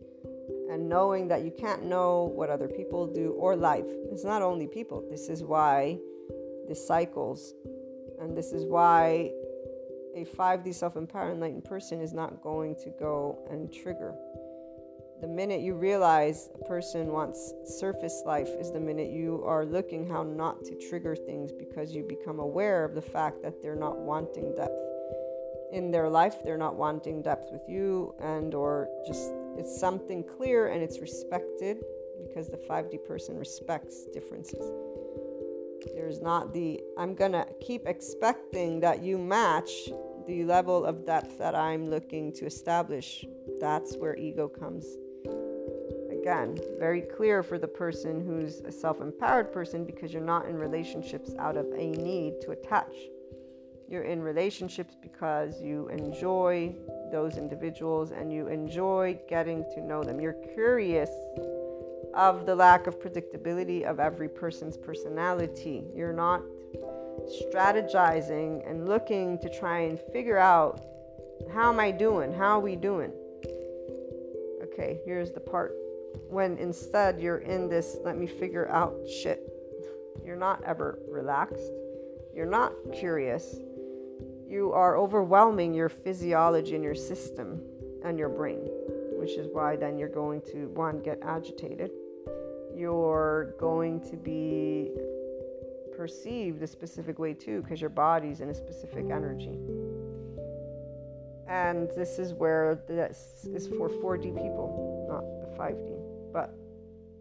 and 0.69 0.87
knowing 0.87 1.27
that 1.27 1.43
you 1.43 1.51
can't 1.51 1.83
know 1.83 2.31
what 2.35 2.49
other 2.49 2.67
people 2.67 3.07
do 3.07 3.31
or 3.31 3.55
life. 3.55 3.85
It's 4.11 4.23
not 4.23 4.41
only 4.41 4.67
people. 4.67 5.03
This 5.09 5.29
is 5.29 5.43
why 5.43 5.97
the 6.67 6.75
cycles, 6.75 7.53
and 8.21 8.37
this 8.37 8.51
is 8.51 8.65
why 8.65 9.31
a 10.15 10.25
5D 10.25 10.73
self 10.73 10.95
empowered 10.95 11.33
enlightened 11.33 11.65
person 11.65 12.01
is 12.01 12.13
not 12.13 12.41
going 12.41 12.75
to 12.83 12.89
go 12.99 13.39
and 13.49 13.71
trigger. 13.73 14.13
The 15.21 15.27
minute 15.27 15.59
you 15.59 15.75
realize 15.75 16.49
a 16.55 16.65
person 16.65 17.07
wants 17.07 17.53
surface 17.65 18.23
life 18.25 18.47
is 18.57 18.71
the 18.71 18.79
minute 18.79 19.09
you 19.09 19.43
are 19.45 19.65
looking 19.65 20.07
how 20.07 20.23
not 20.23 20.63
to 20.63 20.75
trigger 20.89 21.13
things 21.13 21.51
because 21.51 21.93
you 21.93 22.03
become 22.07 22.39
aware 22.39 22.85
of 22.85 22.95
the 22.95 23.01
fact 23.01 23.41
that 23.43 23.61
they're 23.61 23.75
not 23.75 23.97
wanting 23.97 24.55
depth 24.55 24.79
in 25.73 25.91
their 25.91 26.09
life 26.09 26.35
they're 26.43 26.57
not 26.57 26.75
wanting 26.75 27.21
depth 27.21 27.51
with 27.51 27.67
you 27.67 28.15
and 28.21 28.55
or 28.55 28.87
just 29.05 29.33
it's 29.59 29.77
something 29.77 30.23
clear 30.23 30.67
and 30.67 30.81
it's 30.81 30.99
respected 31.01 31.83
because 32.25 32.47
the 32.47 32.57
5D 32.57 33.03
person 33.05 33.37
respects 33.37 34.05
differences. 34.13 34.71
There's 35.93 36.21
not 36.21 36.53
the, 36.53 36.81
I'm 36.97 37.13
going 37.13 37.33
to 37.33 37.45
keep 37.61 37.85
expecting 37.85 38.79
that 38.79 39.03
you 39.03 39.17
match 39.17 39.69
the 40.27 40.45
level 40.45 40.85
of 40.85 41.05
depth 41.05 41.37
that 41.39 41.55
I'm 41.55 41.89
looking 41.89 42.31
to 42.33 42.45
establish. 42.45 43.25
That's 43.59 43.97
where 43.97 44.15
ego 44.15 44.47
comes. 44.47 44.85
Again, 46.09 46.57
very 46.79 47.01
clear 47.01 47.43
for 47.43 47.57
the 47.57 47.67
person 47.67 48.25
who's 48.25 48.61
a 48.61 48.71
self 48.71 49.01
empowered 49.01 49.51
person 49.51 49.83
because 49.83 50.13
you're 50.13 50.21
not 50.21 50.45
in 50.47 50.55
relationships 50.57 51.31
out 51.37 51.57
of 51.57 51.65
a 51.73 51.91
need 51.91 52.39
to 52.41 52.51
attach. 52.51 52.93
You're 53.89 54.03
in 54.03 54.21
relationships 54.21 54.95
because 55.01 55.59
you 55.59 55.87
enjoy 55.87 56.75
those 57.11 57.37
individuals 57.37 58.11
and 58.11 58.31
you 58.31 58.47
enjoy 58.47 59.17
getting 59.27 59.65
to 59.73 59.81
know 59.81 60.03
them. 60.03 60.19
You're 60.19 60.37
curious 60.53 61.09
of 62.13 62.45
the 62.45 62.55
lack 62.55 62.85
of 62.85 62.99
predictability 62.99 63.81
of 63.81 63.99
every 63.99 64.29
person's 64.29 64.77
personality. 64.77 65.85
You're 65.95 66.13
not 66.13 66.43
strategizing 67.51 68.69
and 68.69 68.87
looking 68.87 69.39
to 69.39 69.49
try 69.49 69.79
and 69.79 69.99
figure 70.13 70.37
out 70.37 70.81
how 71.51 71.69
am 71.69 71.79
I 71.79 71.89
doing? 71.89 72.31
How 72.31 72.57
are 72.57 72.59
we 72.59 72.75
doing? 72.75 73.11
Okay, 74.65 74.99
here's 75.03 75.31
the 75.31 75.39
part 75.39 75.73
when 76.29 76.57
instead 76.59 77.19
you're 77.19 77.39
in 77.39 77.67
this 77.67 77.97
let 78.03 78.19
me 78.19 78.27
figure 78.27 78.69
out 78.69 78.95
shit. 79.07 79.51
You're 80.23 80.35
not 80.35 80.63
ever 80.63 80.99
relaxed. 81.09 81.71
You're 82.35 82.45
not 82.45 82.73
curious 82.93 83.55
you 84.49 84.73
are 84.73 84.97
overwhelming 84.97 85.73
your 85.73 85.89
physiology 85.89 86.73
and 86.73 86.83
your 86.83 86.95
system 86.95 87.61
and 88.03 88.17
your 88.17 88.29
brain, 88.29 88.67
which 89.19 89.37
is 89.37 89.47
why 89.51 89.75
then 89.75 89.97
you're 89.99 90.09
going 90.09 90.41
to 90.41 90.69
one 90.69 90.99
get 91.01 91.19
agitated. 91.21 91.91
You're 92.75 93.53
going 93.59 94.01
to 94.09 94.17
be 94.17 94.89
perceived 95.95 96.63
a 96.63 96.67
specific 96.67 97.19
way 97.19 97.33
too 97.33 97.61
because 97.61 97.79
your 97.79 97.91
body's 97.91 98.41
in 98.41 98.49
a 98.49 98.53
specific 98.53 99.05
energy. 99.11 99.59
And 101.47 101.89
this 101.95 102.17
is 102.17 102.33
where 102.33 102.79
this 102.87 103.45
is 103.53 103.67
for 103.67 103.89
4D 103.89 104.33
people, 104.35 105.07
not 105.09 105.23
the 105.41 105.61
5D. 105.61 106.31
But 106.33 106.55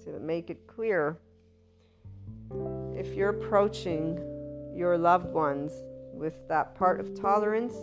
to 0.04 0.18
make 0.18 0.48
it 0.48 0.66
clear, 0.66 1.18
if 2.96 3.14
you're 3.14 3.30
approaching 3.30 4.18
your 4.74 4.96
loved 4.96 5.32
ones 5.32 5.72
with 6.18 6.48
that 6.48 6.74
part 6.74 7.00
of 7.00 7.14
tolerance, 7.14 7.74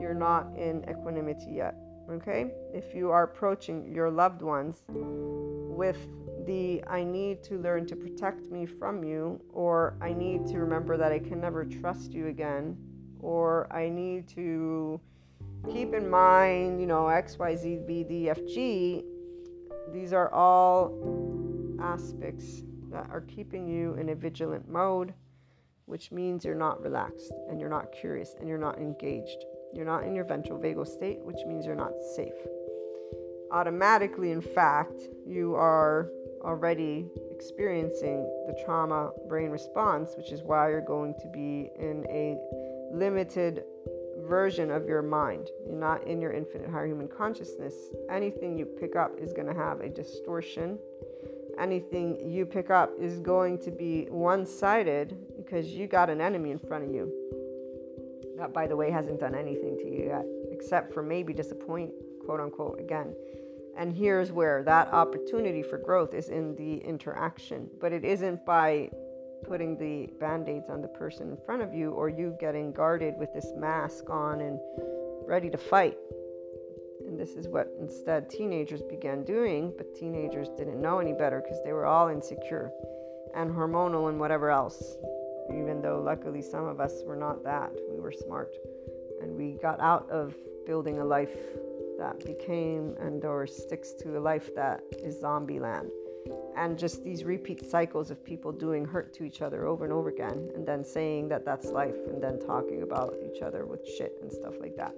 you're 0.00 0.14
not 0.14 0.56
in 0.56 0.84
equanimity 0.88 1.52
yet. 1.52 1.76
Okay? 2.10 2.50
If 2.72 2.94
you 2.94 3.10
are 3.10 3.24
approaching 3.24 3.92
your 3.92 4.10
loved 4.10 4.42
ones 4.42 4.84
with 4.88 5.98
the 6.46 6.84
I 6.86 7.04
need 7.04 7.42
to 7.44 7.58
learn 7.58 7.86
to 7.86 7.96
protect 7.96 8.50
me 8.50 8.66
from 8.66 9.02
you, 9.02 9.40
or 9.50 9.96
I 10.00 10.12
need 10.12 10.46
to 10.48 10.58
remember 10.58 10.96
that 10.96 11.12
I 11.12 11.18
can 11.18 11.40
never 11.40 11.64
trust 11.64 12.12
you 12.12 12.26
again, 12.26 12.76
or 13.20 13.66
I 13.72 13.88
need 13.88 14.28
to 14.28 15.00
keep 15.72 15.94
in 15.94 16.08
mind, 16.10 16.80
you 16.80 16.86
know, 16.86 17.08
X, 17.08 17.38
Y, 17.38 17.56
Z, 17.56 17.80
B, 17.86 18.04
D, 18.04 18.28
F, 18.28 18.38
G, 18.46 19.04
these 19.92 20.12
are 20.12 20.32
all 20.32 20.92
aspects 21.80 22.62
that 22.90 23.08
are 23.10 23.22
keeping 23.22 23.66
you 23.66 23.94
in 23.94 24.10
a 24.10 24.14
vigilant 24.14 24.68
mode, 24.68 25.14
which 25.86 26.10
means 26.10 26.44
you're 26.44 26.54
not 26.54 26.82
relaxed 26.82 27.32
and 27.48 27.60
you're 27.60 27.68
not 27.68 27.92
curious 27.92 28.34
and 28.38 28.48
you're 28.48 28.58
not 28.58 28.78
engaged. 28.78 29.44
You're 29.72 29.84
not 29.84 30.04
in 30.04 30.14
your 30.14 30.24
ventral 30.24 30.58
vagal 30.58 30.86
state, 30.86 31.20
which 31.22 31.44
means 31.46 31.66
you're 31.66 31.74
not 31.74 31.92
safe. 32.14 32.32
Automatically, 33.50 34.30
in 34.30 34.40
fact, 34.40 35.08
you 35.26 35.54
are 35.54 36.08
already 36.42 37.06
experiencing 37.30 38.22
the 38.46 38.56
trauma 38.64 39.10
brain 39.28 39.50
response, 39.50 40.14
which 40.16 40.32
is 40.32 40.42
why 40.42 40.68
you're 40.68 40.80
going 40.80 41.14
to 41.20 41.28
be 41.28 41.70
in 41.78 42.04
a 42.08 42.36
limited 42.92 43.64
version 44.26 44.70
of 44.70 44.86
your 44.86 45.02
mind. 45.02 45.48
You're 45.66 45.78
not 45.78 46.06
in 46.06 46.20
your 46.20 46.32
infinite 46.32 46.70
higher 46.70 46.86
human 46.86 47.08
consciousness. 47.08 47.74
Anything 48.10 48.56
you 48.56 48.64
pick 48.64 48.96
up 48.96 49.12
is 49.18 49.32
going 49.32 49.48
to 49.48 49.54
have 49.54 49.80
a 49.80 49.88
distortion. 49.88 50.78
Anything 51.58 52.18
you 52.30 52.46
pick 52.46 52.70
up 52.70 52.90
is 52.98 53.18
going 53.20 53.58
to 53.58 53.70
be 53.70 54.06
one 54.10 54.44
sided 54.46 55.16
because 55.36 55.66
you 55.68 55.86
got 55.86 56.10
an 56.10 56.20
enemy 56.20 56.50
in 56.50 56.58
front 56.58 56.84
of 56.84 56.90
you. 56.94 57.12
That, 58.38 58.52
by 58.52 58.66
the 58.66 58.76
way, 58.76 58.90
hasn't 58.90 59.20
done 59.20 59.34
anything 59.34 59.76
to 59.78 59.84
you 59.84 60.06
yet, 60.06 60.24
except 60.50 60.92
for 60.92 61.02
maybe 61.02 61.32
disappoint, 61.32 61.92
quote 62.24 62.40
unquote, 62.40 62.80
again. 62.80 63.14
And 63.76 63.92
here's 63.92 64.32
where 64.32 64.62
that 64.64 64.88
opportunity 64.92 65.62
for 65.62 65.78
growth 65.78 66.14
is 66.14 66.28
in 66.28 66.54
the 66.56 66.78
interaction, 66.78 67.68
but 67.80 67.92
it 67.92 68.04
isn't 68.04 68.44
by 68.44 68.90
putting 69.44 69.76
the 69.76 70.12
band 70.18 70.48
aids 70.48 70.70
on 70.70 70.80
the 70.80 70.88
person 70.88 71.30
in 71.30 71.36
front 71.44 71.62
of 71.62 71.74
you 71.74 71.90
or 71.90 72.08
you 72.08 72.36
getting 72.40 72.72
guarded 72.72 73.14
with 73.18 73.32
this 73.34 73.52
mask 73.56 74.08
on 74.08 74.40
and 74.40 74.58
ready 75.26 75.50
to 75.50 75.58
fight. 75.58 75.96
And 77.14 77.20
this 77.20 77.36
is 77.36 77.46
what 77.46 77.72
instead 77.78 78.28
teenagers 78.28 78.82
began 78.82 79.22
doing, 79.22 79.72
but 79.76 79.94
teenagers 79.94 80.48
didn't 80.58 80.82
know 80.82 80.98
any 80.98 81.12
better 81.12 81.40
because 81.40 81.62
they 81.62 81.72
were 81.72 81.86
all 81.86 82.08
insecure 82.08 82.72
and 83.36 83.52
hormonal 83.52 84.08
and 84.08 84.18
whatever 84.18 84.50
else. 84.50 84.96
Even 85.48 85.80
though 85.80 86.02
luckily 86.04 86.42
some 86.42 86.66
of 86.66 86.80
us 86.80 87.04
were 87.06 87.14
not 87.14 87.44
that, 87.44 87.70
we 87.88 88.00
were 88.00 88.10
smart 88.10 88.52
and 89.22 89.36
we 89.36 89.52
got 89.62 89.78
out 89.78 90.10
of 90.10 90.34
building 90.66 90.98
a 90.98 91.04
life 91.04 91.36
that 92.00 92.18
became 92.26 92.96
and 92.98 93.24
or 93.24 93.46
sticks 93.46 93.92
to 93.92 94.18
a 94.18 94.20
life 94.20 94.52
that 94.56 94.82
is 95.00 95.20
zombie 95.20 95.60
land 95.60 95.88
and 96.56 96.76
just 96.76 97.04
these 97.04 97.22
repeat 97.22 97.64
cycles 97.64 98.10
of 98.10 98.24
people 98.24 98.50
doing 98.50 98.84
hurt 98.84 99.14
to 99.14 99.22
each 99.22 99.40
other 99.40 99.66
over 99.66 99.84
and 99.84 99.92
over 99.92 100.08
again 100.08 100.50
and 100.56 100.66
then 100.66 100.82
saying 100.82 101.28
that 101.28 101.44
that's 101.44 101.66
life 101.66 101.94
and 102.08 102.20
then 102.20 102.40
talking 102.40 102.82
about 102.82 103.14
each 103.24 103.40
other 103.40 103.66
with 103.66 103.86
shit 103.86 104.18
and 104.20 104.32
stuff 104.32 104.54
like 104.60 104.74
that 104.76 104.94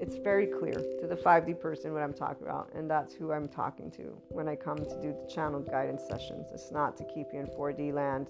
it's 0.00 0.16
very 0.16 0.46
clear 0.46 0.74
to 1.00 1.06
the 1.06 1.16
5d 1.16 1.60
person 1.60 1.92
what 1.92 2.02
i'm 2.02 2.12
talking 2.12 2.46
about 2.46 2.70
and 2.74 2.90
that's 2.90 3.14
who 3.14 3.32
i'm 3.32 3.48
talking 3.48 3.90
to 3.90 4.16
when 4.28 4.48
i 4.48 4.56
come 4.56 4.78
to 4.78 5.00
do 5.00 5.14
the 5.14 5.28
channeled 5.32 5.70
guidance 5.70 6.02
sessions. 6.08 6.48
It's 6.52 6.70
not 6.70 6.96
to 6.96 7.04
keep 7.04 7.32
you 7.32 7.40
in 7.40 7.46
4d 7.46 7.92
land. 7.92 8.28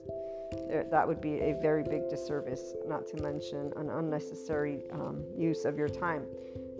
That 0.90 1.06
would 1.06 1.20
be 1.20 1.40
a 1.40 1.58
very 1.60 1.82
big 1.82 2.08
disservice 2.08 2.74
not 2.86 3.06
to 3.08 3.22
mention 3.22 3.72
an 3.76 3.90
unnecessary 3.90 4.82
um, 4.92 5.24
use 5.36 5.64
of 5.64 5.76
your 5.76 5.88
time. 5.88 6.24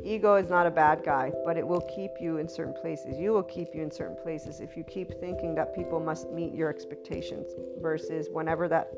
Ego 0.05 0.35
is 0.37 0.51
not 0.51 0.67
a 0.67 0.71
bad 0.71 1.03
guy, 1.03 1.33
but 1.45 1.57
it 1.57 1.67
will 1.67 1.81
keep 1.95 2.11
you 2.21 2.37
in 2.37 2.49
certain 2.49 2.75
places. 2.75 3.19
You 3.19 3.33
will 3.33 3.43
keep 3.43 3.75
you 3.75 3.83
in 3.83 3.91
certain 3.91 4.17
places 4.23 4.61
if 4.61 4.77
you 4.77 4.85
keep 4.85 5.19
thinking 5.19 5.55
that 5.55 5.75
people 5.75 5.99
must 5.99 6.31
meet 6.31 6.55
your 6.55 6.69
expectations 6.69 7.53
versus 7.81 8.29
whenever 8.31 8.69
that 8.69 8.93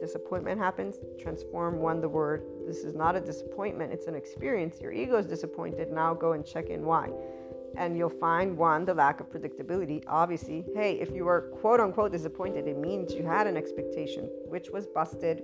disappointment 0.00 0.58
happens, 0.58 0.96
transform 1.18 1.78
one 1.78 2.00
the 2.00 2.08
word. 2.08 2.44
This 2.66 2.78
is 2.78 2.94
not 2.94 3.16
a 3.16 3.20
disappointment, 3.20 3.92
it's 3.92 4.06
an 4.06 4.14
experience. 4.14 4.80
Your 4.80 4.92
ego 4.92 5.16
is 5.16 5.26
disappointed. 5.26 5.90
Now 5.90 6.14
go 6.14 6.32
and 6.32 6.44
check 6.44 6.66
in 6.66 6.84
why. 6.84 7.10
And 7.76 7.96
you'll 7.96 8.08
find 8.08 8.56
one, 8.56 8.84
the 8.84 8.94
lack 8.94 9.20
of 9.20 9.30
predictability. 9.30 10.02
Obviously, 10.06 10.64
hey, 10.74 10.98
if 11.00 11.10
you 11.10 11.24
were 11.24 11.52
quote 11.60 11.80
unquote 11.80 12.12
disappointed, 12.12 12.66
it 12.66 12.78
means 12.78 13.12
you 13.12 13.24
had 13.24 13.46
an 13.46 13.56
expectation, 13.56 14.30
which 14.48 14.70
was 14.70 14.86
busted. 14.86 15.42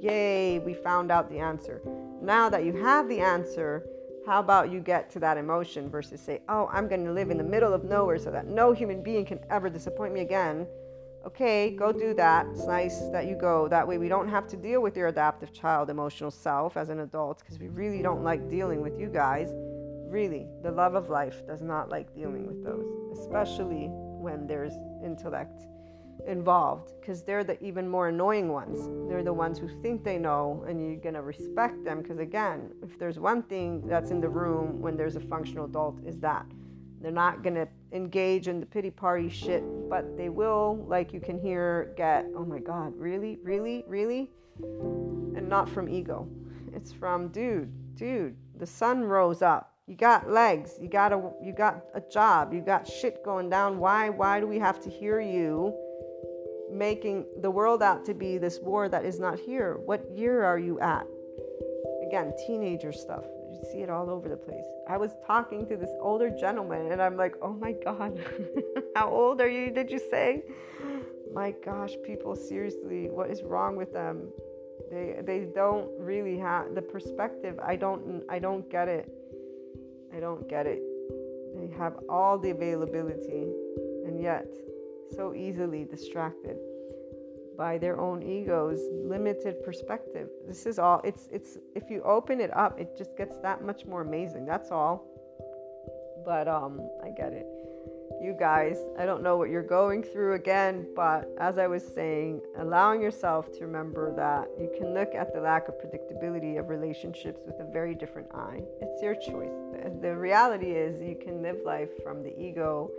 Yay, 0.00 0.58
we 0.60 0.74
found 0.74 1.10
out 1.10 1.30
the 1.30 1.38
answer. 1.38 1.82
Now 2.20 2.48
that 2.48 2.64
you 2.64 2.72
have 2.82 3.08
the 3.08 3.20
answer, 3.20 3.84
how 4.26 4.40
about 4.40 4.70
you 4.70 4.80
get 4.80 5.10
to 5.10 5.18
that 5.20 5.38
emotion 5.38 5.88
versus 5.88 6.20
say, 6.20 6.42
oh, 6.48 6.68
I'm 6.72 6.86
going 6.88 7.04
to 7.04 7.12
live 7.12 7.30
in 7.30 7.38
the 7.38 7.44
middle 7.44 7.72
of 7.72 7.84
nowhere 7.84 8.18
so 8.18 8.30
that 8.30 8.46
no 8.46 8.72
human 8.72 9.02
being 9.02 9.24
can 9.24 9.40
ever 9.50 9.70
disappoint 9.70 10.12
me 10.12 10.20
again? 10.20 10.66
Okay, 11.28 11.72
go 11.72 11.92
do 11.92 12.14
that. 12.14 12.46
It's 12.52 12.64
nice 12.64 13.00
that 13.12 13.26
you 13.26 13.34
go. 13.34 13.68
That 13.68 13.86
way, 13.86 13.98
we 13.98 14.08
don't 14.08 14.28
have 14.28 14.46
to 14.46 14.56
deal 14.56 14.80
with 14.80 14.96
your 14.96 15.08
adaptive 15.08 15.52
child 15.52 15.90
emotional 15.90 16.30
self 16.30 16.78
as 16.78 16.88
an 16.88 17.00
adult 17.00 17.40
because 17.40 17.58
we 17.58 17.68
really 17.68 18.00
don't 18.00 18.24
like 18.24 18.48
dealing 18.48 18.80
with 18.80 18.98
you 18.98 19.08
guys. 19.08 19.50
Really, 20.08 20.46
the 20.62 20.70
love 20.70 20.94
of 20.94 21.10
life 21.10 21.46
does 21.46 21.60
not 21.60 21.90
like 21.90 22.14
dealing 22.14 22.46
with 22.46 22.64
those, 22.64 23.18
especially 23.18 23.88
when 23.90 24.46
there's 24.46 24.72
intellect 25.04 25.66
involved 26.26 26.94
because 26.98 27.22
they're 27.22 27.44
the 27.44 27.62
even 27.62 27.86
more 27.86 28.08
annoying 28.08 28.48
ones. 28.48 28.78
They're 29.06 29.22
the 29.22 29.34
ones 29.34 29.58
who 29.58 29.68
think 29.82 30.04
they 30.04 30.16
know, 30.16 30.64
and 30.66 30.80
you're 30.80 30.96
gonna 30.96 31.22
respect 31.22 31.84
them 31.84 32.00
because 32.00 32.20
again, 32.20 32.70
if 32.82 32.98
there's 32.98 33.18
one 33.18 33.42
thing 33.42 33.86
that's 33.86 34.10
in 34.10 34.22
the 34.22 34.30
room 34.30 34.80
when 34.80 34.96
there's 34.96 35.16
a 35.16 35.20
functional 35.20 35.66
adult, 35.66 36.00
is 36.06 36.16
that 36.20 36.46
they're 37.00 37.10
not 37.10 37.42
gonna 37.42 37.68
engage 37.92 38.48
in 38.48 38.60
the 38.60 38.66
pity 38.66 38.90
party 38.90 39.28
shit, 39.28 39.62
but 39.88 40.16
they 40.16 40.28
will, 40.28 40.84
like 40.88 41.12
you 41.12 41.20
can 41.20 41.38
hear, 41.38 41.92
get, 41.96 42.26
oh 42.36 42.44
my 42.44 42.58
god, 42.58 42.92
really, 42.96 43.38
really, 43.42 43.84
really, 43.86 44.30
and 44.60 45.48
not 45.48 45.68
from 45.68 45.88
ego. 45.88 46.28
It's 46.72 46.92
from, 46.92 47.28
dude, 47.28 47.72
dude, 47.94 48.36
the 48.58 48.66
sun 48.66 49.04
rose 49.04 49.42
up. 49.42 49.74
You 49.86 49.96
got 49.96 50.28
legs. 50.30 50.72
You 50.78 50.88
got 50.88 51.14
a 51.14 51.30
you 51.42 51.54
got 51.54 51.82
a 51.94 52.00
job. 52.00 52.52
You 52.52 52.60
got 52.60 52.86
shit 52.86 53.24
going 53.24 53.48
down. 53.48 53.78
Why 53.78 54.10
why 54.10 54.38
do 54.38 54.46
we 54.46 54.58
have 54.58 54.80
to 54.80 54.90
hear 54.90 55.18
you? 55.18 55.74
making 56.70 57.24
the 57.40 57.50
world 57.50 57.82
out 57.82 58.04
to 58.06 58.14
be 58.14 58.38
this 58.38 58.60
war 58.60 58.88
that 58.88 59.04
is 59.04 59.18
not 59.18 59.38
here. 59.38 59.78
What 59.84 60.08
year 60.10 60.44
are 60.44 60.58
you 60.58 60.78
at? 60.80 61.06
Again, 62.06 62.32
teenager 62.46 62.92
stuff. 62.92 63.24
You 63.58 63.70
see 63.72 63.78
it 63.78 63.90
all 63.90 64.08
over 64.08 64.28
the 64.28 64.36
place. 64.36 64.64
I 64.88 64.96
was 64.96 65.12
talking 65.26 65.66
to 65.66 65.76
this 65.76 65.90
older 66.00 66.30
gentleman 66.30 66.92
and 66.92 67.02
I'm 67.02 67.16
like, 67.16 67.34
oh 67.42 67.52
my 67.52 67.72
God, 67.72 68.18
how 68.94 69.10
old 69.10 69.40
are 69.40 69.48
you? 69.48 69.70
Did 69.70 69.90
you 69.90 69.98
say? 69.98 70.44
My 71.32 71.54
gosh, 71.64 71.92
people, 72.04 72.36
seriously, 72.36 73.10
what 73.10 73.30
is 73.30 73.42
wrong 73.42 73.76
with 73.76 73.92
them? 73.92 74.28
They, 74.90 75.16
they 75.22 75.40
don't 75.54 75.90
really 75.98 76.38
have 76.38 76.74
the 76.74 76.82
perspective. 76.82 77.58
I 77.62 77.76
don't 77.76 78.22
I 78.30 78.38
don't 78.38 78.70
get 78.70 78.88
it. 78.88 79.10
I 80.14 80.20
don't 80.20 80.48
get 80.48 80.66
it. 80.66 80.82
They 81.54 81.68
have 81.76 81.94
all 82.08 82.38
the 82.38 82.50
availability 82.50 83.52
and 84.06 84.20
yet 84.20 84.46
so 85.14 85.34
easily 85.34 85.84
distracted 85.84 86.56
by 87.58 87.76
their 87.76 88.00
own 88.00 88.22
egos 88.22 88.80
limited 89.04 89.62
perspective. 89.64 90.28
This 90.46 90.64
is 90.64 90.78
all 90.78 91.00
it's 91.02 91.28
it's 91.32 91.58
if 91.74 91.90
you 91.90 92.00
open 92.04 92.40
it 92.40 92.56
up 92.56 92.78
it 92.78 92.96
just 92.96 93.16
gets 93.16 93.38
that 93.40 93.62
much 93.62 93.84
more 93.84 94.02
amazing 94.02 94.46
that's 94.46 94.70
all. 94.70 95.04
But 96.24 96.46
um 96.46 96.88
i 97.04 97.10
get 97.10 97.32
it. 97.32 97.46
You 98.22 98.34
guys 98.38 98.78
i 98.98 99.04
don't 99.04 99.22
know 99.22 99.36
what 99.36 99.50
you're 99.50 99.70
going 99.80 100.02
through 100.02 100.34
again 100.34 100.86
but 100.96 101.28
as 101.38 101.58
i 101.58 101.66
was 101.66 101.86
saying 101.86 102.40
allowing 102.58 103.00
yourself 103.00 103.52
to 103.52 103.64
remember 103.64 104.14
that 104.16 104.48
you 104.60 104.70
can 104.76 104.92
look 104.94 105.14
at 105.14 105.32
the 105.32 105.40
lack 105.40 105.68
of 105.68 105.74
predictability 105.74 106.58
of 106.58 106.68
relationships 106.68 107.40
with 107.46 107.56
a 107.60 107.70
very 107.72 107.94
different 107.94 108.28
eye. 108.34 108.60
It's 108.80 109.02
your 109.02 109.14
choice. 109.14 109.54
The, 110.00 110.16
reality 110.16 110.72
is 110.72 111.00
you 111.00 111.16
can 111.22 111.42
live 111.42 111.58
life 111.64 111.90
from 112.02 112.22
the 112.22 112.36
ego 112.38 112.90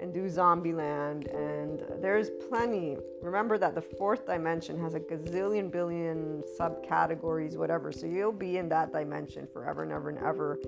and 0.00 0.12
do 0.12 0.26
Zombieland. 0.26 1.32
And 1.34 1.82
there's 2.02 2.30
plenty. 2.48 2.96
Remember 3.22 3.58
that 3.58 3.74
the 3.74 3.82
fourth 3.82 4.26
dimension 4.26 4.80
has 4.80 4.94
a 4.94 5.00
gazillion 5.00 5.70
billion 5.70 6.42
subcategories, 6.58 7.56
whatever. 7.56 7.92
So 7.92 8.06
you'll 8.06 8.32
be 8.32 8.58
in 8.58 8.68
that 8.70 8.92
dimension 8.92 9.48
forever 9.52 9.82
and 9.82 9.92
ever 9.92 10.10
and 10.10 10.18
ever. 10.18 10.58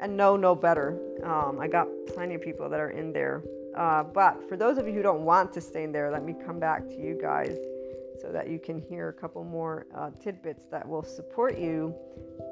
And 0.00 0.16
know 0.16 0.36
no 0.36 0.54
better. 0.54 0.98
Um, 1.22 1.58
I 1.60 1.68
got 1.68 1.86
plenty 2.12 2.34
of 2.34 2.42
people 2.42 2.68
that 2.68 2.80
are 2.80 2.90
in 2.90 3.12
there. 3.12 3.42
Uh, 3.76 4.02
but 4.02 4.46
for 4.48 4.56
those 4.56 4.78
of 4.78 4.86
you 4.86 4.92
who 4.92 5.02
don't 5.02 5.24
want 5.24 5.52
to 5.52 5.60
stay 5.60 5.84
in 5.84 5.92
there, 5.92 6.10
let 6.10 6.24
me 6.24 6.34
come 6.44 6.58
back 6.58 6.88
to 6.88 6.96
you 6.96 7.18
guys. 7.20 7.56
So 8.22 8.30
that 8.30 8.48
you 8.48 8.58
can 8.58 8.78
hear 8.78 9.08
a 9.08 9.12
couple 9.12 9.42
more 9.42 9.86
uh, 9.96 10.10
tidbits 10.22 10.66
that 10.70 10.88
will 10.88 11.02
support 11.02 11.58
you. 11.58 11.94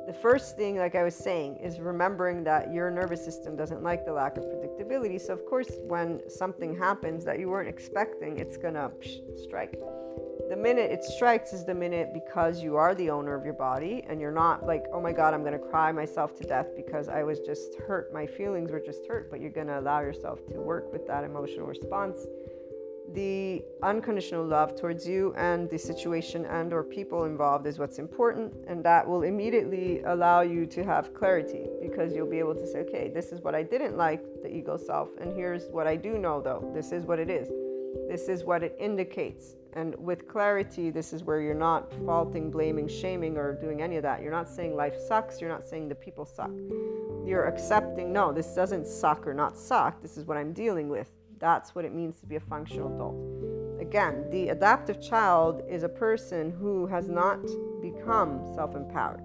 The 0.07 0.13
first 0.13 0.57
thing, 0.57 0.77
like 0.77 0.97
I 0.97 1.05
was 1.05 1.15
saying, 1.15 1.59
is 1.59 1.79
remembering 1.79 2.43
that 2.45 2.75
your 2.75 2.91
nervous 2.91 3.25
system 3.25 3.57
doesn't 3.57 3.83
like 3.83 4.05
the 4.05 4.13
lack 4.13 4.37
of 4.37 4.45
predictability. 4.45 5.21
So, 5.21 5.33
of 5.33 5.47
course, 5.47 5.71
when 5.87 6.21
something 6.29 6.77
happens 6.77 7.25
that 7.25 7.39
you 7.39 7.49
weren't 7.49 7.69
expecting, 7.69 8.39
it's 8.39 8.57
gonna 8.57 8.91
strike. 9.37 9.79
The 10.49 10.57
minute 10.57 10.91
it 10.91 11.05
strikes 11.05 11.53
is 11.53 11.65
the 11.65 11.75
minute 11.75 12.13
because 12.13 12.61
you 12.61 12.75
are 12.77 12.93
the 12.97 13.09
owner 13.09 13.37
of 13.37 13.45
your 13.45 13.55
body 13.55 14.03
and 14.09 14.21
you're 14.21 14.33
not 14.33 14.67
like, 14.67 14.85
oh 14.93 15.01
my 15.01 15.13
God, 15.13 15.33
I'm 15.33 15.45
gonna 15.45 15.61
cry 15.61 15.93
myself 15.93 16.37
to 16.39 16.45
death 16.45 16.67
because 16.75 17.09
I 17.09 17.23
was 17.23 17.39
just 17.39 17.77
hurt. 17.87 18.13
My 18.13 18.27
feelings 18.27 18.73
were 18.73 18.81
just 18.81 19.07
hurt, 19.07 19.31
but 19.31 19.41
you're 19.41 19.51
gonna 19.51 19.79
allow 19.79 20.01
yourself 20.01 20.45
to 20.49 20.55
work 20.55 20.93
with 20.93 21.07
that 21.07 21.23
emotional 21.23 21.67
response 21.67 22.27
the 23.15 23.62
unconditional 23.82 24.45
love 24.45 24.78
towards 24.78 25.07
you 25.07 25.35
and 25.37 25.69
the 25.70 25.78
situation 25.78 26.45
and 26.47 26.73
or 26.73 26.85
people 26.85 27.24
involved 27.24 27.66
is 27.66 27.78
what's 27.78 27.99
important 27.99 28.55
and 28.69 28.85
that 28.85 29.07
will 29.07 29.23
immediately 29.23 30.01
allow 30.03 30.43
you 30.43 30.65
to 30.66 30.85
have 30.85 31.12
clarity 31.12 31.66
because 31.82 32.15
you'll 32.15 32.31
be 32.31 32.39
able 32.39 32.55
to 32.55 32.66
say 32.66 32.78
okay 32.81 33.11
this 33.12 33.32
is 33.32 33.41
what 33.41 33.55
i 33.55 33.62
didn't 33.62 33.97
like 33.97 34.23
the 34.43 34.55
ego 34.55 34.77
self 34.77 35.09
and 35.20 35.35
here's 35.35 35.69
what 35.70 35.87
i 35.87 35.97
do 35.97 36.19
know 36.19 36.41
though. 36.41 36.70
This 36.74 36.93
is 36.93 37.05
what 37.05 37.19
it 37.19 37.31
is. 37.31 37.49
This 38.09 38.28
is 38.28 38.45
what 38.45 38.62
it 38.62 38.77
indicates. 38.78 39.57
And 39.73 39.95
with 39.99 40.28
clarity 40.28 40.91
this 40.91 41.12
is 41.12 41.23
where 41.23 41.41
you're 41.41 41.55
not 41.55 41.93
faulting 42.05 42.51
blaming 42.51 42.89
shaming 42.89 43.37
or 43.37 43.55
doing 43.55 43.82
any 43.82 43.97
of 43.97 44.03
that. 44.03 44.23
You're 44.23 44.32
not 44.32 44.49
saying 44.49 44.74
life 44.74 44.97
sucks. 45.09 45.41
You're 45.41 45.51
not 45.51 45.66
saying 45.66 45.89
the 45.89 45.95
people 45.95 46.24
suck. 46.24 46.51
You're 47.24 47.47
accepting 47.47 48.12
no 48.12 48.32
this 48.32 48.55
doesn't 48.55 48.87
suck 48.87 49.27
or 49.27 49.35
not 49.35 49.57
suck. 49.57 50.01
This 50.03 50.16
is 50.16 50.24
what 50.24 50.37
i'm 50.37 50.53
dealing 50.53 50.89
with 50.89 51.09
that's 51.41 51.75
what 51.75 51.85
it 51.85 51.95
means 51.95 52.21
to 52.21 52.27
be 52.27 52.37
a 52.37 52.41
functional 52.41 52.95
adult. 52.95 53.81
Again, 53.81 54.29
the 54.31 54.51
adaptive 54.51 55.01
child 55.01 55.62
is 55.69 55.83
a 55.83 55.89
person 55.89 56.51
who 56.51 56.87
has 56.87 57.09
not 57.09 57.41
become 57.81 58.53
self 58.55 58.77
empowered. 58.77 59.23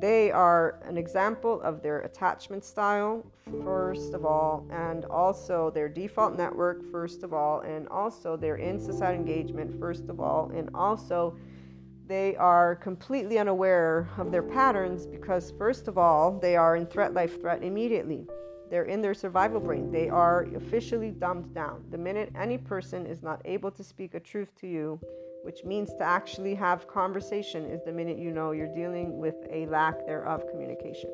They 0.00 0.30
are 0.30 0.80
an 0.84 0.98
example 0.98 1.60
of 1.62 1.82
their 1.82 2.00
attachment 2.00 2.64
style, 2.64 3.24
first 3.62 4.12
of 4.12 4.24
all, 4.24 4.66
and 4.70 5.04
also 5.06 5.70
their 5.70 5.88
default 5.88 6.36
network, 6.36 6.82
first 6.90 7.22
of 7.22 7.32
all, 7.32 7.60
and 7.60 7.88
also 7.88 8.36
their 8.36 8.56
in 8.56 8.80
society 8.80 9.18
engagement, 9.18 9.78
first 9.78 10.08
of 10.08 10.20
all, 10.20 10.50
and 10.54 10.68
also 10.74 11.36
they 12.06 12.36
are 12.36 12.76
completely 12.76 13.38
unaware 13.38 14.08
of 14.18 14.30
their 14.30 14.42
patterns 14.42 15.06
because, 15.06 15.52
first 15.52 15.88
of 15.88 15.96
all, 15.96 16.38
they 16.38 16.56
are 16.56 16.76
in 16.76 16.86
threat, 16.86 17.14
life, 17.14 17.40
threat 17.40 17.62
immediately. 17.62 18.26
They're 18.74 18.82
in 18.82 19.02
their 19.02 19.14
survival 19.14 19.60
brain. 19.60 19.92
They 19.92 20.08
are 20.08 20.48
officially 20.56 21.12
dumbed 21.12 21.54
down. 21.54 21.84
The 21.92 21.96
minute 21.96 22.32
any 22.36 22.58
person 22.58 23.06
is 23.06 23.22
not 23.22 23.40
able 23.44 23.70
to 23.70 23.84
speak 23.84 24.14
a 24.14 24.18
truth 24.18 24.48
to 24.62 24.66
you, 24.66 24.98
which 25.44 25.62
means 25.62 25.90
to 25.90 26.02
actually 26.02 26.56
have 26.56 26.88
conversation, 26.88 27.66
is 27.66 27.84
the 27.84 27.92
minute 27.92 28.18
you 28.18 28.32
know 28.32 28.50
you're 28.50 28.74
dealing 28.74 29.20
with 29.20 29.36
a 29.48 29.66
lack 29.66 30.04
thereof 30.06 30.48
communication, 30.50 31.08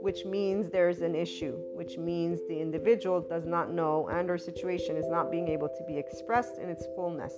which 0.00 0.24
means 0.24 0.70
there's 0.70 1.02
an 1.02 1.14
issue, 1.14 1.54
which 1.74 1.98
means 1.98 2.40
the 2.48 2.58
individual 2.58 3.20
does 3.20 3.44
not 3.44 3.70
know 3.70 4.08
and 4.10 4.30
or 4.30 4.38
situation 4.38 4.96
is 4.96 5.10
not 5.10 5.30
being 5.30 5.48
able 5.48 5.68
to 5.68 5.84
be 5.86 5.98
expressed 5.98 6.56
in 6.56 6.70
its 6.70 6.86
fullness. 6.96 7.34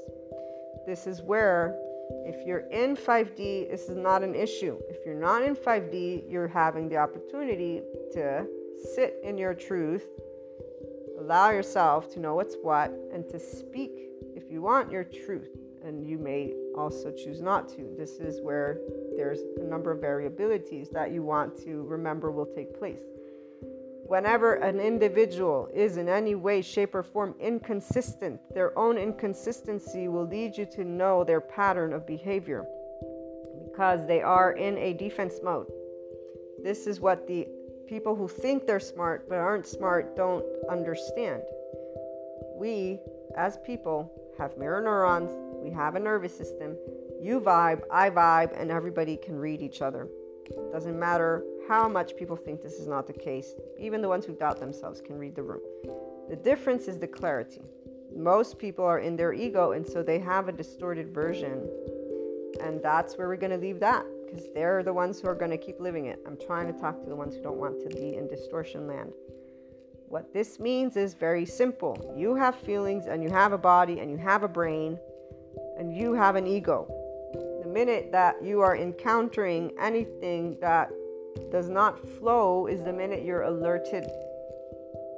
This 0.86 1.08
is 1.08 1.20
where 1.20 1.76
if 2.24 2.46
you're 2.46 2.68
in 2.70 2.96
5D, 2.96 3.72
this 3.72 3.88
is 3.88 3.96
not 3.96 4.22
an 4.22 4.36
issue. 4.36 4.78
If 4.88 5.04
you're 5.04 5.18
not 5.18 5.42
in 5.42 5.56
5D, 5.56 6.30
you're 6.30 6.46
having 6.46 6.88
the 6.88 6.98
opportunity 6.98 7.82
to 8.12 8.46
sit 8.94 9.20
in 9.22 9.38
your 9.38 9.54
truth, 9.54 10.06
allow 11.18 11.50
yourself 11.50 12.12
to 12.14 12.20
know 12.20 12.34
what's 12.34 12.56
what, 12.62 12.92
and 13.12 13.28
to 13.28 13.38
speak 13.38 13.92
if 14.34 14.50
you 14.50 14.62
want 14.62 14.90
your 14.90 15.04
truth. 15.04 15.48
And 15.84 16.06
you 16.06 16.18
may 16.18 16.54
also 16.76 17.12
choose 17.12 17.42
not 17.42 17.68
to. 17.70 17.94
This 17.98 18.12
is 18.12 18.40
where 18.40 18.78
there's 19.16 19.40
a 19.60 19.64
number 19.64 19.90
of 19.90 20.00
variabilities 20.00 20.90
that 20.92 21.12
you 21.12 21.22
want 21.22 21.56
to 21.64 21.82
remember 21.82 22.30
will 22.30 22.46
take 22.46 22.78
place. 22.78 23.02
Whenever 24.06 24.54
an 24.54 24.80
individual 24.80 25.68
is 25.74 25.96
in 25.96 26.08
any 26.08 26.34
way, 26.34 26.60
shape, 26.60 26.94
or 26.94 27.02
form 27.02 27.34
inconsistent, 27.40 28.38
their 28.54 28.78
own 28.78 28.98
inconsistency 28.98 30.08
will 30.08 30.26
lead 30.26 30.56
you 30.56 30.66
to 30.66 30.84
know 30.84 31.24
their 31.24 31.40
pattern 31.40 31.92
of 31.92 32.06
behavior 32.06 32.66
because 33.70 34.06
they 34.06 34.20
are 34.20 34.52
in 34.52 34.76
a 34.78 34.92
defense 34.92 35.40
mode. 35.42 35.66
This 36.62 36.86
is 36.86 37.00
what 37.00 37.26
the 37.26 37.48
People 37.86 38.14
who 38.14 38.28
think 38.28 38.66
they're 38.66 38.80
smart 38.80 39.28
but 39.28 39.38
aren't 39.38 39.66
smart 39.66 40.16
don't 40.16 40.44
understand. 40.70 41.42
We, 42.56 42.98
as 43.36 43.58
people, 43.58 44.10
have 44.38 44.56
mirror 44.56 44.80
neurons, 44.80 45.30
we 45.62 45.70
have 45.70 45.94
a 45.94 46.00
nervous 46.00 46.36
system. 46.36 46.76
You 47.20 47.40
vibe, 47.40 47.82
I 47.90 48.10
vibe, 48.10 48.58
and 48.58 48.70
everybody 48.70 49.16
can 49.16 49.36
read 49.36 49.60
each 49.60 49.82
other. 49.82 50.08
Doesn't 50.72 50.98
matter 50.98 51.44
how 51.68 51.88
much 51.88 52.16
people 52.16 52.36
think 52.36 52.62
this 52.62 52.74
is 52.74 52.86
not 52.86 53.06
the 53.06 53.12
case, 53.12 53.54
even 53.78 54.00
the 54.00 54.08
ones 54.08 54.24
who 54.24 54.34
doubt 54.34 54.60
themselves 54.60 55.00
can 55.00 55.18
read 55.18 55.34
the 55.34 55.42
room. 55.42 55.62
The 56.30 56.36
difference 56.36 56.88
is 56.88 56.98
the 56.98 57.06
clarity. 57.06 57.62
Most 58.16 58.58
people 58.58 58.84
are 58.84 59.00
in 59.00 59.16
their 59.16 59.32
ego, 59.32 59.72
and 59.72 59.86
so 59.86 60.02
they 60.02 60.18
have 60.20 60.48
a 60.48 60.52
distorted 60.52 61.12
version. 61.12 61.68
And 62.62 62.82
that's 62.82 63.18
where 63.18 63.28
we're 63.28 63.36
going 63.36 63.52
to 63.52 63.58
leave 63.58 63.80
that 63.80 64.06
because 64.34 64.52
they're 64.52 64.82
the 64.82 64.92
ones 64.92 65.20
who 65.20 65.28
are 65.28 65.34
going 65.34 65.50
to 65.50 65.58
keep 65.58 65.78
living 65.78 66.06
it. 66.06 66.18
I'm 66.26 66.36
trying 66.36 66.72
to 66.72 66.78
talk 66.78 67.00
to 67.02 67.08
the 67.08 67.14
ones 67.14 67.36
who 67.36 67.42
don't 67.42 67.58
want 67.58 67.80
to 67.88 67.96
be 67.96 68.16
in 68.16 68.26
distortion 68.26 68.88
land. 68.88 69.12
What 70.08 70.32
this 70.32 70.58
means 70.58 70.96
is 70.96 71.14
very 71.14 71.46
simple. 71.46 72.12
You 72.16 72.34
have 72.34 72.56
feelings 72.56 73.06
and 73.06 73.22
you 73.22 73.30
have 73.30 73.52
a 73.52 73.58
body 73.58 74.00
and 74.00 74.10
you 74.10 74.16
have 74.16 74.42
a 74.42 74.48
brain 74.48 74.98
and 75.78 75.96
you 75.96 76.14
have 76.14 76.34
an 76.34 76.46
ego. 76.46 76.86
The 77.62 77.68
minute 77.68 78.10
that 78.10 78.42
you 78.42 78.60
are 78.60 78.76
encountering 78.76 79.72
anything 79.80 80.56
that 80.60 80.90
does 81.50 81.68
not 81.68 81.98
flow 82.18 82.66
is 82.66 82.82
the 82.82 82.92
minute 82.92 83.24
you're 83.24 83.42
alerted. 83.42 84.04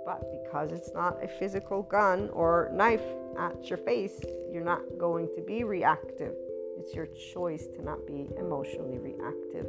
But 0.05 0.24
because 0.43 0.72
it's 0.72 0.93
not 0.94 1.22
a 1.24 1.28
physical 1.28 1.82
gun 1.82 2.28
or 2.32 2.70
knife 2.72 3.05
at 3.38 3.68
your 3.68 3.78
face, 3.78 4.22
you're 4.52 4.64
not 4.64 4.82
going 4.98 5.28
to 5.36 5.43
be 5.43 5.64
reactive. 5.64 6.34
It's 6.77 6.94
your 6.94 7.07
choice 7.32 7.66
to 7.77 7.82
not 7.82 8.07
be 8.07 8.28
emotionally 8.39 8.98
reactive. 8.98 9.66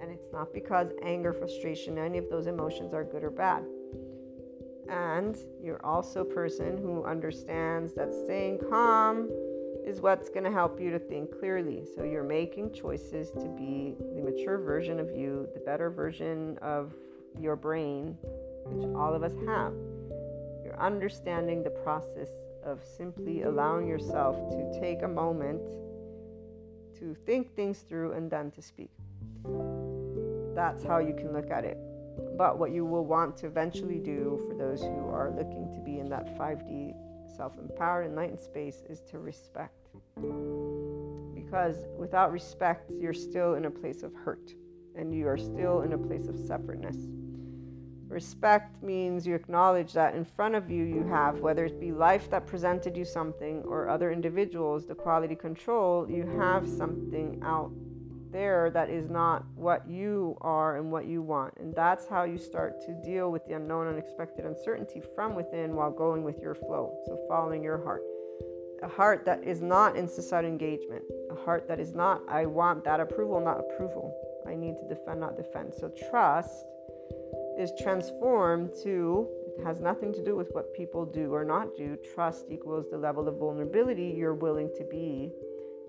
And 0.00 0.10
it's 0.10 0.32
not 0.32 0.52
because 0.52 0.92
anger, 1.02 1.32
frustration, 1.32 1.98
any 1.98 2.18
of 2.18 2.28
those 2.30 2.46
emotions 2.46 2.94
are 2.94 3.04
good 3.04 3.22
or 3.22 3.30
bad. 3.30 3.64
And 4.88 5.36
you're 5.62 5.84
also 5.84 6.22
a 6.22 6.24
person 6.24 6.76
who 6.76 7.04
understands 7.04 7.94
that 7.94 8.12
staying 8.12 8.58
calm 8.68 9.30
is 9.86 10.00
what's 10.00 10.28
going 10.28 10.44
to 10.44 10.50
help 10.50 10.80
you 10.80 10.90
to 10.90 10.98
think 10.98 11.38
clearly. 11.38 11.84
So 11.96 12.02
you're 12.02 12.24
making 12.24 12.72
choices 12.72 13.30
to 13.32 13.48
be 13.48 13.94
the 14.14 14.22
mature 14.22 14.58
version 14.58 14.98
of 14.98 15.10
you, 15.10 15.48
the 15.54 15.60
better 15.60 15.90
version 15.90 16.58
of 16.60 16.92
your 17.38 17.56
brain, 17.56 18.16
which 18.66 18.84
all 18.96 19.14
of 19.14 19.22
us 19.22 19.34
have. 19.46 19.72
You're 20.64 20.80
understanding 20.80 21.62
the 21.62 21.70
process 21.70 22.28
of 22.64 22.84
simply 22.84 23.42
allowing 23.42 23.86
yourself 23.86 24.36
to 24.50 24.80
take 24.80 25.02
a 25.02 25.08
moment 25.08 25.60
to 26.98 27.14
think 27.26 27.54
things 27.54 27.80
through 27.88 28.12
and 28.12 28.30
then 28.30 28.50
to 28.52 28.62
speak. 28.62 28.90
That's 30.54 30.84
how 30.84 30.98
you 30.98 31.14
can 31.14 31.32
look 31.32 31.50
at 31.50 31.64
it. 31.64 31.78
But 32.36 32.58
what 32.58 32.72
you 32.72 32.84
will 32.84 33.04
want 33.04 33.36
to 33.38 33.46
eventually 33.46 33.98
do 33.98 34.44
for 34.46 34.54
those 34.54 34.82
who 34.82 35.08
are 35.08 35.32
looking 35.36 35.72
to 35.74 35.80
be 35.80 35.98
in 35.98 36.08
that 36.10 36.36
5D 36.38 36.94
self 37.36 37.58
empowered 37.58 38.06
enlightened 38.06 38.40
space 38.40 38.82
is 38.88 39.00
to 39.10 39.18
respect. 39.18 39.88
Because 41.34 41.86
without 41.98 42.32
respect, 42.32 42.90
you're 43.00 43.14
still 43.14 43.54
in 43.54 43.64
a 43.64 43.70
place 43.70 44.02
of 44.02 44.12
hurt 44.14 44.52
and 44.94 45.14
you 45.14 45.26
are 45.26 45.38
still 45.38 45.82
in 45.82 45.92
a 45.92 45.98
place 45.98 46.28
of 46.28 46.38
separateness. 46.38 46.96
Respect 48.10 48.82
means 48.82 49.24
you 49.24 49.36
acknowledge 49.36 49.92
that 49.92 50.16
in 50.16 50.24
front 50.24 50.56
of 50.56 50.68
you, 50.68 50.82
you 50.82 51.04
have, 51.04 51.38
whether 51.38 51.64
it 51.64 51.78
be 51.78 51.92
life 51.92 52.28
that 52.30 52.44
presented 52.44 52.96
you 52.96 53.04
something 53.04 53.62
or 53.62 53.88
other 53.88 54.10
individuals, 54.10 54.84
the 54.84 54.96
quality 54.96 55.36
control, 55.36 56.10
you 56.10 56.26
have 56.36 56.68
something 56.68 57.40
out 57.44 57.70
there 58.32 58.68
that 58.70 58.90
is 58.90 59.08
not 59.08 59.44
what 59.54 59.88
you 59.88 60.36
are 60.40 60.76
and 60.76 60.90
what 60.90 61.06
you 61.06 61.22
want. 61.22 61.54
And 61.60 61.72
that's 61.72 62.08
how 62.08 62.24
you 62.24 62.36
start 62.36 62.80
to 62.86 62.94
deal 63.04 63.30
with 63.30 63.46
the 63.46 63.54
unknown, 63.54 63.86
unexpected 63.86 64.44
uncertainty 64.44 65.00
from 65.14 65.36
within 65.36 65.76
while 65.76 65.92
going 65.92 66.24
with 66.24 66.40
your 66.40 66.56
flow. 66.56 66.92
So, 67.06 67.16
following 67.28 67.62
your 67.62 67.82
heart. 67.84 68.02
A 68.82 68.88
heart 68.88 69.24
that 69.26 69.44
is 69.44 69.62
not 69.62 69.94
in 69.94 70.08
societal 70.08 70.50
engagement. 70.50 71.04
A 71.30 71.34
heart 71.44 71.68
that 71.68 71.78
is 71.78 71.94
not, 71.94 72.22
I 72.28 72.46
want 72.46 72.82
that 72.84 72.98
approval, 72.98 73.40
not 73.40 73.60
approval. 73.60 74.12
I 74.48 74.56
need 74.56 74.78
to 74.78 74.88
defend, 74.88 75.20
not 75.20 75.36
defend. 75.36 75.74
So, 75.74 75.92
trust 76.10 76.64
is 77.60 77.72
transformed 77.78 78.70
to 78.82 79.28
it 79.58 79.64
has 79.64 79.80
nothing 79.80 80.12
to 80.14 80.24
do 80.24 80.34
with 80.34 80.48
what 80.52 80.72
people 80.74 81.04
do 81.04 81.34
or 81.34 81.44
not 81.44 81.76
do. 81.76 81.98
Trust 82.14 82.46
equals 82.50 82.88
the 82.90 82.96
level 82.96 83.28
of 83.28 83.36
vulnerability 83.36 84.14
you're 84.16 84.34
willing 84.34 84.70
to 84.76 84.84
be, 84.84 85.30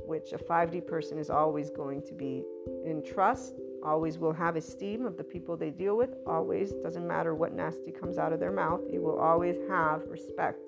which 0.06 0.34
a 0.34 0.38
5D 0.38 0.86
person 0.86 1.18
is 1.18 1.30
always 1.30 1.70
going 1.70 2.02
to 2.04 2.14
be 2.14 2.44
in 2.86 3.02
trust, 3.04 3.56
always 3.84 4.18
will 4.18 4.34
have 4.34 4.56
esteem 4.58 5.06
of 5.06 5.16
the 5.16 5.24
people 5.24 5.56
they 5.56 5.70
deal 5.70 5.96
with, 5.96 6.16
always, 6.28 6.74
doesn't 6.84 7.08
matter 7.08 7.34
what 7.34 7.54
nasty 7.54 7.92
comes 7.92 8.18
out 8.18 8.34
of 8.34 8.40
their 8.40 8.52
mouth, 8.52 8.82
you 8.92 9.02
will 9.02 9.20
always 9.20 9.58
have 9.70 10.02
respect 10.08 10.60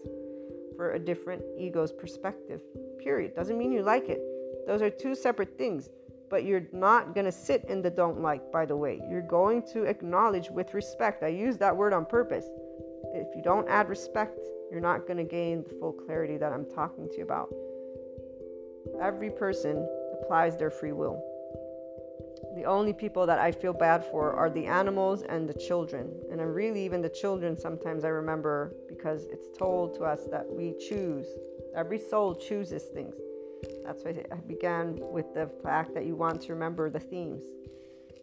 for 0.76 0.94
a 0.94 1.00
different 1.00 1.44
ego's 1.58 1.92
perspective. 1.92 2.62
Period. 3.00 3.36
Doesn't 3.36 3.58
mean 3.58 3.72
you 3.72 3.84
like 3.84 4.08
it. 4.08 4.22
Those 4.66 4.82
are 4.82 4.90
two 4.90 5.14
separate 5.14 5.58
things. 5.58 5.90
But 6.34 6.46
you're 6.46 6.66
not 6.72 7.14
going 7.14 7.26
to 7.26 7.32
sit 7.32 7.64
in 7.66 7.84
the 7.84 7.92
don't 7.92 8.20
like, 8.20 8.52
by 8.52 8.66
the 8.66 8.76
way. 8.76 9.00
You're 9.08 9.22
going 9.22 9.62
to 9.72 9.84
acknowledge 9.84 10.50
with 10.50 10.74
respect. 10.74 11.22
I 11.22 11.28
use 11.28 11.60
that 11.60 11.78
word 11.78 11.94
on 11.94 12.08
purpose. 12.08 12.48
If 13.14 13.36
you 13.36 13.44
don't 13.44 13.70
add 13.70 13.88
respect, 13.88 14.40
you're 14.72 14.82
not 14.82 15.06
going 15.06 15.18
to 15.18 15.24
gain 15.24 15.62
the 15.62 15.70
full 15.80 15.94
clarity 15.94 16.38
that 16.38 16.52
I'm 16.52 16.66
talking 16.66 17.08
to 17.08 17.18
you 17.18 17.24
about. 17.24 17.54
Every 19.00 19.30
person 19.30 19.88
applies 20.20 20.58
their 20.58 20.72
free 20.72 20.92
will. 20.92 21.22
The 22.56 22.64
only 22.64 22.94
people 22.94 23.28
that 23.28 23.38
I 23.38 23.52
feel 23.52 23.74
bad 23.74 24.04
for 24.04 24.34
are 24.34 24.50
the 24.50 24.66
animals 24.66 25.22
and 25.22 25.48
the 25.48 25.54
children. 25.54 26.12
And 26.32 26.42
I'm 26.42 26.52
really, 26.52 26.84
even 26.84 27.04
the 27.04 27.10
children, 27.10 27.56
sometimes 27.56 28.04
I 28.04 28.08
remember 28.08 28.74
because 28.90 29.26
it's 29.26 29.56
told 29.56 29.94
to 29.98 30.04
us 30.04 30.22
that 30.32 30.50
we 30.50 30.74
choose. 30.80 31.28
Every 31.78 32.00
soul 32.00 32.34
chooses 32.34 32.86
things. 32.86 33.14
That's 33.86 34.04
why 34.04 34.24
I 34.32 34.36
began 34.36 34.98
with 35.00 35.34
the 35.34 35.50
fact 35.64 35.94
that 35.94 36.06
you 36.06 36.16
want 36.16 36.42
to 36.44 36.54
remember 36.54 36.90
the 36.90 37.00
themes. 37.00 37.44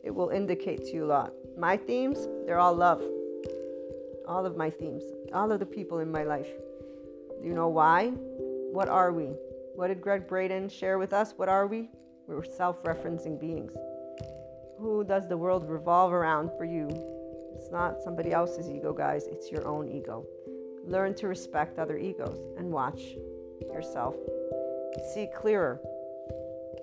It 0.02 0.10
will 0.10 0.30
indicate 0.30 0.84
to 0.86 0.92
you 0.92 1.04
a 1.04 1.06
lot. 1.06 1.32
My 1.58 1.76
themes, 1.76 2.26
they're 2.46 2.58
all 2.58 2.74
love. 2.74 3.02
All 4.26 4.46
of 4.46 4.56
my 4.56 4.70
themes, 4.70 5.02
all 5.34 5.50
of 5.52 5.60
the 5.60 5.66
people 5.66 5.98
in 5.98 6.10
my 6.10 6.22
life. 6.22 6.48
Do 7.40 7.46
you 7.46 7.54
know 7.54 7.68
why? 7.68 8.08
What 8.72 8.88
are 8.88 9.12
we? 9.12 9.34
What 9.74 9.88
did 9.88 10.00
Gregg 10.00 10.26
Braden 10.28 10.68
share 10.68 10.98
with 10.98 11.12
us? 11.12 11.34
What 11.36 11.48
are 11.48 11.66
we? 11.66 11.88
We're 12.26 12.44
self 12.44 12.82
referencing 12.84 13.40
beings. 13.40 13.72
Who 14.78 15.04
does 15.04 15.28
the 15.28 15.36
world 15.36 15.68
revolve 15.68 16.12
around 16.12 16.50
for 16.56 16.64
you? 16.64 16.88
It's 17.56 17.70
not 17.70 18.00
somebody 18.02 18.32
else's 18.32 18.70
ego, 18.70 18.92
guys, 18.92 19.26
it's 19.26 19.50
your 19.50 19.66
own 19.66 19.88
ego. 19.88 20.24
Learn 20.86 21.14
to 21.16 21.28
respect 21.28 21.78
other 21.78 21.98
egos 21.98 22.38
and 22.56 22.70
watch 22.70 23.00
yourself. 23.72 24.14
See 24.98 25.28
clearer. 25.34 25.80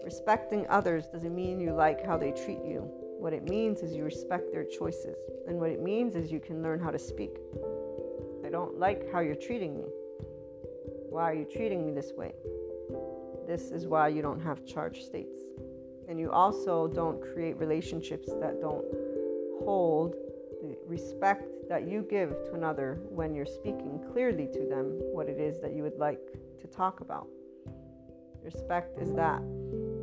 Respecting 0.03 0.65
others 0.69 1.07
doesn't 1.07 1.35
mean 1.35 1.59
you 1.59 1.73
like 1.73 2.05
how 2.05 2.17
they 2.17 2.31
treat 2.31 2.63
you. 2.63 2.89
What 3.19 3.34
it 3.34 3.49
means 3.49 3.81
is 3.81 3.95
you 3.95 4.03
respect 4.03 4.51
their 4.51 4.63
choices. 4.63 5.17
And 5.47 5.59
what 5.59 5.69
it 5.69 5.81
means 5.81 6.15
is 6.15 6.31
you 6.31 6.39
can 6.39 6.63
learn 6.63 6.79
how 6.79 6.91
to 6.91 6.99
speak. 6.99 7.38
I 8.45 8.49
don't 8.49 8.79
like 8.79 9.11
how 9.11 9.19
you're 9.19 9.35
treating 9.35 9.77
me. 9.77 9.85
Why 11.09 11.31
are 11.31 11.34
you 11.34 11.45
treating 11.45 11.85
me 11.85 11.91
this 11.91 12.13
way? 12.15 12.34
This 13.45 13.71
is 13.71 13.88
why 13.88 14.07
you 14.07 14.21
don't 14.21 14.41
have 14.41 14.65
charged 14.65 15.03
states. 15.03 15.41
And 16.07 16.19
you 16.19 16.31
also 16.31 16.88
don't 16.88 17.21
create 17.21 17.57
relationships 17.57 18.29
that 18.39 18.61
don't 18.61 18.85
hold 19.65 20.15
the 20.61 20.77
respect 20.85 21.49
that 21.69 21.88
you 21.88 22.05
give 22.09 22.29
to 22.45 22.53
another 22.53 22.99
when 23.09 23.35
you're 23.35 23.45
speaking 23.45 23.99
clearly 24.11 24.47
to 24.53 24.65
them 24.65 24.97
what 25.13 25.27
it 25.27 25.39
is 25.39 25.59
that 25.59 25.73
you 25.73 25.84
would 25.84 25.97
like 25.97 26.21
to 26.61 26.67
talk 26.67 27.01
about. 27.01 27.27
Respect 28.47 28.97
is 28.97 29.13
that. 29.15 29.41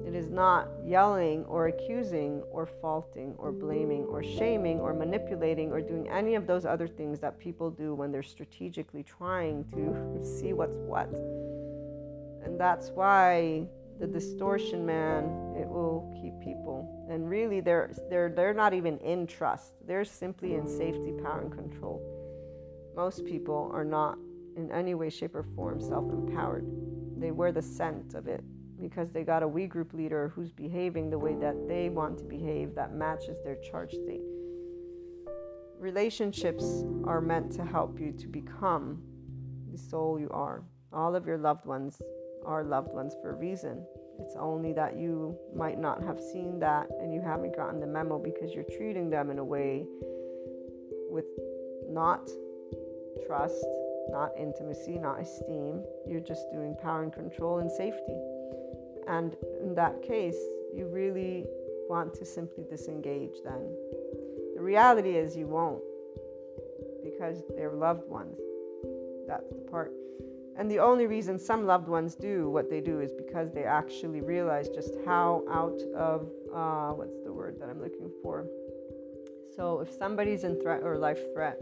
It 0.06 0.14
is 0.14 0.28
not 0.28 0.68
yelling 0.84 1.46
or 1.46 1.68
accusing 1.68 2.42
or 2.50 2.66
faulting 2.66 3.34
or 3.38 3.50
blaming 3.50 4.04
or 4.04 4.22
shaming 4.22 4.80
or 4.80 4.92
manipulating 4.92 5.72
or 5.72 5.80
doing 5.80 6.10
any 6.10 6.34
of 6.34 6.46
those 6.46 6.66
other 6.66 6.86
things 6.86 7.20
that 7.20 7.38
people 7.38 7.70
do 7.70 7.94
when 7.94 8.12
they're 8.12 8.22
strategically 8.22 9.02
trying 9.02 9.64
to 9.72 10.22
see 10.38 10.52
what's 10.52 10.76
what. 10.76 11.08
And 12.44 12.60
that's 12.60 12.90
why 12.90 13.66
the 13.98 14.06
distortion 14.06 14.84
man 14.84 15.24
it 15.56 15.66
will 15.66 16.14
keep 16.20 16.38
people 16.40 17.06
and 17.08 17.30
really 17.30 17.60
they're 17.60 17.90
they're 18.10 18.28
they're 18.28 18.52
not 18.52 18.74
even 18.74 18.98
in 18.98 19.24
trust 19.24 19.72
they're 19.86 20.04
simply 20.04 20.56
in 20.56 20.66
safety 20.66 21.12
power 21.22 21.42
and 21.42 21.52
control 21.52 22.02
most 22.96 23.24
people 23.24 23.70
are 23.72 23.84
not 23.84 24.18
in 24.56 24.68
any 24.72 24.94
way 24.96 25.08
shape 25.08 25.32
or 25.32 25.44
form 25.54 25.80
self-empowered 25.80 26.66
they 27.24 27.30
wear 27.30 27.52
the 27.52 27.62
scent 27.62 28.14
of 28.14 28.26
it 28.26 28.44
because 28.80 29.10
they 29.10 29.22
got 29.22 29.42
a 29.42 29.48
we 29.48 29.66
group 29.66 29.94
leader 29.94 30.32
who's 30.34 30.52
behaving 30.52 31.09
the 31.09 31.18
way 31.18 31.34
that 31.34 31.56
they 31.66 31.88
want 31.88 32.18
to 32.18 32.24
behave 32.24 32.74
that 32.74 32.94
matches 32.94 33.36
their 33.44 33.56
charge 33.56 33.92
state 33.92 34.22
relationships 35.78 36.84
are 37.05 37.20
meant 37.20 37.51
to 37.51 37.64
help 37.64 37.98
you 37.98 38.12
to 38.12 38.26
become 38.26 39.02
the 39.72 39.78
soul 39.78 40.20
you 40.20 40.28
are 40.30 40.62
all 40.92 41.16
of 41.16 41.26
your 41.26 41.38
loved 41.38 41.66
ones 41.66 42.01
are 42.44 42.62
loved 42.62 42.92
ones 42.92 43.14
for 43.20 43.30
a 43.30 43.34
reason. 43.34 43.84
It's 44.20 44.36
only 44.38 44.72
that 44.74 44.96
you 44.96 45.36
might 45.55 45.78
not 45.78 46.02
have 46.05 46.20
seen 46.20 46.60
that 46.60 46.88
and 47.01 47.12
you 47.12 47.20
haven't 47.20 47.56
gotten 47.56 47.80
the 47.80 47.86
memo 47.86 48.18
because 48.18 48.52
you're 48.52 48.64
treating 48.76 49.10
them 49.10 49.30
in 49.30 49.38
a 49.38 49.44
way 49.44 49.84
with 51.10 51.24
not 51.88 52.28
trust, 53.26 53.66
not 54.10 54.31
intimacy, 54.39 54.98
not 54.98 55.20
esteem. 55.20 55.82
You're 56.06 56.20
just 56.20 56.51
doing 56.52 56.76
power 56.82 57.02
and 57.02 57.12
control 57.12 57.59
and 57.59 57.70
safety. 57.70 58.16
And 59.06 59.36
in 59.62 59.74
that 59.74 60.02
case, 60.02 60.39
you 60.74 60.89
really 60.90 61.44
want 61.89 62.14
to 62.14 62.24
simply 62.24 62.64
disengage 62.68 63.36
then. 63.44 63.76
The 64.55 64.62
reality 64.62 65.16
is 65.16 65.36
you 65.36 65.47
won't 65.47 65.82
because 67.02 67.43
they're 67.56 67.72
loved 67.72 68.09
ones. 68.09 68.39
That's 69.26 69.48
the 69.51 69.70
part. 69.70 69.93
And 70.56 70.70
the 70.70 70.78
only 70.78 71.06
reason 71.06 71.39
some 71.39 71.66
loved 71.66 71.89
ones 71.89 72.14
do 72.14 72.48
what 72.48 72.70
they 72.70 72.81
do 72.81 73.01
is 73.01 73.12
because 73.12 73.52
they 73.52 73.64
actually 73.64 74.20
realize 74.20 74.68
just 74.68 74.94
how 75.05 75.43
out 75.51 75.81
of 75.97 76.31
uh, 76.55 76.93
what's 76.93 77.18
the 77.24 77.32
word 77.32 77.56
that 77.60 77.68
I'm 77.68 77.82
looking 77.82 78.10
for. 78.22 78.47
So 79.56 79.81
if 79.81 79.90
somebody's 79.90 80.44
in 80.44 80.60
threat 80.60 80.82
or 80.82 80.97
life 80.97 81.20
threat, 81.32 81.60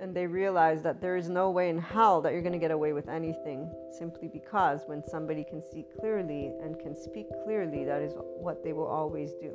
and 0.00 0.14
they 0.14 0.26
realize 0.26 0.82
that 0.82 1.00
there 1.00 1.16
is 1.16 1.28
no 1.28 1.50
way 1.50 1.68
in 1.68 1.78
hell 1.78 2.20
that 2.20 2.32
you're 2.32 2.42
going 2.42 2.52
to 2.52 2.58
get 2.58 2.70
away 2.70 2.92
with 2.92 3.08
anything 3.08 3.70
simply 3.98 4.28
because 4.28 4.80
when 4.86 5.02
somebody 5.02 5.44
can 5.44 5.62
see 5.62 5.84
clearly 5.98 6.52
and 6.62 6.78
can 6.78 6.94
speak 6.94 7.26
clearly, 7.44 7.84
that 7.84 8.02
is 8.02 8.12
what 8.16 8.62
they 8.62 8.72
will 8.72 8.86
always 8.86 9.32
do. 9.34 9.52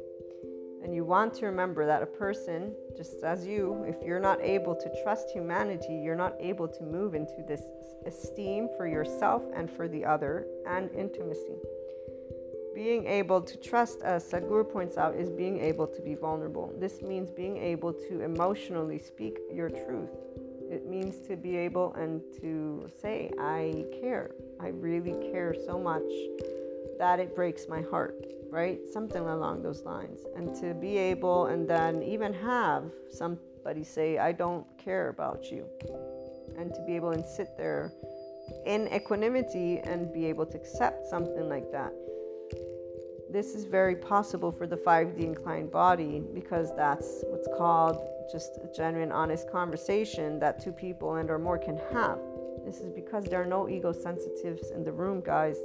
And 0.84 0.96
you 0.96 1.06
want 1.06 1.34
to 1.36 1.46
remember 1.46 1.86
that 1.86 2.02
a 2.02 2.08
person, 2.08 2.74
just 2.98 3.24
as 3.24 3.46
you, 3.46 3.84
if 3.88 4.04
you're 4.04 4.20
not 4.20 4.42
able 4.42 4.76
to 4.76 5.04
trust 5.04 5.30
humanity, 5.30 6.02
you're 6.04 6.16
not 6.16 6.34
able 6.40 6.68
to 6.68 6.84
move 6.84 7.14
into 7.14 7.44
this 7.48 7.62
esteem 8.08 8.68
for 8.78 8.88
yourself 8.88 9.44
and 9.54 9.70
for 9.70 9.88
the 9.88 10.04
other 10.04 10.48
and 10.68 10.90
intimacy. 10.96 11.60
Being 12.82 13.06
able 13.06 13.42
to 13.42 13.58
trust, 13.58 14.02
as 14.02 14.24
Sadhguru 14.24 14.68
points 14.68 14.98
out, 14.98 15.14
is 15.16 15.30
being 15.30 15.60
able 15.60 15.86
to 15.86 16.02
be 16.02 16.16
vulnerable. 16.16 16.74
This 16.80 17.04
means 17.04 17.30
being 17.30 17.58
able 17.58 17.94
to 17.94 18.22
emotionally 18.22 18.98
speak 18.98 19.38
your 19.54 19.70
truth. 19.70 20.10
It 20.72 20.90
means 20.90 21.20
to 21.28 21.36
be 21.36 21.58
able 21.58 21.94
and 21.94 22.22
to 22.42 22.90
say, 23.00 23.30
I 23.40 23.86
care. 24.02 24.32
I 24.60 24.70
really 24.70 25.16
care 25.32 25.54
so 25.68 25.78
much 25.78 26.12
that 26.98 27.20
it 27.20 27.36
breaks 27.36 27.68
my 27.70 27.82
heart 27.82 28.16
right? 28.52 28.80
Something 28.92 29.24
along 29.24 29.64
those 29.64 29.84
lines. 29.84 30.20
And 30.36 30.54
to 30.56 30.74
be 30.74 30.98
able 30.98 31.46
and 31.46 31.68
then 31.68 32.04
even 32.04 32.34
have 32.34 32.84
somebody 33.10 33.84
say, 33.84 34.18
I 34.18 34.34
don't 34.34 34.66
care 34.78 35.08
about 35.08 35.50
you. 35.50 35.66
And 36.58 36.74
to 36.74 36.82
be 36.86 36.98
able 36.98 37.12
and 37.12 37.26
sit 37.26 37.56
there 37.58 37.94
in 38.66 38.94
equanimity 38.94 39.80
and 39.80 40.12
be 40.12 40.26
able 40.26 40.46
to 40.48 40.58
accept 40.58 41.08
something 41.08 41.48
like 41.48 41.72
that. 41.72 41.94
This 43.32 43.56
is 43.56 43.66
very 43.66 43.96
possible 43.96 44.52
for 44.52 44.68
the 44.68 44.76
5D 44.76 45.20
inclined 45.20 45.72
body 45.72 46.22
because 46.34 46.76
that's 46.76 47.24
what's 47.28 47.48
called 47.58 47.98
just 48.32 48.58
a 48.58 48.68
genuine, 48.76 49.12
honest 49.12 49.50
conversation 49.50 50.40
that 50.40 50.64
two 50.64 50.72
people 50.72 51.16
and 51.16 51.30
or 51.30 51.40
more 51.40 51.58
can 51.58 51.78
have. 51.92 52.20
This 52.66 52.80
is 52.82 52.90
because 52.90 53.26
there 53.26 53.42
are 53.42 53.46
no 53.46 53.70
ego 53.70 53.92
sensitives 53.92 54.72
in 54.72 54.84
the 54.84 54.92
room, 54.92 55.22
guys 55.22 55.58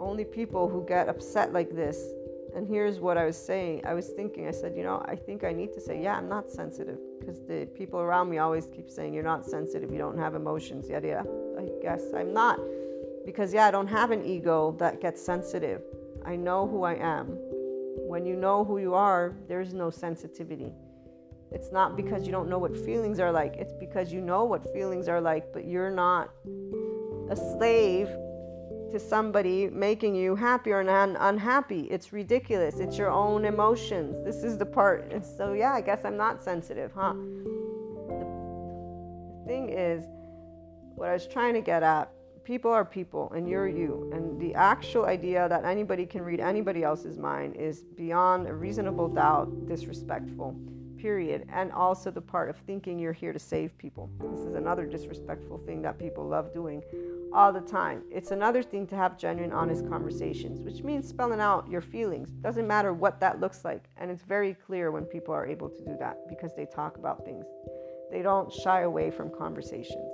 only 0.00 0.24
people 0.24 0.68
who 0.68 0.84
get 0.86 1.08
upset 1.08 1.52
like 1.52 1.70
this. 1.70 2.12
And 2.56 2.66
here's 2.66 2.98
what 2.98 3.16
I 3.16 3.26
was 3.26 3.36
saying. 3.36 3.82
I 3.84 3.94
was 3.94 4.08
thinking, 4.08 4.48
I 4.48 4.50
said, 4.50 4.74
you 4.76 4.82
know, 4.82 5.04
I 5.06 5.14
think 5.14 5.44
I 5.44 5.52
need 5.52 5.72
to 5.74 5.80
say, 5.80 6.02
yeah, 6.02 6.16
I'm 6.16 6.28
not 6.28 6.50
sensitive. 6.50 6.98
Because 7.20 7.40
the 7.46 7.68
people 7.76 8.00
around 8.00 8.28
me 8.28 8.38
always 8.38 8.66
keep 8.66 8.90
saying, 8.90 9.14
you're 9.14 9.22
not 9.22 9.46
sensitive, 9.46 9.92
you 9.92 9.98
don't 9.98 10.18
have 10.18 10.34
emotions. 10.34 10.86
Yeah, 10.88 11.00
yeah. 11.04 11.22
I 11.56 11.68
guess 11.80 12.02
I'm 12.16 12.32
not. 12.32 12.58
Because, 13.24 13.54
yeah, 13.54 13.66
I 13.66 13.70
don't 13.70 13.86
have 13.86 14.10
an 14.10 14.24
ego 14.24 14.74
that 14.78 15.00
gets 15.00 15.22
sensitive. 15.22 15.82
I 16.24 16.36
know 16.36 16.66
who 16.66 16.82
I 16.84 16.94
am. 16.94 17.36
When 18.06 18.26
you 18.26 18.36
know 18.36 18.64
who 18.64 18.78
you 18.78 18.94
are, 18.94 19.34
there's 19.48 19.74
no 19.74 19.90
sensitivity. 19.90 20.72
It's 21.52 21.72
not 21.72 21.96
because 21.96 22.26
you 22.26 22.32
don't 22.32 22.48
know 22.48 22.58
what 22.58 22.76
feelings 22.76 23.18
are 23.18 23.32
like, 23.32 23.56
it's 23.56 23.72
because 23.72 24.12
you 24.12 24.20
know 24.20 24.44
what 24.44 24.72
feelings 24.72 25.08
are 25.08 25.20
like, 25.20 25.52
but 25.52 25.64
you're 25.64 25.90
not 25.90 26.30
a 27.28 27.36
slave 27.36 28.08
to 28.90 28.98
somebody 28.98 29.68
making 29.68 30.14
you 30.14 30.34
happy 30.36 30.72
or 30.72 30.80
un- 30.80 31.16
unhappy. 31.20 31.82
It's 31.90 32.12
ridiculous. 32.12 32.80
It's 32.80 32.98
your 32.98 33.10
own 33.10 33.44
emotions. 33.44 34.24
This 34.24 34.42
is 34.42 34.58
the 34.58 34.66
part. 34.66 35.24
So, 35.24 35.52
yeah, 35.52 35.72
I 35.72 35.80
guess 35.80 36.04
I'm 36.04 36.16
not 36.16 36.42
sensitive, 36.42 36.92
huh? 36.94 37.14
The 39.28 39.44
thing 39.46 39.70
is, 39.70 40.04
what 40.96 41.08
I 41.08 41.12
was 41.12 41.26
trying 41.26 41.54
to 41.54 41.60
get 41.60 41.82
at 41.82 42.10
people 42.44 42.70
are 42.70 42.84
people, 42.84 43.32
and 43.34 43.48
you're 43.48 43.68
you. 43.68 44.10
And 44.14 44.40
the 44.40 44.54
actual 44.54 45.06
idea 45.06 45.48
that 45.48 45.64
anybody 45.64 46.06
can 46.06 46.22
read 46.22 46.40
anybody 46.40 46.82
else's 46.82 47.18
mind 47.18 47.56
is 47.56 47.80
beyond 47.96 48.46
a 48.46 48.54
reasonable 48.54 49.08
doubt 49.08 49.66
disrespectful. 49.66 50.56
period. 51.00 51.46
And 51.52 51.72
also 51.72 52.10
the 52.10 52.20
part 52.20 52.50
of 52.50 52.56
thinking 52.58 52.98
you're 52.98 53.12
here 53.12 53.32
to 53.32 53.38
save 53.38 53.76
people. 53.78 54.10
This 54.20 54.40
is 54.40 54.54
another 54.54 54.84
disrespectful 54.86 55.58
thing 55.58 55.82
that 55.82 55.98
people 55.98 56.26
love 56.26 56.52
doing 56.52 56.82
all 57.32 57.52
the 57.52 57.60
time. 57.60 58.02
It's 58.10 58.32
another 58.32 58.62
thing 58.62 58.86
to 58.88 58.96
have 58.96 59.18
genuine, 59.18 59.52
honest 59.52 59.88
conversations, 59.88 60.60
which 60.60 60.82
means 60.82 61.08
spelling 61.08 61.40
out 61.40 61.68
your 61.70 61.80
feelings. 61.80 62.30
Doesn't 62.30 62.66
matter 62.66 62.92
what 62.92 63.20
that 63.20 63.40
looks 63.40 63.64
like. 63.64 63.84
And 63.96 64.10
it's 64.10 64.22
very 64.22 64.54
clear 64.54 64.90
when 64.90 65.04
people 65.04 65.32
are 65.32 65.46
able 65.46 65.70
to 65.70 65.84
do 65.84 65.96
that 65.98 66.28
because 66.28 66.54
they 66.54 66.66
talk 66.66 66.98
about 66.98 67.24
things. 67.24 67.46
They 68.10 68.22
don't 68.22 68.52
shy 68.52 68.82
away 68.82 69.10
from 69.10 69.30
conversations. 69.30 70.12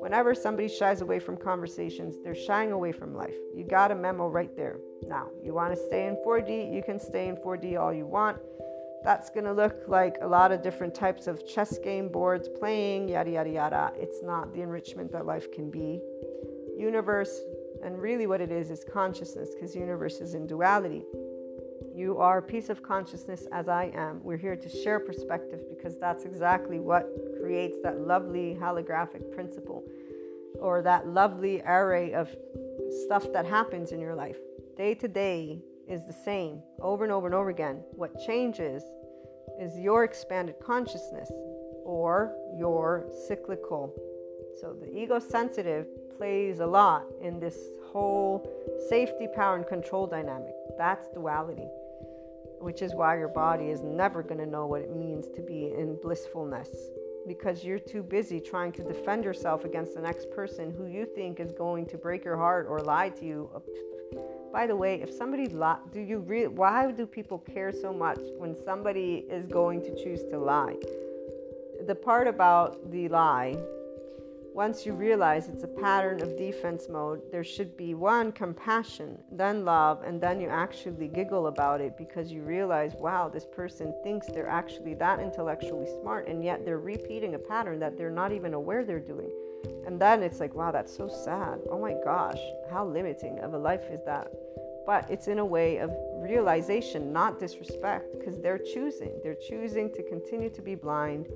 Whenever 0.00 0.34
somebody 0.34 0.66
shies 0.66 1.02
away 1.02 1.18
from 1.18 1.36
conversations, 1.36 2.16
they're 2.24 2.34
shying 2.34 2.72
away 2.72 2.90
from 2.90 3.14
life. 3.14 3.36
You 3.54 3.64
got 3.64 3.90
a 3.90 3.94
memo 3.94 4.28
right 4.28 4.56
there. 4.56 4.78
Now, 5.06 5.28
you 5.42 5.52
want 5.52 5.74
to 5.74 5.86
stay 5.88 6.06
in 6.06 6.16
4D, 6.26 6.72
you 6.74 6.82
can 6.82 6.98
stay 6.98 7.28
in 7.28 7.36
4D 7.36 7.78
all 7.78 7.92
you 7.92 8.06
want. 8.06 8.38
That's 9.04 9.28
going 9.28 9.44
to 9.44 9.52
look 9.52 9.82
like 9.88 10.16
a 10.22 10.26
lot 10.26 10.52
of 10.52 10.62
different 10.62 10.94
types 10.94 11.26
of 11.26 11.46
chess 11.46 11.76
game 11.76 12.08
boards 12.08 12.48
playing, 12.48 13.10
yada, 13.10 13.30
yada, 13.30 13.50
yada. 13.50 13.92
It's 13.94 14.22
not 14.22 14.54
the 14.54 14.62
enrichment 14.62 15.12
that 15.12 15.26
life 15.26 15.52
can 15.52 15.70
be 15.70 16.00
universe, 16.78 17.38
and 17.84 18.00
really 18.00 18.26
what 18.26 18.40
it 18.40 18.50
is 18.50 18.70
is 18.70 18.84
consciousness, 18.90 19.50
because 19.54 19.76
universe 19.76 20.20
is 20.20 20.32
in 20.32 20.46
duality. 20.46 21.04
You 21.94 22.18
are 22.18 22.38
a 22.38 22.42
piece 22.42 22.68
of 22.68 22.82
consciousness 22.82 23.46
as 23.52 23.68
I 23.68 23.90
am. 23.94 24.22
We're 24.22 24.36
here 24.36 24.56
to 24.56 24.68
share 24.68 25.00
perspective 25.00 25.60
because 25.68 25.98
that's 25.98 26.24
exactly 26.24 26.78
what 26.78 27.06
creates 27.40 27.78
that 27.82 28.00
lovely 28.00 28.56
holographic 28.60 29.32
principle 29.32 29.84
or 30.60 30.82
that 30.82 31.06
lovely 31.08 31.62
array 31.62 32.12
of 32.12 32.28
stuff 33.04 33.32
that 33.32 33.46
happens 33.46 33.92
in 33.92 34.00
your 34.00 34.14
life. 34.14 34.36
Day 34.76 34.94
to 34.94 35.08
day 35.08 35.60
is 35.88 36.06
the 36.06 36.12
same 36.12 36.62
over 36.80 37.04
and 37.04 37.12
over 37.12 37.26
and 37.26 37.34
over 37.34 37.50
again. 37.50 37.82
What 37.92 38.18
changes 38.26 38.82
is 39.58 39.78
your 39.78 40.04
expanded 40.04 40.56
consciousness 40.62 41.30
or 41.84 42.34
your 42.56 43.06
cyclical. 43.26 43.92
So 44.60 44.74
the 44.74 44.96
ego 44.96 45.18
sensitive 45.18 45.86
plays 46.16 46.60
a 46.60 46.66
lot 46.66 47.04
in 47.20 47.40
this 47.40 47.56
whole 47.86 48.48
safety, 48.88 49.26
power, 49.34 49.56
and 49.56 49.66
control 49.66 50.06
dynamic. 50.06 50.54
That's 50.80 51.08
duality, 51.08 51.68
which 52.58 52.80
is 52.80 52.94
why 52.94 53.18
your 53.18 53.28
body 53.28 53.66
is 53.66 53.82
never 53.82 54.22
going 54.22 54.40
to 54.40 54.46
know 54.46 54.64
what 54.66 54.80
it 54.80 54.96
means 54.96 55.26
to 55.36 55.42
be 55.42 55.74
in 55.76 55.98
blissfulness 56.00 56.70
because 57.28 57.62
you're 57.62 57.78
too 57.78 58.02
busy 58.02 58.40
trying 58.40 58.72
to 58.72 58.82
defend 58.82 59.22
yourself 59.22 59.66
against 59.66 59.94
the 59.94 60.00
next 60.00 60.30
person 60.30 60.70
who 60.70 60.86
you 60.86 61.04
think 61.04 61.38
is 61.38 61.52
going 61.52 61.84
to 61.84 61.98
break 61.98 62.24
your 62.24 62.38
heart 62.38 62.64
or 62.66 62.80
lie 62.80 63.10
to 63.10 63.26
you. 63.26 63.50
By 64.54 64.66
the 64.66 64.74
way, 64.74 65.02
if 65.02 65.12
somebody 65.12 65.48
lie, 65.48 65.76
do 65.92 66.00
you 66.00 66.20
really? 66.20 66.48
Why 66.48 66.90
do 66.90 67.06
people 67.06 67.40
care 67.40 67.72
so 67.72 67.92
much 67.92 68.20
when 68.38 68.54
somebody 68.54 69.26
is 69.28 69.44
going 69.44 69.82
to 69.82 69.94
choose 70.02 70.24
to 70.30 70.38
lie? 70.38 70.76
The 71.86 71.94
part 71.94 72.26
about 72.26 72.90
the 72.90 73.10
lie 73.10 73.54
once 74.52 74.84
you 74.84 74.92
realize 74.92 75.48
it's 75.48 75.62
a 75.62 75.68
pattern 75.68 76.20
of 76.20 76.36
defense 76.36 76.88
mode, 76.88 77.22
there 77.30 77.44
should 77.44 77.76
be 77.76 77.94
one, 77.94 78.32
compassion, 78.32 79.16
then 79.30 79.64
love, 79.64 80.02
and 80.02 80.20
then 80.20 80.40
you 80.40 80.48
actually 80.48 81.08
giggle 81.08 81.46
about 81.46 81.80
it 81.80 81.96
because 81.96 82.32
you 82.32 82.42
realize, 82.42 82.94
wow, 82.98 83.28
this 83.28 83.46
person 83.46 83.94
thinks 84.02 84.26
they're 84.26 84.48
actually 84.48 84.94
that 84.94 85.20
intellectually 85.20 85.86
smart, 86.00 86.26
and 86.26 86.42
yet 86.42 86.64
they're 86.64 86.80
repeating 86.80 87.34
a 87.34 87.38
pattern 87.38 87.78
that 87.78 87.96
they're 87.96 88.10
not 88.10 88.32
even 88.32 88.54
aware 88.54 88.84
they're 88.84 88.98
doing. 88.98 89.30
And 89.86 90.00
then 90.00 90.22
it's 90.22 90.40
like, 90.40 90.54
wow, 90.54 90.72
that's 90.72 90.94
so 90.94 91.08
sad. 91.08 91.60
Oh 91.70 91.80
my 91.80 91.94
gosh, 92.04 92.40
how 92.70 92.84
limiting 92.84 93.38
of 93.40 93.54
a 93.54 93.58
life 93.58 93.84
is 93.90 94.00
that? 94.04 94.28
But 94.84 95.08
it's 95.10 95.28
in 95.28 95.38
a 95.38 95.44
way 95.44 95.78
of 95.78 95.90
realization, 96.16 97.12
not 97.12 97.38
disrespect, 97.38 98.18
because 98.18 98.40
they're 98.40 98.58
choosing. 98.58 99.12
They're 99.22 99.36
choosing 99.48 99.92
to 99.92 100.02
continue 100.02 100.50
to 100.50 100.62
be 100.62 100.74
blind 100.74 101.28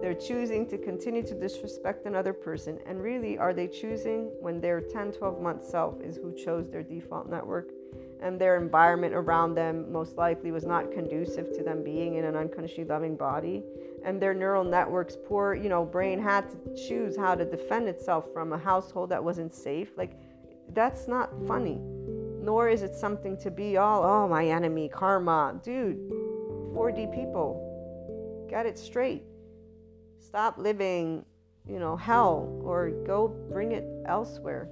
they're 0.00 0.14
choosing 0.14 0.66
to 0.68 0.78
continue 0.78 1.22
to 1.22 1.34
disrespect 1.34 2.06
another 2.06 2.32
person. 2.32 2.78
And 2.86 3.02
really, 3.02 3.36
are 3.38 3.52
they 3.52 3.66
choosing 3.66 4.30
when 4.40 4.60
their 4.60 4.80
10, 4.80 5.12
12 5.12 5.40
month 5.40 5.62
self 5.62 6.00
is 6.00 6.16
who 6.16 6.34
chose 6.34 6.70
their 6.70 6.82
default 6.82 7.28
network? 7.28 7.70
And 8.20 8.40
their 8.40 8.56
environment 8.56 9.14
around 9.14 9.54
them 9.54 9.92
most 9.92 10.16
likely 10.16 10.50
was 10.50 10.64
not 10.64 10.90
conducive 10.90 11.54
to 11.56 11.62
them 11.62 11.84
being 11.84 12.14
in 12.14 12.24
an 12.24 12.36
unconsciously 12.36 12.84
loving 12.84 13.16
body. 13.16 13.62
And 14.04 14.20
their 14.20 14.32
neural 14.32 14.64
networks, 14.64 15.16
poor, 15.26 15.54
you 15.54 15.68
know, 15.68 15.84
brain 15.84 16.18
had 16.18 16.48
to 16.48 16.88
choose 16.88 17.16
how 17.16 17.34
to 17.34 17.44
defend 17.44 17.88
itself 17.88 18.32
from 18.32 18.52
a 18.54 18.58
household 18.58 19.10
that 19.10 19.22
wasn't 19.22 19.52
safe. 19.52 19.90
Like, 19.96 20.12
that's 20.72 21.06
not 21.08 21.30
funny. 21.46 21.78
Nor 22.40 22.68
is 22.68 22.82
it 22.82 22.94
something 22.94 23.36
to 23.38 23.50
be 23.50 23.76
all, 23.76 24.02
oh, 24.02 24.28
my 24.28 24.46
enemy, 24.46 24.88
karma. 24.88 25.60
Dude, 25.62 25.98
4D 26.74 27.14
people, 27.14 28.46
get 28.48 28.64
it 28.64 28.78
straight 28.78 29.24
Stop 30.34 30.58
living, 30.58 31.24
you 31.64 31.78
know, 31.78 31.94
hell 31.94 32.60
or 32.64 32.90
go 33.06 33.28
bring 33.52 33.70
it 33.70 33.84
elsewhere. 34.06 34.68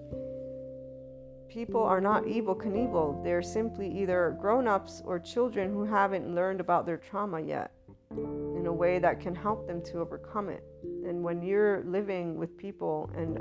People 1.49 1.81
are 1.81 2.01
not 2.01 2.25
Evel 2.25 2.61
Knievel. 2.61 3.23
They're 3.23 3.45
simply 3.45 3.89
either 3.89 4.37
grown 4.41 4.67
ups 4.67 5.03
or 5.05 5.21
children 5.21 5.71
who 5.71 5.85
haven't 5.85 6.35
learned 6.35 6.59
about 6.59 6.85
their 6.85 6.97
trauma 6.97 7.41
yet 7.41 7.71
in 8.11 8.65
a 8.67 8.73
way 8.73 8.99
that 8.99 9.21
can 9.21 9.37
help 9.37 9.69
them 9.69 9.81
to 9.85 10.01
overcome 10.01 10.49
it. 10.49 10.65
And 11.07 11.23
when 11.23 11.41
you're 11.41 11.85
living 11.87 12.37
with 12.37 12.59
people 12.59 13.09
and 13.15 13.37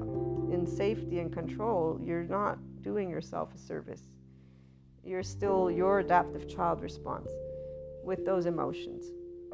in 0.53 0.67
safety 0.67 1.17
and 1.21 1.33
control, 1.33 1.99
you're 2.03 2.25
not 2.25 2.59
doing 2.83 3.09
yourself 3.09 3.49
a 3.55 3.57
service. 3.57 4.03
You're 5.03 5.23
still 5.23 5.71
your 5.71 6.01
adaptive 6.01 6.47
child 6.47 6.83
response 6.83 7.31
with 8.03 8.23
those 8.27 8.45
emotions. 8.45 9.07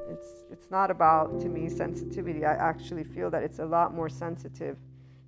It's 0.09 0.45
it's 0.51 0.71
not 0.71 0.89
about 0.91 1.39
to 1.41 1.49
me 1.49 1.69
sensitivity. 1.69 2.45
I 2.45 2.53
actually 2.53 3.03
feel 3.03 3.29
that 3.31 3.43
it's 3.43 3.59
a 3.59 3.65
lot 3.65 3.93
more 3.93 4.09
sensitive 4.09 4.77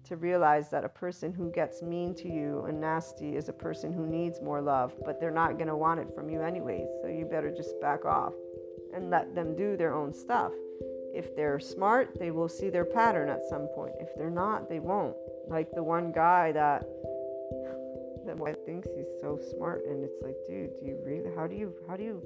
to 0.06 0.15
realize 0.15 0.69
that 0.69 0.84
a 0.84 0.89
person 0.89 1.31
who 1.31 1.51
gets 1.51 1.81
mean 1.81 2.15
to 2.15 2.27
you 2.27 2.65
and 2.68 2.81
nasty 2.81 3.35
is 3.35 3.47
a 3.47 3.53
person 3.53 3.93
who 3.93 4.07
needs 4.07 4.41
more 4.41 4.61
love, 4.61 4.93
but 5.06 5.19
they're 5.19 5.30
not 5.30 5.57
going 5.57 5.68
to 5.68 5.76
want 5.76 5.99
it 5.99 6.07
from 6.15 6.30
you 6.30 6.41
anyways. 6.41 6.88
So 7.01 7.07
you 7.07 7.26
better 7.26 7.51
just 7.56 7.80
back 7.80 8.06
off 8.06 8.34
and 8.93 9.10
let 9.10 9.35
them 9.35 9.56
do 9.56 9.77
their 9.77 9.93
own 9.93 10.14
stuff. 10.14 10.51
If 11.14 11.35
they're 11.35 11.60
smart, 11.60 12.18
they 12.19 12.31
will 12.31 12.49
see 12.49 12.69
their 12.69 12.85
pattern 12.85 13.30
at 13.30 13.43
some 13.49 13.68
point. 13.76 13.93
If 13.99 14.10
they're 14.15 14.31
not, 14.31 14.69
they 14.69 14.80
won't. 14.80 15.15
Like 15.47 15.69
the 15.72 15.84
one 15.84 16.11
guy 16.11 16.51
that 16.53 16.81
that 18.26 18.65
thinks 18.65 18.88
he's 18.95 19.10
so 19.22 19.39
smart 19.56 19.85
and 19.85 20.03
it's 20.03 20.22
like, 20.22 20.35
dude, 20.47 20.76
do 20.80 20.85
you 20.85 20.99
really 21.06 21.30
how 21.35 21.45
do 21.45 21.56
you 21.56 21.73
how 21.88 21.95
do 21.95 22.03
you 22.03 22.22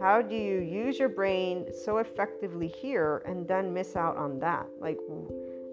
how 0.00 0.22
do 0.22 0.34
you 0.34 0.58
use 0.60 0.98
your 0.98 1.08
brain 1.08 1.66
so 1.84 1.98
effectively 1.98 2.68
here 2.68 3.22
and 3.26 3.46
then 3.46 3.72
miss 3.72 3.94
out 3.96 4.16
on 4.16 4.38
that? 4.40 4.66
Like, 4.80 4.98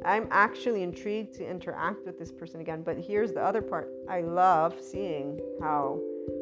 I'm 0.05 0.27
actually 0.31 0.83
intrigued 0.83 1.33
to 1.35 1.49
interact 1.49 2.05
with 2.05 2.17
this 2.19 2.31
person 2.31 2.61
again. 2.61 2.83
But 2.83 2.97
here's 2.97 3.33
the 3.33 3.41
other 3.41 3.61
part 3.61 3.89
I 4.09 4.21
love 4.21 4.79
seeing 4.79 5.39
how 5.61 5.99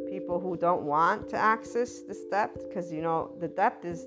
people 0.09 0.39
who 0.39 0.57
don't 0.57 0.83
want 0.83 1.29
to 1.29 1.37
access 1.37 2.01
this 2.01 2.23
depth, 2.31 2.67
because 2.67 2.91
you 2.91 3.01
know, 3.01 3.31
the 3.39 3.47
depth 3.47 3.85
is, 3.85 4.05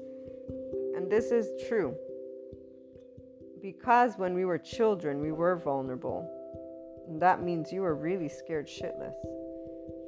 and 0.97 1.11
this 1.11 1.31
is 1.31 1.49
true, 1.69 1.95
because 3.63 4.15
when 4.17 4.35
we 4.35 4.45
were 4.45 4.59
children, 4.59 5.21
we 5.21 5.33
were 5.33 5.57
vulnerable. 5.57 6.29
And 7.09 7.21
that 7.21 7.43
means 7.43 7.73
you 7.73 7.83
were 7.83 7.95
really 7.95 8.29
scared 8.29 8.69
shitless. 8.69 9.15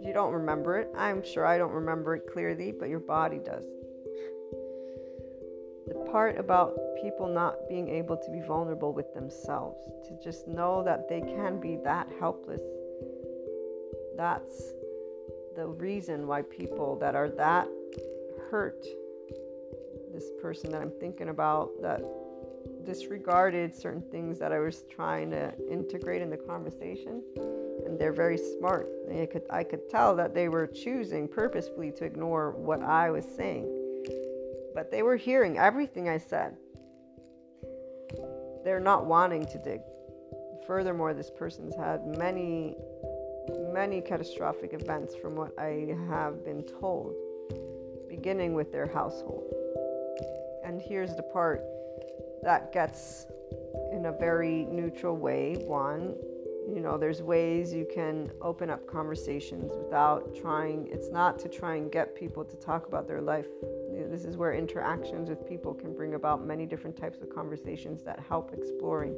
You 0.03 0.13
don't 0.13 0.33
remember 0.33 0.79
it. 0.79 0.91
I'm 0.97 1.23
sure 1.23 1.47
I 1.47 1.59
don't 1.59 1.73
remember 1.73 2.17
it 2.17 2.27
clearly, 2.33 2.73
but 2.73 2.89
your 2.89 2.99
body 2.99 3.39
does. 3.39 3.65
The 5.87 5.95
part 6.11 6.39
about 6.39 6.77
people 7.01 7.29
not 7.29 7.69
being 7.69 7.89
able 7.89 8.17
to 8.17 8.31
be 8.31 8.41
vulnerable 8.41 8.93
with 8.93 9.15
themselves, 9.15 9.79
to 10.09 10.19
just 10.23 10.49
know 10.49 10.83
that 10.83 11.09
they 11.09 11.21
can 11.21 11.61
be 11.61 11.79
that 11.85 12.09
helpless, 12.19 12.61
that's 14.17 14.73
the 15.55 15.67
reason 15.67 16.27
why 16.27 16.43
people 16.43 16.97
that 16.99 17.15
are 17.15 17.29
that 17.31 17.69
hurt, 18.51 18.85
this 20.13 20.31
person 20.41 20.73
that 20.73 20.83
I'm 20.83 20.93
thinking 20.99 21.29
about, 21.29 21.71
that 21.81 22.03
disregarded 22.85 23.75
certain 23.75 24.03
things 24.11 24.39
that 24.41 24.53
I 24.53 24.59
was 24.59 24.83
trying 24.91 25.31
to 25.31 25.53
integrate 25.71 26.23
in 26.23 26.31
the 26.31 26.37
conversation 26.37 27.23
they're 27.99 28.13
very 28.13 28.39
smart. 28.59 28.89
Could 29.31 29.43
I 29.51 29.65
could 29.65 29.89
tell 29.91 30.15
that 30.17 30.35
they 30.35 30.49
were 30.49 30.67
choosing 30.67 31.29
purposefully 31.29 31.93
to 31.93 32.05
ignore 32.05 32.53
what 32.53 32.83
I 32.83 33.11
was 33.11 33.25
saying. 33.25 33.67
But 34.75 34.91
they 34.91 35.03
were 35.03 35.17
hearing 35.17 35.59
everything 35.59 36.09
I 36.09 36.19
said. 36.19 36.57
They're 38.65 38.81
not 38.81 39.07
wanting 39.07 39.45
to 39.47 39.59
dig. 39.59 39.81
Furthermore, 40.67 41.13
this 41.13 41.31
person's 41.31 41.75
had 41.75 42.07
many 42.19 42.77
many 43.73 44.01
catastrophic 44.01 44.73
events 44.73 45.15
from 45.17 45.35
what 45.35 45.53
I 45.59 45.97
have 46.09 46.45
been 46.45 46.63
told, 46.63 47.15
beginning 48.09 48.55
with 48.55 48.71
their 48.71 48.87
household. 48.87 49.53
And 50.65 50.81
here's 50.81 51.15
the 51.17 51.23
part 51.23 51.65
that 52.43 52.73
gets 52.73 53.27
in 53.93 54.07
a 54.07 54.13
very 54.13 54.65
neutral 54.65 55.17
way. 55.17 55.57
One, 55.67 56.15
you 56.69 56.81
know 56.81 56.97
there's 56.97 57.23
ways 57.23 57.73
you 57.73 57.87
can 57.93 58.31
open 58.41 58.71
up 58.71 58.87
conversations 58.87 59.73
without 59.77 60.35
trying 60.35 60.89
it's 60.91 61.11
not 61.11 61.39
to 61.39 61.49
try 61.49 61.77
and 61.77 61.91
get 61.91 62.15
people 62.15 62.45
to 62.45 62.57
talk 62.57 62.87
about 62.87 63.07
their 63.09 63.21
life 63.21 63.47
This 64.11 64.25
is 64.25 64.37
where 64.37 64.53
interactions 64.53 65.29
with 65.29 65.47
people 65.49 65.75
can 65.75 65.95
bring 65.95 66.15
about 66.15 66.45
many 66.47 66.67
different 66.67 66.97
types 66.97 67.21
of 67.23 67.35
conversations 67.35 68.03
that 68.03 68.21
help 68.29 68.53
exploring. 68.53 69.15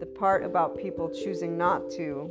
The 0.00 0.06
part 0.06 0.44
about 0.44 0.76
people 0.76 1.08
choosing 1.08 1.56
not 1.56 1.90
to, 1.92 2.30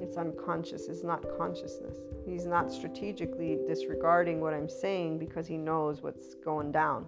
it's 0.00 0.16
unconscious, 0.16 0.88
it's 0.88 1.04
not 1.04 1.24
consciousness. 1.36 1.98
He's 2.26 2.46
not 2.46 2.72
strategically 2.72 3.58
disregarding 3.66 4.40
what 4.40 4.54
I'm 4.54 4.68
saying 4.68 5.18
because 5.18 5.46
he 5.46 5.56
knows 5.56 6.02
what's 6.02 6.34
going 6.34 6.72
down. 6.72 7.06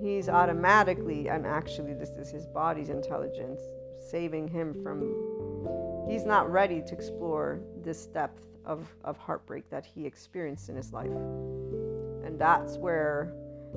He's 0.00 0.28
automatically, 0.28 1.28
and 1.28 1.46
actually, 1.46 1.94
this 1.94 2.10
is 2.10 2.30
his 2.30 2.46
body's 2.46 2.88
intelligence, 2.88 3.60
saving 4.10 4.48
him 4.48 4.74
from. 4.82 6.08
He's 6.08 6.24
not 6.24 6.50
ready 6.50 6.82
to 6.82 6.94
explore 6.94 7.60
this 7.82 8.06
depth 8.06 8.44
of, 8.64 8.92
of 9.04 9.16
heartbreak 9.16 9.70
that 9.70 9.86
he 9.86 10.06
experienced 10.06 10.68
in 10.68 10.76
his 10.76 10.92
life. 10.92 11.10
And 12.24 12.38
that's 12.38 12.76
where 12.76 13.32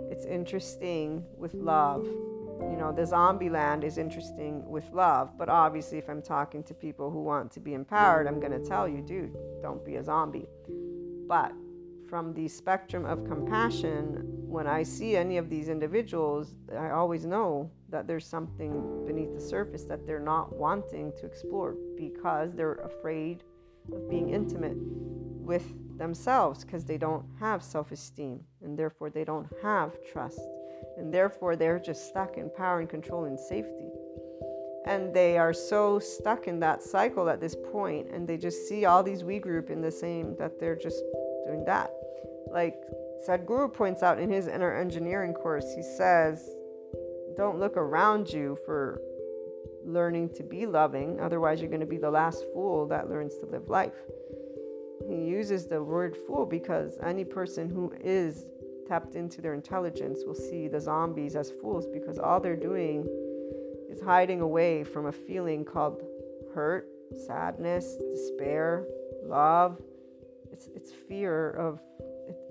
it's 0.10 0.26
interesting 0.26 1.24
with 1.38 1.54
love. 1.54 2.06
You 2.06 2.78
know, 2.78 2.92
the 2.96 3.06
zombie 3.06 3.50
land 3.50 3.84
is 3.84 3.98
interesting 3.98 4.68
with 4.68 4.90
love, 4.92 5.38
but 5.38 5.50
obviously, 5.50 5.98
if 5.98 6.10
I'm 6.10 6.22
talking 6.22 6.64
to 6.64 6.74
people 6.74 7.12
who 7.12 7.22
want 7.22 7.52
to 7.52 7.60
be 7.60 7.74
empowered, 7.74 8.28
I'm 8.28 8.40
going 8.40 8.52
to 8.52 8.66
tell 8.68 8.88
you, 8.88 9.02
dude, 9.02 9.36
don't 9.62 9.84
be 9.86 9.98
a 9.98 10.04
zombie. 10.04 10.48
But 11.28 11.52
from 12.14 12.31
the 12.35 12.48
spectrum 12.48 13.06
of 13.06 13.26
compassion, 13.26 14.19
when 14.48 14.68
I 14.68 14.84
see 14.84 15.15
any 15.15 15.38
of 15.38 15.49
these 15.49 15.68
individuals, 15.68 16.53
I 16.77 16.91
always 16.91 17.26
know 17.26 17.72
that 17.90 18.06
there's 18.06 18.27
something 18.27 19.03
beneath 19.07 19.34
the 19.34 19.41
surface 19.41 19.85
that 19.85 20.06
they're 20.06 20.19
not 20.19 20.56
wanting 20.56 21.11
to 21.19 21.26
explore 21.26 21.76
because 21.98 22.53
they're 22.53 22.85
afraid 22.91 23.41
of 23.91 24.07
being 24.11 24.30
intimate 24.30 24.77
with 24.77 25.65
themselves 25.98 26.64
because 26.64 26.85
they 26.85 26.99
don't 26.99 27.26
have 27.40 27.64
self 27.64 27.91
esteem 27.91 28.41
and 28.61 28.77
therefore 28.77 29.10
they 29.10 29.23
don't 29.23 29.48
have 29.64 29.98
trust. 30.11 30.41
And 30.99 31.11
therefore 31.11 31.56
they're 31.56 31.80
just 31.80 32.10
stuck 32.10 32.38
in 32.38 32.52
power 32.52 32.80
and 32.80 32.88
control 32.88 33.26
and 33.26 33.40
safety. 33.40 33.90
And 34.85 35.15
they 35.15 35.40
are 35.40 35.52
so 35.52 35.98
stuck 35.98 36.48
in 36.48 36.60
that 36.60 36.84
cycle 36.84 37.27
at 37.27 37.41
this 37.41 37.56
point, 37.72 38.11
and 38.11 38.27
they 38.27 38.38
just 38.38 38.68
see 38.68 38.85
all 38.85 39.02
these 39.02 39.23
we 39.23 39.40
group 39.40 39.72
in 39.72 39.81
the 39.81 39.90
same 39.90 40.35
that 40.35 40.60
they're 40.60 40.76
just 40.76 41.02
doing 41.48 41.64
that. 41.65 41.91
Like 42.54 42.76
Sadhguru 43.28 43.74
points 43.74 44.04
out 44.04 44.20
in 44.20 44.30
his 44.30 44.48
inner 44.48 44.74
engineering 44.74 45.34
course, 45.34 45.66
he 45.76 45.82
says, 45.82 46.56
Don't 47.36 47.60
look 47.60 47.76
around 47.76 48.30
you 48.30 48.58
for 48.66 49.02
learning 49.86 50.30
to 50.36 50.44
be 50.44 50.66
loving, 50.66 51.20
otherwise, 51.20 51.60
you're 51.60 51.70
going 51.70 51.80
to 51.82 51.86
be 51.86 51.98
the 51.98 52.12
last 52.12 52.46
fool 52.54 52.88
that 52.88 53.10
learns 53.10 53.36
to 53.40 53.46
live 53.48 53.70
life. 53.70 53.94
He 55.08 55.16
uses 55.16 55.68
the 55.68 55.84
word 55.84 56.16
fool 56.16 56.46
because 56.46 56.98
any 57.04 57.26
person 57.26 57.70
who 57.70 57.94
is 58.00 58.46
tapped 58.88 59.16
into 59.16 59.42
their 59.42 59.54
intelligence 59.54 60.20
will 60.26 60.36
see 60.36 60.68
the 60.68 60.80
zombies 60.80 61.36
as 61.36 61.52
fools 61.62 61.86
because 61.88 62.20
all 62.20 62.40
they're 62.40 62.56
doing 62.56 63.06
is 63.90 64.02
hiding 64.02 64.42
away 64.42 64.84
from 64.84 65.08
a 65.08 65.12
feeling 65.12 65.66
called 65.66 66.02
hurt, 66.54 66.88
sadness, 67.26 67.96
despair, 68.12 68.86
love. 69.26 69.82
It's, 70.52 70.68
it's 70.76 70.92
fear 70.92 71.52
of, 71.52 71.80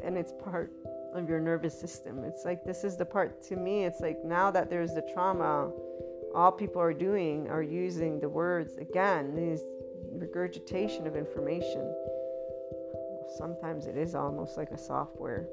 and 0.02 0.16
it's 0.16 0.32
part 0.32 0.72
of 1.14 1.28
your 1.28 1.40
nervous 1.40 1.78
system. 1.78 2.24
It's 2.24 2.44
like 2.44 2.64
this 2.64 2.84
is 2.84 2.96
the 2.96 3.04
part 3.04 3.42
to 3.44 3.56
me, 3.56 3.84
it's 3.84 4.00
like 4.00 4.24
now 4.24 4.50
that 4.50 4.70
there's 4.70 4.94
the 4.94 5.02
trauma 5.12 5.70
all 6.34 6.50
people 6.50 6.80
are 6.80 6.94
doing 6.94 7.48
are 7.48 7.62
using 7.62 8.18
the 8.18 8.28
words 8.28 8.76
again, 8.78 9.34
these 9.34 9.62
regurgitation 10.12 11.06
of 11.06 11.16
information. 11.16 11.94
Sometimes 13.36 13.86
it 13.86 13.96
is 13.96 14.14
almost 14.14 14.56
like 14.56 14.70
a 14.70 14.78
software, 14.78 15.48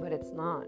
but 0.00 0.12
it's 0.12 0.32
not. 0.32 0.66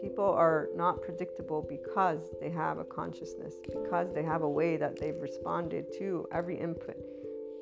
People 0.00 0.24
are 0.24 0.68
not 0.74 1.00
predictable 1.02 1.64
because 1.68 2.34
they 2.40 2.50
have 2.50 2.78
a 2.78 2.84
consciousness, 2.84 3.54
because 3.66 4.12
they 4.12 4.22
have 4.22 4.42
a 4.42 4.48
way 4.48 4.76
that 4.76 4.98
they've 4.98 5.20
responded 5.20 5.86
to 5.98 6.26
every 6.32 6.58
input. 6.58 6.96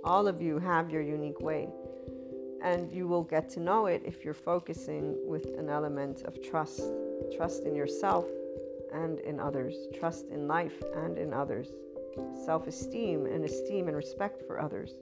All 0.05 0.27
of 0.27 0.41
you 0.41 0.59
have 0.59 0.91
your 0.91 1.03
unique 1.03 1.41
way, 1.41 1.69
and 2.63 2.93
you 2.93 3.07
will 3.07 3.23
get 3.23 3.49
to 3.51 3.61
know 3.61 3.87
it 3.87 4.03
if 4.05 4.25
you're 4.25 4.35
focusing 4.35 5.17
with 5.27 5.47
an 5.59 5.69
element 5.69 6.23
of 6.23 6.43
trust 6.43 6.83
trust 7.37 7.65
in 7.65 7.75
yourself 7.75 8.27
and 8.93 9.21
in 9.21 9.39
others, 9.39 9.77
trust 9.99 10.27
in 10.31 10.49
life 10.49 10.83
and 10.97 11.19
in 11.19 11.33
others, 11.33 11.69
self 12.45 12.67
esteem 12.67 13.27
and 13.27 13.45
esteem 13.45 13.89
and 13.89 13.97
respect 13.97 14.43
for 14.47 14.61
others, 14.61 14.95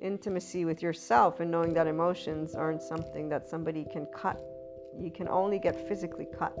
intimacy 0.00 0.64
with 0.64 0.82
yourself 0.82 1.40
and 1.40 1.50
knowing 1.50 1.74
that 1.74 1.86
emotions 1.86 2.54
aren't 2.54 2.82
something 2.82 3.28
that 3.28 3.48
somebody 3.48 3.84
can 3.92 4.06
cut. 4.14 4.40
You 4.98 5.10
can 5.10 5.28
only 5.28 5.58
get 5.58 5.88
physically 5.88 6.28
cut. 6.38 6.54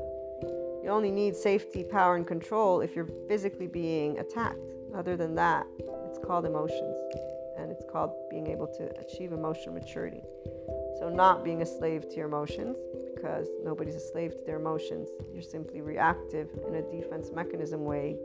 You 0.82 0.88
only 0.88 1.10
need 1.10 1.36
safety, 1.36 1.84
power, 1.84 2.16
and 2.16 2.26
control 2.26 2.80
if 2.80 2.96
you're 2.96 3.08
physically 3.28 3.68
being 3.68 4.18
attacked. 4.18 4.58
Other 4.94 5.16
than 5.16 5.34
that, 5.36 5.66
it's 6.08 6.18
called 6.18 6.44
emotions 6.44 6.80
and 6.82 6.91
it's 7.72 7.84
called 7.90 8.12
being 8.30 8.46
able 8.46 8.66
to 8.66 8.84
achieve 9.00 9.32
emotional 9.32 9.74
maturity. 9.74 10.22
So, 10.98 11.08
not 11.08 11.42
being 11.42 11.62
a 11.62 11.66
slave 11.66 12.08
to 12.10 12.16
your 12.16 12.26
emotions, 12.26 12.76
because 13.14 13.48
nobody's 13.64 13.94
a 13.94 14.00
slave 14.00 14.32
to 14.32 14.44
their 14.44 14.56
emotions. 14.56 15.08
You're 15.32 15.42
simply 15.42 15.80
reactive 15.80 16.48
in 16.66 16.74
a 16.76 16.82
defense 16.82 17.30
mechanism 17.34 17.84
way 17.84 18.16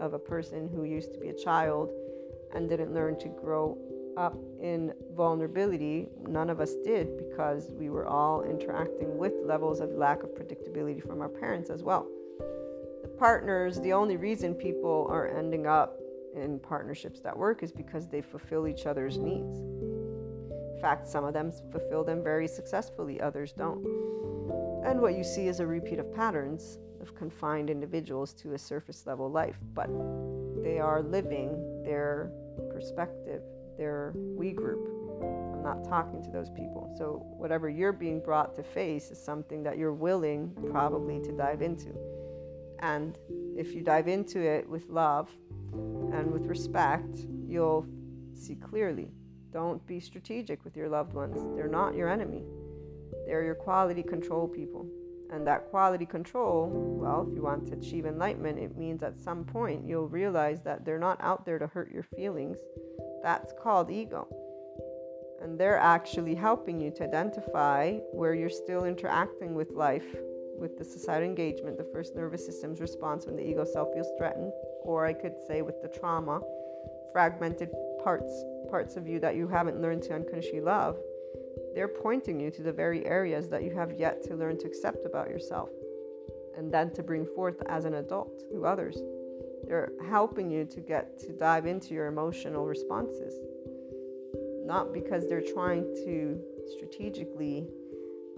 of 0.00 0.14
a 0.14 0.18
person 0.18 0.68
who 0.68 0.84
used 0.84 1.12
to 1.12 1.18
be 1.18 1.28
a 1.28 1.34
child 1.34 1.90
and 2.54 2.68
didn't 2.68 2.94
learn 2.94 3.18
to 3.20 3.28
grow 3.28 3.76
up 4.16 4.36
in 4.60 4.92
vulnerability. 5.14 6.08
None 6.26 6.50
of 6.50 6.60
us 6.60 6.74
did 6.84 7.16
because 7.16 7.70
we 7.72 7.90
were 7.90 8.06
all 8.06 8.42
interacting 8.42 9.18
with 9.18 9.34
levels 9.44 9.80
of 9.80 9.90
lack 9.90 10.22
of 10.22 10.30
predictability 10.30 11.06
from 11.06 11.20
our 11.20 11.28
parents 11.28 11.70
as 11.70 11.82
well. 11.82 12.06
The 13.02 13.08
partners, 13.08 13.80
the 13.80 13.92
only 13.92 14.16
reason 14.16 14.54
people 14.54 15.06
are 15.10 15.28
ending 15.28 15.66
up 15.66 15.99
in 16.34 16.58
partnerships 16.58 17.20
that 17.20 17.36
work 17.36 17.62
is 17.62 17.72
because 17.72 18.08
they 18.08 18.20
fulfill 18.20 18.66
each 18.66 18.86
other's 18.86 19.18
needs. 19.18 19.58
In 19.58 20.78
fact, 20.80 21.06
some 21.06 21.24
of 21.24 21.34
them 21.34 21.52
fulfill 21.72 22.04
them 22.04 22.22
very 22.22 22.48
successfully, 22.48 23.20
others 23.20 23.52
don't. 23.52 23.84
And 24.84 25.00
what 25.00 25.14
you 25.14 25.24
see 25.24 25.48
is 25.48 25.60
a 25.60 25.66
repeat 25.66 25.98
of 25.98 26.14
patterns 26.14 26.78
of 27.00 27.14
confined 27.14 27.70
individuals 27.70 28.32
to 28.34 28.54
a 28.54 28.58
surface 28.58 29.06
level 29.06 29.30
life, 29.30 29.56
but 29.74 29.88
they 30.62 30.78
are 30.78 31.02
living 31.02 31.82
their 31.84 32.30
perspective, 32.70 33.42
their 33.76 34.12
we 34.14 34.52
group. 34.52 34.88
I'm 35.54 35.62
not 35.62 35.84
talking 35.84 36.22
to 36.22 36.30
those 36.30 36.48
people. 36.50 36.94
So, 36.96 37.22
whatever 37.36 37.68
you're 37.68 37.92
being 37.92 38.20
brought 38.20 38.56
to 38.56 38.62
face 38.62 39.10
is 39.10 39.22
something 39.22 39.62
that 39.64 39.76
you're 39.76 39.92
willing 39.92 40.52
probably 40.70 41.20
to 41.20 41.32
dive 41.32 41.60
into. 41.60 41.94
And 42.78 43.18
if 43.56 43.74
you 43.74 43.82
dive 43.82 44.08
into 44.08 44.40
it 44.40 44.66
with 44.68 44.88
love 44.88 45.30
and 45.72 46.30
with 46.30 46.46
respect, 46.46 47.26
you'll 47.46 47.86
see 48.34 48.56
clearly. 48.56 49.08
Don't 49.52 49.84
be 49.86 50.00
strategic 50.00 50.64
with 50.64 50.76
your 50.76 50.88
loved 50.88 51.12
ones, 51.12 51.44
they're 51.56 51.68
not 51.68 51.94
your 51.94 52.08
enemy. 52.08 52.44
They're 53.26 53.44
your 53.44 53.54
quality 53.54 54.02
control 54.02 54.48
people. 54.48 54.86
And 55.32 55.46
that 55.46 55.70
quality 55.70 56.06
control, 56.06 56.68
well, 57.00 57.26
if 57.28 57.34
you 57.34 57.42
want 57.42 57.66
to 57.68 57.74
achieve 57.74 58.04
enlightenment, 58.04 58.58
it 58.58 58.76
means 58.76 59.02
at 59.02 59.20
some 59.20 59.44
point 59.44 59.86
you'll 59.86 60.08
realize 60.08 60.60
that 60.62 60.84
they're 60.84 60.98
not 60.98 61.20
out 61.20 61.46
there 61.46 61.58
to 61.58 61.68
hurt 61.68 61.92
your 61.92 62.02
feelings. 62.02 62.58
That's 63.22 63.52
called 63.62 63.90
ego. 63.90 64.26
And 65.40 65.58
they're 65.58 65.78
actually 65.78 66.34
helping 66.34 66.80
you 66.80 66.90
to 66.96 67.04
identify 67.04 67.98
where 68.12 68.34
you're 68.34 68.50
still 68.50 68.84
interacting 68.84 69.54
with 69.54 69.70
life, 69.70 70.16
with 70.58 70.76
the 70.76 70.84
societal 70.84 71.28
engagement, 71.28 71.78
the 71.78 71.88
first 71.92 72.16
nervous 72.16 72.44
system's 72.44 72.80
response 72.80 73.26
when 73.26 73.36
the 73.36 73.48
ego 73.48 73.64
self 73.64 73.94
feels 73.94 74.10
threatened, 74.18 74.52
or 74.84 75.06
I 75.06 75.12
could 75.12 75.34
say 75.46 75.62
with 75.62 75.80
the 75.82 75.88
trauma, 75.88 76.40
fragmented 77.12 77.70
parts 78.02 78.44
parts 78.70 78.96
of 78.96 79.06
you 79.08 79.18
that 79.18 79.34
you 79.34 79.48
haven't 79.48 79.80
learned 79.80 80.02
to 80.02 80.14
unconditionally 80.14 80.60
love 80.60 80.96
they're 81.74 81.88
pointing 81.88 82.40
you 82.40 82.50
to 82.50 82.62
the 82.62 82.72
very 82.72 83.06
areas 83.06 83.48
that 83.48 83.62
you 83.62 83.70
have 83.70 83.92
yet 83.92 84.22
to 84.24 84.34
learn 84.34 84.58
to 84.58 84.66
accept 84.66 85.04
about 85.04 85.28
yourself 85.28 85.70
and 86.56 86.72
then 86.72 86.92
to 86.94 87.02
bring 87.02 87.24
forth 87.24 87.62
as 87.66 87.84
an 87.84 87.94
adult 87.94 88.42
to 88.50 88.66
others. 88.66 88.98
They're 89.66 89.92
helping 90.08 90.50
you 90.50 90.64
to 90.64 90.80
get 90.80 91.18
to 91.20 91.32
dive 91.32 91.66
into 91.66 91.94
your 91.94 92.06
emotional 92.06 92.66
responses. 92.66 93.34
Not 94.64 94.92
because 94.92 95.28
they're 95.28 95.40
trying 95.54 95.84
to 96.04 96.40
strategically 96.76 97.68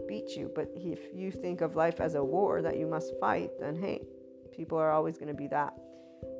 beat 0.07 0.31
you, 0.37 0.51
but 0.55 0.71
if 0.75 1.01
you 1.15 1.31
think 1.31 1.61
of 1.63 1.75
life 1.75 2.01
as 2.01 2.15
a 2.15 2.25
war 2.25 2.61
that 2.63 2.77
you 2.77 2.87
must 2.87 3.13
fight, 3.19 3.51
then 3.61 3.77
hey, 3.77 4.03
people 4.55 4.79
are 4.79 4.91
always 4.91 5.17
going 5.17 5.29
to 5.29 5.35
be 5.35 5.49
that. 5.49 5.75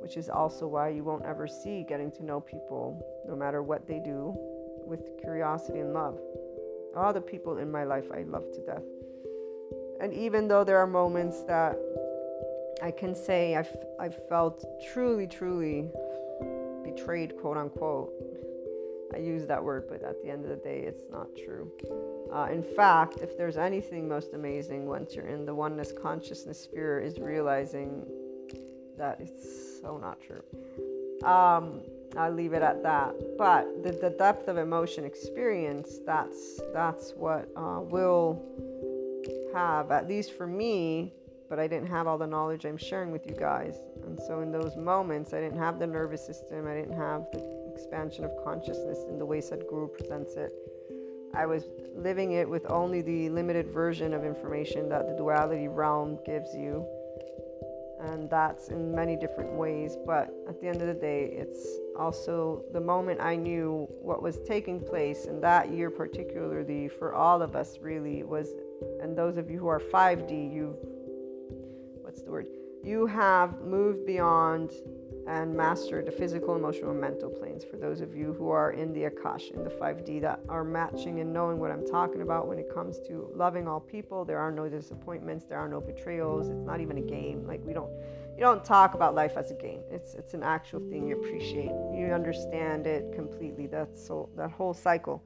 Which 0.01 0.17
is 0.17 0.29
also 0.29 0.67
why 0.67 0.89
you 0.89 1.03
won't 1.03 1.25
ever 1.25 1.47
see 1.47 1.83
getting 1.87 2.11
to 2.11 2.25
know 2.25 2.39
people, 2.39 3.05
no 3.27 3.35
matter 3.35 3.63
what 3.63 3.87
they 3.87 3.99
do, 3.99 4.35
with 4.85 5.17
curiosity 5.21 5.79
and 5.79 5.93
love 5.93 6.19
all 6.95 7.13
the 7.13 7.21
people 7.21 7.57
in 7.57 7.71
my 7.71 7.83
life 7.83 8.05
I 8.13 8.23
love 8.23 8.51
to 8.53 8.61
death. 8.61 8.83
And 9.99 10.13
even 10.13 10.47
though 10.47 10.63
there 10.63 10.77
are 10.77 10.87
moments 10.87 11.43
that 11.43 11.77
I 12.81 12.91
can 12.91 13.15
say 13.15 13.55
I've, 13.55 13.75
I've 13.99 14.27
felt 14.27 14.65
truly, 14.93 15.27
truly 15.27 15.89
betrayed, 16.83 17.37
quote 17.39 17.57
unquote, 17.57 18.11
I 19.13 19.17
use 19.17 19.45
that 19.47 19.63
word, 19.63 19.85
but 19.89 20.01
at 20.03 20.21
the 20.23 20.29
end 20.29 20.43
of 20.43 20.49
the 20.49 20.55
day, 20.57 20.79
it's 20.79 21.03
not 21.11 21.27
true. 21.35 21.71
Uh, 22.33 22.47
in 22.51 22.63
fact, 22.63 23.17
if 23.21 23.37
there's 23.37 23.57
anything 23.57 24.07
most 24.07 24.33
amazing 24.33 24.87
once 24.87 25.13
you're 25.13 25.27
in 25.27 25.45
the 25.45 25.53
oneness 25.53 25.91
consciousness 25.91 26.59
sphere, 26.63 26.99
is 26.99 27.19
realizing 27.19 28.07
that 28.97 29.21
it's 29.21 29.72
so 29.83 29.97
not 29.97 30.17
true. 30.21 30.41
Um, 31.27 31.81
I'll 32.17 32.31
leave 32.31 32.53
it 32.53 32.61
at 32.61 32.83
that. 32.83 33.13
But 33.37 33.83
the, 33.83 33.91
the 33.91 34.11
depth 34.11 34.47
of 34.47 34.57
emotion 34.57 35.03
experience, 35.03 35.99
that's 36.05 36.61
that's 36.73 37.13
what 37.15 37.49
uh, 37.55 37.81
will 37.81 38.41
have, 39.53 39.91
at 39.91 40.07
least 40.07 40.33
for 40.33 40.47
me, 40.47 41.13
but 41.49 41.59
I 41.59 41.67
didn't 41.67 41.87
have 41.87 42.07
all 42.07 42.17
the 42.17 42.27
knowledge 42.27 42.65
I'm 42.65 42.77
sharing 42.77 43.11
with 43.11 43.27
you 43.27 43.35
guys. 43.35 43.75
And 44.05 44.19
so 44.19 44.41
in 44.41 44.51
those 44.51 44.75
moments, 44.75 45.33
I 45.33 45.41
didn't 45.41 45.59
have 45.59 45.79
the 45.79 45.87
nervous 45.87 46.25
system, 46.25 46.67
I 46.67 46.75
didn't 46.75 46.97
have 46.97 47.25
the 47.31 47.71
expansion 47.73 48.23
of 48.23 48.31
consciousness 48.43 48.99
in 49.09 49.17
the 49.17 49.25
way 49.25 49.39
Sadhguru 49.39 49.91
presents 49.93 50.35
it. 50.35 50.53
I 51.35 51.47
was 51.47 51.65
living 51.95 52.33
it 52.33 52.47
with 52.47 52.69
only 52.69 53.01
the 53.01 53.29
limited 53.29 53.67
version 53.67 54.13
of 54.13 54.23
information 54.23 54.87
that 54.89 55.07
the 55.07 55.15
duality 55.15 55.67
realm 55.67 56.19
gives 56.25 56.53
you. 56.53 56.85
And 58.03 58.29
that's 58.29 58.67
in 58.67 58.93
many 58.93 59.15
different 59.15 59.53
ways. 59.53 59.97
But 60.05 60.33
at 60.49 60.59
the 60.59 60.67
end 60.67 60.81
of 60.81 60.87
the 60.87 60.93
day, 60.93 61.33
it's 61.33 61.65
also 61.97 62.63
the 62.73 62.81
moment 62.81 63.21
I 63.21 63.35
knew 63.35 63.87
what 64.01 64.21
was 64.21 64.39
taking 64.45 64.79
place, 64.79 65.25
and 65.25 65.41
that 65.43 65.71
year, 65.71 65.89
particularly 65.89 66.89
for 66.89 67.13
all 67.13 67.41
of 67.41 67.55
us, 67.55 67.79
really 67.81 68.23
was. 68.23 68.53
And 69.01 69.17
those 69.17 69.37
of 69.37 69.49
you 69.49 69.57
who 69.59 69.67
are 69.67 69.79
5D, 69.79 70.53
you've, 70.53 70.75
what's 72.01 72.21
the 72.21 72.31
word? 72.31 72.47
You 72.83 73.05
have 73.05 73.61
moved 73.61 74.05
beyond 74.05 74.71
and 75.27 75.55
master 75.55 76.03
the 76.03 76.11
physical, 76.11 76.55
emotional, 76.55 76.91
and 76.91 76.99
mental 76.99 77.29
planes. 77.29 77.63
For 77.63 77.77
those 77.77 78.01
of 78.01 78.15
you 78.15 78.33
who 78.33 78.49
are 78.49 78.71
in 78.71 78.93
the 78.93 79.03
Akash, 79.03 79.51
in 79.51 79.63
the 79.63 79.69
5D, 79.69 80.21
that 80.21 80.39
are 80.49 80.63
matching 80.63 81.19
and 81.19 81.31
knowing 81.31 81.59
what 81.59 81.71
I'm 81.71 81.85
talking 81.85 82.21
about 82.21 82.47
when 82.47 82.59
it 82.59 82.73
comes 82.73 82.99
to 83.07 83.29
loving 83.35 83.67
all 83.67 83.79
people, 83.79 84.25
there 84.25 84.39
are 84.39 84.51
no 84.51 84.67
disappointments, 84.67 85.45
there 85.45 85.59
are 85.59 85.69
no 85.69 85.79
betrayals. 85.79 86.49
It's 86.49 86.65
not 86.65 86.81
even 86.81 86.97
a 86.97 87.01
game. 87.01 87.47
Like 87.47 87.61
we 87.63 87.73
don't, 87.73 87.91
you 88.35 88.39
don't 88.39 88.63
talk 88.65 88.93
about 88.93 89.15
life 89.15 89.37
as 89.37 89.51
a 89.51 89.55
game. 89.55 89.81
It's 89.91 90.15
it's 90.15 90.33
an 90.33 90.43
actual 90.43 90.79
thing 90.89 91.07
you 91.07 91.17
appreciate. 91.17 91.71
You 91.93 92.11
understand 92.13 92.87
it 92.87 93.13
completely. 93.13 93.67
That's 93.67 94.05
so 94.05 94.29
that 94.35 94.51
whole 94.51 94.73
cycle. 94.73 95.23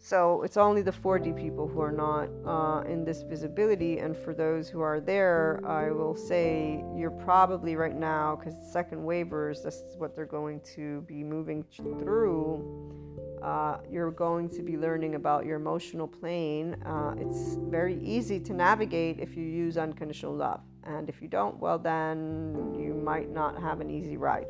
So 0.00 0.42
it's 0.42 0.56
only 0.56 0.80
the 0.80 0.92
4D 0.92 1.36
people 1.36 1.66
who 1.66 1.80
are 1.80 1.92
not 1.92 2.28
uh, 2.46 2.82
in 2.88 3.04
this 3.04 3.22
visibility. 3.22 3.98
And 3.98 4.16
for 4.16 4.32
those 4.32 4.68
who 4.68 4.80
are 4.80 5.00
there, 5.00 5.60
I 5.66 5.90
will 5.90 6.14
say 6.14 6.84
you're 6.96 7.10
probably 7.10 7.74
right 7.74 7.96
now, 7.96 8.36
because 8.36 8.54
second 8.72 9.04
wavers, 9.04 9.62
this 9.62 9.76
is 9.76 9.96
what 9.96 10.14
they're 10.14 10.24
going 10.24 10.60
to 10.76 11.02
be 11.02 11.24
moving 11.24 11.64
through. 11.74 12.94
Uh, 13.42 13.78
you're 13.90 14.10
going 14.10 14.48
to 14.48 14.62
be 14.62 14.76
learning 14.76 15.14
about 15.14 15.44
your 15.44 15.56
emotional 15.56 16.08
plane. 16.08 16.74
Uh, 16.84 17.14
it's 17.18 17.56
very 17.68 18.00
easy 18.02 18.40
to 18.40 18.52
navigate 18.52 19.18
if 19.20 19.36
you 19.36 19.44
use 19.44 19.76
unconditional 19.76 20.34
love. 20.34 20.60
And 20.84 21.08
if 21.08 21.20
you 21.20 21.28
don't, 21.28 21.58
well, 21.58 21.78
then 21.78 22.74
you 22.78 22.94
might 22.94 23.30
not 23.30 23.60
have 23.60 23.80
an 23.80 23.90
easy 23.90 24.16
ride, 24.16 24.46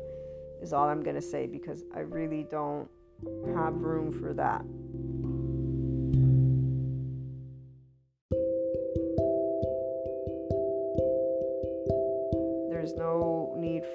is 0.61 0.73
all 0.73 0.87
I'm 0.87 1.03
going 1.03 1.15
to 1.15 1.21
say, 1.21 1.47
because 1.47 1.83
I 1.95 1.99
really 1.99 2.45
don't 2.49 2.87
have 3.55 3.73
room 3.75 4.11
for 4.11 4.33
that. 4.33 4.63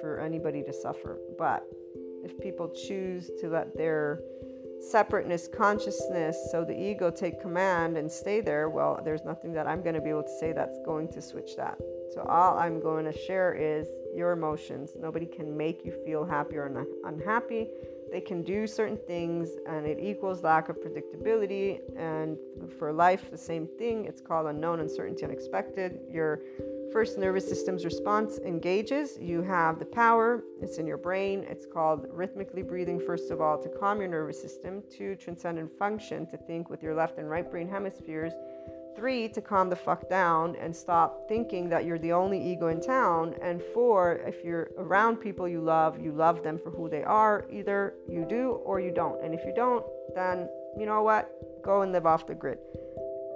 For 0.01 0.19
anybody 0.19 0.63
to 0.63 0.73
suffer. 0.73 1.17
But 1.37 1.65
if 2.23 2.39
people 2.39 2.69
choose 2.69 3.29
to 3.39 3.49
let 3.49 3.75
their 3.77 4.19
separateness 4.81 5.47
consciousness 5.47 6.37
so 6.51 6.65
the 6.65 6.77
ego 6.77 7.09
take 7.09 7.41
command 7.41 7.97
and 7.97 8.11
stay 8.11 8.41
there 8.41 8.69
well 8.69 8.99
there's 9.05 9.23
nothing 9.23 9.53
that 9.53 9.65
i'm 9.65 9.81
going 9.81 9.95
to 9.95 10.01
be 10.01 10.09
able 10.09 10.21
to 10.21 10.37
say 10.37 10.51
that's 10.51 10.77
going 10.85 11.07
to 11.07 11.21
switch 11.21 11.55
that. 11.55 11.77
So 12.13 12.21
all 12.23 12.57
i'm 12.57 12.81
going 12.81 13.05
to 13.05 13.17
share 13.17 13.53
is 13.53 13.87
your 14.15 14.31
emotions. 14.31 14.91
Nobody 14.97 15.25
can 15.25 15.55
make 15.55 15.83
you 15.83 15.91
feel 16.05 16.23
happy 16.23 16.55
or 16.55 16.65
un- 16.65 16.87
unhappy. 17.03 17.67
They 18.11 18.21
can 18.21 18.43
do 18.43 18.65
certain 18.65 18.97
things 19.05 19.49
and 19.67 19.85
it 19.85 19.99
equals 19.99 20.41
lack 20.41 20.69
of 20.69 20.77
predictability. 20.77 21.79
And 21.97 22.37
for 22.79 22.93
life 22.93 23.29
the 23.29 23.37
same 23.37 23.67
thing. 23.77 24.05
It's 24.05 24.21
called 24.21 24.47
unknown 24.47 24.79
uncertainty 24.79 25.25
unexpected. 25.25 25.99
Your 26.09 26.39
first 26.91 27.17
nervous 27.17 27.47
system's 27.47 27.85
response 27.85 28.39
engages, 28.39 29.17
you 29.19 29.41
have 29.41 29.79
the 29.79 29.85
power, 29.85 30.43
it's 30.61 30.77
in 30.77 30.87
your 30.87 30.97
brain. 30.97 31.45
It's 31.49 31.65
called 31.65 32.07
rhythmically 32.09 32.63
breathing, 32.63 32.99
first 32.99 33.31
of 33.31 33.41
all, 33.41 33.61
to 33.61 33.69
calm 33.69 33.99
your 33.99 34.07
nervous 34.07 34.41
system, 34.41 34.83
two, 34.89 35.15
transcendent 35.15 35.77
function, 35.77 36.25
to 36.27 36.37
think 36.37 36.69
with 36.69 36.81
your 36.81 36.95
left 36.95 37.17
and 37.17 37.29
right 37.29 37.49
brain 37.49 37.67
hemispheres, 37.67 38.33
three, 38.95 39.27
to 39.29 39.41
calm 39.41 39.69
the 39.69 39.75
fuck 39.75 40.09
down 40.09 40.55
and 40.55 40.75
stop 40.75 41.27
thinking 41.27 41.69
that 41.69 41.85
you're 41.85 41.99
the 41.99 42.13
only 42.13 42.41
ego 42.41 42.67
in 42.67 42.81
town, 42.81 43.35
and 43.41 43.61
four, 43.73 44.21
if 44.25 44.43
you're 44.43 44.71
around 44.77 45.17
people 45.17 45.47
you 45.47 45.61
love, 45.61 45.99
you 45.99 46.11
love 46.11 46.43
them 46.43 46.57
for 46.57 46.71
who 46.71 46.89
they 46.89 47.03
are. 47.03 47.45
Either 47.51 47.93
you 48.07 48.25
do 48.27 48.51
or 48.63 48.79
you 48.79 48.91
don't. 48.91 49.23
And 49.23 49.33
if 49.33 49.45
you 49.45 49.53
don't, 49.53 49.85
then 50.15 50.49
you 50.77 50.85
know 50.85 51.03
what? 51.03 51.29
Go 51.63 51.81
and 51.81 51.91
live 51.91 52.05
off 52.05 52.25
the 52.25 52.35
grid 52.35 52.59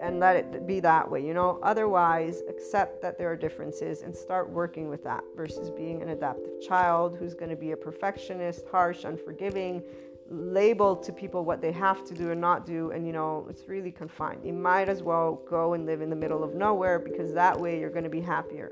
and 0.02 0.20
let 0.20 0.36
it 0.36 0.68
be 0.68 0.80
that 0.80 1.10
way, 1.10 1.26
you 1.26 1.34
know. 1.34 1.60
Otherwise, 1.64 2.42
accept 2.48 3.02
that 3.02 3.18
there 3.18 3.30
are 3.32 3.36
differences 3.36 4.02
and 4.02 4.16
start 4.16 4.50
working 4.50 4.90
with 4.90 5.04
that 5.04 5.24
versus 5.36 5.70
being 5.70 6.02
an 6.02 6.10
adaptive 6.10 6.62
child 6.62 7.18
who's 7.18 7.34
going 7.34 7.50
to 7.50 7.56
be 7.56 7.72
a 7.72 7.78
perfectionist, 7.78 8.66
harsh, 8.72 9.04
unforgiving, 9.04 9.84
label 10.30 10.96
to 10.96 11.12
people 11.12 11.44
what 11.44 11.62
they 11.62 11.72
have 11.72 12.06
to 12.06 12.14
do 12.14 12.32
and 12.32 12.40
not 12.40 12.66
do, 12.66 12.92
and 12.92 13.06
you 13.06 13.14
know, 13.14 13.46
it's 13.50 13.68
really 13.68 13.92
confined. 13.92 14.46
You 14.46 14.54
might 14.54 14.90
as 14.90 15.02
well 15.02 15.42
go 15.50 15.74
and 15.74 15.86
live 15.86 16.02
in 16.02 16.10
the 16.10 16.16
middle 16.16 16.44
of 16.44 16.54
nowhere 16.54 17.00
because 17.00 17.34
that 17.34 17.60
way 17.60 17.80
you're 17.80 17.90
going 17.90 18.04
to 18.04 18.10
be 18.10 18.22
happier. 18.22 18.72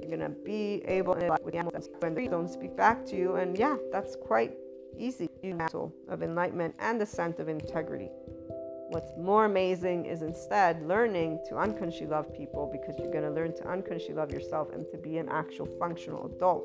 You're 0.00 0.16
going 0.16 0.20
to 0.20 0.36
be 0.44 0.82
able 0.86 1.14
to 1.16 1.36
with 1.42 1.54
animals 1.54 1.88
when 2.00 2.14
they 2.14 2.28
don't 2.28 2.48
speak 2.48 2.76
back 2.76 3.04
to 3.06 3.16
you, 3.16 3.36
and 3.36 3.58
yeah, 3.58 3.76
that's 3.90 4.16
quite 4.16 4.52
easy. 4.98 5.28
You 5.42 5.54
Of 6.08 6.22
enlightenment 6.22 6.74
and 6.78 7.00
the 7.00 7.06
sense 7.06 7.38
of 7.38 7.48
integrity. 7.48 8.10
What's 8.88 9.12
more 9.16 9.44
amazing 9.44 10.06
is 10.06 10.22
instead 10.22 10.86
learning 10.86 11.40
to 11.48 11.56
unconsciously 11.56 12.06
love 12.06 12.32
people 12.32 12.68
because 12.70 12.98
you're 12.98 13.12
going 13.12 13.24
to 13.24 13.30
learn 13.30 13.54
to 13.56 13.68
unconsciously 13.68 14.14
love 14.14 14.30
yourself 14.30 14.72
and 14.72 14.86
to 14.90 14.98
be 14.98 15.18
an 15.18 15.28
actual 15.28 15.66
functional 15.78 16.26
adult 16.26 16.64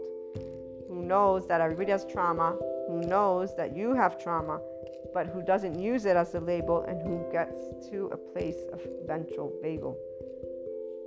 who 0.89 1.03
knows 1.03 1.47
that 1.47 1.61
everybody 1.61 1.91
has 1.91 2.03
trauma, 2.03 2.57
who 2.87 3.01
knows 3.01 3.55
that 3.55 3.77
you 3.77 3.93
have 3.93 4.21
trauma, 4.21 4.59
but 5.13 5.27
who 5.27 5.41
doesn't 5.43 5.79
use 5.79 6.05
it 6.05 6.15
as 6.15 6.33
a 6.33 6.39
label 6.39 6.81
and 6.81 6.99
who 7.01 7.23
gets 7.31 7.55
to 7.89 8.09
a 8.11 8.17
place 8.17 8.57
of 8.73 8.81
ventral 9.05 9.53
vagal. 9.63 9.95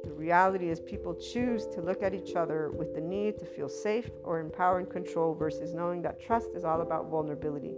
The 0.04 0.12
reality 0.12 0.68
is, 0.70 0.80
people 0.80 1.14
choose 1.14 1.66
to 1.74 1.80
look 1.80 2.02
at 2.02 2.14
each 2.14 2.34
other 2.36 2.70
with 2.70 2.94
the 2.94 3.00
need 3.00 3.38
to 3.38 3.44
feel 3.44 3.68
safe 3.68 4.10
or 4.24 4.40
empower 4.40 4.78
and 4.78 4.88
control 4.88 5.34
versus 5.34 5.74
knowing 5.74 6.00
that 6.02 6.20
trust 6.20 6.50
is 6.54 6.64
all 6.64 6.80
about 6.80 7.10
vulnerability. 7.10 7.74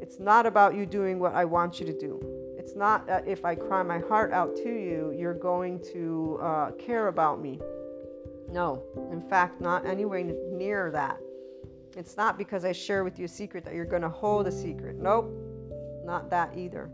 It's 0.00 0.20
not 0.20 0.46
about 0.46 0.74
you 0.74 0.86
doing 0.86 1.18
what 1.18 1.34
I 1.34 1.44
want 1.44 1.80
you 1.80 1.86
to 1.86 1.98
do. 1.98 2.45
It's 2.66 2.74
not 2.74 3.06
that 3.06 3.28
if 3.28 3.44
I 3.44 3.54
cry 3.54 3.84
my 3.84 4.00
heart 4.00 4.32
out 4.32 4.56
to 4.56 4.68
you, 4.68 5.14
you're 5.16 5.38
going 5.38 5.78
to 5.92 6.36
uh, 6.42 6.70
care 6.72 7.06
about 7.06 7.40
me. 7.40 7.60
No, 8.50 8.82
in 9.12 9.22
fact, 9.22 9.60
not 9.60 9.86
anywhere 9.86 10.24
near 10.50 10.90
that. 10.90 11.20
It's 11.96 12.16
not 12.16 12.36
because 12.36 12.64
I 12.64 12.72
share 12.72 13.04
with 13.04 13.20
you 13.20 13.26
a 13.26 13.28
secret 13.28 13.64
that 13.66 13.74
you're 13.74 13.84
going 13.84 14.02
to 14.02 14.08
hold 14.08 14.48
a 14.48 14.50
secret. 14.50 14.96
Nope, 14.96 15.32
not 16.04 16.28
that 16.30 16.58
either. 16.58 16.90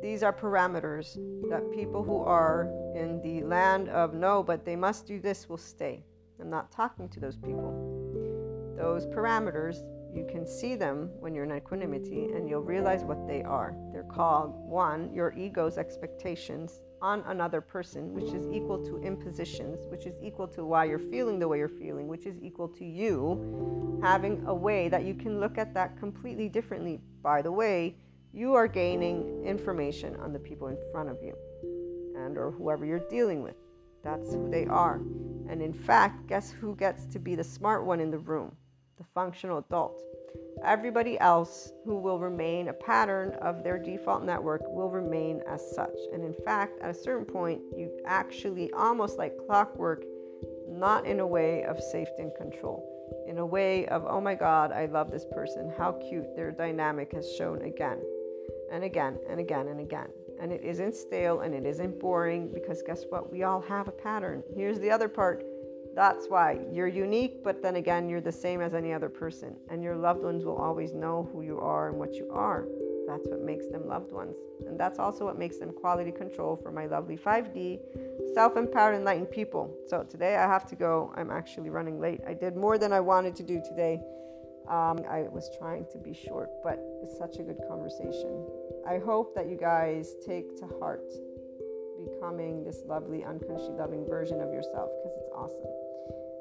These 0.00 0.22
are 0.22 0.32
parameters 0.32 1.16
that 1.50 1.70
people 1.70 2.02
who 2.02 2.22
are 2.22 2.70
in 2.94 3.20
the 3.20 3.42
land 3.42 3.90
of 3.90 4.14
no, 4.14 4.42
but 4.42 4.64
they 4.64 4.74
must 4.74 5.06
do 5.06 5.20
this 5.20 5.50
will 5.50 5.58
stay. 5.58 6.02
I'm 6.40 6.48
not 6.48 6.72
talking 6.72 7.10
to 7.10 7.20
those 7.20 7.36
people. 7.36 8.74
Those 8.78 9.04
parameters 9.06 9.82
you 10.14 10.26
can 10.30 10.46
see 10.46 10.74
them 10.74 11.10
when 11.20 11.34
you're 11.34 11.44
in 11.44 11.56
equanimity 11.56 12.26
and 12.26 12.48
you'll 12.48 12.62
realize 12.62 13.04
what 13.04 13.26
they 13.26 13.42
are. 13.42 13.74
They're 13.92 14.02
called 14.04 14.54
one, 14.68 15.12
your 15.12 15.32
ego's 15.36 15.78
expectations 15.78 16.80
on 17.02 17.22
another 17.26 17.60
person, 17.60 18.14
which 18.14 18.32
is 18.32 18.46
equal 18.52 18.82
to 18.84 18.98
impositions, 18.98 19.86
which 19.90 20.06
is 20.06 20.14
equal 20.22 20.48
to 20.48 20.64
why 20.64 20.84
you're 20.86 20.98
feeling 20.98 21.38
the 21.38 21.46
way 21.46 21.58
you're 21.58 21.68
feeling, 21.68 22.08
which 22.08 22.26
is 22.26 22.36
equal 22.42 22.68
to 22.68 22.84
you 22.84 24.00
having 24.02 24.42
a 24.46 24.54
way 24.54 24.88
that 24.88 25.04
you 25.04 25.14
can 25.14 25.38
look 25.38 25.58
at 25.58 25.74
that 25.74 25.98
completely 25.98 26.48
differently. 26.48 27.00
By 27.22 27.42
the 27.42 27.52
way, 27.52 27.96
you 28.32 28.54
are 28.54 28.66
gaining 28.66 29.44
information 29.44 30.16
on 30.16 30.32
the 30.32 30.38
people 30.38 30.68
in 30.68 30.78
front 30.90 31.08
of 31.08 31.18
you 31.22 31.36
and 32.16 32.38
or 32.38 32.50
whoever 32.50 32.84
you're 32.84 33.08
dealing 33.10 33.42
with. 33.42 33.56
That's 34.02 34.32
who 34.32 34.50
they 34.50 34.66
are. 34.66 34.96
And 35.48 35.62
in 35.62 35.72
fact, 35.72 36.26
guess 36.26 36.50
who 36.50 36.74
gets 36.76 37.06
to 37.06 37.18
be 37.18 37.34
the 37.34 37.44
smart 37.44 37.84
one 37.84 38.00
in 38.00 38.10
the 38.10 38.18
room? 38.18 38.56
The 38.98 39.04
functional 39.14 39.58
adult. 39.58 40.02
Everybody 40.64 41.18
else 41.20 41.72
who 41.84 41.96
will 41.96 42.18
remain 42.18 42.68
a 42.68 42.72
pattern 42.72 43.32
of 43.42 43.62
their 43.62 43.78
default 43.78 44.24
network 44.24 44.62
will 44.66 44.90
remain 44.90 45.42
as 45.48 45.62
such. 45.74 45.96
And 46.12 46.24
in 46.24 46.34
fact, 46.44 46.80
at 46.80 46.90
a 46.90 46.94
certain 46.94 47.24
point, 47.24 47.60
you 47.76 47.90
actually 48.06 48.72
almost 48.72 49.18
like 49.18 49.34
clockwork, 49.46 50.04
not 50.68 51.06
in 51.06 51.20
a 51.20 51.26
way 51.26 51.64
of 51.64 51.80
safety 51.80 52.22
and 52.22 52.32
control. 52.36 52.90
in 53.26 53.38
a 53.38 53.46
way 53.46 53.86
of, 53.86 54.04
oh 54.06 54.20
my 54.20 54.34
God, 54.34 54.72
I 54.72 54.86
love 54.86 55.10
this 55.10 55.24
person. 55.32 55.72
How 55.76 55.92
cute 55.92 56.36
their 56.36 56.50
dynamic 56.50 57.12
has 57.12 57.34
shown 57.36 57.62
again 57.62 57.98
and 58.70 58.84
again 58.84 59.18
and 59.28 59.40
again 59.40 59.68
and 59.68 59.80
again. 59.80 60.08
And 60.40 60.52
it 60.52 60.62
isn't 60.62 60.94
stale 60.94 61.40
and 61.40 61.54
it 61.54 61.64
isn't 61.64 62.00
boring 62.00 62.50
because 62.52 62.82
guess 62.82 63.04
what? 63.08 63.30
We 63.30 63.44
all 63.44 63.60
have 63.62 63.88
a 63.88 63.92
pattern. 63.92 64.42
Here's 64.54 64.80
the 64.80 64.90
other 64.90 65.08
part. 65.08 65.44
That's 65.94 66.26
why 66.26 66.58
you're 66.72 66.88
unique, 66.88 67.44
but 67.44 67.62
then 67.62 67.76
again, 67.76 68.08
you're 68.08 68.20
the 68.20 68.32
same 68.32 68.60
as 68.60 68.74
any 68.74 68.92
other 68.92 69.08
person. 69.08 69.54
And 69.70 69.82
your 69.82 69.96
loved 69.96 70.22
ones 70.22 70.44
will 70.44 70.56
always 70.56 70.92
know 70.92 71.28
who 71.32 71.42
you 71.42 71.60
are 71.60 71.88
and 71.88 71.98
what 71.98 72.14
you 72.14 72.28
are. 72.32 72.66
That's 73.06 73.28
what 73.28 73.40
makes 73.42 73.68
them 73.68 73.86
loved 73.86 74.10
ones. 74.10 74.34
And 74.66 74.78
that's 74.78 74.98
also 74.98 75.24
what 75.24 75.38
makes 75.38 75.58
them 75.58 75.72
quality 75.72 76.10
control 76.10 76.56
for 76.56 76.72
my 76.72 76.86
lovely 76.86 77.16
5D 77.16 77.78
self 78.34 78.56
empowered, 78.56 78.96
enlightened 78.96 79.30
people. 79.30 79.72
So 79.86 80.02
today 80.02 80.36
I 80.36 80.46
have 80.48 80.66
to 80.66 80.76
go. 80.76 81.12
I'm 81.16 81.30
actually 81.30 81.70
running 81.70 82.00
late. 82.00 82.20
I 82.26 82.34
did 82.34 82.56
more 82.56 82.78
than 82.78 82.92
I 82.92 83.00
wanted 83.00 83.36
to 83.36 83.42
do 83.42 83.62
today. 83.64 84.00
Um, 84.68 85.00
I 85.08 85.26
was 85.30 85.50
trying 85.58 85.84
to 85.92 85.98
be 85.98 86.14
short, 86.14 86.48
but 86.62 86.80
it's 87.02 87.18
such 87.18 87.36
a 87.36 87.42
good 87.42 87.58
conversation. 87.68 88.46
I 88.88 88.98
hope 88.98 89.34
that 89.34 89.46
you 89.46 89.56
guys 89.56 90.14
take 90.26 90.56
to 90.56 90.66
heart 90.80 91.04
becoming 92.02 92.64
this 92.64 92.82
lovely, 92.86 93.24
unconsciously 93.24 93.74
loving 93.76 94.06
version 94.06 94.40
of 94.40 94.52
yourself 94.52 94.90
because 95.02 95.13
awesome. 95.34 95.74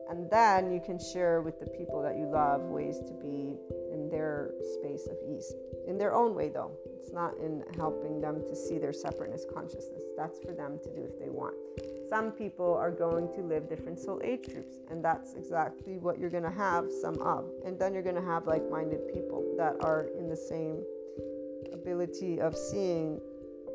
And 0.09 0.29
then 0.29 0.71
you 0.71 0.79
can 0.79 0.99
share 0.99 1.41
with 1.41 1.59
the 1.59 1.65
people 1.65 2.01
that 2.03 2.17
you 2.17 2.27
love 2.27 2.61
ways 2.61 2.99
to 2.99 3.13
be 3.13 3.57
in 3.91 4.09
their 4.11 4.51
space 4.75 5.07
of 5.07 5.17
ease. 5.27 5.53
In 5.87 5.97
their 5.97 6.13
own 6.13 6.35
way, 6.35 6.49
though. 6.49 6.71
It's 6.99 7.11
not 7.11 7.35
in 7.37 7.63
helping 7.75 8.21
them 8.21 8.41
to 8.47 8.55
see 8.55 8.77
their 8.77 8.93
separateness 8.93 9.45
consciousness. 9.51 10.03
That's 10.15 10.39
for 10.39 10.53
them 10.53 10.79
to 10.83 10.89
do 10.93 11.03
if 11.03 11.19
they 11.19 11.29
want. 11.29 11.55
Some 12.07 12.31
people 12.31 12.75
are 12.75 12.91
going 12.91 13.33
to 13.33 13.41
live 13.41 13.67
different 13.67 13.99
soul 13.99 14.21
age 14.23 14.45
groups, 14.53 14.75
and 14.91 15.03
that's 15.03 15.33
exactly 15.33 15.97
what 15.97 16.19
you're 16.19 16.29
going 16.29 16.43
to 16.43 16.51
have 16.51 16.85
some 17.01 17.19
of. 17.21 17.49
And 17.65 17.79
then 17.79 17.93
you're 17.93 18.03
going 18.03 18.15
to 18.15 18.21
have 18.21 18.45
like 18.45 18.69
minded 18.69 19.07
people 19.11 19.43
that 19.57 19.75
are 19.83 20.07
in 20.17 20.29
the 20.29 20.37
same 20.37 20.83
ability 21.73 22.39
of 22.39 22.55
seeing 22.55 23.19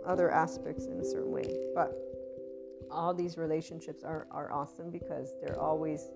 other 0.07 0.31
aspects 0.31 0.87
in 0.87 1.01
a 1.01 1.05
certain 1.05 1.33
way. 1.33 1.59
But 1.75 2.08
all 2.91 3.15
these 3.15 3.37
relationships 3.37 4.03
are, 4.05 4.27
are 4.31 4.53
awesome 4.53 4.91
because 4.91 5.35
they're 5.41 5.59
always 5.59 6.09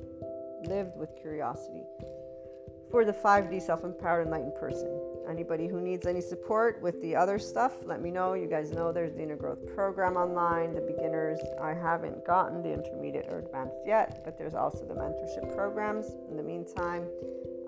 lived 0.65 0.97
with 0.97 1.11
curiosity. 1.21 1.83
For 2.91 3.07
the 3.07 3.13
5D 3.13 3.63
self 3.63 3.85
empowered 3.85 4.27
enlightened 4.27 4.55
person, 4.55 5.01
anybody 5.27 5.67
who 5.67 5.81
needs 5.81 6.07
any 6.07 6.21
support 6.21 6.81
with 6.83 7.01
the 7.01 7.17
other 7.17 7.39
stuff, 7.39 7.73
let 7.85 8.03
me 8.03 8.11
know. 8.11 8.35
You 8.35 8.47
guys 8.47 8.71
know 8.71 8.93
there's 8.93 9.15
the 9.15 9.23
inner 9.23 9.37
growth 9.37 9.75
program 9.75 10.17
online, 10.17 10.75
the 10.75 10.83
beginners. 10.83 11.39
I 11.61 11.73
haven't 11.73 12.27
gotten 12.27 12.63
the 12.63 12.71
intermediate 12.71 13.27
or 13.31 13.39
advanced 13.39 13.79
yet, 13.87 14.23
but 14.27 14.37
there's 14.37 14.55
also 14.55 14.85
the 14.85 14.93
mentorship 14.93 15.57
programs. 15.57 16.07
In 16.31 16.37
the 16.37 16.43
meantime, 16.43 17.07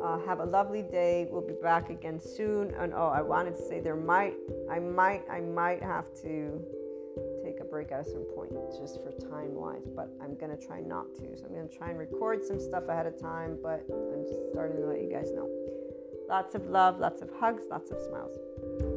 uh, 0.03 0.19
have 0.27 0.41
a 0.41 0.45
lovely 0.45 0.83
day. 0.83 1.27
We'll 1.31 1.41
be 1.41 1.57
back 1.63 1.89
again 1.89 2.21
soon. 2.21 2.75
And 2.75 2.93
oh, 2.93 3.09
I 3.09 3.23
wanted 3.23 3.57
to 3.57 3.63
say 3.63 3.81
there 3.81 3.97
might, 3.97 4.35
I 4.71 4.79
might, 4.79 5.23
I 5.31 5.41
might 5.41 5.83
have 5.83 6.05
to 6.21 6.63
break 7.75 7.91
at 7.91 7.99
a 7.99 8.05
certain 8.05 8.23
point 8.37 8.53
just 8.79 9.03
for 9.03 9.11
time 9.11 9.53
wise, 9.53 9.89
but 9.97 10.09
I'm 10.23 10.37
gonna 10.37 10.57
try 10.57 10.81
not 10.81 11.13
to. 11.17 11.37
So 11.37 11.47
I'm 11.47 11.57
gonna 11.57 11.67
try 11.67 11.91
and 11.91 11.99
record 11.99 12.45
some 12.45 12.61
stuff 12.61 12.85
ahead 12.89 13.05
of 13.05 13.21
time, 13.21 13.59
but 13.61 13.85
I'm 13.91 14.25
just 14.25 14.49
starting 14.53 14.77
to 14.77 14.87
let 14.87 15.03
you 15.03 15.11
guys 15.11 15.33
know. 15.33 15.51
Lots 16.29 16.55
of 16.55 16.67
love, 16.67 17.01
lots 17.01 17.21
of 17.21 17.31
hugs, 17.41 17.65
lots 17.69 17.91
of 17.91 17.99
smiles. 18.01 18.94